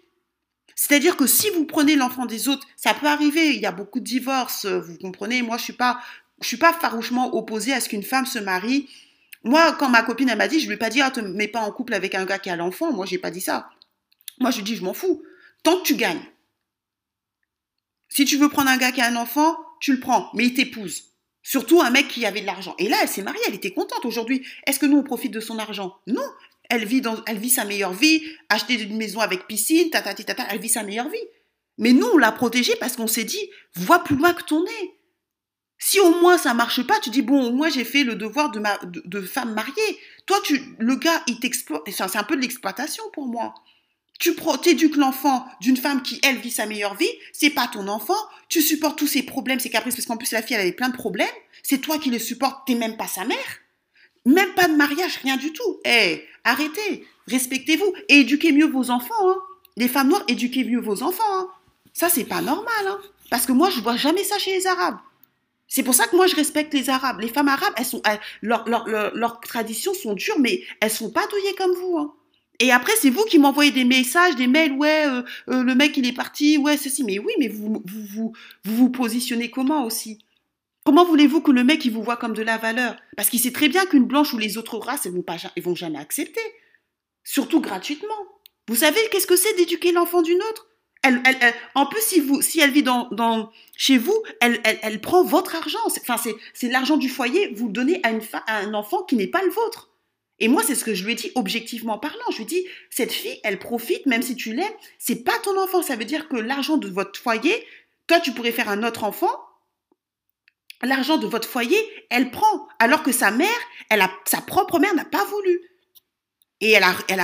C'est-à-dire 0.76 1.16
que 1.16 1.26
si 1.26 1.48
vous 1.50 1.64
prenez 1.64 1.96
l'enfant 1.96 2.26
des 2.26 2.48
autres, 2.48 2.66
ça 2.76 2.94
peut 2.94 3.06
arriver. 3.06 3.54
Il 3.54 3.60
y 3.60 3.66
a 3.66 3.72
beaucoup 3.72 4.00
de 4.00 4.04
divorces, 4.04 4.66
vous 4.66 4.98
comprenez. 4.98 5.42
Moi, 5.42 5.56
je 5.56 5.62
suis 5.62 5.76
suis 6.42 6.56
pas 6.56 6.72
farouchement 6.72 7.34
opposée 7.34 7.72
à 7.72 7.80
ce 7.80 7.88
qu'une 7.88 8.02
femme 8.02 8.26
se 8.26 8.38
marie. 8.38 8.88
Moi, 9.44 9.72
quand 9.78 9.88
ma 9.88 10.02
copine 10.02 10.28
elle 10.28 10.38
m'a 10.38 10.48
dit, 10.48 10.60
je 10.60 10.66
lui 10.66 10.74
ai 10.74 10.78
pas 10.78 10.90
dit, 10.90 11.00
ah, 11.00 11.10
te 11.10 11.20
mets 11.20 11.48
pas 11.48 11.60
en 11.60 11.70
couple 11.70 11.94
avec 11.94 12.14
un 12.14 12.24
gars 12.24 12.38
qui 12.38 12.50
a 12.50 12.56
l'enfant. 12.56 12.92
Moi, 12.92 13.06
j'ai 13.06 13.18
pas 13.18 13.30
dit 13.30 13.40
ça. 13.40 13.70
Moi, 14.40 14.50
je 14.50 14.62
dis, 14.62 14.76
je 14.76 14.82
m'en 14.82 14.94
fous. 14.94 15.22
Tant 15.62 15.78
que 15.78 15.86
tu 15.86 15.94
gagnes. 15.94 16.22
Si 18.08 18.24
tu 18.24 18.36
veux 18.36 18.48
prendre 18.48 18.70
un 18.70 18.76
gars 18.76 18.92
qui 18.92 19.00
a 19.00 19.06
un 19.06 19.16
enfant, 19.16 19.56
tu 19.80 19.92
le 19.92 20.00
prends, 20.00 20.30
mais 20.34 20.46
il 20.46 20.54
t'épouse. 20.54 21.13
Surtout 21.46 21.82
un 21.82 21.90
mec 21.90 22.08
qui 22.08 22.24
avait 22.24 22.40
de 22.40 22.46
l'argent. 22.46 22.74
Et 22.78 22.88
là, 22.88 22.96
elle 23.02 23.08
s'est 23.08 23.22
mariée, 23.22 23.40
elle 23.46 23.54
était 23.54 23.74
contente 23.74 24.06
aujourd'hui. 24.06 24.44
Est-ce 24.66 24.78
que 24.78 24.86
nous, 24.86 24.96
on 24.96 25.02
profite 25.02 25.30
de 25.30 25.40
son 25.40 25.58
argent? 25.58 25.94
Non. 26.06 26.24
Elle 26.70 26.86
vit, 26.86 27.02
elle 27.26 27.36
vit 27.36 27.50
sa 27.50 27.66
meilleure 27.66 27.92
vie, 27.92 28.22
acheter 28.48 28.80
une 28.80 28.96
maison 28.96 29.20
avec 29.20 29.46
piscine, 29.46 29.90
tata, 29.90 30.14
tata, 30.14 30.46
elle 30.50 30.58
vit 30.58 30.70
sa 30.70 30.82
meilleure 30.82 31.10
vie. 31.10 31.18
Mais 31.76 31.92
nous, 31.92 32.06
on 32.14 32.16
l'a 32.16 32.32
protégée 32.32 32.74
parce 32.80 32.96
qu'on 32.96 33.06
s'est 33.06 33.24
dit, 33.24 33.50
vois 33.74 34.02
plus 34.02 34.16
loin 34.16 34.32
que 34.32 34.42
ton 34.42 34.64
nez. 34.64 34.94
Si 35.76 36.00
au 36.00 36.18
moins 36.20 36.38
ça 36.38 36.54
marche 36.54 36.82
pas, 36.86 36.98
tu 37.00 37.10
dis, 37.10 37.20
bon, 37.20 37.52
moi 37.52 37.68
j'ai 37.68 37.84
fait 37.84 38.04
le 38.04 38.14
devoir 38.14 38.50
de, 38.50 38.58
ma, 38.58 38.78
de, 38.82 39.20
femme 39.20 39.52
mariée. 39.52 39.98
Toi, 40.24 40.38
tu, 40.44 40.62
le 40.78 40.96
gars, 40.96 41.22
il 41.26 41.38
t'exploite. 41.40 41.82
C'est 41.90 42.16
un 42.16 42.24
peu 42.24 42.36
de 42.36 42.40
l'exploitation 42.40 43.04
pour 43.12 43.26
moi. 43.26 43.52
Tu 44.18 44.34
éduques 44.66 44.96
l'enfant 44.96 45.46
d'une 45.60 45.76
femme 45.76 46.02
qui, 46.02 46.20
elle, 46.22 46.38
vit 46.38 46.50
sa 46.50 46.66
meilleure 46.66 46.94
vie. 46.94 47.10
C'est 47.32 47.50
pas 47.50 47.68
ton 47.68 47.88
enfant. 47.88 48.16
Tu 48.48 48.62
supportes 48.62 48.98
tous 48.98 49.06
ses 49.06 49.22
problèmes, 49.22 49.60
ses 49.60 49.70
caprices, 49.70 49.96
parce 49.96 50.06
qu'en 50.06 50.16
plus, 50.16 50.32
la 50.32 50.42
fille, 50.42 50.54
elle 50.54 50.62
avait 50.62 50.72
plein 50.72 50.88
de 50.88 50.96
problèmes. 50.96 51.26
C'est 51.62 51.78
toi 51.78 51.98
qui 51.98 52.10
le 52.10 52.18
supportes. 52.18 52.66
T'es 52.66 52.74
même 52.74 52.96
pas 52.96 53.08
sa 53.08 53.24
mère. 53.24 53.36
Même 54.24 54.54
pas 54.54 54.68
de 54.68 54.76
mariage, 54.76 55.18
rien 55.22 55.36
du 55.36 55.52
tout. 55.52 55.80
Eh, 55.84 56.24
arrêtez. 56.44 57.06
Respectez-vous. 57.26 57.92
Et 58.08 58.20
éduquez 58.20 58.52
mieux 58.52 58.68
vos 58.68 58.90
enfants, 58.90 59.14
hein. 59.28 59.36
Les 59.76 59.88
femmes 59.88 60.08
noires, 60.08 60.24
éduquez 60.28 60.64
mieux 60.64 60.80
vos 60.80 61.02
enfants, 61.02 61.22
hein. 61.32 61.48
Ça, 61.92 62.08
c'est 62.08 62.24
pas 62.24 62.40
normal, 62.40 62.86
hein. 62.86 63.00
Parce 63.30 63.46
que 63.46 63.52
moi, 63.52 63.70
je 63.70 63.80
vois 63.80 63.96
jamais 63.96 64.24
ça 64.24 64.38
chez 64.38 64.52
les 64.52 64.66
Arabes. 64.66 64.98
C'est 65.66 65.82
pour 65.82 65.94
ça 65.94 66.06
que 66.06 66.14
moi, 66.14 66.26
je 66.26 66.36
respecte 66.36 66.72
les 66.72 66.88
Arabes. 66.88 67.20
Les 67.20 67.28
femmes 67.28 67.48
arabes, 67.48 67.74
elles 67.76 67.84
sont, 67.84 68.02
leurs 68.42 69.40
traditions 69.40 69.94
sont 69.94 70.14
dures, 70.14 70.38
mais 70.38 70.62
elles 70.80 70.90
sont 70.90 71.10
pas 71.10 71.26
douillées 71.26 71.54
comme 71.56 71.74
vous. 71.74 72.14
Et 72.60 72.70
après, 72.70 72.92
c'est 73.00 73.10
vous 73.10 73.24
qui 73.24 73.38
m'envoyez 73.38 73.72
des 73.72 73.84
messages, 73.84 74.36
des 74.36 74.46
mails, 74.46 74.72
ouais, 74.72 75.06
euh, 75.06 75.22
euh, 75.48 75.62
le 75.62 75.74
mec 75.74 75.96
il 75.96 76.06
est 76.06 76.12
parti, 76.12 76.56
ouais, 76.58 76.76
ceci. 76.76 77.02
Mais 77.02 77.18
oui, 77.18 77.32
mais 77.38 77.48
vous 77.48 77.82
vous, 77.84 78.06
vous, 78.12 78.32
vous, 78.64 78.90
positionnez 78.90 79.50
comment 79.50 79.84
aussi? 79.84 80.18
Comment 80.84 81.04
voulez-vous 81.04 81.40
que 81.40 81.50
le 81.50 81.64
mec 81.64 81.84
il 81.84 81.92
vous 81.92 82.02
voit 82.02 82.16
comme 82.16 82.34
de 82.34 82.42
la 82.42 82.58
valeur? 82.58 82.96
Parce 83.16 83.28
qu'il 83.28 83.40
sait 83.40 83.52
très 83.52 83.68
bien 83.68 83.86
qu'une 83.86 84.04
blanche 84.04 84.32
ou 84.34 84.38
les 84.38 84.58
autres 84.58 84.78
races, 84.78 85.06
elles 85.06 85.12
vont, 85.12 85.22
pas, 85.22 85.36
elles 85.56 85.62
vont 85.62 85.74
jamais 85.74 85.98
accepter. 85.98 86.42
Surtout 87.24 87.60
gratuitement. 87.60 88.14
Vous 88.68 88.76
savez 88.76 89.00
qu'est-ce 89.10 89.26
que 89.26 89.36
c'est 89.36 89.54
d'éduquer 89.56 89.92
l'enfant 89.92 90.22
d'une 90.22 90.40
autre? 90.50 90.68
En 91.74 91.86
plus, 91.86 92.00
si, 92.00 92.20
vous, 92.20 92.40
si 92.40 92.60
elle 92.60 92.70
vit 92.70 92.84
chez 93.76 93.98
vous, 93.98 94.16
elle, 94.40 95.00
prend 95.00 95.22
votre 95.22 95.54
argent. 95.54 95.78
Enfin, 95.86 96.16
c'est 96.54 96.68
l'argent 96.68 96.96
du 96.96 97.08
foyer, 97.08 97.52
vous 97.54 97.66
le 97.66 97.72
donnez 97.72 98.00
à 98.04 98.58
un 98.58 98.74
enfant 98.74 99.02
qui 99.02 99.16
n'est 99.16 99.26
pas 99.26 99.42
le 99.42 99.50
vôtre. 99.50 99.90
Et 100.44 100.48
moi, 100.48 100.62
c'est 100.62 100.74
ce 100.74 100.84
que 100.84 100.92
je 100.92 101.06
lui 101.06 101.12
ai 101.12 101.14
dit 101.14 101.32
objectivement 101.36 101.96
parlant. 101.96 102.30
Je 102.30 102.36
lui 102.36 102.42
ai 102.42 102.46
dit, 102.46 102.66
cette 102.90 103.12
fille, 103.12 103.40
elle 103.44 103.58
profite, 103.58 104.04
même 104.04 104.20
si 104.20 104.36
tu 104.36 104.52
l'aimes, 104.52 104.74
c'est 104.98 105.24
pas 105.24 105.38
ton 105.42 105.58
enfant. 105.58 105.80
Ça 105.80 105.96
veut 105.96 106.04
dire 106.04 106.28
que 106.28 106.36
l'argent 106.36 106.76
de 106.76 106.86
votre 106.86 107.18
foyer, 107.18 107.66
toi, 108.06 108.20
tu 108.20 108.32
pourrais 108.32 108.52
faire 108.52 108.68
un 108.68 108.82
autre 108.82 109.04
enfant. 109.04 109.34
L'argent 110.82 111.16
de 111.16 111.26
votre 111.26 111.48
foyer, 111.48 111.78
elle 112.10 112.30
prend. 112.30 112.68
Alors 112.78 113.02
que 113.02 113.10
sa 113.10 113.30
mère, 113.30 113.48
elle 113.88 114.02
a, 114.02 114.10
sa 114.26 114.42
propre 114.42 114.78
mère 114.78 114.94
n'a 114.94 115.06
pas 115.06 115.24
voulu. 115.24 115.62
Et 116.60 116.72
elle 116.72 116.84
a, 116.84 116.94
elle 117.08 117.22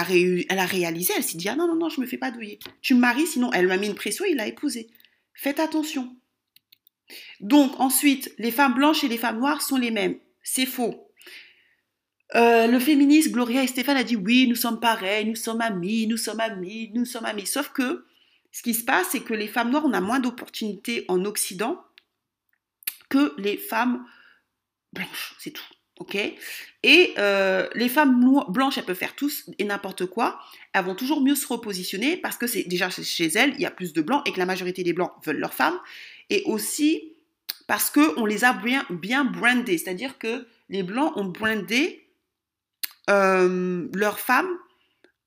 elle 0.48 0.58
a 0.58 0.64
réalisé, 0.64 1.12
elle 1.14 1.22
s'est 1.22 1.36
dit, 1.36 1.50
ah 1.50 1.56
non, 1.56 1.66
non, 1.66 1.76
non, 1.76 1.90
je 1.90 2.00
me 2.00 2.06
fais 2.06 2.16
pas 2.16 2.30
douiller. 2.30 2.58
Tu 2.80 2.94
me 2.94 3.00
maries, 3.00 3.26
sinon 3.26 3.52
elle 3.52 3.66
m'a 3.66 3.76
mis 3.76 3.88
une 3.88 3.94
pression, 3.94 4.24
il 4.24 4.36
l'a 4.36 4.46
épousée. 4.46 4.88
Faites 5.34 5.60
attention. 5.60 6.16
Donc, 7.40 7.78
ensuite, 7.80 8.32
les 8.38 8.50
femmes 8.50 8.72
blanches 8.72 9.04
et 9.04 9.08
les 9.08 9.18
femmes 9.18 9.40
noires 9.40 9.60
sont 9.60 9.76
les 9.76 9.90
mêmes. 9.90 10.16
C'est 10.42 10.64
faux. 10.64 11.09
Euh, 12.36 12.66
le 12.66 12.78
féministe 12.78 13.32
Gloria 13.32 13.62
et 13.62 13.66
Stéphane 13.66 13.96
a 13.96 14.04
dit 14.04 14.16
oui, 14.16 14.46
nous 14.48 14.54
sommes 14.54 14.78
pareils, 14.80 15.24
nous 15.24 15.34
sommes 15.34 15.60
amis, 15.60 16.06
nous 16.06 16.16
sommes 16.16 16.40
amis, 16.40 16.90
nous 16.94 17.04
sommes 17.04 17.24
amis. 17.24 17.46
Sauf 17.46 17.70
que 17.70 18.04
ce 18.52 18.62
qui 18.62 18.74
se 18.74 18.84
passe, 18.84 19.08
c'est 19.12 19.20
que 19.20 19.34
les 19.34 19.48
femmes 19.48 19.70
noires, 19.70 19.84
on 19.84 19.92
a 19.92 20.00
moins 20.00 20.20
d'opportunités 20.20 21.04
en 21.08 21.24
Occident 21.24 21.82
que 23.08 23.34
les 23.38 23.56
femmes 23.56 24.04
blanches, 24.92 25.34
c'est 25.38 25.50
tout. 25.50 25.64
Ok? 25.98 26.16
Et 26.82 27.14
euh, 27.18 27.68
les 27.74 27.88
femmes 27.88 28.24
blanches, 28.48 28.78
elles 28.78 28.84
peuvent 28.84 28.96
faire 28.96 29.14
tous 29.14 29.50
et 29.58 29.64
n'importe 29.64 30.06
quoi. 30.06 30.40
Elles 30.72 30.84
vont 30.84 30.94
toujours 30.94 31.20
mieux 31.20 31.34
se 31.34 31.46
repositionner 31.46 32.16
parce 32.16 32.38
que 32.38 32.46
c'est 32.46 32.62
déjà 32.62 32.88
chez 32.88 33.26
elles, 33.26 33.52
il 33.56 33.60
y 33.60 33.66
a 33.66 33.70
plus 33.70 33.92
de 33.92 34.00
blancs 34.00 34.26
et 34.26 34.32
que 34.32 34.38
la 34.38 34.46
majorité 34.46 34.82
des 34.82 34.94
blancs 34.94 35.12
veulent 35.24 35.38
leurs 35.38 35.52
femmes. 35.52 35.78
Et 36.30 36.42
aussi 36.46 37.12
parce 37.66 37.90
qu'on 37.90 38.24
les 38.24 38.44
a 38.44 38.52
bien, 38.52 38.86
bien 38.88 39.24
brandés, 39.24 39.78
c'est-à-dire 39.78 40.18
que 40.18 40.46
les 40.70 40.82
blancs 40.82 41.12
ont 41.16 41.26
brandé 41.26 42.04
euh, 43.10 43.88
leurs 43.94 44.20
femmes 44.20 44.50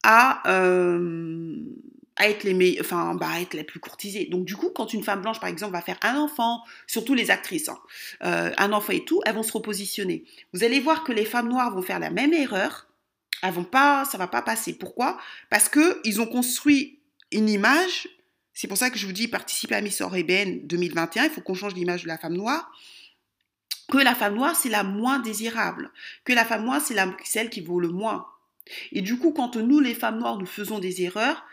à, 0.04 0.42
euh, 0.50 1.56
être 2.20 2.44
les 2.44 2.78
enfin, 2.80 3.16
bah, 3.16 3.42
être 3.42 3.54
les 3.54 3.64
plus 3.64 3.80
courtisées. 3.80 4.26
Donc 4.26 4.46
du 4.46 4.56
coup, 4.56 4.70
quand 4.70 4.94
une 4.94 5.04
femme 5.04 5.22
blanche, 5.22 5.40
par 5.40 5.50
exemple, 5.50 5.74
va 5.74 5.82
faire 5.82 5.98
un 6.02 6.16
enfant, 6.16 6.62
surtout 6.88 7.14
les 7.14 7.32
actrices, 7.32 7.70
hein, 7.70 7.80
euh, 8.24 8.52
un 8.58 8.72
enfant 8.74 8.94
et 8.94 9.04
tout, 9.04 9.22
elles 9.26 9.36
vont 9.36 9.44
se 9.44 9.52
repositionner. 9.52 10.24
Vous 10.54 10.64
allez 10.64 10.80
voir 10.80 11.04
que 11.04 11.12
les 11.12 11.26
femmes 11.26 11.50
noires 11.50 11.74
vont 11.74 11.82
faire 11.82 12.00
la 12.00 12.10
même 12.10 12.34
erreur. 12.34 12.88
Elles 13.42 13.54
vont 13.54 13.64
pas, 13.64 14.06
ça 14.06 14.18
va 14.18 14.28
pas 14.28 14.42
passer. 14.42 14.74
Pourquoi? 14.74 15.18
Parce 15.50 15.68
que 15.68 16.00
ils 16.04 16.22
ont 16.22 16.28
construit 16.28 17.00
une 17.32 17.50
image. 17.50 18.08
C'est 18.54 18.68
pour 18.68 18.78
ça 18.78 18.90
que 18.90 18.98
je 18.98 19.06
vous 19.06 19.14
dis, 19.14 19.28
participez 19.28 19.76
à 19.76 19.82
Miss 19.82 20.00
Oregon 20.00 20.60
2021. 20.64 21.26
Il 21.26 21.30
faut 21.32 21.42
qu'on 21.42 21.56
change 21.56 21.74
l'image 21.74 22.04
de 22.04 22.08
la 22.08 22.18
femme 22.18 22.36
noire 22.36 22.72
que 23.92 23.98
la 23.98 24.16
femme 24.16 24.36
noire, 24.36 24.56
c'est 24.56 24.70
la 24.70 24.84
moins 24.84 25.20
désirable, 25.20 25.92
que 26.24 26.34
la 26.34 26.46
femme 26.46 26.66
noire, 26.66 26.82
c'est 26.82 26.96
celle 27.24 27.50
qui 27.50 27.62
vaut 27.62 27.80
le 27.80 27.90
moins. 27.90 28.28
Et 28.92 29.02
du 29.02 29.18
coup, 29.18 29.32
quand 29.32 29.56
nous, 29.56 29.80
les 29.80 29.94
femmes 29.94 30.20
noires, 30.20 30.38
nous 30.38 30.46
faisons 30.46 30.80
des 30.80 31.04
erreurs, 31.04 31.44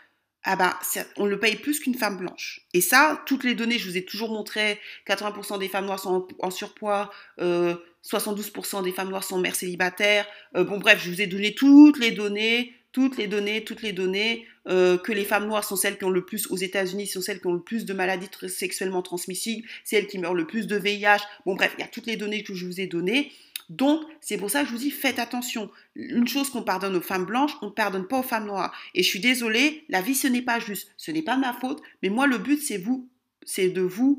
ah 0.43 0.55
bah, 0.55 0.79
on 1.17 1.25
le 1.25 1.39
paye 1.39 1.55
plus 1.55 1.79
qu'une 1.79 1.93
femme 1.93 2.17
blanche. 2.17 2.61
Et 2.73 2.81
ça, 2.81 3.21
toutes 3.27 3.43
les 3.43 3.53
données, 3.53 3.77
je 3.77 3.87
vous 3.87 3.97
ai 3.97 4.05
toujours 4.05 4.31
montré, 4.31 4.79
80% 5.07 5.59
des 5.59 5.67
femmes 5.67 5.85
noires 5.85 5.99
sont 5.99 6.27
en, 6.39 6.49
surpoids, 6.49 7.11
72% 7.39 7.39
euh, 7.39 8.81
des 8.81 8.91
femmes 8.91 9.09
noires 9.09 9.23
sont 9.23 9.39
mères 9.39 9.55
célibataires. 9.55 10.25
Euh, 10.55 10.63
bon, 10.63 10.79
bref, 10.79 10.99
je 11.03 11.11
vous 11.11 11.21
ai 11.21 11.27
donné 11.27 11.53
toutes 11.53 11.99
les 11.99 12.11
données, 12.11 12.73
toutes 12.91 13.17
les 13.17 13.27
données, 13.27 13.63
toutes 13.63 13.83
les 13.83 13.93
données, 13.93 14.47
euh, 14.67 14.97
que 14.97 15.11
les 15.11 15.25
femmes 15.25 15.47
noires 15.47 15.63
sont 15.63 15.75
celles 15.75 15.97
qui 15.97 16.05
ont 16.05 16.09
le 16.09 16.25
plus, 16.25 16.49
aux 16.51 16.57
États-Unis, 16.57 17.07
sont 17.07 17.21
celles 17.21 17.39
qui 17.39 17.47
ont 17.47 17.53
le 17.53 17.61
plus 17.61 17.85
de 17.85 17.93
maladies 17.93 18.29
sexuellement 18.47 19.01
transmissibles, 19.01 19.67
c'est 19.83 19.95
elles 19.95 20.07
qui 20.07 20.19
meurent 20.19 20.33
le 20.33 20.45
plus 20.45 20.67
de 20.67 20.75
VIH. 20.77 21.21
Bon, 21.45 21.55
bref, 21.55 21.73
il 21.77 21.81
y 21.81 21.83
a 21.83 21.87
toutes 21.87 22.05
les 22.05 22.17
données 22.17 22.43
que 22.43 22.53
je 22.53 22.65
vous 22.65 22.79
ai 22.79 22.87
données. 22.87 23.31
Donc, 23.69 24.01
c'est 24.19 24.37
pour 24.37 24.51
ça 24.51 24.61
que 24.61 24.67
je 24.67 24.73
vous 24.73 24.79
dis, 24.79 24.91
faites 24.91 25.17
attention. 25.17 25.71
Une 25.95 26.27
chose 26.27 26.49
qu'on 26.49 26.61
pardonne 26.61 26.95
aux 26.95 27.01
femmes 27.01 27.25
blanches, 27.25 27.53
on 27.61 27.67
ne 27.67 27.71
pardonne 27.71 28.07
pas 28.07 28.19
aux 28.19 28.23
femmes 28.23 28.45
noires. 28.45 28.73
Et 28.93 29.01
je 29.01 29.07
suis 29.07 29.21
désolée, 29.21 29.85
la 29.87 30.01
vie, 30.01 30.13
ce 30.13 30.27
n'est 30.27 30.41
pas 30.41 30.59
juste. 30.59 30.91
Ce 30.97 31.09
n'est 31.09 31.21
pas 31.21 31.37
de 31.37 31.41
ma 31.41 31.53
faute, 31.53 31.81
mais 32.03 32.09
moi, 32.09 32.27
le 32.27 32.37
but, 32.37 32.61
c'est 32.61 32.77
vous, 32.77 33.07
c'est 33.43 33.69
de 33.69 33.81
vous 33.81 34.17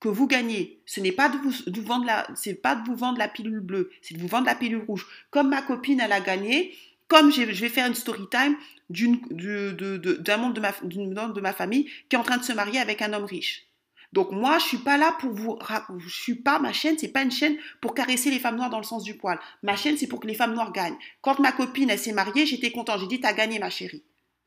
que 0.00 0.08
vous 0.08 0.26
gagnez. 0.26 0.80
Ce 0.86 1.00
n'est 1.00 1.12
pas 1.12 1.28
de 1.28 1.36
vous, 1.38 1.82
vendre 1.82 2.06
la, 2.06 2.28
pas 2.62 2.76
de 2.76 2.86
vous 2.86 2.94
vendre 2.94 3.18
la 3.18 3.28
pilule 3.28 3.60
bleue, 3.60 3.90
c'est 4.00 4.14
de 4.14 4.20
vous 4.20 4.28
vendre 4.28 4.46
la 4.46 4.54
pilule 4.54 4.84
rouge. 4.86 5.06
Comme 5.30 5.48
ma 5.48 5.62
copine, 5.62 6.00
elle 6.00 6.12
a 6.12 6.20
gagné, 6.20 6.72
comme 7.08 7.32
je 7.32 7.42
vais 7.42 7.68
faire 7.68 7.86
une 7.86 7.94
story 7.94 8.24
time 8.30 8.56
d'un 8.90 10.36
membre 10.36 10.54
de 10.54 11.40
ma, 11.40 11.52
famille 11.52 11.90
qui 12.08 12.16
est 12.16 12.18
en 12.18 12.22
train 12.22 12.36
de 12.36 12.44
se 12.44 12.52
marier 12.52 12.78
avec 12.78 13.02
un 13.02 13.12
homme 13.12 13.24
riche. 13.24 13.64
Donc 14.12 14.30
moi, 14.32 14.58
je 14.58 14.64
suis 14.64 14.78
pas 14.78 14.96
là 14.96 15.14
pour 15.20 15.32
vous, 15.32 15.58
je 15.98 16.08
suis 16.08 16.36
pas 16.36 16.58
ma 16.58 16.72
chaîne, 16.72 16.96
c'est 16.96 17.08
pas 17.08 17.22
une 17.22 17.30
chaîne 17.30 17.56
pour 17.82 17.92
caresser 17.94 18.30
les 18.30 18.38
femmes 18.38 18.56
noires 18.56 18.70
dans 18.70 18.78
le 18.78 18.84
sens 18.84 19.02
du 19.02 19.14
poil. 19.14 19.38
Ma 19.62 19.76
chaîne, 19.76 19.98
c'est 19.98 20.06
pour 20.06 20.20
que 20.20 20.26
les 20.26 20.34
femmes 20.34 20.54
noires 20.54 20.72
gagnent. 20.72 20.96
Quand 21.20 21.38
ma 21.40 21.52
copine 21.52 21.90
elle 21.90 21.98
s'est 21.98 22.12
mariée, 22.12 22.46
j'étais 22.46 22.70
content. 22.70 22.96
J'ai 22.98 23.06
dit 23.06 23.20
t'as 23.20 23.34
gagné 23.34 23.58
ma 23.58 23.68
chérie. 23.68 24.04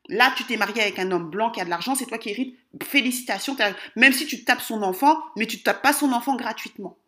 Là, 0.08 0.32
tu 0.36 0.44
t'es 0.44 0.56
mariée 0.56 0.82
avec 0.82 0.98
un 0.98 1.12
homme 1.12 1.30
blanc 1.30 1.50
qui 1.50 1.60
a 1.60 1.64
de 1.64 1.70
l'argent, 1.70 1.94
c'est 1.94 2.06
toi 2.06 2.18
qui 2.18 2.30
hérites. 2.30 2.58
Félicitations. 2.82 3.56
Même 3.94 4.12
si 4.12 4.26
tu 4.26 4.44
tapes 4.44 4.60
son 4.60 4.82
enfant, 4.82 5.16
mais 5.36 5.46
tu 5.46 5.62
tapes 5.62 5.80
pas 5.80 5.92
son 5.92 6.12
enfant 6.12 6.34
gratuitement. 6.34 6.98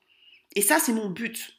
Et 0.55 0.63
ça, 0.63 0.79
c'est 0.79 0.93
mon 0.93 1.11
but. 1.11 1.59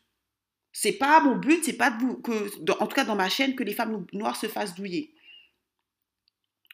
C'est 0.78 0.91
pas 0.91 1.21
mon 1.21 1.38
but, 1.38 1.63
c'est 1.63 1.78
pas 1.78 1.89
de 1.89 2.01
vous, 2.01 2.17
que, 2.17 2.69
en 2.69 2.86
tout 2.86 2.95
cas 2.95 3.05
dans 3.05 3.15
ma 3.15 3.30
chaîne, 3.30 3.55
que 3.55 3.63
les 3.63 3.73
femmes 3.73 4.05
noires 4.11 4.36
se 4.36 4.47
fassent 4.47 4.76
douiller. 4.76 5.13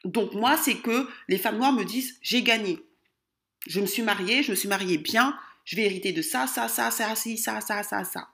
Donc 0.05 0.33
moi, 0.33 0.57
c'est 0.57 0.77
que 0.77 1.07
les 1.27 1.37
femmes 1.37 1.57
noires 1.57 1.71
me 1.71 1.83
disent 1.83 2.17
j'ai 2.19 2.41
gagné. 2.41 2.83
Je 3.67 3.79
me 3.79 3.85
suis 3.85 4.01
mariée, 4.01 4.41
je 4.41 4.49
me 4.49 4.55
suis 4.55 4.67
mariée 4.67 4.97
bien, 4.97 5.37
je 5.65 5.75
vais 5.75 5.83
hériter 5.83 6.13
de 6.13 6.23
ça, 6.23 6.47
ça, 6.47 6.67
ça, 6.67 6.89
ça, 6.89 7.15
ci, 7.15 7.37
ça, 7.37 7.61
ça, 7.61 7.83
ça, 7.83 8.03
ça. 8.03 8.29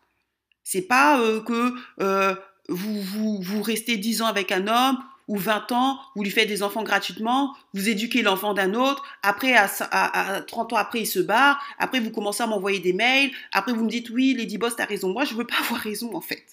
C'est 0.64 0.84
pas 0.84 1.20
euh, 1.20 1.42
que 1.42 1.74
euh, 2.00 2.34
vous, 2.70 3.02
vous, 3.02 3.42
vous 3.42 3.62
restez 3.62 3.98
10 3.98 4.22
ans 4.22 4.28
avec 4.28 4.54
un 4.54 4.68
homme, 4.68 5.04
ou 5.28 5.38
20 5.38 5.72
ans, 5.72 6.00
vous 6.16 6.24
lui 6.24 6.32
faites 6.32 6.48
des 6.48 6.64
enfants 6.64 6.84
gratuitement, 6.84 7.56
vous 7.74 7.90
éduquez 7.90 8.22
l'enfant 8.22 8.54
d'un 8.54 8.74
autre, 8.74 9.04
après, 9.24 9.54
à, 9.56 9.70
à, 9.92 10.42
30 10.42 10.74
ans 10.74 10.78
après, 10.78 11.02
il 11.02 11.06
se 11.06 11.20
barre, 11.20 11.62
après, 11.80 12.00
vous 12.00 12.12
commencez 12.12 12.44
à 12.44 12.48
m'envoyer 12.48 12.80
des 12.80 12.94
mails, 12.94 13.32
après, 13.52 13.74
vous 13.74 13.84
me 13.84 13.90
dites, 13.90 14.10
oui, 14.10 14.34
Lady 14.38 14.58
Boss, 14.58 14.76
t'as 14.76 14.86
raison. 14.86 15.12
Moi, 15.12 15.26
je 15.26 15.34
veux 15.34 15.46
pas 15.46 15.58
avoir 15.60 15.82
raison, 15.82 16.16
en 16.16 16.22
fait. 16.22 16.46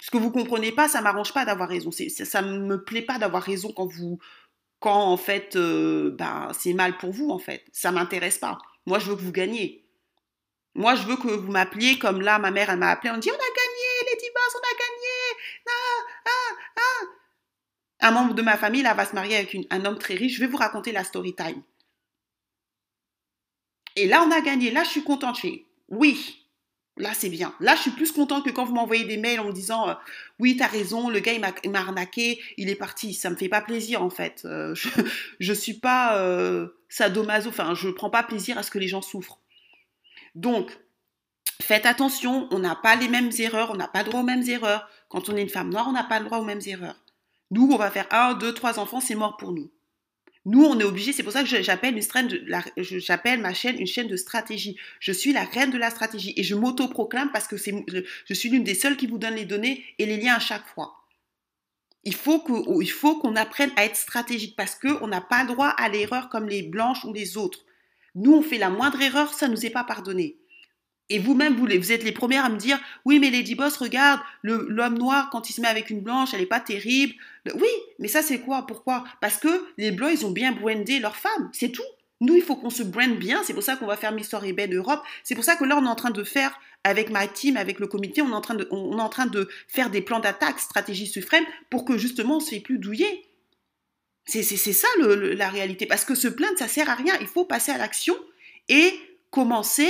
Ce 0.00 0.10
que 0.10 0.16
vous 0.16 0.30
comprenez 0.30 0.72
pas, 0.72 0.88
ça 0.88 1.00
m'arrange 1.00 1.32
pas 1.32 1.44
d'avoir 1.44 1.68
raison. 1.68 1.90
Ça, 1.90 2.24
ça 2.24 2.42
me 2.42 2.82
plaît 2.82 3.02
pas 3.02 3.18
d'avoir 3.18 3.42
raison 3.42 3.72
quand 3.72 3.86
vous, 3.86 4.18
quand 4.80 5.12
en 5.12 5.16
fait 5.16 5.56
euh, 5.56 6.10
ben, 6.16 6.50
c'est 6.58 6.72
mal 6.72 6.96
pour 6.98 7.10
vous 7.10 7.30
en 7.30 7.38
fait. 7.38 7.64
Ça 7.72 7.90
m'intéresse 7.90 8.38
pas. 8.38 8.58
Moi 8.86 8.98
je 8.98 9.10
veux 9.10 9.16
que 9.16 9.22
vous 9.22 9.32
gagniez. 9.32 9.84
Moi 10.74 10.94
je 10.94 11.02
veux 11.02 11.16
que 11.16 11.28
vous 11.28 11.50
m'appeliez 11.50 11.98
comme 11.98 12.20
là 12.20 12.38
ma 12.38 12.50
mère 12.50 12.70
elle 12.70 12.78
m'a 12.78 12.90
appelé, 12.90 13.12
on 13.12 13.18
dit 13.18 13.30
on 13.30 13.34
a 13.34 13.38
gagné 13.38 14.20
les 14.22 14.30
Boss, 14.30 14.54
on 14.54 14.58
a 14.58 14.78
gagné. 14.78 15.18
Ah, 15.66 16.00
ah, 16.26 16.54
ah. 16.76 17.97
Un 18.08 18.10
membre 18.10 18.32
de 18.32 18.40
ma 18.40 18.56
famille 18.56 18.80
là 18.80 18.94
va 18.94 19.04
se 19.04 19.14
marier 19.14 19.36
avec 19.36 19.54
un 19.68 19.84
homme 19.84 19.98
très 19.98 20.14
riche. 20.14 20.36
Je 20.36 20.40
vais 20.40 20.46
vous 20.46 20.56
raconter 20.56 20.92
la 20.92 21.04
story 21.04 21.34
time. 21.34 21.62
Et 23.96 24.06
là 24.06 24.24
on 24.26 24.30
a 24.30 24.40
gagné. 24.40 24.70
Là 24.70 24.82
je 24.82 24.88
suis 24.88 25.04
contente. 25.04 25.38
Je 25.42 25.48
oui. 25.90 26.46
Là, 26.96 27.10
c'est 27.14 27.28
bien. 27.28 27.54
Là, 27.60 27.76
je 27.76 27.82
suis 27.82 27.90
plus 27.92 28.10
contente 28.10 28.44
que 28.44 28.50
quand 28.50 28.64
vous 28.64 28.74
m'envoyez 28.74 29.04
des 29.04 29.18
mails 29.18 29.38
en 29.38 29.44
me 29.44 29.52
disant 29.52 29.88
euh, 29.88 29.94
Oui, 30.40 30.56
t'as 30.56 30.66
raison, 30.66 31.08
le 31.08 31.20
gars, 31.20 31.32
il 31.32 31.70
m'a 31.70 31.78
arnaqué, 31.78 32.40
il 32.56 32.68
est 32.68 32.74
parti. 32.74 33.14
Ça 33.14 33.30
me 33.30 33.36
fait 33.36 33.48
pas 33.48 33.60
plaisir, 33.60 34.02
en 34.02 34.10
fait. 34.10 34.42
Euh, 34.44 34.74
je, 35.38 35.52
ne 35.52 35.56
suis 35.56 35.74
pas 35.74 36.18
euh, 36.18 36.66
sadomaso, 36.88 37.50
enfin, 37.50 37.74
je 37.74 37.88
prends 37.88 38.10
pas 38.10 38.24
plaisir 38.24 38.58
à 38.58 38.64
ce 38.64 38.72
que 38.72 38.80
les 38.80 38.88
gens 38.88 39.00
souffrent. 39.00 39.38
Donc, 40.34 40.76
faites 41.62 41.86
attention, 41.86 42.48
on 42.50 42.58
n'a 42.58 42.74
pas 42.74 42.96
les 42.96 43.06
mêmes 43.06 43.30
erreurs, 43.38 43.70
on 43.70 43.76
n'a 43.76 43.86
pas 43.86 44.02
droit 44.02 44.20
aux 44.20 44.24
mêmes 44.24 44.48
erreurs. 44.48 44.88
Quand 45.08 45.28
on 45.28 45.36
est 45.36 45.42
une 45.42 45.48
femme 45.48 45.70
noire, 45.70 45.86
on 45.88 45.92
n'a 45.92 46.02
pas 46.02 46.18
le 46.18 46.24
droit 46.24 46.38
aux 46.38 46.44
mêmes 46.44 46.62
erreurs. 46.66 46.96
Nous, 47.50 47.70
on 47.72 47.76
va 47.76 47.90
faire 47.90 48.06
un, 48.10 48.34
deux, 48.34 48.52
trois 48.52 48.78
enfants, 48.78 49.00
c'est 49.00 49.14
mort 49.14 49.36
pour 49.36 49.52
nous. 49.52 49.70
Nous, 50.44 50.64
on 50.64 50.78
est 50.80 50.84
obligé, 50.84 51.12
c'est 51.12 51.22
pour 51.22 51.32
ça 51.32 51.42
que 51.42 51.62
j'appelle 51.62 51.94
une 51.94 53.42
ma 53.42 53.54
chaîne 53.54 53.78
une 53.78 53.86
chaîne 53.86 54.08
de 54.08 54.16
stratégie. 54.16 54.78
Je 54.98 55.12
suis 55.12 55.32
la 55.32 55.44
reine 55.44 55.70
de 55.70 55.76
la 55.76 55.90
stratégie 55.90 56.32
et 56.36 56.42
je 56.42 56.54
m'auto-proclame 56.54 57.30
parce 57.32 57.46
que 57.46 57.56
je, 57.56 58.34
suis 58.34 58.48
l'une 58.48 58.64
des 58.64 58.74
seules 58.74 58.96
qui 58.96 59.06
vous 59.06 59.18
donne 59.18 59.34
les 59.34 59.44
données 59.44 59.84
et 59.98 60.06
les 60.06 60.16
liens 60.16 60.36
à 60.36 60.40
chaque 60.40 60.66
fois. 60.68 61.04
Il 62.04 62.14
faut 62.14 62.42
faut 62.86 63.18
qu'on 63.18 63.36
apprenne 63.36 63.72
à 63.76 63.84
être 63.84 63.96
stratégique 63.96 64.56
parce 64.56 64.74
que 64.74 64.88
on 65.02 65.08
n'a 65.08 65.20
pas 65.20 65.42
le 65.42 65.48
droit 65.48 65.68
à 65.68 65.88
l'erreur 65.90 66.30
comme 66.30 66.48
les 66.48 66.62
blanches 66.62 67.04
ou 67.04 67.12
les 67.12 67.36
autres. 67.36 67.66
Nous, 68.14 68.32
on 68.32 68.42
fait 68.42 68.58
la 68.58 68.70
moindre 68.70 69.02
erreur, 69.02 69.34
ça 69.34 69.48
nous 69.48 69.66
est 69.66 69.70
pas 69.70 69.84
pardonné. 69.84 70.38
Et 71.10 71.18
vous-même, 71.18 71.56
vous, 71.56 71.92
êtes 71.92 72.04
les 72.04 72.12
premières 72.12 72.44
à 72.44 72.48
me 72.50 72.58
dire, 72.58 72.78
oui, 73.04 73.18
mais 73.18 73.30
Lady 73.30 73.54
Boss, 73.54 73.76
regarde, 73.78 74.20
l'homme 74.42 74.98
noir, 74.98 75.30
quand 75.30 75.48
il 75.48 75.54
se 75.54 75.60
met 75.60 75.68
avec 75.68 75.88
une 75.88 76.00
blanche, 76.00 76.34
elle 76.34 76.40
n'est 76.40 76.46
pas 76.46 76.60
terrible. 76.60 77.14
Oui, 77.54 77.68
mais 77.98 78.08
ça, 78.08 78.20
c'est 78.20 78.40
quoi? 78.40 78.66
Pourquoi? 78.66 79.04
Parce 79.20 79.38
que 79.38 79.66
les 79.78 79.90
blancs, 79.90 80.10
ils 80.12 80.26
ont 80.26 80.30
bien 80.30 80.52
brandé 80.52 81.00
leurs 81.00 81.16
femmes, 81.16 81.50
c'est 81.52 81.70
tout. 81.70 81.82
Nous, 82.20 82.34
il 82.34 82.42
faut 82.42 82.56
qu'on 82.56 82.70
se 82.70 82.82
brande 82.82 83.16
bien. 83.16 83.42
C'est 83.44 83.54
pour 83.54 83.62
ça 83.62 83.76
qu'on 83.76 83.86
va 83.86 83.96
faire 83.96 84.12
Miss 84.12 84.34
Ebay 84.34 84.66
Europe. 84.68 85.02
C'est 85.22 85.34
pour 85.34 85.44
ça 85.44 85.56
que 85.56 85.64
là, 85.64 85.78
on 85.78 85.84
est 85.84 85.88
en 85.88 85.94
train 85.94 86.10
de 86.10 86.24
faire, 86.24 86.58
avec 86.84 87.10
ma 87.10 87.26
team, 87.26 87.56
avec 87.56 87.78
le 87.78 87.86
comité, 87.86 88.22
on 88.22 88.30
est 88.30 88.34
en 88.34 88.40
train 88.40 88.54
de, 88.54 88.66
on 88.70 88.98
est 88.98 89.02
en 89.02 89.08
train 89.08 89.26
de 89.26 89.48
faire 89.68 89.88
des 89.88 90.02
plans 90.02 90.20
d'attaque, 90.20 90.58
stratégie 90.58 91.06
suprême, 91.06 91.44
pour 91.70 91.84
que 91.84 91.96
justement, 91.96 92.34
on 92.34 92.40
ne 92.40 92.44
se 92.44 92.50
fait 92.50 92.60
plus 92.60 92.78
douiller. 92.78 93.24
C'est 94.26 94.42
ça 94.42 94.88
la 94.98 95.48
réalité. 95.48 95.86
Parce 95.86 96.04
que 96.04 96.14
se 96.14 96.28
plaindre, 96.28 96.58
ça 96.58 96.68
sert 96.68 96.90
à 96.90 96.94
rien. 96.94 97.14
Il 97.22 97.26
faut 97.26 97.46
passer 97.46 97.72
à 97.72 97.78
l'action 97.78 98.14
et 98.68 98.92
commencer 99.30 99.88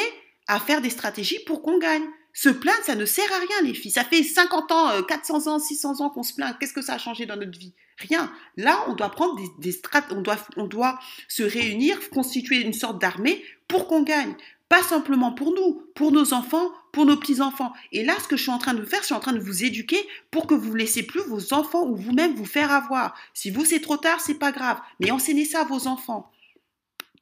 à 0.49 0.59
faire 0.59 0.81
des 0.81 0.91
stratégies 0.91 1.39
pour 1.47 1.63
qu'on 1.63 1.79
gagne. 1.79 2.05
Se 2.33 2.49
plaindre, 2.49 2.83
ça 2.85 2.95
ne 2.95 3.05
sert 3.05 3.31
à 3.33 3.39
rien, 3.39 3.69
les 3.69 3.75
filles. 3.75 3.91
Ça 3.91 4.05
fait 4.05 4.23
50 4.23 4.73
ans, 4.73 5.03
400 5.03 5.47
euh, 5.47 5.51
ans, 5.51 5.59
600 5.59 6.01
ans 6.01 6.11
qu'on 6.11 6.23
se 6.23 6.35
plaint. 6.35 6.57
Qu'est-ce 6.59 6.73
que 6.73 6.83
ça 6.83 6.95
a 6.95 6.99
changé 6.99 7.27
dans 7.27 7.37
notre 7.37 7.59
vie? 7.59 7.75
Rien. 7.99 8.33
Là, 8.57 8.85
on 8.89 8.95
doit 8.95 9.11
prendre 9.11 9.37
des, 9.37 9.73
des 9.73 9.81
on 10.13 10.21
doit, 10.21 10.37
on 10.57 10.67
doit 10.67 10.99
se 11.27 11.43
réunir, 11.43 12.11
constituer 12.11 12.61
une 12.63 12.73
sorte 12.73 13.01
d'armée 13.01 13.43
pour 13.67 13.89
qu'on 13.89 14.03
gagne. 14.03 14.35
Pas 14.69 14.83
simplement 14.83 15.33
pour 15.33 15.53
nous, 15.55 15.83
pour 15.95 16.13
nos 16.13 16.33
enfants, 16.35 16.71
pour 16.93 17.07
nos 17.07 17.17
petits-enfants. 17.17 17.73
Et 17.91 18.05
là, 18.05 18.15
ce 18.23 18.29
que 18.29 18.37
je 18.37 18.43
suis 18.43 18.53
en 18.53 18.59
train 18.59 18.75
de 18.75 18.85
faire, 18.85 19.01
je 19.01 19.07
suis 19.07 19.15
en 19.15 19.21
train 19.21 19.33
de 19.33 19.41
vous 19.41 19.65
éduquer 19.65 20.07
pour 20.31 20.47
que 20.47 20.55
vous 20.55 20.75
ne 20.75 20.79
laissez 20.79 21.03
plus 21.03 21.23
vos 21.23 21.55
enfants 21.55 21.87
ou 21.87 21.97
vous-même 21.97 22.35
vous 22.35 22.45
faire 22.45 22.71
avoir. 22.71 23.15
Si 23.35 23.51
vous, 23.51 23.65
c'est 23.65 23.81
trop 23.81 23.97
tard, 23.97 24.21
c'est 24.21 24.39
pas 24.39 24.53
grave. 24.53 24.79
Mais 25.01 25.11
enseignez 25.11 25.47
ça 25.47 25.63
à 25.63 25.65
vos 25.65 25.89
enfants. 25.89 26.31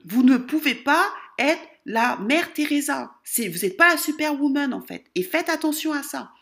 Vous 0.04 0.22
ne 0.22 0.36
pouvez 0.36 0.74
pas 0.74 1.08
être 1.38 1.62
la 1.86 2.18
mère 2.18 2.52
Teresa. 2.52 3.12
vous 3.38 3.42
n'êtes 3.44 3.76
pas 3.76 3.90
la 3.90 3.96
superwoman 3.96 4.74
en 4.74 4.82
fait. 4.82 5.04
Et 5.14 5.22
faites 5.22 5.48
attention 5.48 5.92
à 5.92 6.02
ça. 6.02 6.32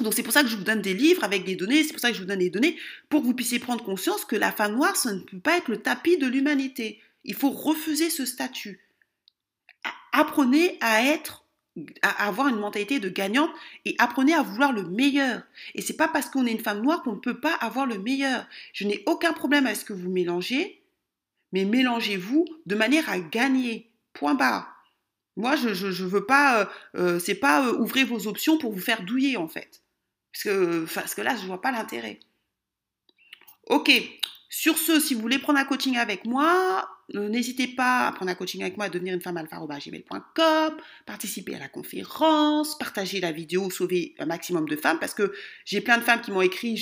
Donc 0.00 0.14
c'est 0.14 0.22
pour 0.22 0.32
ça 0.32 0.42
que 0.42 0.48
je 0.48 0.56
vous 0.56 0.64
donne 0.64 0.82
des 0.82 0.94
livres 0.94 1.24
avec 1.24 1.44
des 1.44 1.56
données, 1.56 1.84
c'est 1.84 1.92
pour 1.92 2.00
ça 2.00 2.08
que 2.08 2.16
je 2.16 2.20
vous 2.20 2.26
donne 2.26 2.40
des 2.40 2.50
données, 2.50 2.76
pour 3.08 3.20
que 3.20 3.26
vous 3.26 3.34
puissiez 3.34 3.58
prendre 3.58 3.84
conscience 3.84 4.24
que 4.24 4.36
la 4.36 4.52
femme 4.52 4.74
noire, 4.74 4.96
ça 4.96 5.12
ne 5.12 5.20
peut 5.20 5.38
pas 5.38 5.56
être 5.56 5.68
le 5.68 5.78
tapis 5.80 6.18
de 6.18 6.26
l'humanité. 6.26 7.00
Il 7.24 7.34
faut 7.34 7.50
refuser 7.50 8.10
ce 8.10 8.24
statut. 8.24 8.80
Apprenez 10.12 10.78
à 10.80 11.04
être 11.04 11.44
à 12.00 12.26
avoir 12.26 12.48
une 12.48 12.56
mentalité 12.58 13.00
de 13.00 13.10
gagnante 13.10 13.50
et 13.84 13.94
apprenez 13.98 14.32
à 14.32 14.42
vouloir 14.42 14.72
le 14.72 14.84
meilleur. 14.84 15.42
Et 15.74 15.82
c'est 15.82 15.96
pas 15.96 16.08
parce 16.08 16.30
qu'on 16.30 16.46
est 16.46 16.52
une 16.52 16.60
femme 16.60 16.80
noire 16.80 17.02
qu'on 17.02 17.16
ne 17.16 17.20
peut 17.20 17.38
pas 17.38 17.52
avoir 17.54 17.84
le 17.84 17.98
meilleur. 17.98 18.46
Je 18.72 18.86
n'ai 18.86 19.02
aucun 19.04 19.34
problème 19.34 19.66
à 19.66 19.74
ce 19.74 19.84
que 19.84 19.92
vous 19.92 20.08
mélangez, 20.08 20.82
mais 21.52 21.66
mélangez-vous 21.66 22.46
de 22.64 22.74
manière 22.74 23.10
à 23.10 23.18
gagner. 23.18 23.90
Point 24.18 24.34
barre. 24.34 24.76
Moi, 25.36 25.54
je 25.56 25.68
ne 25.68 26.08
veux 26.08 26.24
pas, 26.24 26.60
euh, 26.60 26.64
euh, 26.96 27.18
c'est 27.18 27.34
pas 27.34 27.66
euh, 27.66 27.74
ouvrir 27.74 28.06
vos 28.06 28.26
options 28.26 28.56
pour 28.56 28.72
vous 28.72 28.80
faire 28.80 29.02
douiller 29.02 29.36
en 29.36 29.48
fait. 29.48 29.82
Parce 30.32 30.44
que, 30.44 30.86
parce 30.94 31.14
que 31.14 31.22
là, 31.22 31.36
je 31.36 31.46
vois 31.46 31.60
pas 31.60 31.72
l'intérêt. 31.72 32.20
Ok. 33.68 33.90
Sur 34.48 34.78
ce, 34.78 35.00
si 35.00 35.14
vous 35.14 35.20
voulez 35.20 35.38
prendre 35.38 35.58
un 35.58 35.64
coaching 35.64 35.98
avec 35.98 36.24
moi, 36.24 36.88
n'hésitez 37.12 37.66
pas 37.66 38.06
à 38.06 38.12
prendre 38.12 38.30
un 38.30 38.34
coaching 38.34 38.62
avec 38.62 38.76
moi, 38.76 38.86
à 38.86 38.88
devenir 38.88 39.12
une 39.12 39.20
femme 39.20 39.36
alpha.gmail.com, 39.36 40.76
participer 41.04 41.56
à 41.56 41.58
la 41.58 41.68
conférence, 41.68 42.78
partager 42.78 43.20
la 43.20 43.32
vidéo, 43.32 43.68
sauver 43.70 44.14
un 44.18 44.26
maximum 44.26 44.68
de 44.68 44.76
femmes, 44.76 44.98
parce 44.98 45.14
que 45.14 45.34
j'ai 45.64 45.80
plein 45.80 45.98
de 45.98 46.04
femmes 46.04 46.20
qui 46.20 46.30
m'ont 46.30 46.42
écrit, 46.42 46.76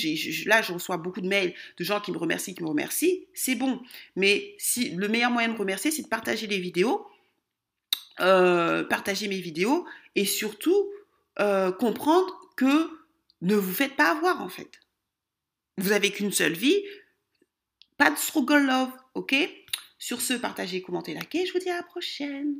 là 0.45 0.61
je 0.61 0.73
reçois 0.73 0.97
beaucoup 0.97 1.21
de 1.21 1.27
mails 1.27 1.53
de 1.77 1.83
gens 1.83 1.99
qui 1.99 2.11
me 2.11 2.17
remercient, 2.17 2.53
qui 2.53 2.63
me 2.63 2.69
remercient, 2.69 3.27
c'est 3.33 3.55
bon. 3.55 3.81
Mais 4.15 4.55
si 4.57 4.91
le 4.91 5.07
meilleur 5.07 5.31
moyen 5.31 5.49
de 5.49 5.57
remercier, 5.57 5.91
c'est 5.91 6.03
de 6.03 6.07
partager 6.07 6.47
les 6.47 6.59
vidéos, 6.59 7.05
euh, 8.19 8.83
partager 8.83 9.27
mes 9.27 9.39
vidéos 9.39 9.85
et 10.15 10.25
surtout 10.25 10.89
euh, 11.39 11.71
comprendre 11.71 12.33
que 12.55 12.89
ne 13.41 13.55
vous 13.55 13.73
faites 13.73 13.95
pas 13.95 14.11
avoir 14.11 14.41
en 14.41 14.49
fait. 14.49 14.71
Vous 15.77 15.91
avez 15.91 16.11
qu'une 16.11 16.31
seule 16.31 16.53
vie. 16.53 16.81
Pas 17.97 18.09
de 18.09 18.17
struggle 18.17 18.65
love, 18.65 18.89
ok? 19.13 19.35
Sur 19.97 20.21
ce, 20.21 20.33
partagez, 20.33 20.81
commentez, 20.81 21.13
likez. 21.13 21.45
Je 21.45 21.53
vous 21.53 21.59
dis 21.59 21.69
à 21.69 21.77
la 21.77 21.83
prochaine. 21.83 22.57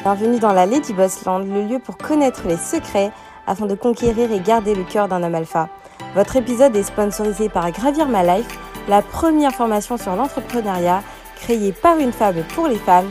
Bienvenue 0.00 0.38
dans 0.38 0.52
la 0.52 0.66
Lady 0.66 0.92
Boss 0.92 1.24
Land, 1.24 1.40
le 1.40 1.66
lieu 1.66 1.78
pour 1.78 1.98
connaître 1.98 2.46
les 2.46 2.56
secrets 2.56 3.12
afin 3.46 3.66
de 3.66 3.74
conquérir 3.74 4.30
et 4.30 4.40
garder 4.40 4.74
le 4.74 4.84
cœur 4.84 5.08
d'un 5.08 5.22
homme 5.22 5.34
alpha. 5.34 5.68
Votre 6.14 6.36
épisode 6.36 6.76
est 6.76 6.82
sponsorisé 6.82 7.48
par 7.48 7.70
Gravir 7.72 8.06
My 8.08 8.24
Life, 8.24 8.58
la 8.88 9.02
première 9.02 9.54
formation 9.54 9.96
sur 9.96 10.14
l'entrepreneuriat 10.14 11.02
créée 11.36 11.72
par 11.72 11.98
une 11.98 12.12
femme 12.12 12.44
pour 12.54 12.68
les 12.68 12.78
femmes, 12.78 13.10